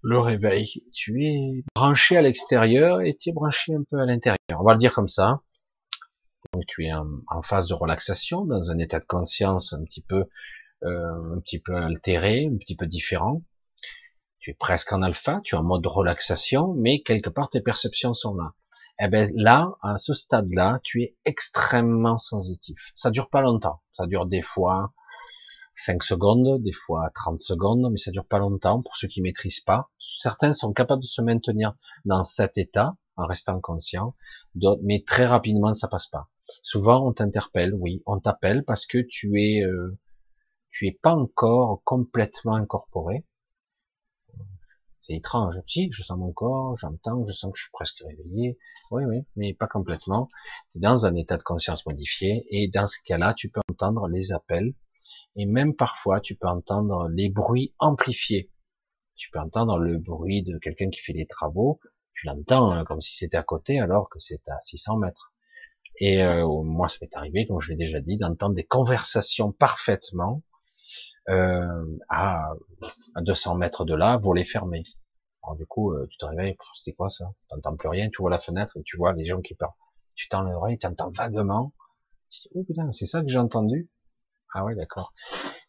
le 0.00 0.18
réveil. 0.18 0.80
Tu 0.94 1.24
es 1.24 1.64
branché 1.74 2.16
à 2.16 2.22
l'extérieur 2.22 3.02
et 3.02 3.14
tu 3.14 3.30
es 3.30 3.32
branché 3.32 3.74
un 3.74 3.82
peu 3.90 3.98
à 3.98 4.06
l'intérieur. 4.06 4.38
On 4.58 4.64
va 4.64 4.72
le 4.72 4.78
dire 4.78 4.94
comme 4.94 5.08
ça. 5.08 5.42
Donc 6.52 6.64
tu 6.66 6.86
es 6.86 6.92
en, 6.92 7.42
phase 7.42 7.66
de 7.66 7.74
relaxation, 7.74 8.44
dans 8.44 8.70
un 8.70 8.78
état 8.78 9.00
de 9.00 9.06
conscience 9.06 9.72
un 9.72 9.82
petit 9.84 10.02
peu, 10.02 10.24
euh, 10.82 11.34
un 11.36 11.40
petit 11.40 11.58
peu 11.58 11.74
altéré, 11.76 12.48
un 12.52 12.56
petit 12.58 12.76
peu 12.76 12.86
différent. 12.86 13.42
Tu 14.38 14.50
es 14.50 14.54
presque 14.54 14.92
en 14.92 15.02
alpha, 15.02 15.40
tu 15.44 15.54
es 15.54 15.58
en 15.58 15.62
mode 15.62 15.86
relaxation, 15.86 16.74
mais 16.74 17.02
quelque 17.02 17.30
part 17.30 17.48
tes 17.48 17.60
perceptions 17.60 18.12
sont 18.12 18.34
là. 18.34 18.54
Eh 19.00 19.08
ben 19.08 19.30
là, 19.34 19.72
à 19.82 19.98
ce 19.98 20.14
stade-là, 20.14 20.80
tu 20.82 21.02
es 21.02 21.16
extrêmement 21.24 22.18
sensitif. 22.18 22.92
Ça 22.94 23.10
dure 23.10 23.30
pas 23.30 23.40
longtemps. 23.40 23.80
Ça 23.92 24.06
dure 24.06 24.26
des 24.26 24.42
fois 24.42 24.92
5 25.74 26.02
secondes, 26.02 26.62
des 26.62 26.72
fois 26.72 27.10
30 27.14 27.40
secondes, 27.40 27.88
mais 27.90 27.98
ça 27.98 28.10
dure 28.10 28.26
pas 28.26 28.38
longtemps 28.38 28.82
pour 28.82 28.96
ceux 28.96 29.08
qui 29.08 29.22
maîtrisent 29.22 29.60
pas. 29.60 29.90
Certains 29.98 30.52
sont 30.52 30.72
capables 30.72 31.02
de 31.02 31.06
se 31.06 31.22
maintenir 31.22 31.74
dans 32.04 32.24
cet 32.24 32.58
état 32.58 32.96
en 33.16 33.26
restant 33.26 33.60
conscient, 33.60 34.14
mais 34.82 35.02
très 35.06 35.26
rapidement 35.26 35.74
ça 35.74 35.88
passe 35.88 36.06
pas. 36.06 36.28
Souvent 36.62 37.06
on 37.06 37.12
t'interpelle, 37.12 37.74
oui, 37.74 38.02
on 38.06 38.18
t'appelle 38.20 38.64
parce 38.64 38.86
que 38.86 38.98
tu 38.98 39.40
es 39.40 39.64
euh, 39.64 39.98
tu 40.70 40.86
es 40.86 40.92
pas 40.92 41.14
encore 41.14 41.82
complètement 41.84 42.54
incorporé, 42.54 43.24
c'est 45.02 45.14
étrange. 45.14 45.56
Si, 45.66 45.90
je 45.92 46.02
sens 46.02 46.16
mon 46.16 46.32
corps, 46.32 46.76
j'entends, 46.76 47.24
je 47.24 47.32
sens 47.32 47.52
que 47.52 47.58
je 47.58 47.64
suis 47.64 47.72
presque 47.72 48.02
réveillé. 48.06 48.56
Oui, 48.92 49.04
oui, 49.04 49.26
mais 49.34 49.52
pas 49.52 49.66
complètement. 49.66 50.28
Tu 50.70 50.78
es 50.78 50.80
dans 50.80 51.06
un 51.06 51.14
état 51.16 51.36
de 51.36 51.42
conscience 51.42 51.84
modifié 51.86 52.46
et 52.50 52.68
dans 52.68 52.86
ce 52.86 52.98
cas-là, 53.04 53.34
tu 53.34 53.50
peux 53.50 53.60
entendre 53.68 54.06
les 54.06 54.32
appels 54.32 54.74
et 55.34 55.44
même 55.44 55.74
parfois, 55.74 56.20
tu 56.20 56.36
peux 56.36 56.46
entendre 56.46 57.08
les 57.08 57.30
bruits 57.30 57.74
amplifiés. 57.80 58.52
Tu 59.16 59.28
peux 59.30 59.40
entendre 59.40 59.78
le 59.78 59.98
bruit 59.98 60.44
de 60.44 60.56
quelqu'un 60.58 60.88
qui 60.88 61.00
fait 61.00 61.12
des 61.12 61.26
travaux. 61.26 61.80
Tu 62.14 62.26
l'entends 62.26 62.70
hein, 62.70 62.84
comme 62.84 63.00
si 63.00 63.16
c'était 63.16 63.36
à 63.36 63.42
côté 63.42 63.80
alors 63.80 64.08
que 64.08 64.20
c'est 64.20 64.48
à 64.48 64.60
600 64.60 64.98
mètres. 64.98 65.31
Et 66.04 66.24
euh, 66.24 66.44
moi, 66.64 66.88
ça 66.88 66.98
m'est 67.00 67.14
arrivé, 67.16 67.46
comme 67.46 67.60
je 67.60 67.70
l'ai 67.70 67.76
déjà 67.76 68.00
dit, 68.00 68.16
d'entendre 68.16 68.56
des 68.56 68.64
conversations 68.64 69.52
parfaitement 69.52 70.42
euh, 71.28 71.96
à, 72.08 72.54
à 73.14 73.20
200 73.20 73.54
mètres 73.54 73.84
de 73.84 73.94
là, 73.94 74.16
voler 74.16 74.44
fermé. 74.44 74.82
Alors 75.44 75.54
du 75.54 75.64
coup, 75.64 75.92
euh, 75.92 76.08
tu 76.10 76.18
te 76.18 76.26
réveilles, 76.26 76.56
c'était 76.76 76.92
quoi 76.92 77.08
ça? 77.08 77.26
Tu 77.48 77.54
n'entends 77.54 77.76
plus 77.76 77.88
rien, 77.88 78.08
tu 78.08 78.20
vois 78.20 78.30
la 78.30 78.40
fenêtre 78.40 78.76
tu 78.84 78.96
vois 78.96 79.12
les 79.12 79.26
gens 79.26 79.40
qui 79.40 79.54
parlent. 79.54 79.70
Tu 80.16 80.28
tends 80.28 80.42
l'oreille, 80.42 80.76
tu 80.76 80.88
entends 80.88 81.12
vaguement. 81.12 81.72
Oh 82.56 82.64
putain, 82.64 82.90
c'est 82.90 83.06
ça 83.06 83.22
que 83.22 83.28
j'ai 83.28 83.38
entendu? 83.38 83.88
Ah 84.54 84.64
ouais, 84.64 84.74
d'accord. 84.74 85.14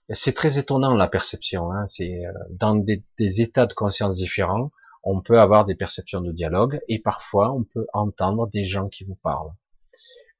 C'est 0.09 0.33
très 0.33 0.57
étonnant 0.57 0.95
la 0.95 1.07
perception. 1.07 1.71
Hein. 1.71 1.85
C'est 1.85 2.25
euh, 2.25 2.31
dans 2.49 2.73
des, 2.73 3.03
des, 3.19 3.41
états 3.41 3.67
de 3.67 3.73
conscience 3.73 4.15
différents, 4.15 4.71
on 5.03 5.21
peut 5.21 5.39
avoir 5.39 5.65
des 5.65 5.75
perceptions 5.75 6.21
de 6.21 6.31
dialogue 6.31 6.81
et 6.87 6.97
parfois 6.97 7.53
on 7.53 7.63
peut 7.63 7.85
entendre 7.93 8.47
des 8.47 8.65
gens 8.65 8.89
qui 8.89 9.03
vous 9.03 9.19
parlent. 9.21 9.53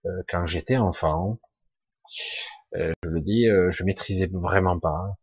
Euh, 0.06 0.22
quand 0.28 0.46
j'étais 0.46 0.78
enfant, 0.78 1.40
euh, 2.76 2.92
je 3.04 3.10
le 3.10 3.22
dis, 3.22 3.48
euh, 3.48 3.72
je 3.72 3.84
maîtrisais 3.84 4.30
vraiment 4.32 4.80
pas. 4.80 5.18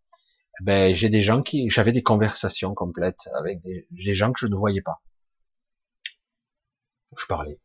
Ben, 0.62 0.94
j'ai 0.94 1.09
des 1.09 1.23
gens 1.23 1.43
qui, 1.43 1.69
j'avais 1.70 1.93
des 1.93 2.02
conversations 2.02 2.74
complètes 2.74 3.28
avec 3.39 3.62
des, 3.62 4.15
gens 4.15 4.32
que 4.32 4.40
je 4.40 4.47
ne 4.47 4.57
voyais 4.57 4.82
pas. 4.82 5.02
Je 7.16 7.27
parlais, 7.27 7.59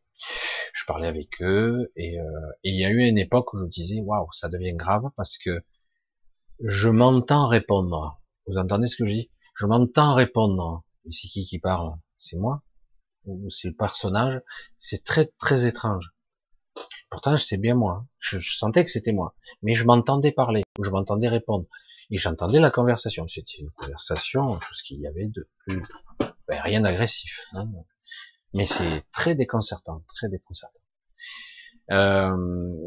je 0.72 0.84
parlais 0.86 1.06
avec 1.06 1.40
eux 1.42 1.92
et, 1.96 2.16
il 2.64 2.74
y 2.74 2.84
a 2.84 2.90
eu 2.90 3.00
une 3.00 3.18
époque 3.18 3.52
où 3.54 3.58
je 3.58 3.66
disais 3.66 4.00
waouh, 4.00 4.30
ça 4.32 4.48
devient 4.48 4.74
grave 4.74 5.04
parce 5.16 5.38
que 5.38 5.62
je 6.64 6.88
m'entends 6.88 7.48
répondre. 7.48 8.20
Vous 8.46 8.56
entendez 8.56 8.86
ce 8.86 8.96
que 8.96 9.06
je 9.06 9.12
dis? 9.12 9.30
Je 9.56 9.66
m'entends 9.66 10.14
répondre. 10.14 10.84
C'est 11.10 11.28
qui 11.28 11.44
qui 11.44 11.58
parle? 11.58 11.94
C'est 12.18 12.36
moi? 12.36 12.62
Ou 13.26 13.50
c'est 13.50 13.68
le 13.68 13.76
personnage? 13.76 14.40
C'est 14.78 15.04
très 15.04 15.26
très 15.38 15.66
étrange. 15.66 16.15
Pourtant, 17.10 17.36
c'est 17.36 17.56
bien 17.56 17.74
moi. 17.74 18.06
Je, 18.18 18.38
sentais 18.40 18.84
que 18.84 18.90
c'était 18.90 19.12
moi. 19.12 19.34
Mais 19.62 19.74
je 19.74 19.84
m'entendais 19.84 20.32
parler, 20.32 20.62
ou 20.78 20.84
je 20.84 20.90
m'entendais 20.90 21.28
répondre. 21.28 21.66
Et 22.10 22.18
j'entendais 22.18 22.60
la 22.60 22.70
conversation. 22.70 23.26
C'était 23.28 23.58
une 23.58 23.70
conversation, 23.70 24.56
tout 24.56 24.74
ce 24.74 24.82
qu'il 24.82 25.00
y 25.00 25.06
avait 25.06 25.28
de 25.28 25.48
plus... 25.58 25.82
Ben, 26.48 26.60
rien 26.60 26.80
d'agressif. 26.80 27.40
Hein. 27.54 27.68
Mais 28.54 28.66
c'est 28.66 29.04
très 29.12 29.34
déconcertant, 29.34 30.02
très 30.06 30.28
déconcertant. 30.28 30.78
Euh, 31.90 32.36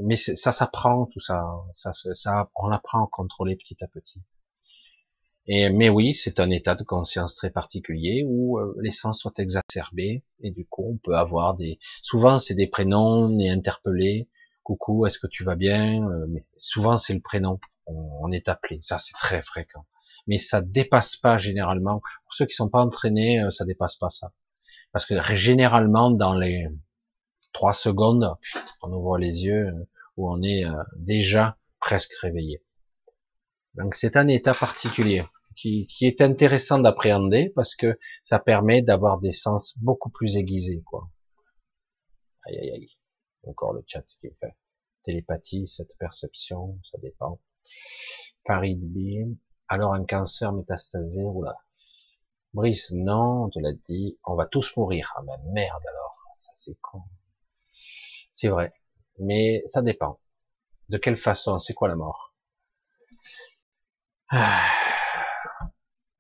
mais 0.03 0.15
ça 0.15 0.51
s'apprend, 0.51 1.05
tout 1.07 1.19
ça. 1.19 1.43
ça. 1.73 1.91
Ça, 1.93 2.49
on 2.55 2.71
apprend 2.71 3.05
à 3.05 3.09
contrôler 3.11 3.55
petit 3.55 3.83
à 3.83 3.87
petit. 3.87 4.21
Et, 5.51 5.71
mais 5.71 5.89
oui, 5.89 6.13
c'est 6.13 6.39
un 6.39 6.51
état 6.51 6.76
de 6.76 6.84
conscience 6.84 7.34
très 7.34 7.49
particulier 7.49 8.23
où 8.23 8.59
euh, 8.59 8.76
les 8.81 8.91
sens 8.91 9.19
sont 9.19 9.34
exacerbés 9.34 10.23
et 10.41 10.51
du 10.51 10.63
coup 10.63 10.91
on 10.93 10.97
peut 10.97 11.15
avoir 11.15 11.55
des. 11.55 11.80
Souvent 12.03 12.38
c'est 12.38 12.53
des 12.53 12.67
prénoms, 12.67 13.26
on 13.26 13.39
est 13.39 13.49
interpellé. 13.49 14.30
Coucou, 14.61 15.07
est-ce 15.07 15.17
que 15.17 15.26
tu 15.26 15.43
vas 15.43 15.55
bien? 15.55 16.07
Euh, 16.07 16.27
Mais 16.30 16.45
souvent 16.57 16.97
c'est 16.97 17.15
le 17.15 17.19
prénom, 17.19 17.59
on, 17.88 18.31
est 18.31 18.47
appelé. 18.47 18.77
Ça 18.84 18.99
c'est 18.99 19.13
très 19.13 19.41
fréquent. 19.41 19.88
Mais 20.27 20.38
ça 20.38 20.61
dépasse 20.61 21.15
pas 21.15 21.39
généralement. 21.39 21.99
Pour 22.26 22.34
ceux 22.35 22.45
qui 22.45 22.53
sont 22.53 22.69
pas 22.69 22.81
entraînés, 22.81 23.41
euh, 23.41 23.49
ça 23.49 23.65
dépasse 23.65 23.95
pas 23.95 24.11
ça. 24.11 24.31
Parce 24.91 25.07
que 25.07 25.19
généralement 25.35 26.11
dans 26.11 26.35
les 26.35 26.67
trois 27.53 27.73
secondes, 27.73 28.35
on 28.84 28.93
ouvre 28.93 29.17
les 29.17 29.45
yeux 29.45 29.73
où 30.15 30.31
on 30.31 30.43
est 30.43 30.65
déjà 30.95 31.57
presque 31.80 32.13
réveillé. 32.21 32.61
Donc 33.73 33.95
c'est 33.95 34.15
un 34.15 34.27
état 34.27 34.53
particulier 34.53 35.23
qui, 35.60 35.88
est 36.02 36.22
intéressant 36.22 36.80
d'appréhender 36.80 37.52
parce 37.56 37.76
que 37.76 37.99
ça 38.22 38.40
permet 38.40 38.81
d'avoir 38.81 39.19
des 39.19 39.31
sens 39.31 39.77
beaucoup 39.80 40.10
plus 40.10 40.38
aiguisés, 40.38 40.81
quoi. 40.84 41.10
Aïe, 42.45 42.57
aïe, 42.60 42.72
aïe. 42.72 42.98
Encore 43.44 43.73
le 43.73 43.84
chat 43.86 44.03
qui 44.03 44.30
fait. 44.40 44.56
Télépathie, 45.03 45.68
cette 45.68 45.98
perception, 45.98 46.80
ça 46.90 46.98
dépend. 47.02 47.41
Paris 48.45 48.76
de 48.76 49.36
Alors 49.68 49.94
un 49.94 50.06
cancer 50.06 50.53
métastasé, 50.53 51.23
oula. 51.23 51.56
Brice, 52.53 52.91
non, 52.91 53.45
on 53.45 53.49
te 53.49 53.60
l'a 53.60 53.73
dit, 53.73 54.18
on 54.23 54.36
va 54.36 54.45
tous 54.45 54.76
mourir. 54.76 55.14
Ah 55.18 55.22
ben 55.22 55.40
merde 55.53 55.84
alors, 55.88 56.23
ça 56.36 56.52
c'est 56.56 56.77
con. 56.81 57.03
C'est 58.34 58.48
vrai, 58.48 58.73
mais 59.19 59.64
ça 59.68 59.81
dépend. 59.81 60.19
De 60.90 60.98
quelle 60.98 61.18
façon, 61.18 61.60
c'est 61.60 61.73
quoi 61.73 61.88
la 61.88 61.95
mort? 61.95 62.34
Ah. 64.31 64.78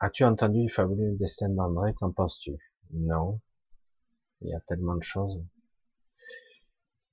As-tu 0.01 0.23
entendu 0.23 0.63
le 0.63 0.69
fabuleux 0.69 1.17
destin 1.17 1.49
d'André 1.49 1.93
Qu'en 1.93 2.11
penses-tu? 2.11 2.55
Non. 2.93 3.41
Il 4.41 4.49
y 4.49 4.53
a 4.53 4.61
tellement 4.61 4.95
de 4.95 5.03
choses. 5.03 5.43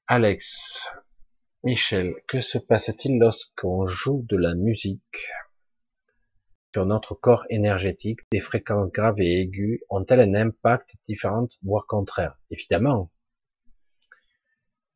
Alex, 0.06 0.86
Michel, 1.64 2.14
que 2.28 2.40
se 2.40 2.58
passe-t-il 2.58 3.18
lorsqu'on 3.18 3.86
joue 3.86 4.24
de 4.28 4.36
la 4.36 4.54
musique? 4.54 5.26
Sur 6.72 6.86
notre 6.86 7.16
corps 7.16 7.44
énergétique 7.50 8.20
Des 8.30 8.38
fréquences 8.38 8.92
graves 8.92 9.20
et 9.20 9.40
aiguës 9.40 9.80
ont-elles 9.90 10.20
un 10.20 10.34
impact 10.34 10.94
différent, 11.08 11.48
voire 11.64 11.86
contraire? 11.88 12.38
Évidemment. 12.50 13.10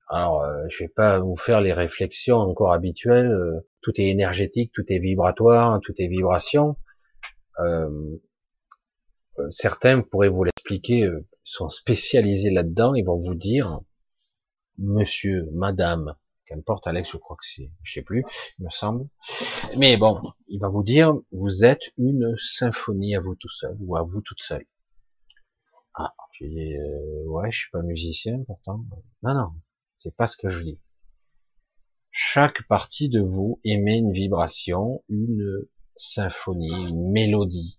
Alors, 0.08 0.44
euh, 0.44 0.64
je 0.68 0.84
vais 0.84 0.88
pas 0.88 1.18
vous 1.18 1.36
faire 1.36 1.60
les 1.60 1.72
réflexions 1.72 2.36
encore 2.36 2.72
habituelles. 2.72 3.32
Euh, 3.32 3.66
tout 3.80 4.00
est 4.00 4.10
énergétique, 4.10 4.70
tout 4.72 4.84
est 4.92 5.00
vibratoire, 5.00 5.80
tout 5.80 5.94
est 5.98 6.06
vibration. 6.06 6.76
Euh, 7.60 8.18
euh, 9.38 9.50
certains 9.52 10.02
pourraient 10.02 10.28
vous 10.28 10.44
l'expliquer, 10.44 11.04
euh, 11.04 11.26
sont 11.44 11.68
spécialisés 11.68 12.50
là-dedans, 12.50 12.94
ils 12.94 13.04
vont 13.04 13.18
vous 13.18 13.34
dire, 13.34 13.80
monsieur, 14.78 15.48
madame, 15.52 16.16
qu'importe 16.46 16.86
Alex, 16.86 17.10
je 17.12 17.16
crois 17.16 17.36
que 17.36 17.46
c'est, 17.46 17.70
je 17.82 17.92
sais 17.92 18.02
plus, 18.02 18.24
il 18.58 18.64
me 18.64 18.70
semble. 18.70 19.08
Mais 19.76 19.96
bon, 19.96 20.20
il 20.48 20.60
va 20.60 20.68
vous 20.68 20.82
dire, 20.82 21.14
vous 21.32 21.64
êtes 21.64 21.92
une 21.96 22.34
symphonie 22.38 23.14
à 23.14 23.20
vous 23.20 23.34
tout 23.34 23.50
seul, 23.50 23.76
ou 23.80 23.96
à 23.96 24.02
vous 24.02 24.20
toute 24.20 24.40
seule. 24.40 24.66
Ah, 25.94 26.14
je 26.32 26.46
dis, 26.46 26.74
ouais, 27.26 27.50
je 27.50 27.58
suis 27.58 27.70
pas 27.70 27.82
musicien 27.82 28.42
pourtant. 28.46 28.84
Non, 29.22 29.34
non, 29.34 29.52
c'est 29.98 30.14
pas 30.14 30.26
ce 30.26 30.36
que 30.36 30.48
je 30.48 30.62
dis. 30.62 30.80
Chaque 32.12 32.66
partie 32.66 33.08
de 33.08 33.20
vous 33.20 33.60
émet 33.64 33.98
une 33.98 34.12
vibration, 34.12 35.04
une 35.08 35.66
symphonie, 35.96 36.94
mélodie. 36.94 37.78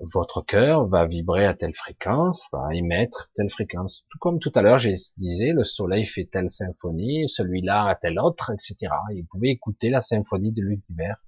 Votre 0.00 0.42
cœur 0.42 0.88
va 0.88 1.06
vibrer 1.06 1.46
à 1.46 1.54
telle 1.54 1.72
fréquence, 1.72 2.48
va 2.52 2.68
émettre 2.72 3.30
telle 3.34 3.48
fréquence. 3.48 4.04
Tout 4.10 4.18
comme 4.18 4.40
tout 4.40 4.50
à 4.54 4.62
l'heure, 4.62 4.78
j'ai 4.78 4.96
disais, 5.16 5.52
le 5.52 5.64
soleil 5.64 6.04
fait 6.04 6.24
telle 6.24 6.50
symphonie, 6.50 7.28
celui-là 7.28 7.86
a 7.86 7.94
telle 7.94 8.18
autre, 8.18 8.50
etc. 8.52 8.92
Et 9.14 9.22
vous 9.22 9.28
pouvez 9.30 9.50
écouter 9.50 9.90
la 9.90 10.02
symphonie 10.02 10.52
de 10.52 10.62
l'univers. 10.62 11.22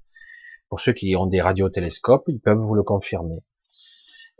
Pour 0.69 0.81
ceux 0.81 0.93
qui 0.93 1.15
ont 1.15 1.27
des 1.27 1.41
radiotélescopes, 1.41 2.25
ils 2.29 2.41
peuvent 2.41 2.59
vous 2.59 2.75
le 2.75 2.83
confirmer. 2.83 3.45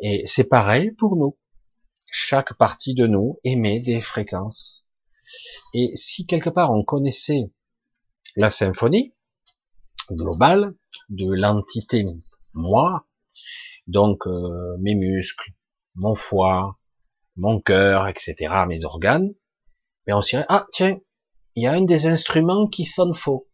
Et 0.01 0.25
c'est 0.27 0.49
pareil 0.49 0.91
pour 0.91 1.17
nous. 1.17 1.39
Chaque 2.11 2.55
partie 2.55 2.95
de 2.95 3.07
nous 3.07 3.39
émet 3.45 3.81
des 3.81 4.01
fréquences. 4.01 4.87
Et 5.73 5.93
si 5.95 6.27
quelque 6.27 6.51
part 6.51 6.73
on 6.73 6.85
connaissait 6.85 7.51
la 8.37 8.51
symphonie 8.51 9.15
globale 10.13 10.75
de 11.09 11.33
l'entité 11.33 12.05
moi, 12.53 13.07
donc 13.87 14.27
euh, 14.27 14.77
mes 14.79 14.95
muscles, 14.95 15.53
mon 15.95 16.15
foie, 16.15 16.79
mon 17.37 17.61
cœur, 17.61 18.09
etc., 18.09 18.65
mes 18.67 18.85
organes, 18.85 19.33
mais 20.07 20.13
on 20.13 20.23
se 20.23 20.31
dirait, 20.31 20.47
ah 20.49 20.67
tiens, 20.73 20.99
il 21.55 21.65
y 21.65 21.67
a 21.67 21.73
un 21.73 21.83
des 21.83 22.07
instruments 22.07 22.67
qui 22.67 22.85
sonne 22.85 23.15
faux. 23.15 23.49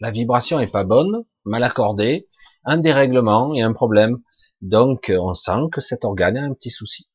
La 0.00 0.10
vibration 0.10 0.60
est 0.60 0.70
pas 0.70 0.84
bonne, 0.84 1.24
mal 1.44 1.62
accordée, 1.62 2.28
un 2.64 2.78
dérèglement 2.78 3.54
et 3.54 3.62
un 3.62 3.72
problème. 3.72 4.22
Donc 4.60 5.12
on 5.16 5.34
sent 5.34 5.68
que 5.72 5.80
cet 5.80 6.04
organe 6.04 6.36
a 6.36 6.44
un 6.44 6.54
petit 6.54 6.70
souci. 6.70 7.08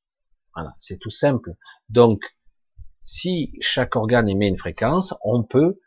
Voilà, 0.56 0.74
c'est 0.80 0.98
tout 0.98 1.10
simple. 1.10 1.54
Donc 1.90 2.22
si 3.04 3.54
chaque 3.62 3.96
organe 3.96 4.28
émet 4.28 4.48
une 4.48 4.58
fréquence, 4.58 5.14
on 5.24 5.44
peut, 5.44 5.80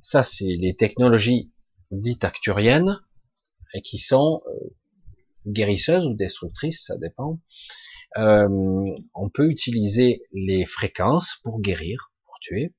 ça 0.00 0.22
c'est 0.22 0.56
les 0.58 0.74
technologies 0.74 1.52
dites 1.92 2.24
acturiennes, 2.24 3.00
et 3.74 3.82
qui 3.82 3.98
sont 3.98 4.42
euh, 4.46 4.74
guérisseuses 5.46 6.06
ou 6.06 6.14
destructrices, 6.14 6.86
ça 6.86 6.96
dépend. 6.96 7.38
Euh, 8.16 8.48
on 9.14 9.30
peut 9.30 9.48
utiliser 9.48 10.22
les 10.32 10.66
fréquences 10.66 11.38
pour 11.42 11.60
guérir, 11.60 12.12
pour 12.26 12.38
tuer, 12.40 12.74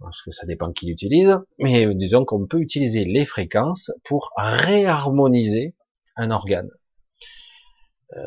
parce 0.00 0.22
que 0.22 0.30
ça 0.30 0.46
dépend 0.46 0.72
qui 0.72 0.86
l'utilise, 0.86 1.38
mais 1.58 1.94
disons 1.94 2.24
qu'on 2.24 2.46
peut 2.46 2.60
utiliser 2.60 3.04
les 3.04 3.24
fréquences 3.24 3.90
pour 4.04 4.30
réharmoniser 4.36 5.74
un 6.16 6.30
organe. 6.30 6.70
Euh, 8.16 8.20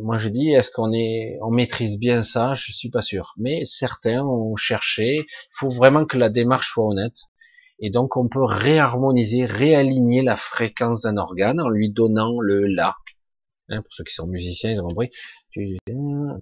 moi 0.00 0.18
je 0.18 0.28
dis, 0.28 0.50
est-ce 0.50 0.70
qu'on 0.70 0.92
est, 0.92 1.38
on 1.42 1.50
maîtrise 1.50 1.98
bien 1.98 2.22
ça? 2.22 2.54
Je 2.54 2.72
suis 2.72 2.90
pas 2.90 3.02
sûr, 3.02 3.34
mais 3.36 3.64
certains 3.64 4.24
ont 4.24 4.56
cherché. 4.56 5.18
Il 5.18 5.52
faut 5.52 5.70
vraiment 5.70 6.04
que 6.04 6.16
la 6.16 6.30
démarche 6.30 6.72
soit 6.72 6.86
honnête, 6.86 7.16
et 7.80 7.90
donc 7.90 8.16
on 8.16 8.28
peut 8.28 8.44
réharmoniser, 8.44 9.44
réaligner 9.44 10.22
la 10.22 10.36
fréquence 10.36 11.02
d'un 11.02 11.16
organe 11.16 11.60
en 11.60 11.68
lui 11.68 11.90
donnant 11.90 12.40
le 12.40 12.66
la. 12.66 12.94
Hein, 13.70 13.82
pour 13.82 13.92
ceux 13.92 14.04
qui 14.04 14.14
sont 14.14 14.26
musiciens, 14.26 14.72
ils 14.72 14.80
ont 14.80 14.88
compris. 14.88 15.10
Tu, 15.50 15.78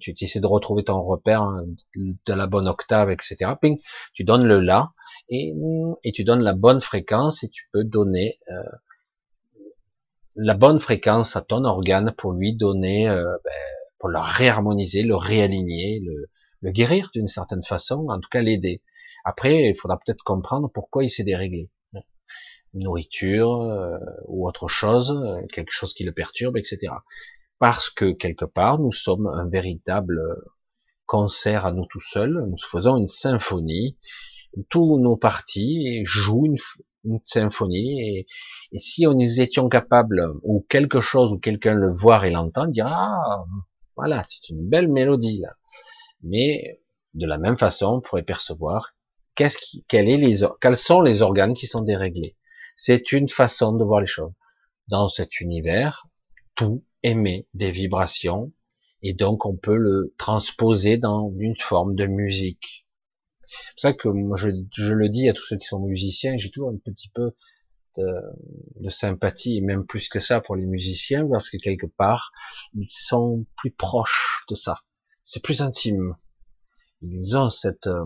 tu, 0.00 0.14
essaies 0.20 0.40
de 0.40 0.46
retrouver 0.46 0.84
ton 0.84 1.00
repère 1.02 1.42
hein, 1.42 1.64
de 1.94 2.34
la 2.34 2.46
bonne 2.46 2.68
octave, 2.68 3.10
etc. 3.10 3.52
Ping, 3.60 3.78
tu 4.12 4.24
donnes 4.24 4.44
le 4.44 4.60
la 4.60 4.92
et, 5.30 5.54
tu 6.14 6.24
donnes 6.24 6.42
la 6.42 6.54
bonne 6.54 6.80
fréquence 6.80 7.42
et 7.42 7.48
tu 7.48 7.68
peux 7.72 7.84
donner 7.84 8.38
euh, 8.50 8.62
la 10.36 10.54
bonne 10.54 10.80
fréquence 10.80 11.36
à 11.36 11.42
ton 11.42 11.64
organe 11.64 12.12
pour 12.16 12.32
lui 12.32 12.54
donner, 12.54 13.08
euh, 13.08 13.24
ben, 13.44 13.52
pour 13.98 14.08
le 14.08 14.18
réharmoniser, 14.18 15.02
le 15.02 15.16
réaligner, 15.16 16.00
le, 16.04 16.28
le 16.60 16.70
guérir 16.70 17.10
d'une 17.14 17.28
certaine 17.28 17.62
façon, 17.62 18.06
en 18.08 18.20
tout 18.20 18.28
cas 18.30 18.42
l'aider. 18.42 18.82
Après, 19.24 19.70
il 19.70 19.76
faudra 19.76 19.98
peut-être 19.98 20.22
comprendre 20.24 20.70
pourquoi 20.72 21.04
il 21.04 21.10
s'est 21.10 21.24
déréglé. 21.24 21.70
nourriture 22.74 23.62
euh, 23.62 23.98
ou 24.26 24.46
autre 24.46 24.68
chose, 24.68 25.10
euh, 25.10 25.46
quelque 25.52 25.72
chose 25.72 25.94
qui 25.94 26.04
le 26.04 26.12
perturbe, 26.12 26.56
etc. 26.56 26.92
Parce 27.58 27.90
que 27.90 28.12
quelque 28.12 28.44
part, 28.44 28.78
nous 28.78 28.92
sommes 28.92 29.26
un 29.26 29.48
véritable 29.48 30.20
concert 31.08 31.66
à 31.66 31.72
nous 31.72 31.86
tout 31.86 32.00
seuls. 32.00 32.46
Nous 32.48 32.58
faisons 32.58 32.96
une 32.98 33.08
symphonie. 33.08 33.98
Tous 34.68 34.98
nos 34.98 35.16
parties 35.16 36.04
jouent 36.04 36.46
une, 36.46 36.56
symphonie 37.24 38.26
et, 38.72 38.78
si 38.78 39.06
nous 39.06 39.40
étions 39.40 39.68
capables 39.68 40.34
ou 40.42 40.66
quelque 40.68 41.00
chose 41.00 41.32
ou 41.32 41.38
quelqu'un 41.38 41.74
le 41.74 41.90
voir 41.90 42.24
et 42.24 42.30
l'entend 42.30 42.66
dira 42.66 42.92
ah, 42.92 43.44
voilà 43.96 44.22
c'est 44.24 44.50
une 44.50 44.68
belle 44.68 44.88
mélodie 44.88 45.40
là 45.40 45.54
mais 46.22 46.80
de 47.14 47.26
la 47.26 47.38
même 47.38 47.56
façon 47.56 47.94
on 47.94 48.00
pourrait 48.00 48.24
percevoir 48.24 48.94
qu'est-ce 49.38 49.56
qui, 49.58 49.84
quel 49.86 50.08
est 50.08 50.16
les, 50.16 50.44
quels 50.60 50.76
sont 50.76 51.00
les 51.00 51.22
organes 51.22 51.54
qui 51.54 51.66
sont 51.66 51.82
déréglés? 51.82 52.36
C'est 52.74 53.12
une 53.12 53.28
façon 53.28 53.72
de 53.72 53.84
voir 53.84 54.00
les 54.00 54.06
choses 54.06 54.32
dans 54.88 55.08
cet 55.08 55.40
univers 55.40 56.08
tout 56.56 56.84
émet 57.04 57.46
des 57.54 57.70
vibrations 57.70 58.52
et 59.02 59.14
donc 59.14 59.46
on 59.46 59.56
peut 59.56 59.76
le 59.76 60.12
transposer 60.18 60.98
dans 60.98 61.32
une 61.38 61.56
forme 61.56 61.94
de 61.94 62.06
musique 62.06 62.84
c'est 63.48 63.72
pour 63.72 63.80
ça 63.80 63.92
que 63.94 64.08
je, 64.36 64.50
je, 64.76 64.92
le 64.92 65.08
dis 65.08 65.28
à 65.28 65.32
tous 65.32 65.44
ceux 65.44 65.56
qui 65.56 65.66
sont 65.66 65.80
musiciens, 65.80 66.36
j'ai 66.36 66.50
toujours 66.50 66.70
un 66.70 66.76
petit 66.76 67.08
peu 67.08 67.32
de, 67.96 68.04
de, 68.76 68.90
sympathie, 68.90 69.56
et 69.56 69.60
même 69.60 69.86
plus 69.86 70.08
que 70.08 70.18
ça 70.18 70.40
pour 70.40 70.54
les 70.54 70.66
musiciens, 70.66 71.26
parce 71.26 71.48
que 71.48 71.56
quelque 71.56 71.86
part, 71.86 72.30
ils 72.74 72.88
sont 72.88 73.46
plus 73.56 73.70
proches 73.70 74.44
de 74.50 74.54
ça. 74.54 74.82
C'est 75.22 75.42
plus 75.42 75.62
intime. 75.62 76.16
Ils 77.02 77.36
ont 77.36 77.48
cette, 77.48 77.86
euh, 77.86 78.04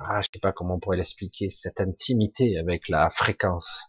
ah, 0.00 0.20
je 0.20 0.28
sais 0.32 0.40
pas 0.40 0.52
comment 0.52 0.74
on 0.74 0.80
pourrait 0.80 0.96
l'expliquer, 0.96 1.50
cette 1.50 1.80
intimité 1.80 2.58
avec 2.58 2.88
la 2.88 3.10
fréquence. 3.10 3.82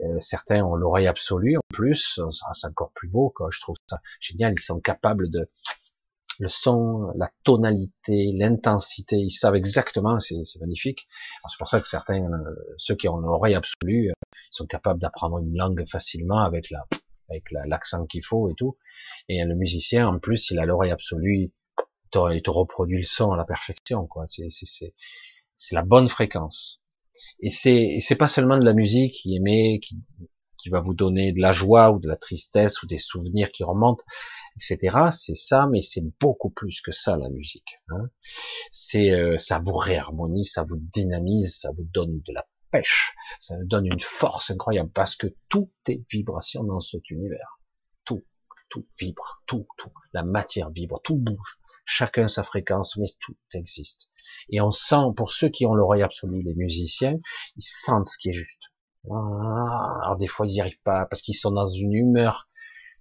Euh, 0.00 0.20
certains 0.20 0.64
ont 0.64 0.74
l'oreille 0.74 1.08
absolue 1.08 1.56
en 1.56 1.60
plus, 1.68 2.20
c'est 2.30 2.66
encore 2.66 2.92
plus 2.94 3.08
beau, 3.08 3.32
quoi. 3.34 3.48
Je 3.52 3.60
trouve 3.60 3.76
ça 3.88 3.98
génial. 4.20 4.54
Ils 4.56 4.62
sont 4.62 4.80
capables 4.80 5.28
de 5.30 5.48
le 6.38 6.48
son, 6.48 7.10
la 7.16 7.30
tonalité, 7.42 8.32
l'intensité, 8.32 9.16
ils 9.16 9.30
savent 9.30 9.56
exactement, 9.56 10.20
c'est 10.20 10.36
magnifique. 10.60 11.08
C'est 11.48 11.58
pour 11.58 11.68
ça 11.68 11.80
que 11.80 11.88
certains, 11.88 12.22
euh, 12.22 12.74
ceux 12.78 12.94
qui 12.94 13.08
ont 13.08 13.16
l'oreille 13.16 13.56
absolue, 13.56 14.10
euh, 14.10 14.12
sont 14.50 14.66
capables 14.66 15.00
d'apprendre 15.00 15.38
une 15.38 15.56
langue 15.56 15.84
facilement 15.88 16.38
avec 16.38 16.70
la, 16.70 16.86
avec 17.28 17.44
l'accent 17.50 18.06
qu'il 18.06 18.24
faut 18.24 18.48
et 18.50 18.54
tout. 18.54 18.76
Et 19.28 19.44
le 19.44 19.54
musicien, 19.56 20.08
en 20.08 20.18
plus, 20.18 20.50
il 20.50 20.58
a 20.60 20.64
l'oreille 20.64 20.92
absolue, 20.92 21.50
il 22.14 22.42
te 22.42 22.50
reproduit 22.50 22.98
le 22.98 23.06
son 23.06 23.32
à 23.32 23.36
la 23.36 23.44
perfection, 23.44 24.06
quoi. 24.06 24.26
C'est 24.28 25.74
la 25.74 25.82
bonne 25.82 26.08
fréquence. 26.08 26.80
Et 27.40 27.50
c'est 27.50 27.98
c'est 28.00 28.16
pas 28.16 28.28
seulement 28.28 28.58
de 28.58 28.64
la 28.64 28.74
musique 28.74 29.14
qui 29.14 29.34
émet, 29.34 29.80
qui, 29.80 29.98
qui 30.56 30.68
va 30.68 30.80
vous 30.80 30.94
donner 30.94 31.32
de 31.32 31.40
la 31.40 31.52
joie 31.52 31.90
ou 31.90 31.98
de 31.98 32.08
la 32.08 32.16
tristesse 32.16 32.82
ou 32.82 32.86
des 32.86 32.98
souvenirs 32.98 33.50
qui 33.50 33.64
remontent 33.64 34.04
etc. 34.58 35.08
C'est 35.12 35.34
ça, 35.34 35.66
mais 35.70 35.80
c'est 35.80 36.04
beaucoup 36.20 36.50
plus 36.50 36.80
que 36.80 36.92
ça 36.92 37.16
la 37.16 37.28
musique. 37.28 37.80
Hein. 37.90 38.10
C'est 38.70 39.12
euh, 39.12 39.38
ça 39.38 39.58
vous 39.58 39.76
réharmonise, 39.76 40.52
ça 40.52 40.64
vous 40.64 40.76
dynamise, 40.76 41.58
ça 41.60 41.70
vous 41.76 41.84
donne 41.84 42.20
de 42.20 42.32
la 42.32 42.46
pêche, 42.70 43.14
ça 43.38 43.56
vous 43.56 43.66
donne 43.66 43.86
une 43.86 44.00
force 44.00 44.50
incroyable 44.50 44.90
parce 44.90 45.16
que 45.16 45.28
tout 45.48 45.70
est 45.86 46.02
vibration 46.10 46.64
dans 46.64 46.80
cet 46.80 47.10
univers. 47.10 47.60
Tout, 48.04 48.24
tout 48.68 48.86
vibre, 48.98 49.42
tout, 49.46 49.66
tout. 49.76 49.92
La 50.12 50.22
matière 50.22 50.70
vibre, 50.70 51.00
tout 51.02 51.16
bouge. 51.16 51.58
Chacun 51.90 52.28
sa 52.28 52.42
fréquence, 52.42 52.98
mais 52.98 53.06
tout 53.20 53.34
existe. 53.54 54.10
Et 54.50 54.60
on 54.60 54.70
sent, 54.70 55.14
pour 55.16 55.32
ceux 55.32 55.48
qui 55.48 55.64
ont 55.64 55.72
l'oreille 55.74 56.02
absolue, 56.02 56.42
les 56.42 56.54
musiciens, 56.54 57.18
ils 57.56 57.62
sentent 57.62 58.06
ce 58.06 58.18
qui 58.18 58.28
est 58.28 58.34
juste. 58.34 58.60
Ah, 59.10 60.00
alors 60.02 60.16
des 60.18 60.26
fois 60.26 60.46
ils 60.46 60.52
n'y 60.52 60.60
arrivent 60.60 60.82
pas 60.84 61.06
parce 61.06 61.22
qu'ils 61.22 61.36
sont 61.36 61.52
dans 61.52 61.68
une 61.68 61.94
humeur 61.94 62.48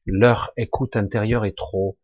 leur 0.06 0.52
écoute 0.56 0.96
intérieure 0.96 1.44
est 1.44 1.58
trop 1.58 1.98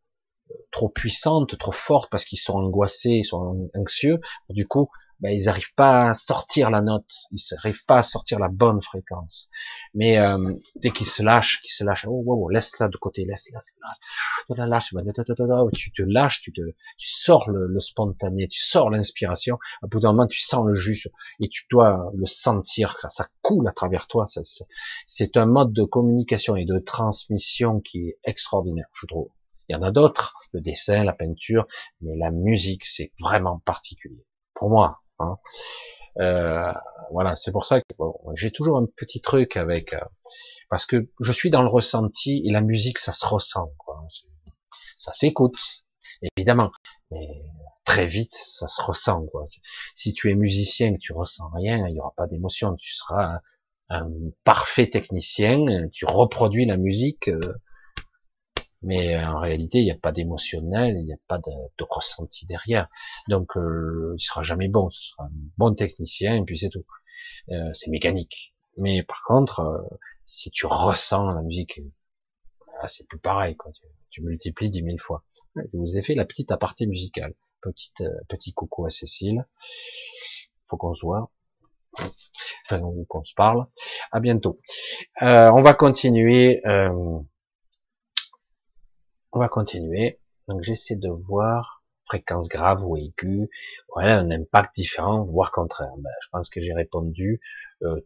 trop 0.71 0.89
puissante, 0.89 1.57
trop 1.57 1.71
forte 1.71 2.11
parce 2.11 2.25
qu'ils 2.25 2.39
sont 2.39 2.55
angoissés, 2.55 3.11
ils 3.11 3.23
sont 3.23 3.69
anxieux. 3.73 4.19
Du 4.49 4.67
coup, 4.67 4.89
ben, 5.19 5.31
ils 5.31 5.45
n'arrivent 5.45 5.73
pas 5.75 6.09
à 6.09 6.13
sortir 6.13 6.69
la 6.69 6.81
note, 6.81 7.09
ils 7.31 7.41
n'arrivent 7.51 7.85
pas 7.85 7.99
à 7.99 8.03
sortir 8.03 8.39
la 8.39 8.49
bonne 8.49 8.81
fréquence. 8.81 9.49
Mais 9.93 10.17
euh, 10.17 10.53
dès 10.75 10.91
qu'ils 10.91 11.07
se 11.07 11.23
lâchent, 11.23 11.61
qu'ils 11.61 11.71
se 11.71 11.83
lâchent, 11.83 12.05
oh, 12.07 12.23
oh, 12.25 12.45
oh, 12.45 12.49
laisse 12.49 12.71
ça 12.71 12.89
de 12.89 12.97
côté, 12.97 13.25
laisse, 13.25 13.45
laisse, 13.53 13.73
laisse, 14.49 14.57
lâche, 14.57 14.93
tu 15.73 15.91
te 15.91 16.01
lâches, 16.01 16.41
tu 16.41 16.51
te, 16.51 16.61
tu 16.97 17.09
sors 17.09 17.49
le, 17.49 17.67
le 17.67 17.79
spontané, 17.79 18.47
tu 18.47 18.59
sors 18.59 18.89
l'inspiration. 18.89 19.57
À 19.81 19.87
bout 19.87 19.99
d'un 19.99 20.11
moment, 20.11 20.27
tu 20.27 20.39
sens 20.41 20.65
le 20.65 20.73
juge 20.73 21.09
et 21.39 21.47
tu 21.49 21.65
dois 21.69 22.11
le 22.15 22.25
sentir, 22.25 22.97
ça 23.09 23.27
coule 23.41 23.67
à 23.67 23.71
travers 23.71 24.07
toi. 24.07 24.25
C'est 25.05 25.37
un 25.37 25.45
mode 25.45 25.73
de 25.73 25.83
communication 25.83 26.55
et 26.55 26.65
de 26.65 26.79
transmission 26.79 27.79
qui 27.79 28.09
est 28.09 28.17
extraordinaire, 28.23 28.87
je 28.93 29.07
trouve. 29.07 29.29
Il 29.69 29.73
y 29.73 29.75
en 29.75 29.81
a 29.81 29.91
d'autres, 29.91 30.35
le 30.51 30.59
dessin, 30.59 31.03
la 31.03 31.13
peinture, 31.13 31.67
mais 32.01 32.17
la 32.17 32.31
musique, 32.31 32.85
c'est 32.85 33.13
vraiment 33.19 33.59
particulier. 33.59 34.25
Pour 34.53 34.69
moi, 34.69 35.02
Hein. 35.23 35.39
Euh, 36.19 36.71
voilà, 37.11 37.35
c'est 37.35 37.51
pour 37.51 37.65
ça 37.65 37.81
que 37.81 37.85
j'ai 38.35 38.51
toujours 38.51 38.77
un 38.77 38.85
petit 38.85 39.21
truc 39.21 39.57
avec, 39.57 39.93
euh, 39.93 39.99
parce 40.69 40.85
que 40.85 41.09
je 41.19 41.31
suis 41.31 41.49
dans 41.49 41.61
le 41.61 41.69
ressenti 41.69 42.41
et 42.45 42.51
la 42.51 42.61
musique, 42.61 42.97
ça 42.97 43.11
se 43.11 43.25
ressent, 43.25 43.71
ça 44.97 45.13
s'écoute, 45.13 45.57
évidemment, 46.35 46.71
mais 47.11 47.27
très 47.85 48.05
vite, 48.05 48.33
ça 48.33 48.67
se 48.67 48.81
ressent, 48.81 49.25
quoi. 49.31 49.45
Si 49.93 50.13
tu 50.13 50.31
es 50.31 50.35
musicien, 50.35 50.93
que 50.93 50.99
tu 50.99 51.13
ressens 51.13 51.49
rien, 51.53 51.87
il 51.87 51.93
n'y 51.93 51.99
aura 51.99 52.13
pas 52.15 52.27
d'émotion, 52.27 52.75
tu 52.75 52.93
seras 52.93 53.39
un, 53.89 54.09
parfait 54.43 54.89
technicien, 54.89 55.87
tu 55.91 56.05
reproduis 56.05 56.65
la 56.65 56.77
musique. 56.77 57.27
Euh, 57.27 57.53
mais 58.83 59.15
euh, 59.15 59.27
en 59.27 59.39
réalité, 59.39 59.79
il 59.79 59.85
n'y 59.85 59.91
a 59.91 59.97
pas 59.97 60.11
d'émotionnel, 60.11 60.95
il 60.97 61.05
n'y 61.05 61.13
a 61.13 61.17
pas 61.27 61.37
de, 61.39 61.51
ressenti 61.89 62.45
derrière. 62.45 62.87
Donc, 63.27 63.57
euh, 63.57 64.13
il 64.17 64.21
sera 64.21 64.43
jamais 64.43 64.67
bon. 64.67 64.89
Ce 64.91 65.09
sera 65.09 65.25
un 65.25 65.31
bon 65.57 65.73
technicien, 65.73 66.35
et 66.35 66.43
puis 66.43 66.57
c'est 66.57 66.69
tout. 66.69 66.85
Euh, 67.49 67.71
c'est 67.73 67.89
mécanique. 67.89 68.53
Mais 68.77 69.03
par 69.03 69.21
contre, 69.23 69.59
euh, 69.61 69.97
si 70.25 70.49
tu 70.51 70.65
ressens 70.65 71.27
la 71.27 71.41
musique, 71.41 71.81
ah, 72.81 72.87
c'est 72.87 73.07
plus 73.07 73.19
pareil. 73.19 73.55
Quoi. 73.55 73.71
Tu, 74.09 74.21
multiplies 74.21 74.69
dix 74.69 74.83
mille 74.83 74.99
fois. 74.99 75.23
Je 75.55 75.61
vous 75.73 75.97
ai 75.97 76.01
fait 76.01 76.15
la 76.15 76.25
petite 76.25 76.51
aparté 76.51 76.85
musicale. 76.85 77.33
Petite, 77.61 78.03
petit 78.27 78.53
coucou 78.53 78.85
à 78.85 78.89
Cécile. 78.89 79.45
Faut 80.67 80.77
qu'on 80.77 80.93
se 80.93 81.05
voit. 81.05 81.31
enfin 82.65 82.81
qu'on 83.07 83.23
se 83.23 83.33
parle. 83.35 83.67
À 84.11 84.19
bientôt. 84.19 84.59
Euh, 85.21 85.49
on 85.51 85.61
va 85.61 85.73
continuer. 85.73 86.61
Euh, 86.65 87.19
on 89.33 89.39
va 89.39 89.49
continuer. 89.49 90.19
Donc 90.47 90.61
j'essaie 90.63 90.95
de 90.95 91.09
voir 91.09 91.83
fréquence 92.05 92.47
grave 92.47 92.85
ou 92.85 92.97
aiguë. 92.97 93.49
Voilà 93.93 94.19
un 94.19 94.31
impact 94.31 94.75
différent, 94.75 95.23
voire 95.25 95.51
contraire. 95.51 95.93
Ben, 95.97 96.09
je 96.23 96.29
pense 96.31 96.49
que 96.49 96.61
j'ai 96.61 96.73
répondu. 96.73 97.41
Euh, 97.81 98.01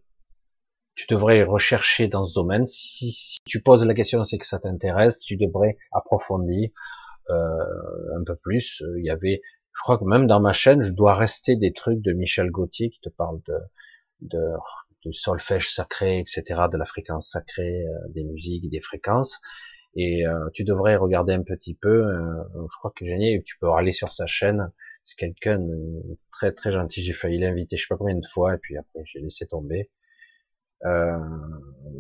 tu 0.95 1.05
devrais 1.09 1.43
rechercher 1.43 2.07
dans 2.07 2.25
ce 2.25 2.33
domaine. 2.33 2.65
Si, 2.65 3.37
tu 3.45 3.61
poses 3.61 3.85
la 3.85 3.93
question, 3.93 4.23
c'est 4.23 4.37
que 4.37 4.45
ça 4.45 4.59
t'intéresse. 4.59 5.21
Tu 5.21 5.37
devrais 5.37 5.77
approfondir 5.91 6.69
euh, 7.29 8.17
un 8.19 8.23
peu 8.25 8.35
plus. 8.35 8.83
Il 8.97 9.05
y 9.05 9.09
avait, 9.09 9.41
je 9.73 9.81
crois 9.83 9.97
que 9.97 10.05
même 10.05 10.25
dans 10.25 10.39
ma 10.39 10.53
chaîne, 10.53 10.81
je 10.81 10.91
dois 10.91 11.13
rester 11.13 11.55
des 11.55 11.73
trucs 11.73 12.01
de 12.01 12.13
Michel 12.13 12.49
Gauthier 12.49 12.89
qui 12.89 12.99
te 12.99 13.09
parle 13.09 13.39
de, 14.21 14.39
du 15.03 15.13
solfège 15.13 15.71
sacré, 15.73 16.19
etc., 16.19 16.43
de 16.71 16.77
la 16.77 16.85
fréquence 16.85 17.29
sacrée, 17.29 17.85
euh, 17.85 18.07
des 18.09 18.23
musiques, 18.23 18.69
des 18.69 18.81
fréquences. 18.81 19.39
Et 19.97 20.25
euh, 20.27 20.49
tu 20.53 20.63
devrais 20.63 20.95
regarder 20.95 21.33
un 21.33 21.41
petit 21.43 21.73
peu. 21.73 22.05
Euh, 22.05 22.43
je 22.53 22.77
crois 22.77 22.93
que 22.95 23.03
génial. 23.05 23.43
Tu 23.43 23.57
peux 23.59 23.69
aller 23.71 23.91
sur 23.91 24.11
sa 24.11 24.27
chaîne. 24.27 24.71
C'est 25.03 25.17
quelqu'un 25.17 25.59
très 26.31 26.53
très 26.53 26.71
gentil. 26.71 27.03
J'ai 27.03 27.13
failli 27.13 27.39
l'inviter, 27.39 27.77
je 27.77 27.83
sais 27.83 27.87
pas 27.89 27.97
combien 27.97 28.15
de 28.15 28.27
fois, 28.27 28.55
et 28.55 28.57
puis 28.59 28.77
après 28.77 29.01
j'ai 29.05 29.19
laissé 29.19 29.47
tomber. 29.47 29.89
Euh, 30.85 31.17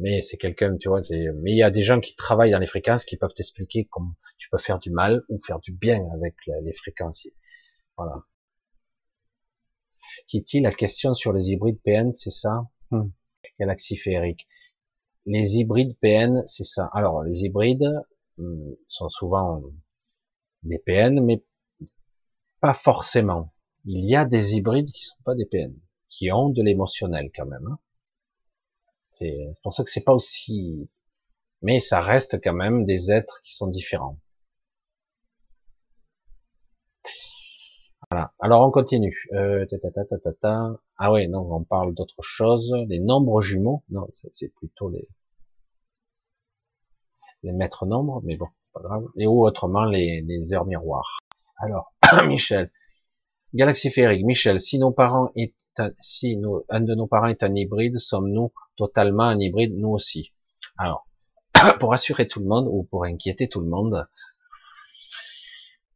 mais 0.01 0.21
c'est 0.21 0.37
quelqu'un, 0.37 0.77
tu 0.77 0.89
vois. 0.89 1.01
Mais 1.09 1.51
il 1.51 1.57
y 1.57 1.63
a 1.63 1.71
des 1.71 1.83
gens 1.83 1.99
qui 1.99 2.15
travaillent 2.15 2.51
dans 2.51 2.59
les 2.59 2.67
fréquences 2.67 3.05
qui 3.05 3.17
peuvent 3.17 3.33
t'expliquer 3.33 3.87
comment 3.89 4.13
tu 4.37 4.49
peux 4.49 4.59
faire 4.59 4.79
du 4.79 4.91
mal 4.91 5.23
ou 5.29 5.39
faire 5.39 5.59
du 5.59 5.71
bien 5.71 5.99
avec 6.13 6.35
les 6.63 6.73
fréquences. 6.73 7.27
Voilà. 7.97 8.23
Kitty, 10.27 10.61
la 10.61 10.71
question 10.71 11.13
sur 11.13 11.33
les 11.33 11.51
hybrides 11.51 11.79
PN, 11.83 12.13
c'est 12.13 12.31
ça? 12.31 12.67
Hmm. 12.91 13.09
Galaxie 13.59 13.97
féerique. 13.97 14.47
Les 15.27 15.57
hybrides 15.57 15.97
PN, 15.99 16.43
c'est 16.47 16.63
ça. 16.63 16.89
Alors, 16.93 17.21
les 17.21 17.43
hybrides 17.43 18.01
hmm, 18.37 18.71
sont 18.87 19.09
souvent 19.09 19.61
des 20.63 20.79
PN, 20.79 21.19
mais 21.19 21.43
pas 22.61 22.73
forcément. 22.73 23.53
Il 23.83 24.09
y 24.09 24.15
a 24.15 24.23
des 24.23 24.55
hybrides 24.55 24.89
qui 24.89 25.03
sont 25.03 25.21
pas 25.25 25.35
des 25.35 25.45
PN, 25.45 25.75
qui 26.07 26.31
ont 26.31 26.49
de 26.49 26.63
l'émotionnel 26.63 27.29
quand 27.35 27.45
même. 27.45 27.67
Hein. 27.67 27.77
C'est 29.11 29.51
pour 29.63 29.73
ça 29.73 29.83
que 29.83 29.89
c'est 29.89 30.03
pas 30.03 30.13
aussi, 30.13 30.89
mais 31.61 31.81
ça 31.81 31.99
reste 31.99 32.39
quand 32.41 32.53
même 32.53 32.85
des 32.85 33.11
êtres 33.11 33.41
qui 33.43 33.53
sont 33.53 33.67
différents. 33.67 34.19
Voilà. 38.11 38.33
Alors 38.39 38.65
on 38.65 38.71
continue. 38.71 39.27
Euh, 39.33 39.65
ah 40.97 41.11
ouais, 41.11 41.27
non, 41.27 41.47
on 41.51 41.63
parle 41.63 41.93
d'autre 41.93 42.21
chose. 42.21 42.73
Les 42.87 42.99
nombres 42.99 43.41
jumeaux. 43.41 43.83
Non, 43.89 44.07
c'est 44.13 44.53
plutôt 44.55 44.89
les 44.89 45.07
les 47.43 47.51
maîtres 47.51 47.85
nombres, 47.85 48.21
mais 48.23 48.35
bon, 48.35 48.47
c'est 48.63 48.73
pas 48.73 48.81
grave. 48.81 49.03
Et 49.15 49.27
ou 49.27 49.45
autrement 49.45 49.85
les, 49.85 50.21
les 50.21 50.53
heures 50.53 50.65
miroirs. 50.65 51.19
Alors, 51.57 51.93
Michel, 52.27 52.71
Galaxie 53.53 53.91
féerique. 53.91 54.25
Michel, 54.25 54.59
si 54.59 54.79
nos 54.79 54.91
parents 54.91 55.31
est, 55.35 55.53
si 55.99 56.39
un 56.69 56.81
de 56.81 56.95
nos 56.95 57.07
parents 57.07 57.27
est 57.27 57.43
un 57.43 57.53
hybride, 57.55 57.99
sommes-nous 57.99 58.51
totalement 58.75 59.23
un 59.23 59.39
hybride, 59.39 59.77
nous 59.77 59.89
aussi? 59.89 60.33
Alors, 60.77 61.07
pour 61.79 61.93
assurer 61.93 62.27
tout 62.27 62.39
le 62.39 62.47
monde 62.47 62.67
ou 62.69 62.83
pour 62.83 63.05
inquiéter 63.05 63.47
tout 63.47 63.61
le 63.61 63.67
monde, 63.67 64.07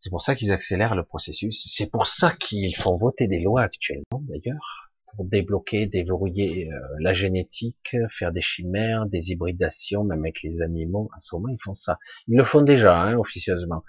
c'est 0.02 0.10
pour 0.10 0.22
ça 0.22 0.34
qu'ils 0.34 0.52
accélèrent 0.52 0.96
le 0.96 1.04
processus. 1.04 1.64
C'est 1.72 1.92
pour 1.92 2.08
ça 2.08 2.32
qu'ils 2.32 2.76
font 2.76 2.98
voter 2.98 3.28
des 3.28 3.40
lois 3.40 3.62
actuellement, 3.62 4.24
d'ailleurs, 4.28 4.90
pour 5.14 5.26
débloquer, 5.26 5.86
déverrouiller 5.86 6.74
euh, 6.74 6.80
la 7.00 7.14
génétique, 7.14 7.96
faire 8.10 8.32
des 8.32 8.42
chimères, 8.42 9.06
des 9.06 9.30
hybridations, 9.30 10.04
même 10.04 10.22
avec 10.22 10.42
les 10.42 10.64
animaux. 10.64 11.12
À 11.16 11.20
ce 11.20 11.36
moment, 11.36 11.50
ils 11.50 11.62
font 11.62 11.76
ça. 11.76 12.00
Ils 12.28 12.36
le 12.36 12.44
font 12.44 12.64
déjà, 12.64 13.00
hein, 13.00 13.16
officieusement. 13.16 13.84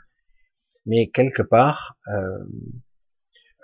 Mais 0.84 1.08
quelque 1.08 1.42
part, 1.42 1.96
euh, 2.08 2.44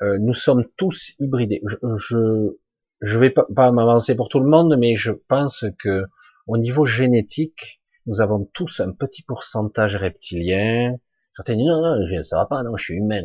euh, 0.01 0.19
nous 0.19 0.33
sommes 0.33 0.65
tous 0.79 1.13
hybridés. 1.19 1.61
Je, 1.99 2.57
je 3.03 3.19
vais 3.19 3.29
pas, 3.29 3.45
pas 3.55 3.71
m'avancer 3.73 4.17
pour 4.17 4.31
tout 4.31 4.41
le 4.41 4.49
monde, 4.49 4.75
mais 4.79 4.97
je 4.97 5.13
pense 5.13 5.67
que 5.79 6.05
au 6.47 6.57
niveau 6.57 6.87
génétique, 6.87 7.83
nous 8.07 8.23
avons 8.23 8.49
tous 8.55 8.81
un 8.81 8.93
petit 8.93 9.23
pourcentage 9.23 9.97
reptilien, 9.97 10.97
Certains 11.39 11.55
disent 11.55 11.69
non, 11.69 11.81
non, 11.81 12.25
ça 12.25 12.37
va 12.37 12.47
pas, 12.47 12.65
non, 12.65 12.77
je 12.77 12.83
suis 12.83 12.95
humain. 12.95 13.23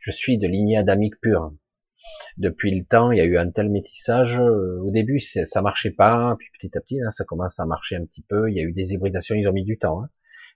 Je 0.00 0.10
suis 0.10 0.38
de 0.38 0.48
lignée 0.48 0.76
adamique 0.76 1.20
pure. 1.20 1.54
Depuis 2.36 2.76
le 2.76 2.84
temps, 2.84 3.12
il 3.12 3.18
y 3.18 3.20
a 3.20 3.24
eu 3.24 3.38
un 3.38 3.48
tel 3.48 3.70
métissage. 3.70 4.40
Euh, 4.40 4.80
au 4.80 4.90
début, 4.90 5.20
ça 5.20 5.62
marchait 5.62 5.92
pas, 5.92 6.34
puis 6.36 6.48
petit 6.58 6.76
à 6.76 6.80
petit, 6.80 7.00
hein, 7.00 7.10
ça 7.10 7.24
commence 7.24 7.60
à 7.60 7.64
marcher 7.64 7.94
un 7.94 8.04
petit 8.04 8.22
peu. 8.22 8.50
Il 8.50 8.56
y 8.56 8.60
a 8.60 8.64
eu 8.64 8.72
des 8.72 8.94
hybridations, 8.94 9.36
ils 9.36 9.48
ont 9.48 9.52
mis 9.52 9.62
du 9.62 9.78
temps 9.78 10.02
hein, 10.02 10.08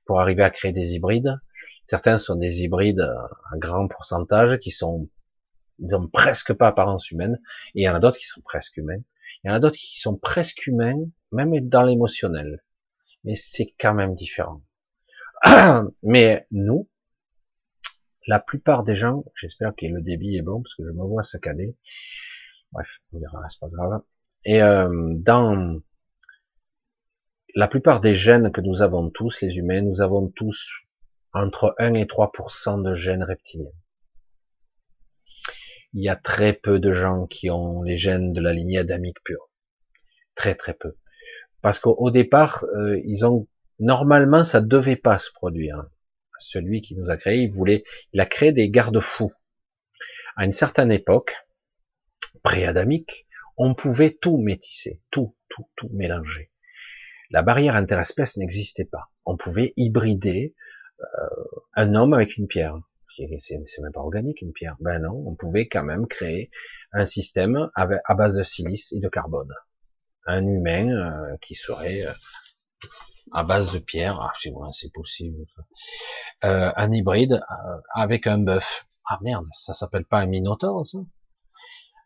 pour 0.06 0.20
arriver 0.20 0.42
à 0.42 0.50
créer 0.50 0.72
des 0.72 0.94
hybrides. 0.94 1.38
Certains 1.84 2.18
sont 2.18 2.34
des 2.34 2.64
hybrides 2.64 2.98
à 2.98 3.56
grand 3.58 3.86
pourcentage 3.86 4.58
qui 4.58 4.72
sont, 4.72 5.08
ils 5.78 5.94
ont 5.94 6.08
presque 6.08 6.52
pas 6.52 6.66
apparence 6.66 7.12
humaine, 7.12 7.38
et 7.76 7.82
il 7.82 7.84
y 7.84 7.88
en 7.88 7.94
a 7.94 8.00
d'autres 8.00 8.18
qui 8.18 8.26
sont 8.26 8.40
presque 8.40 8.76
humains. 8.76 9.02
Il 9.44 9.48
y 9.48 9.50
en 9.52 9.54
a 9.54 9.60
d'autres 9.60 9.76
qui 9.76 10.00
sont 10.00 10.16
presque 10.16 10.66
humains, 10.66 10.98
même 11.30 11.52
dans 11.68 11.84
l'émotionnel. 11.84 12.64
Mais 13.22 13.36
c'est 13.36 13.72
quand 13.78 13.94
même 13.94 14.16
différent. 14.16 14.62
Mais 16.02 16.46
nous, 16.50 16.88
la 18.26 18.40
plupart 18.40 18.84
des 18.84 18.94
gens, 18.94 19.24
j'espère 19.34 19.74
que 19.76 19.86
le 19.86 20.02
débit 20.02 20.36
est 20.36 20.42
bon 20.42 20.62
parce 20.62 20.74
que 20.74 20.84
je 20.84 20.90
me 20.90 21.04
vois 21.04 21.22
saccader. 21.22 21.76
Bref, 22.72 22.88
on 23.12 23.20
verra, 23.20 23.48
c'est 23.48 23.60
pas 23.60 23.68
grave. 23.68 24.02
Et 24.44 24.62
euh, 24.62 24.88
dans 25.16 25.80
la 27.54 27.68
plupart 27.68 28.00
des 28.00 28.14
gènes 28.14 28.50
que 28.52 28.60
nous 28.60 28.82
avons 28.82 29.10
tous, 29.10 29.40
les 29.40 29.58
humains, 29.58 29.82
nous 29.82 30.00
avons 30.00 30.28
tous 30.28 30.72
entre 31.32 31.74
1 31.78 31.94
et 31.94 32.04
3% 32.04 32.82
de 32.82 32.94
gènes 32.94 33.22
reptiliens. 33.22 33.70
Il 35.92 36.02
y 36.02 36.08
a 36.08 36.16
très 36.16 36.52
peu 36.52 36.78
de 36.78 36.92
gens 36.92 37.26
qui 37.26 37.50
ont 37.50 37.82
les 37.82 37.96
gènes 37.96 38.32
de 38.32 38.40
la 38.40 38.52
lignée 38.52 38.78
adamique 38.78 39.22
pure. 39.24 39.50
Très 40.34 40.54
très 40.54 40.74
peu. 40.74 40.96
Parce 41.62 41.78
qu'au 41.78 42.10
départ, 42.10 42.64
euh, 42.76 43.00
ils 43.04 43.24
ont 43.24 43.48
Normalement, 43.78 44.44
ça 44.44 44.60
devait 44.60 44.96
pas 44.96 45.18
se 45.18 45.30
produire. 45.32 45.84
Celui 46.38 46.82
qui 46.82 46.96
nous 46.96 47.10
a 47.10 47.16
créé, 47.16 47.42
il 47.42 47.50
voulait, 47.50 47.84
il 48.12 48.20
a 48.20 48.26
créé 48.26 48.52
des 48.52 48.68
garde-fous. 48.68 49.32
À 50.36 50.44
une 50.44 50.52
certaine 50.52 50.92
époque, 50.92 51.34
pré-adamique, 52.42 53.26
on 53.56 53.74
pouvait 53.74 54.12
tout 54.12 54.36
métisser, 54.36 55.00
tout, 55.10 55.34
tout, 55.48 55.68
tout 55.76 55.88
mélanger. 55.92 56.50
La 57.30 57.42
barrière 57.42 57.74
interespèce 57.74 58.36
n'existait 58.36 58.84
pas. 58.84 59.10
On 59.24 59.36
pouvait 59.36 59.72
hybrider 59.76 60.54
euh, 61.00 61.04
un 61.74 61.94
homme 61.94 62.12
avec 62.12 62.36
une 62.36 62.46
pierre. 62.46 62.78
C'est 63.38 63.80
même 63.80 63.92
pas 63.92 64.00
organique 64.00 64.42
une 64.42 64.52
pierre. 64.52 64.76
Ben 64.80 64.98
non, 65.00 65.24
on 65.26 65.34
pouvait 65.34 65.68
quand 65.68 65.82
même 65.82 66.06
créer 66.06 66.50
un 66.92 67.06
système 67.06 67.70
à 67.74 68.14
base 68.14 68.36
de 68.36 68.42
silice 68.42 68.92
et 68.92 69.00
de 69.00 69.08
carbone. 69.08 69.52
Un 70.26 70.46
humain 70.46 70.88
euh, 70.90 71.36
qui 71.40 71.54
serait 71.54 72.06
euh, 72.06 72.12
à 73.32 73.44
base 73.44 73.72
de 73.72 73.78
pierre, 73.78 74.20
ah, 74.20 74.32
c'est 74.72 74.92
possible. 74.92 75.44
Euh, 76.44 76.72
un 76.76 76.92
hybride 76.92 77.32
euh, 77.34 77.80
avec 77.94 78.26
un 78.26 78.38
bœuf. 78.38 78.86
Ah 79.08 79.18
merde, 79.22 79.46
ça 79.52 79.72
s'appelle 79.74 80.04
pas 80.04 80.20
un 80.20 80.26
minotaure 80.26 80.86
ça? 80.86 80.98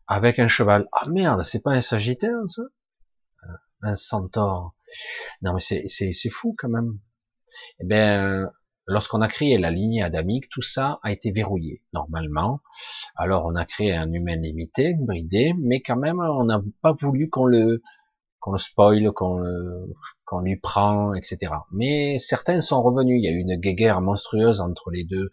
Avec 0.06 0.38
un 0.38 0.48
cheval. 0.48 0.88
Ah 0.92 1.08
merde, 1.08 1.42
c'est 1.44 1.62
pas 1.62 1.72
un 1.72 1.80
sagittaire 1.80 2.38
ça? 2.48 2.62
Euh, 2.62 3.56
Un 3.82 3.96
centaure. 3.96 4.74
Non 5.42 5.54
mais 5.54 5.60
c'est 5.60 6.30
fou 6.30 6.54
quand 6.58 6.68
même. 6.68 6.98
Eh 7.80 7.84
bien, 7.84 8.50
lorsqu'on 8.86 9.20
a 9.20 9.28
créé 9.28 9.58
la 9.58 9.70
lignée 9.70 10.02
adamique, 10.02 10.48
tout 10.50 10.62
ça 10.62 10.98
a 11.02 11.12
été 11.12 11.30
verrouillé 11.32 11.82
normalement. 11.92 12.60
Alors 13.16 13.46
on 13.46 13.54
a 13.54 13.64
créé 13.64 13.94
un 13.94 14.12
humain 14.12 14.36
limité, 14.36 14.90
hybridé, 14.90 15.54
mais 15.58 15.80
quand 15.80 15.96
même 15.96 16.20
on 16.20 16.44
n'a 16.44 16.60
pas 16.82 16.92
voulu 16.92 17.28
qu'on 17.30 17.46
le 17.46 17.82
qu'on 18.40 18.52
le 18.52 18.58
spoil, 18.58 19.12
qu'on 19.12 19.38
le 19.38 19.92
qu'on 20.30 20.40
lui 20.40 20.56
prend, 20.56 21.12
etc. 21.12 21.52
Mais 21.72 22.18
certains 22.20 22.60
sont 22.60 22.80
revenus. 22.82 23.20
Il 23.20 23.24
y 23.24 23.28
a 23.28 23.32
eu 23.32 23.40
une 23.40 23.56
guerre 23.56 24.00
monstrueuse 24.00 24.60
entre 24.60 24.90
les 24.92 25.04
deux, 25.04 25.28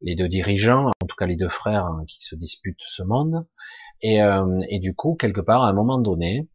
les 0.00 0.14
deux 0.14 0.28
dirigeants, 0.28 0.86
en 0.86 1.06
tout 1.06 1.16
cas 1.16 1.26
les 1.26 1.36
deux 1.36 1.50
frères 1.50 1.84
hein, 1.84 2.04
qui 2.08 2.24
se 2.24 2.34
disputent 2.34 2.80
ce 2.88 3.02
monde. 3.02 3.46
Et, 4.00 4.22
euh, 4.22 4.60
et 4.70 4.80
du 4.80 4.94
coup, 4.94 5.14
quelque 5.14 5.42
part, 5.42 5.62
à 5.62 5.68
un 5.68 5.74
moment 5.74 5.98
donné, 5.98 6.48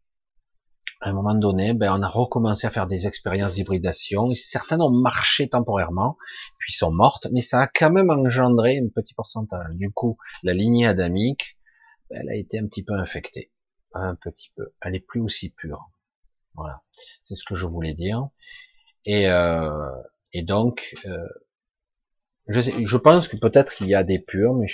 à 1.00 1.10
un 1.10 1.12
moment 1.12 1.34
donné, 1.34 1.74
ben, 1.74 1.96
on 1.96 2.02
a 2.02 2.08
recommencé 2.08 2.66
à 2.66 2.70
faire 2.70 2.88
des 2.88 3.06
expériences 3.06 3.54
d'hybridation. 3.54 4.34
Certaines 4.34 4.82
ont 4.82 4.90
marché 4.90 5.48
temporairement, 5.48 6.18
puis 6.58 6.72
sont 6.72 6.90
mortes, 6.90 7.28
mais 7.32 7.40
ça 7.40 7.62
a 7.62 7.66
quand 7.68 7.92
même 7.92 8.10
engendré 8.10 8.78
un 8.78 8.88
petit 8.88 9.14
pourcentage. 9.14 9.74
Du 9.74 9.92
coup, 9.92 10.18
la 10.42 10.54
lignée 10.54 10.88
adamique, 10.88 11.56
ben, 12.10 12.18
elle 12.22 12.30
a 12.30 12.34
été 12.34 12.58
un 12.58 12.66
petit 12.66 12.82
peu 12.82 12.94
infectée, 12.94 13.52
un 13.94 14.16
petit 14.16 14.50
peu. 14.56 14.72
Elle 14.82 14.96
est 14.96 15.06
plus 15.06 15.20
aussi 15.20 15.54
pure. 15.56 15.88
Voilà, 16.54 16.82
c'est 17.24 17.36
ce 17.36 17.44
que 17.44 17.54
je 17.54 17.66
voulais 17.66 17.94
dire. 17.94 18.28
Et, 19.04 19.28
euh, 19.28 19.70
donc, 20.42 20.94
euh, 21.06 21.28
je, 22.48 22.96
pense 22.96 23.28
que 23.28 23.36
peut-être 23.36 23.74
qu'il 23.74 23.88
y 23.88 23.94
a 23.94 24.04
des 24.04 24.18
purs, 24.18 24.54
mais 24.54 24.66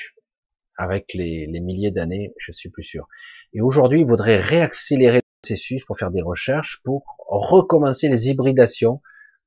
avec 0.76 1.12
les, 1.14 1.46
milliers 1.46 1.90
d'années, 1.90 2.34
je 2.38 2.52
suis 2.52 2.70
plus 2.70 2.82
sûr. 2.82 3.06
Et 3.52 3.60
aujourd'hui, 3.60 4.00
il 4.00 4.08
faudrait 4.08 4.36
réaccélérer 4.36 5.18
le 5.18 5.40
processus 5.42 5.84
pour 5.84 5.98
faire 5.98 6.10
des 6.10 6.22
recherches, 6.22 6.80
pour 6.84 7.16
recommencer 7.28 8.08
les 8.08 8.28
hybridations 8.28 9.00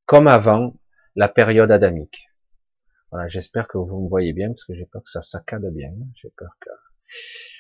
comme 0.06 0.28
avant 0.28 0.74
la 1.16 1.28
période 1.28 1.72
adamique. 1.72 2.30
Voilà, 3.12 3.28
j'espère 3.28 3.68
que 3.68 3.78
vous 3.78 4.04
me 4.04 4.10
voyez 4.10 4.34
bien, 4.34 4.50
parce 4.50 4.66
que 4.66 4.74
j'ai 4.74 4.86
peur 4.86 5.04
que 5.04 5.10
ça 5.10 5.22
saccade 5.22 5.66
bien. 5.74 5.92
J'ai 6.16 6.30
peur 6.38 6.52
que... 6.60 6.70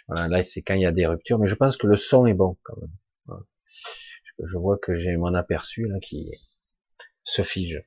Voilà, 0.07 0.27
là, 0.27 0.44
c'est 0.44 0.61
quand 0.61 0.76
il 0.76 0.81
y 0.81 0.85
a 0.85 0.91
des 0.91 1.06
ruptures, 1.06 1.39
mais 1.39 1.48
je 1.48 1.56
pense 1.56 1.77
que 1.77 1.88
le 1.88 1.98
son 1.98 2.26
est 2.26 2.34
bon, 2.34 2.57
quand 2.64 2.76
même. 2.80 3.44
Je 4.43 4.57
vois 4.57 4.77
que 4.77 4.95
j'ai 4.95 5.18
mon 5.18 5.34
aperçu, 5.34 5.88
là, 5.88 5.99
qui 5.99 6.31
se 7.23 7.43
fige. 7.43 7.84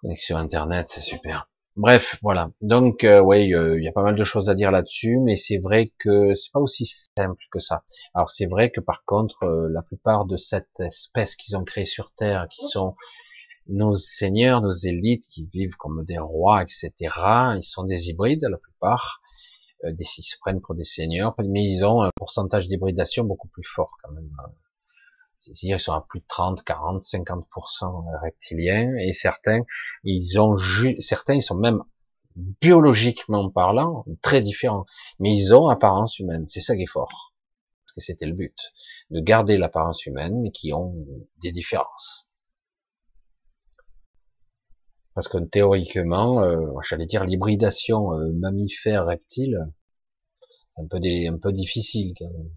Connexion 0.00 0.36
Internet, 0.36 0.86
c'est 0.88 1.00
super. 1.00 1.48
Bref, 1.76 2.18
voilà. 2.20 2.50
Donc, 2.60 3.02
euh, 3.02 3.20
oui, 3.20 3.54
euh, 3.54 3.78
il 3.78 3.84
y 3.84 3.88
a 3.88 3.92
pas 3.92 4.02
mal 4.02 4.14
de 4.14 4.24
choses 4.24 4.50
à 4.50 4.54
dire 4.54 4.70
là-dessus, 4.70 5.18
mais 5.18 5.36
c'est 5.36 5.56
vrai 5.56 5.90
que 5.98 6.34
c'est 6.34 6.52
pas 6.52 6.60
aussi 6.60 6.86
simple 7.16 7.42
que 7.50 7.58
ça. 7.60 7.82
Alors, 8.12 8.30
c'est 8.30 8.44
vrai 8.44 8.70
que 8.70 8.80
par 8.80 9.04
contre, 9.06 9.44
euh, 9.44 9.68
la 9.70 9.80
plupart 9.80 10.26
de 10.26 10.36
cette 10.36 10.80
espèce 10.80 11.34
qu'ils 11.34 11.56
ont 11.56 11.64
créée 11.64 11.86
sur 11.86 12.12
Terre, 12.12 12.46
qui 12.50 12.66
sont 12.66 12.94
nos 13.68 13.94
seigneurs, 13.94 14.60
nos 14.60 14.70
élites, 14.70 15.24
qui 15.24 15.48
vivent 15.50 15.76
comme 15.76 16.04
des 16.04 16.18
rois, 16.18 16.62
etc., 16.62 16.92
ils 17.56 17.62
sont 17.62 17.84
des 17.84 18.10
hybrides, 18.10 18.44
la 18.50 18.58
plupart. 18.58 19.22
Des, 19.84 20.04
ils 20.18 20.22
se 20.22 20.36
prennent 20.40 20.60
pour 20.60 20.74
des 20.74 20.84
seigneurs, 20.84 21.34
mais 21.38 21.64
ils 21.64 21.84
ont 21.84 22.02
un 22.02 22.10
pourcentage 22.16 22.68
d'hybridation 22.68 23.24
beaucoup 23.24 23.48
plus 23.48 23.64
fort 23.64 23.96
quand 24.02 24.12
même. 24.12 24.30
C'est-à-dire 25.42 25.76
ils 25.76 25.80
sont 25.80 25.92
à 25.92 26.06
plus 26.08 26.20
de 26.20 26.26
30, 26.28 26.62
40, 26.64 27.02
50% 27.02 28.20
reptiliens 28.22 28.94
et 28.96 29.12
certains, 29.12 29.62
ils 30.04 30.40
ont 30.40 30.56
certains, 31.00 31.34
ils 31.34 31.42
sont 31.42 31.56
même 31.56 31.82
biologiquement 32.36 33.50
parlant 33.50 34.04
très 34.22 34.40
différents, 34.40 34.86
mais 35.18 35.34
ils 35.34 35.54
ont 35.54 35.68
apparence 35.68 36.18
humaine. 36.18 36.46
C'est 36.48 36.60
ça 36.60 36.76
qui 36.76 36.82
est 36.82 36.86
fort, 36.86 37.34
parce 37.84 37.94
que 37.94 38.00
c'était 38.00 38.26
le 38.26 38.34
but, 38.34 38.56
de 39.10 39.20
garder 39.20 39.58
l'apparence 39.58 40.06
humaine, 40.06 40.40
mais 40.42 40.50
qui 40.50 40.72
ont 40.72 40.94
des 41.42 41.52
différences. 41.52 42.26
Parce 45.14 45.28
que 45.28 45.38
théoriquement, 45.38 46.42
euh, 46.42 46.72
j'allais 46.88 47.04
dire 47.04 47.24
l'hybridation 47.24 48.14
euh, 48.14 48.32
mammifère-reptile, 48.32 49.58
un 50.78 50.86
peu 50.86 51.00
des, 51.00 51.28
un 51.28 51.36
peu 51.36 51.52
difficile 51.52 52.14
quand 52.18 52.30
même. 52.30 52.50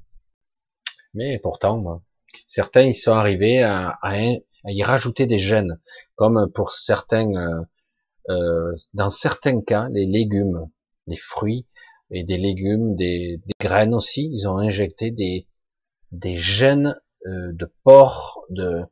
Mais 1.13 1.39
pourtant, 1.39 1.77
moi, 1.77 2.01
Certains, 2.47 2.83
ils 2.83 2.95
sont 2.95 3.13
arrivés 3.13 3.61
à, 3.63 3.97
y 4.65 4.83
rajouter 4.83 5.27
des 5.27 5.39
gènes, 5.39 5.79
comme 6.15 6.51
pour 6.53 6.71
certains, 6.71 7.31
euh, 7.33 7.61
euh, 8.29 8.75
dans 8.93 9.09
certains 9.09 9.61
cas, 9.61 9.87
les 9.91 10.05
légumes, 10.05 10.69
les 11.07 11.17
fruits 11.17 11.67
et 12.11 12.23
des 12.23 12.37
légumes, 12.37 12.95
des, 12.95 13.41
graines 13.59 13.93
aussi, 13.93 14.29
ils 14.31 14.47
ont 14.47 14.57
injecté 14.57 15.11
des, 15.11 15.47
des 16.11 16.37
gènes 16.37 16.99
euh, 17.27 17.51
de 17.53 17.71
porc, 17.83 18.43
de, 18.49 18.83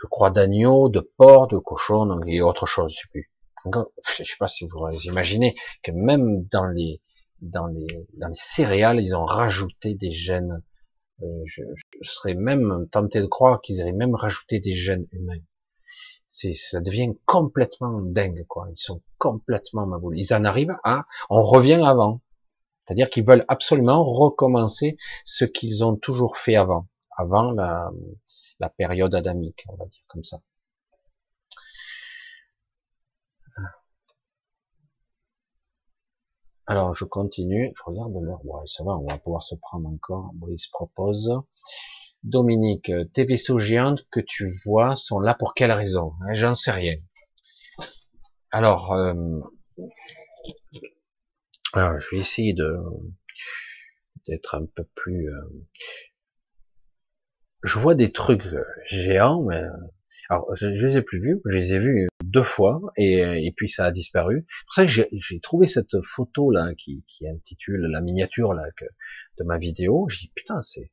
je 0.00 0.06
crois 0.08 0.30
d'agneau, 0.30 0.88
de 0.88 1.00
porc, 1.00 1.48
de 1.48 1.58
cochon 1.58 2.20
et 2.26 2.40
autre 2.40 2.66
chose, 2.66 2.92
je 2.94 3.00
sais 3.00 3.08
plus. 3.10 3.30
je 4.18 4.24
sais 4.24 4.36
pas 4.38 4.48
si 4.48 4.66
vous 4.68 4.88
imaginez 5.04 5.56
que 5.82 5.92
même 5.92 6.44
dans 6.52 6.66
les 6.66 7.00
dans 7.42 7.66
les 7.66 7.86
dans 8.14 8.28
les 8.28 8.34
céréales, 8.34 9.00
ils 9.00 9.14
ont 9.14 9.24
rajouté 9.24 9.94
des 9.94 10.12
gènes 10.12 10.62
euh, 11.22 11.42
je, 11.46 11.62
serais 12.02 12.34
même 12.34 12.88
tenté 12.90 13.20
de 13.20 13.26
croire 13.26 13.60
qu'ils 13.60 13.80
auraient 13.80 13.92
même 13.92 14.14
rajouté 14.14 14.60
des 14.60 14.74
gènes 14.74 15.06
humains. 15.12 15.40
C'est, 16.28 16.54
ça 16.54 16.80
devient 16.80 17.12
complètement 17.24 18.00
dingue, 18.02 18.44
quoi. 18.48 18.68
Ils 18.70 18.78
sont 18.78 19.02
complètement 19.18 19.86
maboulés. 19.86 20.20
Ils 20.20 20.34
en 20.34 20.44
arrivent 20.44 20.76
à, 20.84 21.06
on 21.30 21.42
revient 21.42 21.82
avant. 21.84 22.20
C'est-à-dire 22.86 23.10
qu'ils 23.10 23.24
veulent 23.24 23.44
absolument 23.48 24.04
recommencer 24.04 24.96
ce 25.24 25.44
qu'ils 25.44 25.84
ont 25.84 25.96
toujours 25.96 26.36
fait 26.36 26.56
avant, 26.56 26.88
avant 27.16 27.50
la, 27.52 27.90
la 28.60 28.68
période 28.68 29.14
adamique, 29.14 29.64
on 29.68 29.76
va 29.76 29.86
dire 29.86 30.04
comme 30.08 30.24
ça. 30.24 30.40
Alors, 36.68 36.94
je 36.94 37.04
continue, 37.04 37.72
je 37.76 37.82
regarde 37.84 38.12
l'heure. 38.20 38.44
Ouais, 38.44 38.62
ça 38.66 38.82
va, 38.82 38.96
on 38.96 39.06
va 39.06 39.18
pouvoir 39.18 39.42
se 39.42 39.54
prendre 39.54 39.88
encore. 39.88 40.32
Brice 40.34 40.66
propose. 40.68 41.32
Dominique, 42.24 42.90
tes 43.12 43.24
vaisseaux 43.24 43.60
géants 43.60 43.94
que 44.10 44.18
tu 44.18 44.50
vois 44.64 44.96
sont 44.96 45.20
là 45.20 45.34
pour 45.34 45.54
quelle 45.54 45.70
raison? 45.70 46.14
Hein, 46.22 46.34
J'en 46.34 46.54
sais 46.54 46.72
rien. 46.72 46.96
Alors, 48.50 48.92
euh, 48.92 49.14
alors, 51.72 51.98
je 52.00 52.10
vais 52.10 52.18
essayer 52.18 52.52
de 52.52 52.76
d'être 54.26 54.56
un 54.56 54.66
peu 54.66 54.84
plus. 54.96 55.30
Euh, 55.32 55.66
je 57.62 57.78
vois 57.78 57.94
des 57.94 58.10
trucs 58.10 58.42
géants, 58.86 59.42
mais 59.42 59.62
alors 60.28 60.46
je, 60.56 60.74
je 60.74 60.86
les 60.86 60.96
ai 60.96 61.02
plus 61.02 61.20
vus. 61.20 61.40
Je 61.44 61.56
les 61.56 61.74
ai 61.74 61.78
vus 61.78 62.08
deux 62.26 62.42
fois 62.42 62.80
et, 62.96 63.20
et 63.46 63.52
puis 63.56 63.68
ça 63.68 63.86
a 63.86 63.90
disparu. 63.90 64.46
C'est 64.48 64.64
pour 64.64 64.74
ça 64.74 64.86
que 64.86 64.92
j'ai 65.12 65.40
trouvé 65.40 65.66
cette 65.66 66.00
photo 66.02 66.50
là 66.50 66.74
qui, 66.76 67.04
qui 67.06 67.28
intitule 67.28 67.82
la 67.86 68.00
miniature 68.00 68.54
là 68.54 68.64
que, 68.76 68.84
de 69.38 69.44
ma 69.44 69.58
vidéo. 69.58 70.06
J'ai 70.08 70.26
dit 70.26 70.32
putain 70.34 70.62
c'est 70.62 70.92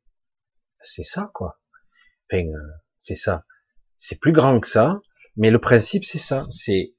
c'est 0.80 1.04
ça 1.04 1.32
quoi. 1.34 1.60
Enfin 2.32 2.46
euh, 2.46 2.72
c'est 3.00 3.16
ça. 3.16 3.46
C'est 3.98 4.20
plus 4.20 4.34
grand 4.34 4.60
que 4.60 4.68
ça, 4.68 5.02
mais 5.36 5.50
le 5.50 5.60
principe 5.60 6.06
c'est 6.06 6.20
ça. 6.20 6.46
C'est 6.50 6.96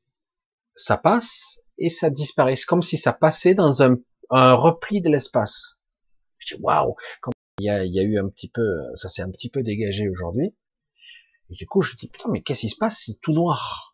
ça 0.75 0.97
passe 0.97 1.61
et 1.79 1.91
ça 1.91 2.11
disparaît. 2.11 2.57
C'est 2.57 2.67
comme 2.67 2.83
si 2.83 2.97
ça 2.97 3.13
passait 3.13 3.55
dans 3.55 3.83
un, 3.83 3.97
un 4.31 4.55
repli 4.55 5.01
de 5.01 5.11
l'espace. 5.11 5.79
Je 6.39 6.55
dis 6.55 6.61
waouh. 6.63 6.97
Il 7.59 7.67
y 7.67 7.71
a, 7.71 7.85
il 7.85 7.95
y 7.95 8.01
a 8.01 8.03
eu 8.03 8.19
un 8.19 8.29
petit 8.29 8.49
peu, 8.49 8.67
ça 8.97 9.09
s'est 9.09 9.23
un 9.23 9.31
petit 9.31 9.49
peu 9.49 9.63
dégagé 9.63 10.09
aujourd'hui. 10.09 10.57
Et 11.51 11.55
du 11.55 11.67
coup, 11.67 11.83
je 11.83 11.95
dis, 11.95 12.09
putain, 12.09 12.29
mais 12.31 12.43
qu'est-ce 12.43 12.63
qui 12.63 12.69
se 12.69 12.77
passe? 12.77 13.03
C'est 13.05 13.21
tout 13.21 13.33
noir? 13.33 13.94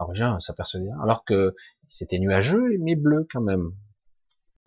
Alors 0.00 0.12
déjà, 0.12 0.38
ça 0.40 0.54
bien, 0.80 0.98
alors 1.02 1.26
que 1.26 1.54
c'était 1.86 2.18
nuageux 2.18 2.78
mais 2.78 2.96
bleu 2.96 3.28
quand 3.30 3.42
même. 3.42 3.76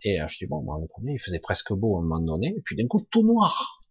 Et 0.02 0.20
euh, 0.20 0.28
je 0.28 0.38
dis 0.38 0.46
bon, 0.46 0.62
moi, 0.62 0.78
le 0.80 0.86
premier, 0.86 1.14
il 1.14 1.18
faisait 1.18 1.40
presque 1.40 1.72
beau 1.72 1.96
à 1.96 1.98
un 1.98 2.02
moment 2.02 2.20
donné, 2.20 2.54
et 2.56 2.60
puis 2.60 2.76
d'un 2.76 2.86
coup 2.86 3.00
tout 3.10 3.24
noir. 3.24 3.82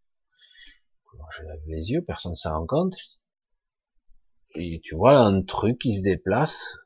je 1.36 1.44
lève 1.44 1.60
les 1.68 1.92
yeux, 1.92 2.02
personne 2.02 2.32
ne 2.32 2.36
s'en 2.36 2.58
rend 2.58 2.66
compte. 2.66 2.96
Et 4.56 4.80
tu 4.86 4.96
vois 4.96 5.20
un 5.20 5.42
truc 5.42 5.80
qui 5.80 5.98
se 5.98 6.02
déplace. 6.02 6.78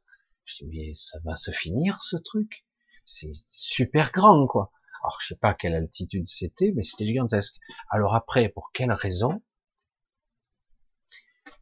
Je 0.46 0.66
dis 0.66 0.70
mais 0.72 0.94
ça 0.96 1.20
va 1.24 1.36
se 1.36 1.52
finir 1.52 2.02
ce 2.02 2.18
truc? 2.18 2.66
C'est 3.06 3.34
super 3.48 4.12
grand 4.12 4.48
quoi. 4.48 4.72
Alors 5.04 5.20
je 5.22 5.28
sais 5.28 5.40
pas 5.40 5.50
à 5.50 5.54
quelle 5.54 5.76
altitude 5.76 6.26
c'était, 6.26 6.72
mais 6.76 6.82
c'était 6.82 7.06
gigantesque. 7.06 7.58
Alors 7.92 8.16
après, 8.16 8.50
pour 8.50 8.72
quelle 8.74 8.92
raison 8.92 9.44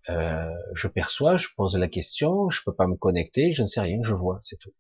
euh, 0.10 0.52
je 0.74 0.88
perçois, 0.88 1.38
je 1.38 1.48
pose 1.56 1.78
la 1.78 1.88
question, 1.88 2.50
je 2.50 2.62
peux 2.64 2.74
pas 2.74 2.88
me 2.88 2.96
connecter, 2.96 3.54
je 3.54 3.64
ne 3.64 3.68
sais 3.68 3.82
rien, 3.82 4.00
je 4.04 4.14
vois, 4.14 4.38
c'est 4.42 4.58
tout. 4.58 4.74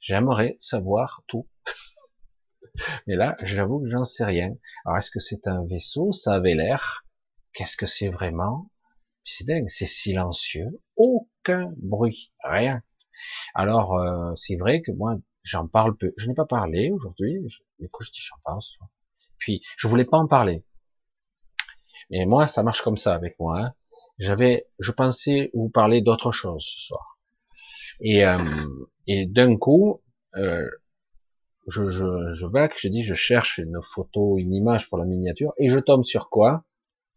J'aimerais 0.00 0.56
savoir 0.58 1.22
tout. 1.26 1.48
Mais 3.06 3.16
là, 3.16 3.36
j'avoue 3.42 3.80
que 3.80 3.90
j'en 3.90 4.04
sais 4.04 4.24
rien. 4.24 4.54
Alors, 4.84 4.98
est-ce 4.98 5.10
que 5.10 5.20
c'est 5.20 5.46
un 5.46 5.64
vaisseau? 5.66 6.12
Ça 6.12 6.34
avait 6.34 6.54
l'air. 6.54 7.04
Qu'est-ce 7.52 7.76
que 7.76 7.86
c'est 7.86 8.08
vraiment? 8.08 8.70
C'est 9.24 9.46
dingue, 9.46 9.68
c'est 9.68 9.86
silencieux, 9.86 10.80
aucun 10.96 11.72
bruit, 11.78 12.32
rien. 12.44 12.82
Alors, 13.54 13.98
euh, 13.98 14.32
c'est 14.36 14.56
vrai 14.56 14.82
que 14.82 14.92
moi, 14.92 15.16
j'en 15.42 15.66
parle 15.66 15.96
peu. 15.96 16.12
Je 16.16 16.28
n'ai 16.28 16.34
pas 16.34 16.44
parlé 16.44 16.90
aujourd'hui, 16.90 17.40
mais 17.78 17.88
quand 17.90 18.04
je 18.04 18.12
dis 18.12 18.20
j'en 18.20 18.36
parle. 18.44 18.60
Puis, 19.38 19.62
je 19.78 19.88
voulais 19.88 20.04
pas 20.04 20.18
en 20.18 20.28
parler. 20.28 20.64
Mais 22.10 22.24
moi, 22.24 22.46
ça 22.46 22.62
marche 22.62 22.82
comme 22.82 22.96
ça 22.96 23.14
avec 23.14 23.38
moi. 23.40 23.60
Hein. 23.60 23.74
J'avais, 24.18 24.66
je 24.78 24.92
pensais 24.92 25.50
vous 25.52 25.68
parler 25.68 26.00
d'autre 26.00 26.32
chose 26.32 26.64
ce 26.64 26.80
soir. 26.86 27.18
Et, 28.00 28.24
euh, 28.24 28.38
et 29.06 29.26
d'un 29.26 29.56
coup, 29.56 30.02
euh, 30.36 30.66
je, 31.68 31.88
je, 31.88 32.34
je 32.34 32.46
je 32.46 32.88
dis, 32.88 33.02
je 33.02 33.14
cherche 33.14 33.58
une 33.58 33.80
photo, 33.82 34.38
une 34.38 34.54
image 34.54 34.88
pour 34.88 34.98
la 34.98 35.04
miniature, 35.04 35.52
et 35.58 35.68
je 35.68 35.78
tombe 35.78 36.04
sur 36.04 36.30
quoi? 36.30 36.64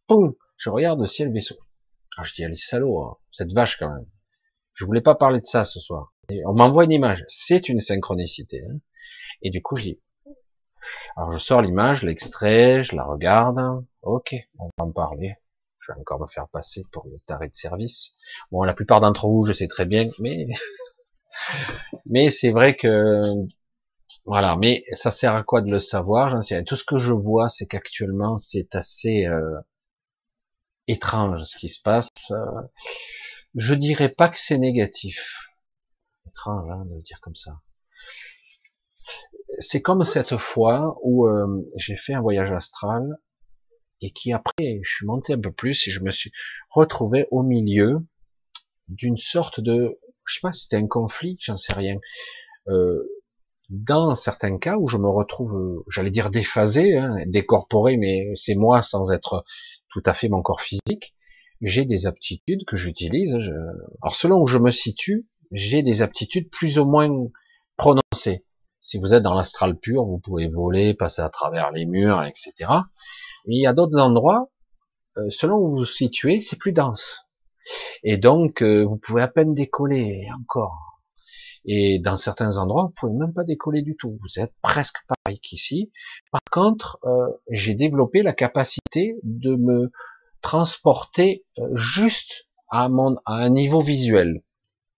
Poum 0.07 0.33
Je 0.57 0.69
regarde 0.69 0.99
le 0.99 1.07
ciel 1.07 1.31
vaisseau. 1.31 1.55
Alors 2.17 2.25
je 2.25 2.33
dis, 2.33 2.43
allez 2.43 2.55
salaud, 2.55 2.99
hein, 2.99 3.17
cette 3.31 3.53
vache 3.53 3.77
quand 3.77 3.89
même. 3.93 4.07
Je 4.73 4.85
voulais 4.85 5.01
pas 5.01 5.15
parler 5.15 5.39
de 5.39 5.45
ça 5.45 5.63
ce 5.63 5.79
soir. 5.79 6.13
On 6.45 6.53
m'envoie 6.53 6.83
une 6.83 6.91
image, 6.91 7.23
c'est 7.27 7.69
une 7.69 7.79
synchronicité. 7.79 8.63
Hein. 8.69 8.79
Et 9.41 9.51
du 9.51 9.61
coup, 9.61 9.75
je 9.77 9.83
dis, 9.83 10.01
alors 11.15 11.31
je 11.31 11.37
sors 11.37 11.61
l'image, 11.61 12.03
l'extrait, 12.03 12.83
je 12.83 12.95
la 12.95 13.03
regarde. 13.03 13.59
Ok, 14.01 14.35
on 14.57 14.65
va 14.65 14.85
en 14.85 14.91
parler 14.91 15.35
vais 15.93 15.99
encore 15.99 16.19
me 16.19 16.27
faire 16.27 16.47
passer 16.47 16.83
pour 16.91 17.07
le 17.07 17.19
taré 17.25 17.47
de 17.47 17.55
service. 17.55 18.17
Bon, 18.51 18.63
la 18.63 18.73
plupart 18.73 19.01
d'entre 19.01 19.27
vous, 19.27 19.43
je 19.43 19.53
sais 19.53 19.67
très 19.67 19.85
bien, 19.85 20.07
mais 20.19 20.47
mais 22.05 22.29
c'est 22.29 22.51
vrai 22.51 22.75
que 22.75 23.21
voilà. 24.25 24.55
Mais 24.57 24.83
ça 24.93 25.11
sert 25.11 25.35
à 25.35 25.43
quoi 25.43 25.61
de 25.61 25.71
le 25.71 25.79
savoir 25.79 26.29
J'en 26.29 26.41
sais 26.41 26.55
rien. 26.55 26.63
Tout 26.63 26.75
ce 26.75 26.83
que 26.83 26.99
je 26.99 27.13
vois, 27.13 27.49
c'est 27.49 27.67
qu'actuellement, 27.67 28.37
c'est 28.37 28.75
assez 28.75 29.25
euh, 29.25 29.59
étrange 30.87 31.43
ce 31.43 31.57
qui 31.57 31.69
se 31.69 31.81
passe. 31.81 32.09
Je 33.55 33.73
dirais 33.73 34.09
pas 34.09 34.29
que 34.29 34.37
c'est 34.37 34.57
négatif. 34.57 35.49
Étrange 36.27 36.69
hein, 36.71 36.85
de 36.85 36.95
le 36.95 37.01
dire 37.01 37.19
comme 37.21 37.35
ça. 37.35 37.61
c'est 39.59 39.81
comme 39.81 40.03
cette 40.03 40.37
fois 40.37 40.97
où 41.03 41.27
euh, 41.27 41.67
j'ai 41.75 41.95
fait 41.95 42.13
un 42.13 42.21
voyage 42.21 42.51
astral 42.51 43.17
et 44.01 44.11
qui 44.11 44.33
après, 44.33 44.79
je 44.83 44.95
suis 44.95 45.05
monté 45.05 45.33
un 45.33 45.39
peu 45.39 45.51
plus 45.51 45.87
et 45.87 45.91
je 45.91 46.01
me 46.01 46.11
suis 46.11 46.31
retrouvé 46.69 47.27
au 47.31 47.43
milieu 47.43 47.99
d'une 48.87 49.17
sorte 49.17 49.59
de, 49.59 49.99
je 50.25 50.33
sais 50.33 50.39
pas, 50.41 50.53
c'était 50.53 50.77
un 50.77 50.87
conflit, 50.87 51.37
j'en 51.41 51.57
sais 51.57 51.73
rien. 51.73 51.97
Euh, 52.67 53.03
dans 53.69 54.15
certains 54.15 54.57
cas 54.57 54.77
où 54.77 54.87
je 54.87 54.97
me 54.97 55.09
retrouve, 55.09 55.83
j'allais 55.89 56.09
dire 56.09 56.31
déphasé, 56.31 56.97
hein, 56.97 57.17
décorporé, 57.27 57.97
mais 57.97 58.31
c'est 58.35 58.55
moi 58.55 58.81
sans 58.81 59.11
être 59.11 59.45
tout 59.89 60.01
à 60.05 60.13
fait 60.13 60.27
mon 60.27 60.41
corps 60.41 60.61
physique, 60.61 61.13
j'ai 61.61 61.85
des 61.85 62.07
aptitudes 62.07 62.65
que 62.65 62.75
j'utilise. 62.75 63.37
Je... 63.39 63.51
Alors 64.01 64.15
selon 64.15 64.41
où 64.41 64.47
je 64.47 64.57
me 64.57 64.71
situe, 64.71 65.27
j'ai 65.51 65.83
des 65.83 66.01
aptitudes 66.01 66.49
plus 66.49 66.79
ou 66.79 66.85
moins 66.85 67.09
prononcées. 67.77 68.45
Si 68.81 68.97
vous 68.97 69.13
êtes 69.13 69.23
dans 69.23 69.33
l'astral 69.33 69.77
pur, 69.77 70.05
vous 70.05 70.19
pouvez 70.19 70.47
voler, 70.47 70.93
passer 70.93 71.21
à 71.21 71.29
travers 71.29 71.71
les 71.71 71.85
murs, 71.85 72.23
etc. 72.23 72.71
Il 73.45 73.61
y 73.61 73.67
a 73.67 73.73
d'autres 73.73 73.99
endroits, 73.99 74.49
euh, 75.17 75.29
selon 75.29 75.57
où 75.57 75.67
vous 75.67 75.77
vous 75.77 75.85
situez, 75.85 76.39
c'est 76.39 76.57
plus 76.57 76.71
dense. 76.71 77.25
Et 78.03 78.17
donc, 78.17 78.61
euh, 78.61 78.83
vous 78.83 78.97
pouvez 78.97 79.21
à 79.21 79.27
peine 79.27 79.53
décoller, 79.53 80.27
encore. 80.39 81.01
Et 81.65 81.99
dans 81.99 82.17
certains 82.17 82.57
endroits, 82.57 82.83
vous 82.83 82.93
pouvez 82.95 83.13
même 83.13 83.33
pas 83.33 83.43
décoller 83.43 83.81
du 83.81 83.95
tout. 83.95 84.17
Vous 84.21 84.41
êtes 84.41 84.53
presque 84.61 84.97
pareil 85.07 85.39
qu'ici. 85.39 85.91
Par 86.31 86.41
contre, 86.51 86.99
euh, 87.03 87.27
j'ai 87.49 87.75
développé 87.75 88.23
la 88.23 88.33
capacité 88.33 89.17
de 89.23 89.55
me 89.55 89.91
transporter 90.41 91.45
juste 91.73 92.47
à, 92.69 92.87
mon, 92.87 93.17
à 93.25 93.33
un 93.33 93.49
niveau 93.49 93.81
visuel. 93.81 94.41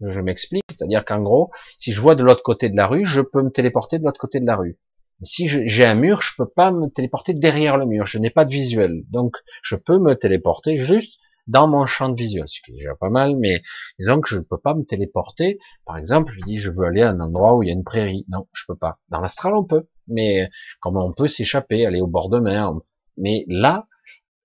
Je 0.01 0.19
m'explique, 0.19 0.63
c'est-à-dire 0.69 1.05
qu'en 1.05 1.21
gros, 1.21 1.51
si 1.77 1.93
je 1.93 2.01
vois 2.01 2.15
de 2.15 2.23
l'autre 2.23 2.43
côté 2.43 2.69
de 2.69 2.75
la 2.75 2.87
rue, 2.87 3.05
je 3.05 3.21
peux 3.21 3.41
me 3.41 3.51
téléporter 3.51 3.99
de 3.99 4.03
l'autre 4.03 4.19
côté 4.19 4.39
de 4.39 4.45
la 4.45 4.55
rue. 4.55 4.79
Si 5.23 5.47
j'ai 5.47 5.85
un 5.85 5.95
mur, 5.95 6.21
je 6.21 6.33
peux 6.37 6.49
pas 6.49 6.71
me 6.71 6.87
téléporter 6.87 7.33
derrière 7.33 7.77
le 7.77 7.85
mur. 7.85 8.07
Je 8.07 8.17
n'ai 8.17 8.29
pas 8.29 8.45
de 8.45 8.51
visuel, 8.51 9.03
donc 9.09 9.37
je 9.61 9.75
peux 9.75 9.99
me 9.99 10.15
téléporter 10.15 10.77
juste 10.77 11.13
dans 11.47 11.67
mon 11.67 11.85
champ 11.85 12.09
de 12.09 12.15
visuel, 12.15 12.45
ce 12.47 12.61
qui 12.61 12.71
est 12.71 12.75
déjà 12.75 12.95
pas 12.95 13.09
mal, 13.09 13.35
mais 13.35 13.61
disons 13.99 14.21
que 14.21 14.29
je 14.29 14.37
ne 14.37 14.43
peux 14.43 14.57
pas 14.57 14.73
me 14.73 14.83
téléporter. 14.83 15.59
Par 15.85 15.97
exemple, 15.97 16.33
je 16.33 16.45
dis 16.45 16.57
je 16.57 16.71
veux 16.71 16.85
aller 16.85 17.01
à 17.01 17.09
un 17.09 17.19
endroit 17.19 17.55
où 17.55 17.63
il 17.63 17.67
y 17.67 17.71
a 17.71 17.73
une 17.73 17.83
prairie. 17.83 18.25
Non, 18.29 18.47
je 18.53 18.63
peux 18.67 18.75
pas. 18.75 18.99
Dans 19.09 19.19
l'astral, 19.19 19.55
on 19.55 19.63
peut, 19.63 19.87
mais 20.07 20.49
comment 20.79 21.05
on 21.05 21.13
peut 21.13 21.27
s'échapper, 21.27 21.85
aller 21.85 22.01
au 22.01 22.07
bord 22.07 22.29
de 22.29 22.39
mer? 22.39 22.71
Mais 23.17 23.45
là, 23.47 23.87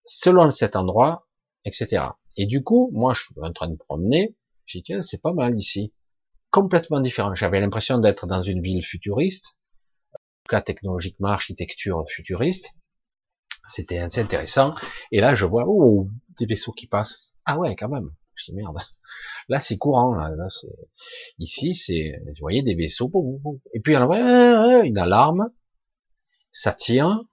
selon 0.04 0.50
cet 0.50 0.76
endroit, 0.76 1.26
etc. 1.64 2.04
Et 2.36 2.46
du 2.46 2.62
coup, 2.62 2.90
moi, 2.92 3.14
je 3.14 3.22
suis 3.22 3.34
en 3.40 3.52
train 3.52 3.68
de 3.68 3.76
promener. 3.76 4.36
Je 4.66 4.78
dis 4.78 4.82
tiens, 4.82 5.02
c'est 5.02 5.22
pas 5.22 5.32
mal 5.32 5.56
ici. 5.56 5.92
Complètement 6.50 7.00
différent. 7.00 7.34
J'avais 7.34 7.60
l'impression 7.60 7.98
d'être 7.98 8.26
dans 8.26 8.42
une 8.42 8.62
ville 8.62 8.84
futuriste, 8.84 9.58
cas 10.46 10.60
technologiquement, 10.60 11.28
architecture 11.28 12.04
futuriste. 12.08 12.76
C'était 13.68 13.98
assez 13.98 14.20
intéressant. 14.20 14.74
Et 15.10 15.20
là, 15.20 15.34
je 15.34 15.44
vois, 15.44 15.64
oh, 15.66 16.08
des 16.38 16.46
vaisseaux 16.46 16.72
qui 16.72 16.86
passent. 16.86 17.32
Ah 17.44 17.58
ouais, 17.58 17.74
quand 17.76 17.88
même. 17.88 18.10
Je 18.34 18.46
dis 18.46 18.56
merde. 18.56 18.78
Là, 19.48 19.60
c'est 19.60 19.76
courant. 19.76 20.14
Là, 20.14 20.48
Ici, 21.38 21.74
c'est, 21.74 22.20
vous 22.24 22.32
voyez, 22.40 22.62
des 22.62 22.74
vaisseaux. 22.74 23.10
Et 23.74 23.80
puis, 23.80 23.94
alors, 23.94 24.12
une 24.84 24.98
alarme. 24.98 25.50
Ça 26.50 26.72
tient. 26.72 27.26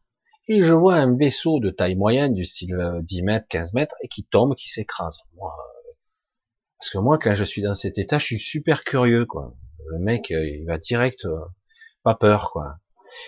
Et 0.49 0.63
je 0.63 0.73
vois 0.73 0.95
un 0.95 1.15
vaisseau 1.15 1.59
de 1.59 1.69
taille 1.69 1.95
moyenne, 1.95 2.33
du 2.33 2.43
style 2.43 2.75
10 3.01 3.21
euh, 3.21 3.23
mètres, 3.23 3.47
15 3.47 3.73
mètres, 3.73 3.95
et 4.01 4.09
qui 4.09 4.25
tombe, 4.25 4.55
qui 4.55 4.67
s'écrase. 4.67 5.15
Moi, 5.35 5.53
parce 6.83 6.89
que 6.89 6.97
moi, 6.97 7.17
quand 7.17 7.33
je 7.33 7.45
suis 7.45 7.61
dans 7.61 7.75
cet 7.75 7.97
état, 7.97 8.17
je 8.17 8.25
suis 8.25 8.39
super 8.39 8.83
curieux, 8.83 9.25
quoi. 9.25 9.55
Le 9.87 9.99
mec, 9.99 10.31
euh, 10.31 10.45
il 10.45 10.65
va 10.65 10.77
direct, 10.77 11.23
euh, 11.23 11.39
pas 12.03 12.13
peur, 12.13 12.51
quoi. 12.51 12.75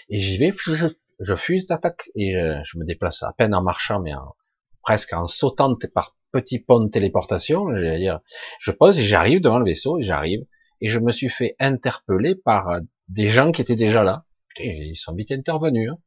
Et 0.10 0.20
j'y 0.20 0.38
vais, 0.38 0.54
je, 0.56 1.36
fuis 1.36 1.66
d'attaque 1.66 2.10
et 2.16 2.34
je, 2.34 2.78
me 2.78 2.86
déplace 2.86 3.24
à 3.24 3.34
peine 3.38 3.54
en 3.54 3.62
marchant, 3.62 4.00
mais 4.00 4.14
en, 4.14 4.36
presque 4.82 5.14
en 5.14 5.28
sautant 5.28 5.76
par 5.94 6.16
petits 6.32 6.60
ponts 6.60 6.82
de 6.82 6.90
téléportation. 6.90 7.72
dire, 7.72 8.20
je 8.60 8.72
pose 8.72 9.00
et 9.00 9.02
j'arrive 9.02 9.42
devant 9.42 9.60
le 9.60 9.66
vaisseau 9.66 10.00
et 10.00 10.04
j'arrive 10.04 10.46
et 10.82 10.90
je 10.90 11.00
me 11.00 11.12
suis 11.12 11.30
fait 11.30 11.56
interpeller 11.60 12.36
par 12.36 12.70
euh, 12.70 12.80
des 13.08 13.30
gens 13.30 13.52
qui 13.52 13.62
étaient 13.62 13.76
déjà 13.76 14.04
là. 14.04 14.26
Putain, 14.50 14.70
ils 14.70 14.96
sont 14.96 15.14
vite 15.14 15.32
intervenus. 15.32 15.90
Hein. 15.92 15.98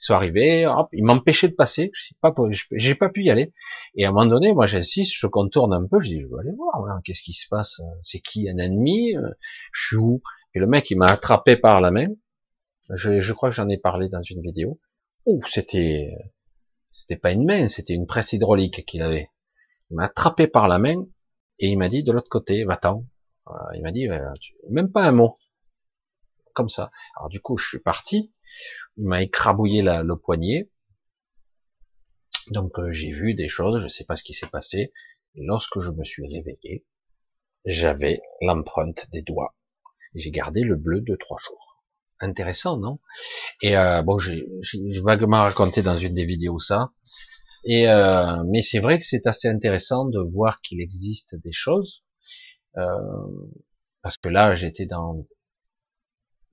Ils 0.00 0.04
sont 0.04 0.14
arrivés, 0.14 0.66
hop, 0.66 0.88
ils 0.92 1.04
m'empêchaient 1.04 1.48
de 1.48 1.54
passer. 1.54 1.90
Je 1.92 2.14
pas, 2.20 2.34
j'ai 2.72 2.94
pas 2.94 3.10
pu 3.10 3.22
y 3.22 3.30
aller. 3.30 3.52
Et 3.94 4.06
à 4.06 4.08
un 4.08 4.12
moment 4.12 4.26
donné, 4.26 4.54
moi 4.54 4.66
j'insiste, 4.66 5.12
je 5.14 5.26
contourne 5.26 5.74
un 5.74 5.86
peu, 5.86 6.00
je 6.00 6.08
dis, 6.08 6.20
je 6.20 6.26
veux 6.26 6.38
aller 6.38 6.54
voir, 6.56 6.88
hein, 6.88 7.00
qu'est-ce 7.04 7.22
qui 7.22 7.34
se 7.34 7.46
passe 7.48 7.82
C'est 8.02 8.20
qui 8.20 8.48
un 8.48 8.56
ennemi 8.56 9.14
Je 9.72 9.86
suis 9.86 9.96
où? 9.96 10.22
Et 10.54 10.58
le 10.58 10.66
mec, 10.66 10.90
il 10.90 10.96
m'a 10.96 11.06
attrapé 11.06 11.56
par 11.56 11.82
la 11.82 11.90
main. 11.90 12.08
Je, 12.90 13.32
crois 13.32 13.48
que 13.48 13.54
j'en 13.54 13.68
ai 13.68 13.78
parlé 13.78 14.08
dans 14.08 14.22
une 14.22 14.42
vidéo. 14.42 14.78
Ouh, 15.26 15.42
c'était, 15.44 16.12
c'était 16.90 17.16
pas 17.16 17.32
une 17.32 17.46
main, 17.46 17.68
c'était 17.68 17.94
une 17.94 18.06
presse 18.06 18.32
hydraulique 18.32 18.84
qu'il 18.84 19.02
avait. 19.02 19.30
Il 19.90 19.96
m'a 19.96 20.04
attrapé 20.04 20.46
par 20.46 20.68
la 20.68 20.78
main 20.78 21.06
et 21.58 21.68
il 21.68 21.78
m'a 21.78 21.88
dit 21.88 22.02
de 22.02 22.12
l'autre 22.12 22.28
côté, 22.28 22.64
va-t'en. 22.64 23.06
Il 23.74 23.82
m'a 23.82 23.92
dit, 23.92 24.08
même 24.70 24.90
pas 24.90 25.04
un 25.04 25.12
mot. 25.12 25.38
Comme 26.54 26.68
ça. 26.68 26.90
Alors 27.16 27.28
du 27.30 27.40
coup, 27.40 27.56
je 27.56 27.66
suis 27.66 27.80
parti. 27.80 28.32
Il 28.96 29.06
m'a 29.06 29.22
écrabouillé 29.22 29.82
le 29.82 30.14
poignet. 30.14 30.70
Donc 32.50 32.78
euh, 32.78 32.92
j'ai 32.92 33.10
vu 33.10 33.34
des 33.34 33.48
choses, 33.48 33.82
je 33.82 33.88
sais 33.88 34.04
pas 34.04 34.16
ce 34.16 34.22
qui 34.22 34.34
s'est 34.34 34.48
passé. 34.48 34.92
Lorsque 35.34 35.80
je 35.80 35.90
me 35.90 36.04
suis 36.04 36.26
réveillé, 36.26 36.84
j'avais 37.64 38.20
l'empreinte 38.42 39.10
des 39.10 39.22
doigts. 39.22 39.56
J'ai 40.14 40.30
gardé 40.30 40.60
le 40.60 40.76
bleu 40.76 41.00
de 41.00 41.16
trois 41.16 41.38
jours 41.38 41.73
intéressant, 42.24 42.78
non? 42.78 42.98
Et 43.62 43.76
euh, 43.76 44.02
bon, 44.02 44.18
j'ai 44.18 44.46
vaguement 45.02 45.42
raconté 45.42 45.82
dans 45.82 45.98
une 45.98 46.14
des 46.14 46.26
vidéos 46.26 46.58
ça. 46.58 46.92
Et 47.64 47.88
euh, 47.88 48.42
mais 48.50 48.62
c'est 48.62 48.80
vrai 48.80 48.98
que 48.98 49.04
c'est 49.04 49.26
assez 49.26 49.48
intéressant 49.48 50.06
de 50.06 50.20
voir 50.20 50.60
qu'il 50.60 50.80
existe 50.80 51.36
des 51.42 51.52
choses, 51.52 52.04
euh, 52.76 52.82
parce 54.02 54.18
que 54.18 54.28
là 54.28 54.54
j'étais 54.54 54.86
dans, 54.86 55.26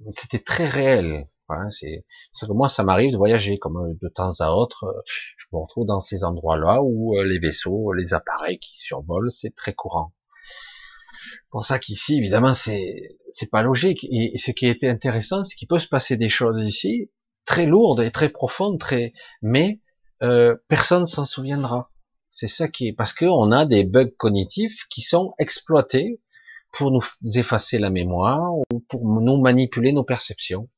c'était 0.09 0.39
très 0.39 0.65
réel. 0.65 1.27
Hein, 1.49 1.69
c'est 1.69 2.05
que 2.47 2.53
moi 2.53 2.69
ça 2.69 2.83
m'arrive 2.85 3.11
de 3.11 3.17
voyager 3.17 3.59
comme 3.59 3.97
de 4.01 4.07
temps 4.07 4.39
à 4.39 4.51
autre, 4.51 5.03
je 5.05 5.45
me 5.51 5.59
retrouve 5.59 5.85
dans 5.85 5.99
ces 5.99 6.23
endroits-là 6.23 6.81
où 6.81 7.19
les 7.21 7.39
vaisseaux, 7.39 7.91
les 7.91 8.13
appareils 8.13 8.59
qui 8.59 8.77
survolent, 8.77 9.31
c'est 9.33 9.53
très 9.53 9.73
courant 9.73 10.13
pour 11.49 11.65
ça 11.65 11.79
qu'ici, 11.79 12.17
évidemment, 12.17 12.53
c'est 12.53 13.17
c'est 13.29 13.49
pas 13.49 13.63
logique. 13.63 14.05
Et, 14.11 14.37
ce 14.37 14.51
qui 14.51 14.67
était 14.67 14.89
intéressant, 14.89 15.43
c'est 15.43 15.55
qu'il 15.55 15.67
peut 15.67 15.79
se 15.79 15.87
passer 15.87 16.17
des 16.17 16.29
choses 16.29 16.61
ici 16.61 17.09
très 17.45 17.65
lourdes 17.65 18.01
et 18.01 18.11
très 18.11 18.29
profondes, 18.29 18.79
très 18.79 19.13
mais 19.41 19.81
euh, 20.23 20.55
personne 20.67 21.05
s'en 21.05 21.25
souviendra. 21.25 21.91
C'est 22.31 22.47
ça 22.47 22.67
qui 22.67 22.87
est 22.87 22.93
parce 22.93 23.13
qu'on 23.13 23.51
a 23.51 23.65
des 23.65 23.83
bugs 23.83 24.11
cognitifs 24.17 24.87
qui 24.89 25.01
sont 25.01 25.33
exploités 25.37 26.21
pour 26.71 26.91
nous 26.91 27.03
effacer 27.35 27.77
la 27.77 27.89
mémoire 27.89 28.53
ou 28.55 28.79
pour 28.87 29.03
nous 29.03 29.41
manipuler 29.41 29.91
nos 29.91 30.03
perceptions. 30.03 30.69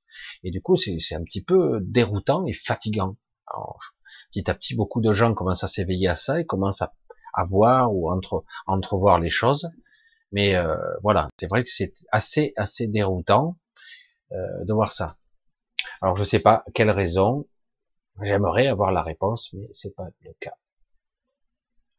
Et 0.44 0.52
du 0.52 0.62
coup, 0.62 0.76
c'est 0.76 1.16
un 1.16 1.24
petit 1.24 1.44
peu 1.44 1.80
déroutant 1.82 2.46
et 2.46 2.54
fatigant. 2.54 3.18
Alors, 3.48 3.80
petit 4.32 4.50
à 4.50 4.56
petit, 4.56 4.76
beaucoup 4.76 5.02
de 5.02 5.14
gens 5.14 5.34
commencent 5.34 5.64
à 5.64 5.68
s'éveiller 5.68 6.08
à 6.08 6.16
ça 6.16 6.40
et 6.40 6.46
commencent 6.46 6.82
à, 6.82 6.94
à 7.34 7.46
voir 7.46 7.94
ou 7.94 8.12
entre, 8.12 8.44
entrevoir 8.66 9.20
les 9.20 9.30
choses. 9.30 9.70
Mais 10.34 10.56
euh, 10.56 10.76
voilà, 11.04 11.30
c'est 11.40 11.48
vrai 11.48 11.64
que 11.64 11.70
c'est 11.70 11.94
assez 12.12 12.54
assez 12.58 12.88
déroutant 12.88 13.58
euh, 14.32 14.66
de 14.66 14.74
voir 14.74 14.92
ça. 14.92 15.16
Alors 16.02 16.16
je 16.16 16.24
sais 16.24 16.40
pas 16.40 16.66
quelle 16.74 16.90
raison. 16.90 17.48
J'aimerais 18.22 18.68
avoir 18.68 18.92
la 18.92 19.02
réponse, 19.02 19.54
mais 19.54 19.68
c'est 19.74 19.96
pas 19.96 20.08
le 20.22 20.34
cas. 20.40 20.56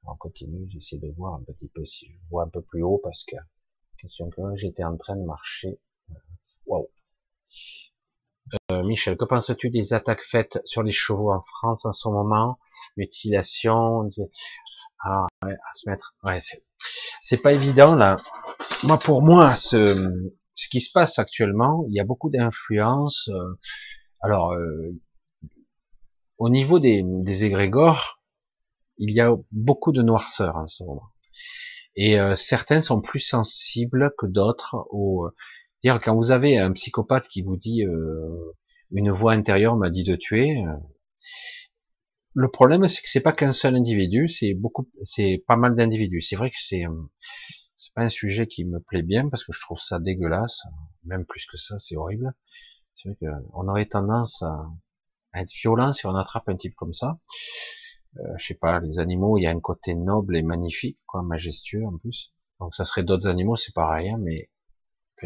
On 0.07 0.17
continue, 0.17 0.69
j'essaie 0.69 0.99
de 0.99 1.11
voir 1.17 1.35
un 1.35 1.43
petit 1.45 1.69
peu 1.69 1.85
si 1.87 2.07
je 2.07 2.29
vois 2.31 2.43
un 2.45 2.49
peu 2.49 2.61
plus 2.61 2.83
haut 2.83 3.01
parce 3.03 3.25
que 3.25 3.37
question 3.99 4.29
que 4.31 4.43
j'étais 4.57 4.85
en 4.85 4.97
train 4.97 5.17
de 5.17 5.25
marcher. 5.25 5.79
Waouh. 6.67 6.91
Euh, 8.71 8.83
Michel, 8.83 9.17
que 9.17 9.25
penses-tu 9.25 9.71
des 9.71 9.93
attaques 9.95 10.25
faites 10.25 10.61
sur 10.65 10.83
les 10.83 10.93
chevaux 10.93 11.33
en 11.33 11.43
France 11.43 11.87
en 11.87 11.93
ce 11.93 12.09
moment? 12.09 12.59
Mutilation, 12.97 14.11
ah 15.01 15.27
ouais, 15.45 15.53
à 15.53 15.73
se 15.75 15.89
mettre. 15.89 16.15
Ouais, 16.23 16.39
c'est 17.27 17.39
pas 17.39 17.55
évident 17.55 17.97
là. 17.97 18.19
Moi, 18.83 18.99
pour 18.99 19.23
moi, 19.23 19.55
ce, 19.55 20.13
ce 20.53 20.69
qui 20.69 20.83
se 20.83 20.93
passe 20.93 21.19
actuellement, 21.19 21.87
il 21.89 21.95
y 21.95 22.01
a 22.01 22.05
beaucoup 22.05 22.29
d'influence. 22.29 23.31
Euh, 23.33 23.59
alors, 24.21 24.53
euh, 24.53 24.95
au 26.37 26.51
niveau 26.51 26.79
des, 26.81 27.03
des 27.03 27.45
égrégores, 27.47 28.21
il 28.99 29.11
y 29.11 29.23
a 29.23 29.35
beaucoup 29.53 29.91
de 29.91 30.03
noirceur 30.03 30.57
en 30.57 30.67
ce 30.67 30.85
moment. 30.85 31.09
Et 31.97 32.21
euh, 32.21 32.35
certains 32.35 32.83
sont 32.83 33.01
plus 33.01 33.21
sensibles 33.21 34.13
que 34.19 34.27
d'autres 34.27 34.77
au. 34.91 35.31
Dire 35.83 36.01
quand 36.03 36.15
vous 36.15 36.31
avez 36.31 36.59
un 36.59 36.73
psychopathe 36.73 37.29
qui 37.29 37.41
vous 37.41 37.57
dit 37.57 37.85
une 38.91 39.11
voix 39.11 39.33
intérieure 39.33 39.77
m'a 39.77 39.91
dit 39.91 40.05
de 40.05 40.17
tuer, 40.17 40.63
le 42.35 42.49
problème, 42.51 42.87
c'est 42.89 43.01
que 43.03 43.09
c'est 43.09 43.21
pas 43.21 43.33
qu'un 43.33 43.53
seul 43.53 43.77
individu, 43.77 44.29
c'est 44.29 44.55
beaucoup, 44.55 44.89
c'est 45.05 45.43
pas 45.47 45.57
mal 45.57 45.77
d'individus. 45.77 46.21
C'est 46.23 46.37
vrai 46.37 46.51
que 46.51 46.57
c'est, 46.59 46.85
euh, 46.85 47.03
c'est 47.77 47.95
pas 47.95 48.03
un 48.03 48.09
sujet 48.11 48.47
qui 48.47 48.65
me 48.65 48.81
plaît 48.81 49.03
bien 49.03 49.29
parce 49.29 49.45
que 49.45 49.53
je 49.53 49.61
trouve 49.61 49.79
ça 49.79 50.01
dégueulasse, 50.01 50.63
même 51.05 51.25
plus 51.25 51.47
que 51.47 51.57
ça, 51.57 51.79
c'est 51.79 51.97
horrible. 51.97 52.35
C'est 52.95 53.09
vrai 53.09 53.19
qu'on 53.21 53.69
aurait 53.69 53.87
tendance 53.87 54.43
à, 54.43 54.67
être 55.35 55.53
violent 55.53 55.93
si 55.93 56.07
on 56.07 56.15
attrape 56.17 56.49
un 56.49 56.57
type 56.57 56.75
comme 56.77 56.93
ça. 56.93 57.19
Euh, 58.19 58.23
je 58.39 58.47
sais 58.47 58.55
pas, 58.55 58.81
les 58.81 58.99
animaux, 58.99 59.39
il 59.39 59.43
y 59.43 59.47
a 59.47 59.51
un 59.51 59.61
côté 59.61 59.95
noble 59.95 60.37
et 60.37 60.43
magnifique, 60.43 60.99
quoi, 61.07 61.23
majestueux 61.23 61.85
en 61.85 61.99
plus. 61.99 62.33
Donc 62.61 62.75
ça 62.75 62.85
serait 62.85 63.03
d'autres 63.03 63.27
animaux, 63.29 63.57
c'est 63.57 63.75
pareil, 63.75 64.09
hein, 64.11 64.19
mais 64.21 64.49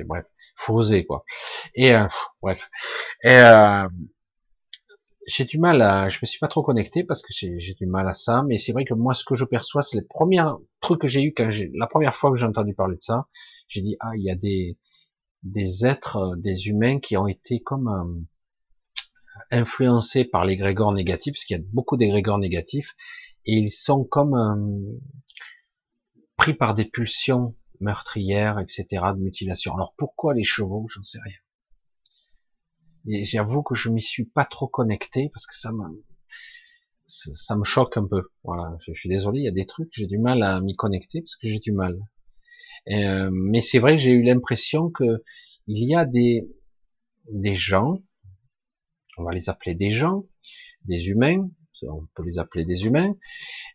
bref, 0.05 0.27
faut 0.57 0.75
oser 0.75 1.05
quoi. 1.05 1.25
Et 1.75 1.95
euh, 1.95 2.07
bref, 2.43 2.71
et, 3.23 3.37
euh, 3.37 3.89
j'ai 5.29 5.45
du 5.45 5.59
mal 5.59 5.83
à, 5.83 6.09
je 6.09 6.19
me 6.23 6.27
suis 6.27 6.39
pas 6.39 6.49
trop 6.49 6.63
connecté 6.63 7.05
parce 7.05 7.23
que 7.23 7.33
j'ai 7.33 7.75
du 7.75 7.87
mal 7.87 8.09
à 8.09 8.15
ça, 8.15 8.43
mais 8.43 8.59
c'est 8.59 8.73
vrai 8.73 8.85
que 8.85 8.95
moi 8.95 9.15
ce 9.15 9.25
que 9.25 9.35
je 9.35 9.45
perçois, 9.45 9.83
c'est 9.83 9.99
les 9.99 10.05
premiers 10.05 10.43
trucs 10.81 11.01
que 11.01 11.09
j'ai 11.09 11.23
eu 11.23 11.35
quand 11.35 11.51
j'ai, 11.51 11.71
la 11.75 11.87
première 11.87 12.15
fois 12.15 12.31
que 12.31 12.39
j'ai 12.39 12.47
entendu 12.47 12.75
parler 12.75 12.97
de 12.97 13.03
ça, 13.03 13.29
j'ai 13.69 13.83
dit 13.83 13.97
ah 14.01 14.13
il 14.17 14.25
y 14.25 14.31
a 14.31 14.35
des 14.35 14.79
des 15.43 15.87
êtres, 15.87 16.17
euh, 16.17 16.37
des 16.37 16.69
humains 16.69 16.99
qui 16.99 17.17
ont 17.17 17.27
été 17.27 17.61
comme 17.61 17.89
euh, 17.89 18.27
influencés 19.51 20.25
par 20.25 20.45
les 20.45 20.57
grégores 20.57 20.93
négatifs, 20.93 21.35
parce 21.35 21.45
qu'il 21.45 21.57
y 21.57 21.61
a 21.61 21.65
beaucoup 21.73 21.97
d'égrégores 21.97 22.39
négatifs, 22.39 22.95
et 23.47 23.55
ils 23.55 23.71
sont 23.71 24.05
comme 24.05 24.35
euh, 24.35 24.99
pris 26.37 26.55
par 26.55 26.75
des 26.75 26.85
pulsions 26.85 27.55
meurtrières, 27.81 28.59
etc., 28.59 28.87
de 29.15 29.21
mutilation. 29.21 29.75
Alors 29.75 29.95
pourquoi 29.97 30.35
les 30.35 30.45
chevaux? 30.45 30.87
J'en 30.89 31.03
sais 31.03 31.21
rien. 31.23 31.37
Et 33.11 33.25
j'avoue 33.25 33.63
que 33.63 33.75
je 33.75 33.89
m'y 33.89 34.03
suis 34.03 34.25
pas 34.25 34.45
trop 34.45 34.69
connecté 34.69 35.31
parce 35.33 35.47
que 35.47 35.57
ça 35.57 35.73
me 35.73 36.05
ça 37.07 37.57
me 37.57 37.65
choque 37.65 37.97
un 37.97 38.07
peu. 38.07 38.23
Voilà, 38.45 38.77
je 38.87 38.93
suis 38.93 39.09
désolé, 39.09 39.41
il 39.41 39.45
y 39.45 39.49
a 39.49 39.53
des 39.53 39.65
trucs 39.65 39.89
j'ai 39.93 40.07
du 40.07 40.19
mal 40.19 40.43
à 40.43 40.61
m'y 40.61 40.77
connecter 40.77 41.23
parce 41.23 41.37
que 41.37 41.49
j'ai 41.49 41.59
du 41.59 41.73
mal. 41.73 41.99
Euh, 42.91 43.31
mais 43.33 43.61
c'est 43.61 43.79
vrai 43.79 43.97
que 43.97 44.03
j'ai 44.03 44.13
eu 44.13 44.23
l'impression 44.23 44.91
que 44.91 45.23
il 45.67 45.89
y 45.89 45.95
a 45.95 46.05
des 46.05 46.49
des 47.31 47.55
gens, 47.55 48.03
on 49.17 49.25
va 49.25 49.33
les 49.33 49.49
appeler 49.49 49.75
des 49.75 49.91
gens, 49.91 50.25
des 50.85 51.09
humains, 51.09 51.49
on 51.83 52.07
peut 52.15 52.25
les 52.25 52.39
appeler 52.39 52.65
des 52.65 52.85
humains, 52.85 53.15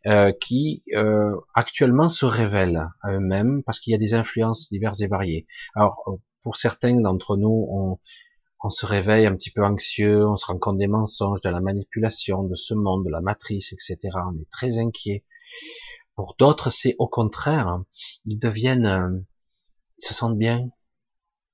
euh, 0.07 0.31
qui 0.31 0.83
euh, 0.93 1.35
actuellement 1.55 2.09
se 2.09 2.25
révèlent 2.25 2.87
à 3.01 3.13
eux-mêmes 3.13 3.63
parce 3.63 3.79
qu'il 3.79 3.91
y 3.91 3.95
a 3.95 3.99
des 3.99 4.13
influences 4.13 4.69
diverses 4.69 5.01
et 5.01 5.07
variées. 5.07 5.47
Alors 5.75 6.19
pour 6.43 6.57
certains 6.57 6.99
d'entre 7.01 7.37
nous, 7.37 7.67
on, 7.69 7.99
on 8.63 8.69
se 8.69 8.85
réveille 8.85 9.25
un 9.25 9.35
petit 9.35 9.51
peu 9.51 9.63
anxieux, 9.63 10.25
on 10.25 10.37
se 10.37 10.45
rend 10.45 10.57
compte 10.57 10.77
des 10.77 10.87
mensonges, 10.87 11.41
de 11.41 11.49
la 11.49 11.59
manipulation, 11.59 12.43
de 12.43 12.55
ce 12.55 12.73
monde, 12.73 13.05
de 13.05 13.09
la 13.09 13.19
matrice, 13.19 13.73
etc. 13.73 13.97
On 14.25 14.39
est 14.39 14.49
très 14.49 14.77
inquiet. 14.77 15.25
Pour 16.15 16.35
d'autres, 16.39 16.69
c'est 16.69 16.95
au 16.97 17.07
contraire, 17.07 17.81
ils 18.25 18.39
deviennent, 18.39 18.85
euh, 18.85 19.19
ils 19.99 20.05
se 20.05 20.13
sentent 20.13 20.37
bien. 20.37 20.69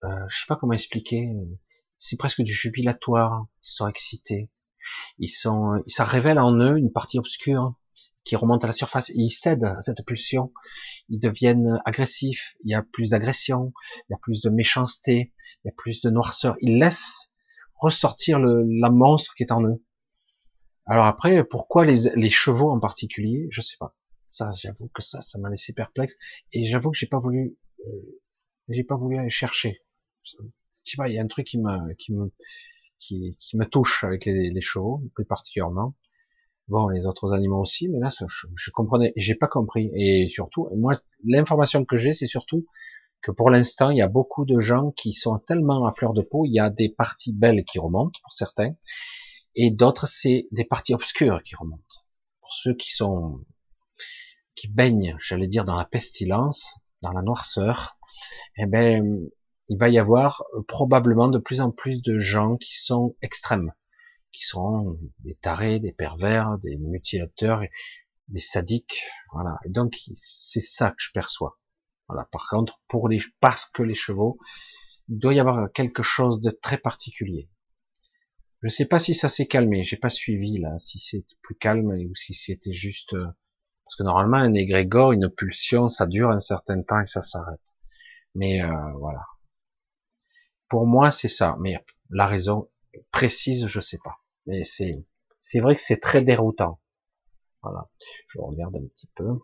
Euh, 0.04 0.26
je 0.30 0.40
sais 0.40 0.46
pas 0.48 0.56
comment 0.56 0.74
expliquer. 0.74 1.32
C'est 1.98 2.18
presque 2.18 2.44
du 2.44 2.54
jubilatoire. 2.54 3.48
Ils 3.64 3.72
sont 3.72 3.88
excités. 3.88 4.52
Ils 5.18 5.30
sont, 5.30 5.82
ça 5.88 6.04
révèle 6.04 6.40
en 6.40 6.54
eux 6.60 6.78
une 6.78 6.92
partie 6.92 7.18
obscure 7.18 7.74
qui 8.24 8.36
remonte 8.36 8.64
à 8.64 8.68
la 8.68 8.74
surface. 8.74 9.10
ils 9.16 9.30
cèdent 9.30 9.64
à 9.64 9.82
cette 9.82 10.06
pulsion. 10.06 10.52
Ils 11.10 11.20
deviennent 11.20 11.82
agressifs. 11.86 12.56
Il 12.64 12.72
y 12.72 12.76
a 12.76 12.84
plus 12.84 13.12
d'agression. 13.12 13.74
Il 14.08 14.14
y 14.14 14.16
a 14.16 14.20
plus 14.22 14.42
de 14.42 14.50
méchanceté. 14.50 15.34
Il 15.64 15.68
y 15.68 15.70
a 15.70 15.74
plus 15.76 16.02
de 16.02 16.10
noirceur. 16.10 16.56
Ils 16.62 16.78
laissent 16.78 17.32
ressortir 17.76 18.40
le, 18.40 18.64
la 18.82 18.90
monstre 18.90 19.34
qui 19.36 19.44
est 19.44 19.52
en 19.52 19.64
eux. 19.64 19.84
Alors 20.86 21.06
après, 21.06 21.44
pourquoi 21.44 21.86
les, 21.86 22.10
les 22.16 22.30
chevaux 22.30 22.72
en 22.72 22.80
particulier? 22.80 23.48
Je 23.52 23.62
sais 23.62 23.78
pas. 23.80 23.96
Ça, 24.28 24.52
j'avoue 24.52 24.90
que 24.94 25.02
ça, 25.02 25.22
ça 25.22 25.40
m'a 25.40 25.50
laissé 25.50 25.74
perplexe. 25.74 26.16
Et 26.52 26.66
j'avoue 26.66 26.92
que 26.92 26.98
j'ai 26.98 27.08
pas 27.08 27.20
voulu, 27.20 27.58
euh, 27.88 28.22
j'ai 28.70 28.84
pas 28.84 28.96
voulu 28.96 29.18
aller 29.18 29.30
chercher. 29.30 29.82
Je 30.24 30.38
sais 30.84 30.98
pas, 30.98 31.08
il 31.08 31.16
y 31.16 31.20
a 31.20 31.22
un 31.22 31.28
truc 31.28 31.48
qui 31.48 31.60
me, 31.60 31.94
qui 31.96 32.14
me, 32.14 32.32
qui, 33.00 33.36
me 33.56 33.66
touche 33.66 34.04
avec 34.04 34.26
les, 34.26 34.62
chevaux, 34.62 35.02
plus 35.16 35.26
particulièrement. 35.26 35.96
Bon, 36.70 36.88
les 36.88 37.06
autres 37.06 37.34
animaux 37.34 37.60
aussi, 37.60 37.90
mais 37.90 38.00
là, 38.00 38.10
je, 38.10 38.48
je 38.56 38.72
comprenais, 38.72 39.12
j'ai 39.16 39.36
pas 39.36 39.48
compris. 39.48 39.90
Et 39.96 40.30
surtout, 40.30 40.70
moi, 40.78 40.94
l'information 41.26 41.84
que 41.84 41.98
j'ai, 41.98 42.14
c'est 42.14 42.28
surtout 42.28 42.66
que 43.22 43.32
pour 43.32 43.50
l'instant, 43.50 43.90
il 43.90 43.98
y 43.98 44.02
a 44.02 44.08
beaucoup 44.08 44.46
de 44.46 44.60
gens 44.60 44.92
qui 44.92 45.14
sont 45.14 45.40
tellement 45.40 45.86
à 45.86 45.92
fleur 45.92 46.14
de 46.14 46.22
peau, 46.22 46.46
il 46.46 46.54
y 46.54 46.60
a 46.60 46.70
des 46.70 46.90
parties 46.90 47.34
belles 47.34 47.66
qui 47.66 47.80
remontent 47.80 48.20
pour 48.24 48.34
certains, 48.34 48.76
et 49.56 49.72
d'autres, 49.72 50.08
c'est 50.08 50.46
des 50.52 50.64
parties 50.64 50.94
obscures 50.94 51.42
qui 51.44 51.56
remontent. 51.56 52.06
Pour 52.40 52.54
ceux 52.54 52.76
qui 52.76 52.92
sont 52.92 53.44
qui 54.56 54.68
baignent, 54.68 55.18
j'allais 55.20 55.48
dire, 55.48 55.66
dans 55.66 55.76
la 55.76 55.86
pestilence, 55.86 56.76
dans 57.02 57.12
la 57.12 57.22
noirceur, 57.22 57.98
eh 58.58 58.66
ben, 58.66 59.28
il 59.70 59.78
va 59.78 59.90
y 59.90 59.98
avoir 59.98 60.44
probablement 60.68 61.30
de 61.30 61.40
plus 61.40 61.62
en 61.62 61.72
plus 61.72 62.02
de 62.02 62.20
gens 62.20 62.58
qui 62.58 62.78
sont 62.78 63.16
extrêmes, 63.22 63.72
qui 64.32 64.44
sont 64.44 64.98
des 65.20 65.36
tarés, 65.36 65.80
des 65.80 65.92
pervers, 65.92 66.58
des 66.60 66.78
mutilateurs, 66.78 67.62
des 68.28 68.40
sadiques, 68.40 69.04
voilà. 69.34 69.58
Donc, 69.68 69.96
c'est 70.14 70.62
ça 70.62 70.92
que 70.92 71.02
je 71.02 71.12
perçois. 71.12 71.60
Voilà. 72.08 72.26
Par 72.32 72.48
contre, 72.50 72.82
pour 72.88 73.10
les, 73.10 73.22
parce 73.40 73.66
que 73.66 73.84
les 73.84 73.96
chevaux, 73.96 74.38
il 75.08 75.20
doit 75.20 75.34
y 75.34 75.40
avoir 75.40 75.72
quelque 75.72 76.04
chose 76.04 76.40
de 76.42 76.52
très 76.52 76.78
particulier. 76.78 77.50
Je 78.62 78.68
ne 78.68 78.72
sais 78.72 78.86
pas 78.86 79.00
si 79.00 79.14
ça 79.14 79.30
s'est 79.30 79.48
calmé, 79.48 79.84
j'ai 79.84 79.98
pas 79.98 80.10
suivi 80.10 80.60
là, 80.60 80.78
si 80.80 81.00
c'est 81.00 81.26
plus 81.42 81.56
calme 81.56 81.92
ou 81.92 82.16
si 82.16 82.34
c'était 82.34 82.74
juste 82.74 83.14
euh, 83.14 83.26
parce 83.90 83.96
que 83.96 84.04
normalement, 84.04 84.38
un 84.38 84.54
égrégore, 84.54 85.14
une 85.14 85.30
pulsion, 85.30 85.90
ça 85.90 86.06
dure 86.06 86.30
un 86.30 86.40
certain 86.40 86.84
temps 86.84 87.02
et 87.02 87.08
ça 87.08 87.24
s'arrête. 87.24 87.76
Mais 88.36 88.62
euh, 88.62 88.72
voilà. 89.00 89.22
Pour 90.70 90.86
moi, 90.86 91.10
c'est 91.10 91.28
ça. 91.28 91.58
Mais 91.60 91.84
la 92.12 92.28
raison 92.28 92.70
précise, 93.12 93.68
je 93.68 93.80
sais 93.80 94.00
pas. 94.04 94.18
Mais 94.46 94.64
c'est 94.64 95.04
c'est 95.40 95.60
vrai 95.60 95.76
que 95.76 95.82
c'est 95.82 96.00
très 96.00 96.22
déroutant. 96.22 96.80
Voilà. 97.62 97.90
Je 98.28 98.40
regarde 98.40 98.76
un 98.76 98.88
petit 98.88 99.10
peu. 99.16 99.40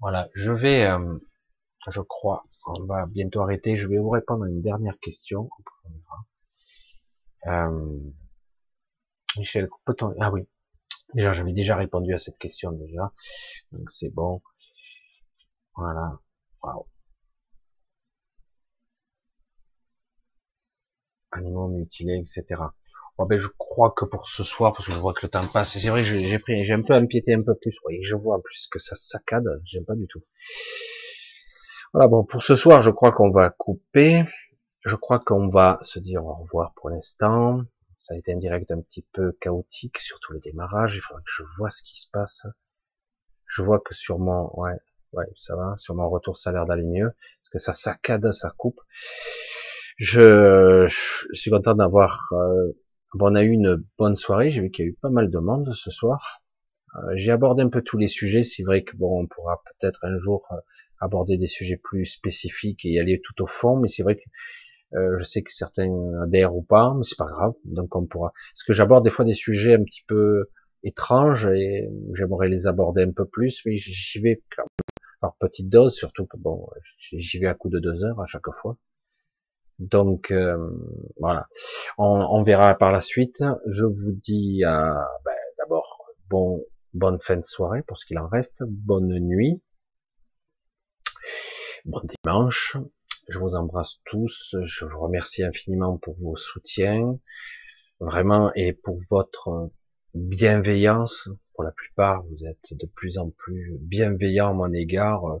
Voilà. 0.00 0.28
Je 0.34 0.52
vais, 0.52 0.86
euh, 0.86 1.18
je 1.88 2.00
crois, 2.00 2.44
on 2.66 2.84
va 2.84 3.06
bientôt 3.06 3.40
arrêter. 3.42 3.76
Je 3.76 3.86
vais 3.86 3.98
vous 3.98 4.10
répondre 4.10 4.44
à 4.44 4.48
une 4.48 4.62
dernière 4.62 4.98
question. 5.00 5.48
Euh, 7.46 7.98
Michel, 9.36 9.68
peut-on... 9.84 10.14
Ah 10.20 10.30
oui, 10.30 10.46
Déjà, 11.14 11.32
j'avais 11.32 11.52
déjà 11.52 11.76
répondu 11.76 12.14
à 12.14 12.18
cette 12.18 12.38
question 12.38 12.72
déjà. 12.72 13.12
Donc 13.72 13.90
c'est 13.90 14.10
bon. 14.10 14.42
Voilà. 15.74 16.18
Waouh. 16.62 16.86
Animaux 21.32 21.68
mutilés, 21.68 22.18
etc. 22.18 22.62
Ben, 23.26 23.38
je 23.38 23.48
crois 23.58 23.90
que 23.90 24.04
pour 24.04 24.28
ce 24.28 24.44
soir, 24.44 24.72
parce 24.72 24.86
que 24.86 24.92
je 24.92 24.98
vois 24.98 25.12
que 25.12 25.20
le 25.22 25.28
temps 25.28 25.46
passe, 25.46 25.78
c'est 25.78 25.90
vrai 25.90 26.04
j'ai 26.04 26.38
pris, 26.38 26.64
j'ai 26.64 26.72
un 26.72 26.82
peu 26.82 26.94
empiété 26.94 27.34
un 27.34 27.42
peu 27.42 27.54
plus. 27.54 27.76
Oui, 27.84 28.02
je 28.02 28.16
vois 28.16 28.42
plus 28.42 28.66
que 28.68 28.78
ça 28.78 28.96
saccade. 28.96 29.44
J'aime 29.64 29.84
pas 29.84 29.94
du 29.94 30.06
tout. 30.06 30.22
Voilà, 31.92 32.08
bon, 32.08 32.24
pour 32.24 32.42
ce 32.42 32.54
soir, 32.54 32.82
je 32.82 32.90
crois 32.90 33.12
qu'on 33.12 33.30
va 33.30 33.50
couper. 33.50 34.24
Je 34.86 34.96
crois 34.96 35.18
qu'on 35.18 35.48
va 35.48 35.78
se 35.82 35.98
dire 35.98 36.24
au 36.24 36.34
revoir 36.34 36.72
pour 36.76 36.88
l'instant. 36.88 37.60
Ça 37.98 38.14
a 38.14 38.16
été 38.16 38.32
un 38.32 38.38
direct 38.38 38.70
un 38.70 38.80
petit 38.80 39.06
peu 39.12 39.32
chaotique, 39.32 39.98
surtout 39.98 40.32
le 40.32 40.40
démarrage. 40.40 40.96
Il 40.96 41.00
faudra 41.00 41.20
que 41.20 41.30
je 41.30 41.42
vois 41.58 41.68
ce 41.68 41.82
qui 41.82 42.00
se 42.00 42.08
passe. 42.10 42.46
Je 43.46 43.62
vois 43.62 43.80
que 43.80 43.94
sur 43.94 44.18
mon, 44.18 44.50
ouais, 44.58 44.78
ouais, 45.12 45.26
ça 45.36 45.56
va. 45.56 45.74
Sur 45.76 45.94
mon 45.94 46.08
retour, 46.08 46.38
ça 46.38 46.50
a 46.50 46.52
l'air 46.54 46.64
d'aller 46.64 46.84
mieux. 46.84 47.10
Parce 47.40 47.48
que 47.52 47.58
ça 47.58 47.74
saccade, 47.74 48.32
ça 48.32 48.50
coupe. 48.56 48.80
Je, 50.00 50.86
suis 51.34 51.50
content 51.50 51.74
d'avoir, 51.74 52.32
euh, 52.32 52.72
on 53.20 53.34
a 53.34 53.42
eu 53.42 53.50
une 53.50 53.84
bonne 53.98 54.16
soirée. 54.16 54.50
J'ai 54.50 54.62
vu 54.62 54.70
qu'il 54.70 54.86
y 54.86 54.88
a 54.88 54.90
eu 54.90 54.94
pas 54.94 55.10
mal 55.10 55.30
de 55.30 55.38
monde 55.38 55.70
ce 55.74 55.90
soir. 55.90 56.40
Euh, 56.96 57.12
j'ai 57.16 57.32
abordé 57.32 57.62
un 57.62 57.68
peu 57.68 57.82
tous 57.82 57.98
les 57.98 58.08
sujets. 58.08 58.42
C'est 58.42 58.62
vrai 58.62 58.82
que 58.82 58.96
bon, 58.96 59.20
on 59.20 59.26
pourra 59.26 59.62
peut-être 59.78 60.02
un 60.06 60.18
jour 60.18 60.46
euh, 60.52 60.56
aborder 61.00 61.36
des 61.36 61.48
sujets 61.48 61.76
plus 61.76 62.06
spécifiques 62.06 62.86
et 62.86 62.92
y 62.92 62.98
aller 62.98 63.20
tout 63.22 63.42
au 63.42 63.46
fond. 63.46 63.76
Mais 63.76 63.88
c'est 63.88 64.02
vrai 64.02 64.16
que 64.16 64.22
euh, 64.96 65.18
je 65.18 65.24
sais 65.24 65.42
que 65.42 65.52
certains 65.52 65.92
adhèrent 66.24 66.56
ou 66.56 66.62
pas, 66.62 66.94
mais 66.96 67.04
c'est 67.04 67.18
pas 67.18 67.26
grave. 67.26 67.52
Donc 67.66 67.94
on 67.94 68.06
pourra. 68.06 68.32
Parce 68.54 68.64
que 68.64 68.72
j'aborde 68.72 69.04
des 69.04 69.10
fois 69.10 69.26
des 69.26 69.34
sujets 69.34 69.74
un 69.74 69.84
petit 69.84 70.04
peu 70.06 70.46
étranges 70.82 71.46
et 71.46 71.90
j'aimerais 72.14 72.48
les 72.48 72.66
aborder 72.66 73.02
un 73.02 73.12
peu 73.12 73.26
plus, 73.26 73.60
mais 73.66 73.76
j'y 73.76 74.18
vais 74.20 74.42
quand 74.56 74.62
même 74.62 75.10
par 75.20 75.36
petite 75.36 75.68
dose, 75.68 75.94
surtout 75.94 76.24
que 76.24 76.38
bon, 76.38 76.66
j'y 77.12 77.38
vais 77.38 77.48
à 77.48 77.54
coup 77.54 77.68
de 77.68 77.78
deux 77.78 78.02
heures 78.02 78.18
à 78.18 78.24
chaque 78.24 78.50
fois. 78.54 78.78
Donc 79.80 80.30
euh, 80.30 80.56
voilà, 81.18 81.48
on, 81.98 82.42
verra 82.42 82.74
par 82.76 82.92
la 82.92 83.00
suite. 83.00 83.42
Je 83.66 83.84
vous 83.84 84.12
dis 84.12 84.60
ben, 84.62 84.96
d'abord 85.58 86.04
bon 86.28 86.62
bonne 86.92 87.18
fin 87.20 87.36
de 87.36 87.44
soirée 87.44 87.82
pour 87.82 87.96
ce 87.96 88.04
qu'il 88.04 88.18
en 88.18 88.28
reste, 88.28 88.62
bonne 88.66 89.18
nuit, 89.20 89.62
bon 91.84 92.00
dimanche, 92.24 92.76
je 93.30 93.38
vous 93.38 93.54
embrasse 93.54 94.00
tous. 94.04 94.56
Je 94.64 94.84
vous 94.84 94.98
remercie 94.98 95.44
infiniment 95.44 95.96
pour 95.98 96.16
vos 96.18 96.36
soutiens, 96.36 97.18
vraiment, 98.00 98.52
et 98.54 98.72
pour 98.72 98.98
votre 99.08 99.70
bienveillance. 100.14 101.28
Pour 101.54 101.64
la 101.64 101.72
plupart, 101.72 102.24
vous 102.24 102.44
êtes 102.44 102.72
de 102.72 102.86
plus 102.86 103.18
en 103.18 103.30
plus 103.30 103.76
bienveillants 103.80 104.50
à 104.50 104.52
mon 104.52 104.72
égard. 104.72 105.40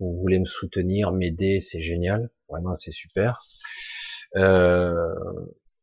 Vous 0.00 0.18
voulez 0.18 0.38
me 0.38 0.46
soutenir, 0.46 1.12
m'aider, 1.12 1.60
c'est 1.60 1.82
génial. 1.82 2.30
Vraiment, 2.48 2.74
c'est 2.74 2.90
super. 2.90 3.42
Euh, 4.36 5.14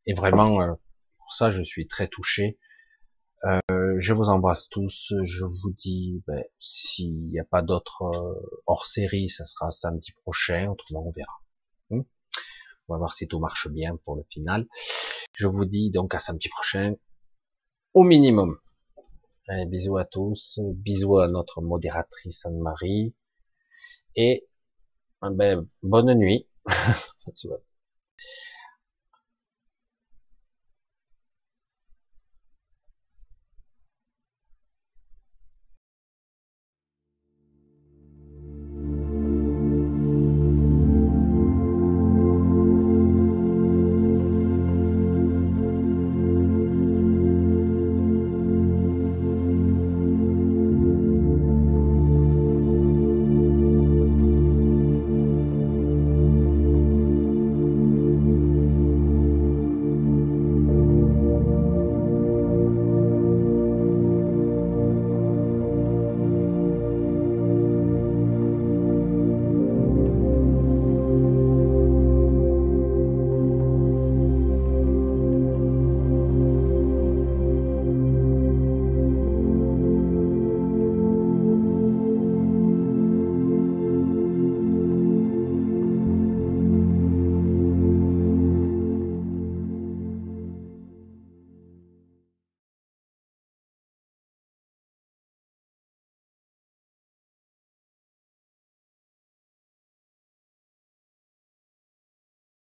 et 0.07 0.13
vraiment, 0.13 0.61
euh, 0.61 0.73
pour 1.19 1.33
ça, 1.33 1.51
je 1.51 1.61
suis 1.61 1.87
très 1.87 2.07
touché. 2.07 2.57
Euh, 3.45 3.95
je 3.99 4.13
vous 4.13 4.29
embrasse 4.29 4.69
tous. 4.69 5.13
Je 5.23 5.45
vous 5.45 5.71
dis, 5.77 6.23
ben, 6.25 6.43
s'il 6.59 7.29
n'y 7.29 7.39
a 7.39 7.45
pas 7.45 7.61
d'autres 7.61 8.03
euh, 8.03 8.61
hors 8.65 8.87
série, 8.87 9.29
ça 9.29 9.45
sera 9.45 9.69
samedi 9.69 10.11
prochain. 10.23 10.67
Autrement, 10.69 11.07
on 11.07 11.11
verra. 11.11 11.33
Hmm 11.91 12.01
on 12.89 12.93
va 12.93 12.99
voir 12.99 13.13
si 13.13 13.27
tout 13.27 13.39
marche 13.39 13.67
bien 13.67 13.97
pour 14.05 14.15
le 14.15 14.23
final. 14.31 14.65
Je 15.35 15.47
vous 15.47 15.65
dis 15.65 15.91
donc 15.91 16.15
à 16.15 16.19
samedi 16.19 16.47
prochain, 16.47 16.95
au 17.93 18.03
minimum. 18.03 18.57
Bisous 19.67 19.97
à 19.97 20.05
tous. 20.05 20.59
Bisous 20.63 21.19
à 21.19 21.27
notre 21.27 21.61
modératrice 21.61 22.45
Anne-Marie. 22.45 23.13
Et 24.17 24.43
ben, 25.31 25.67
bonne 25.83 26.13
nuit. 26.15 26.47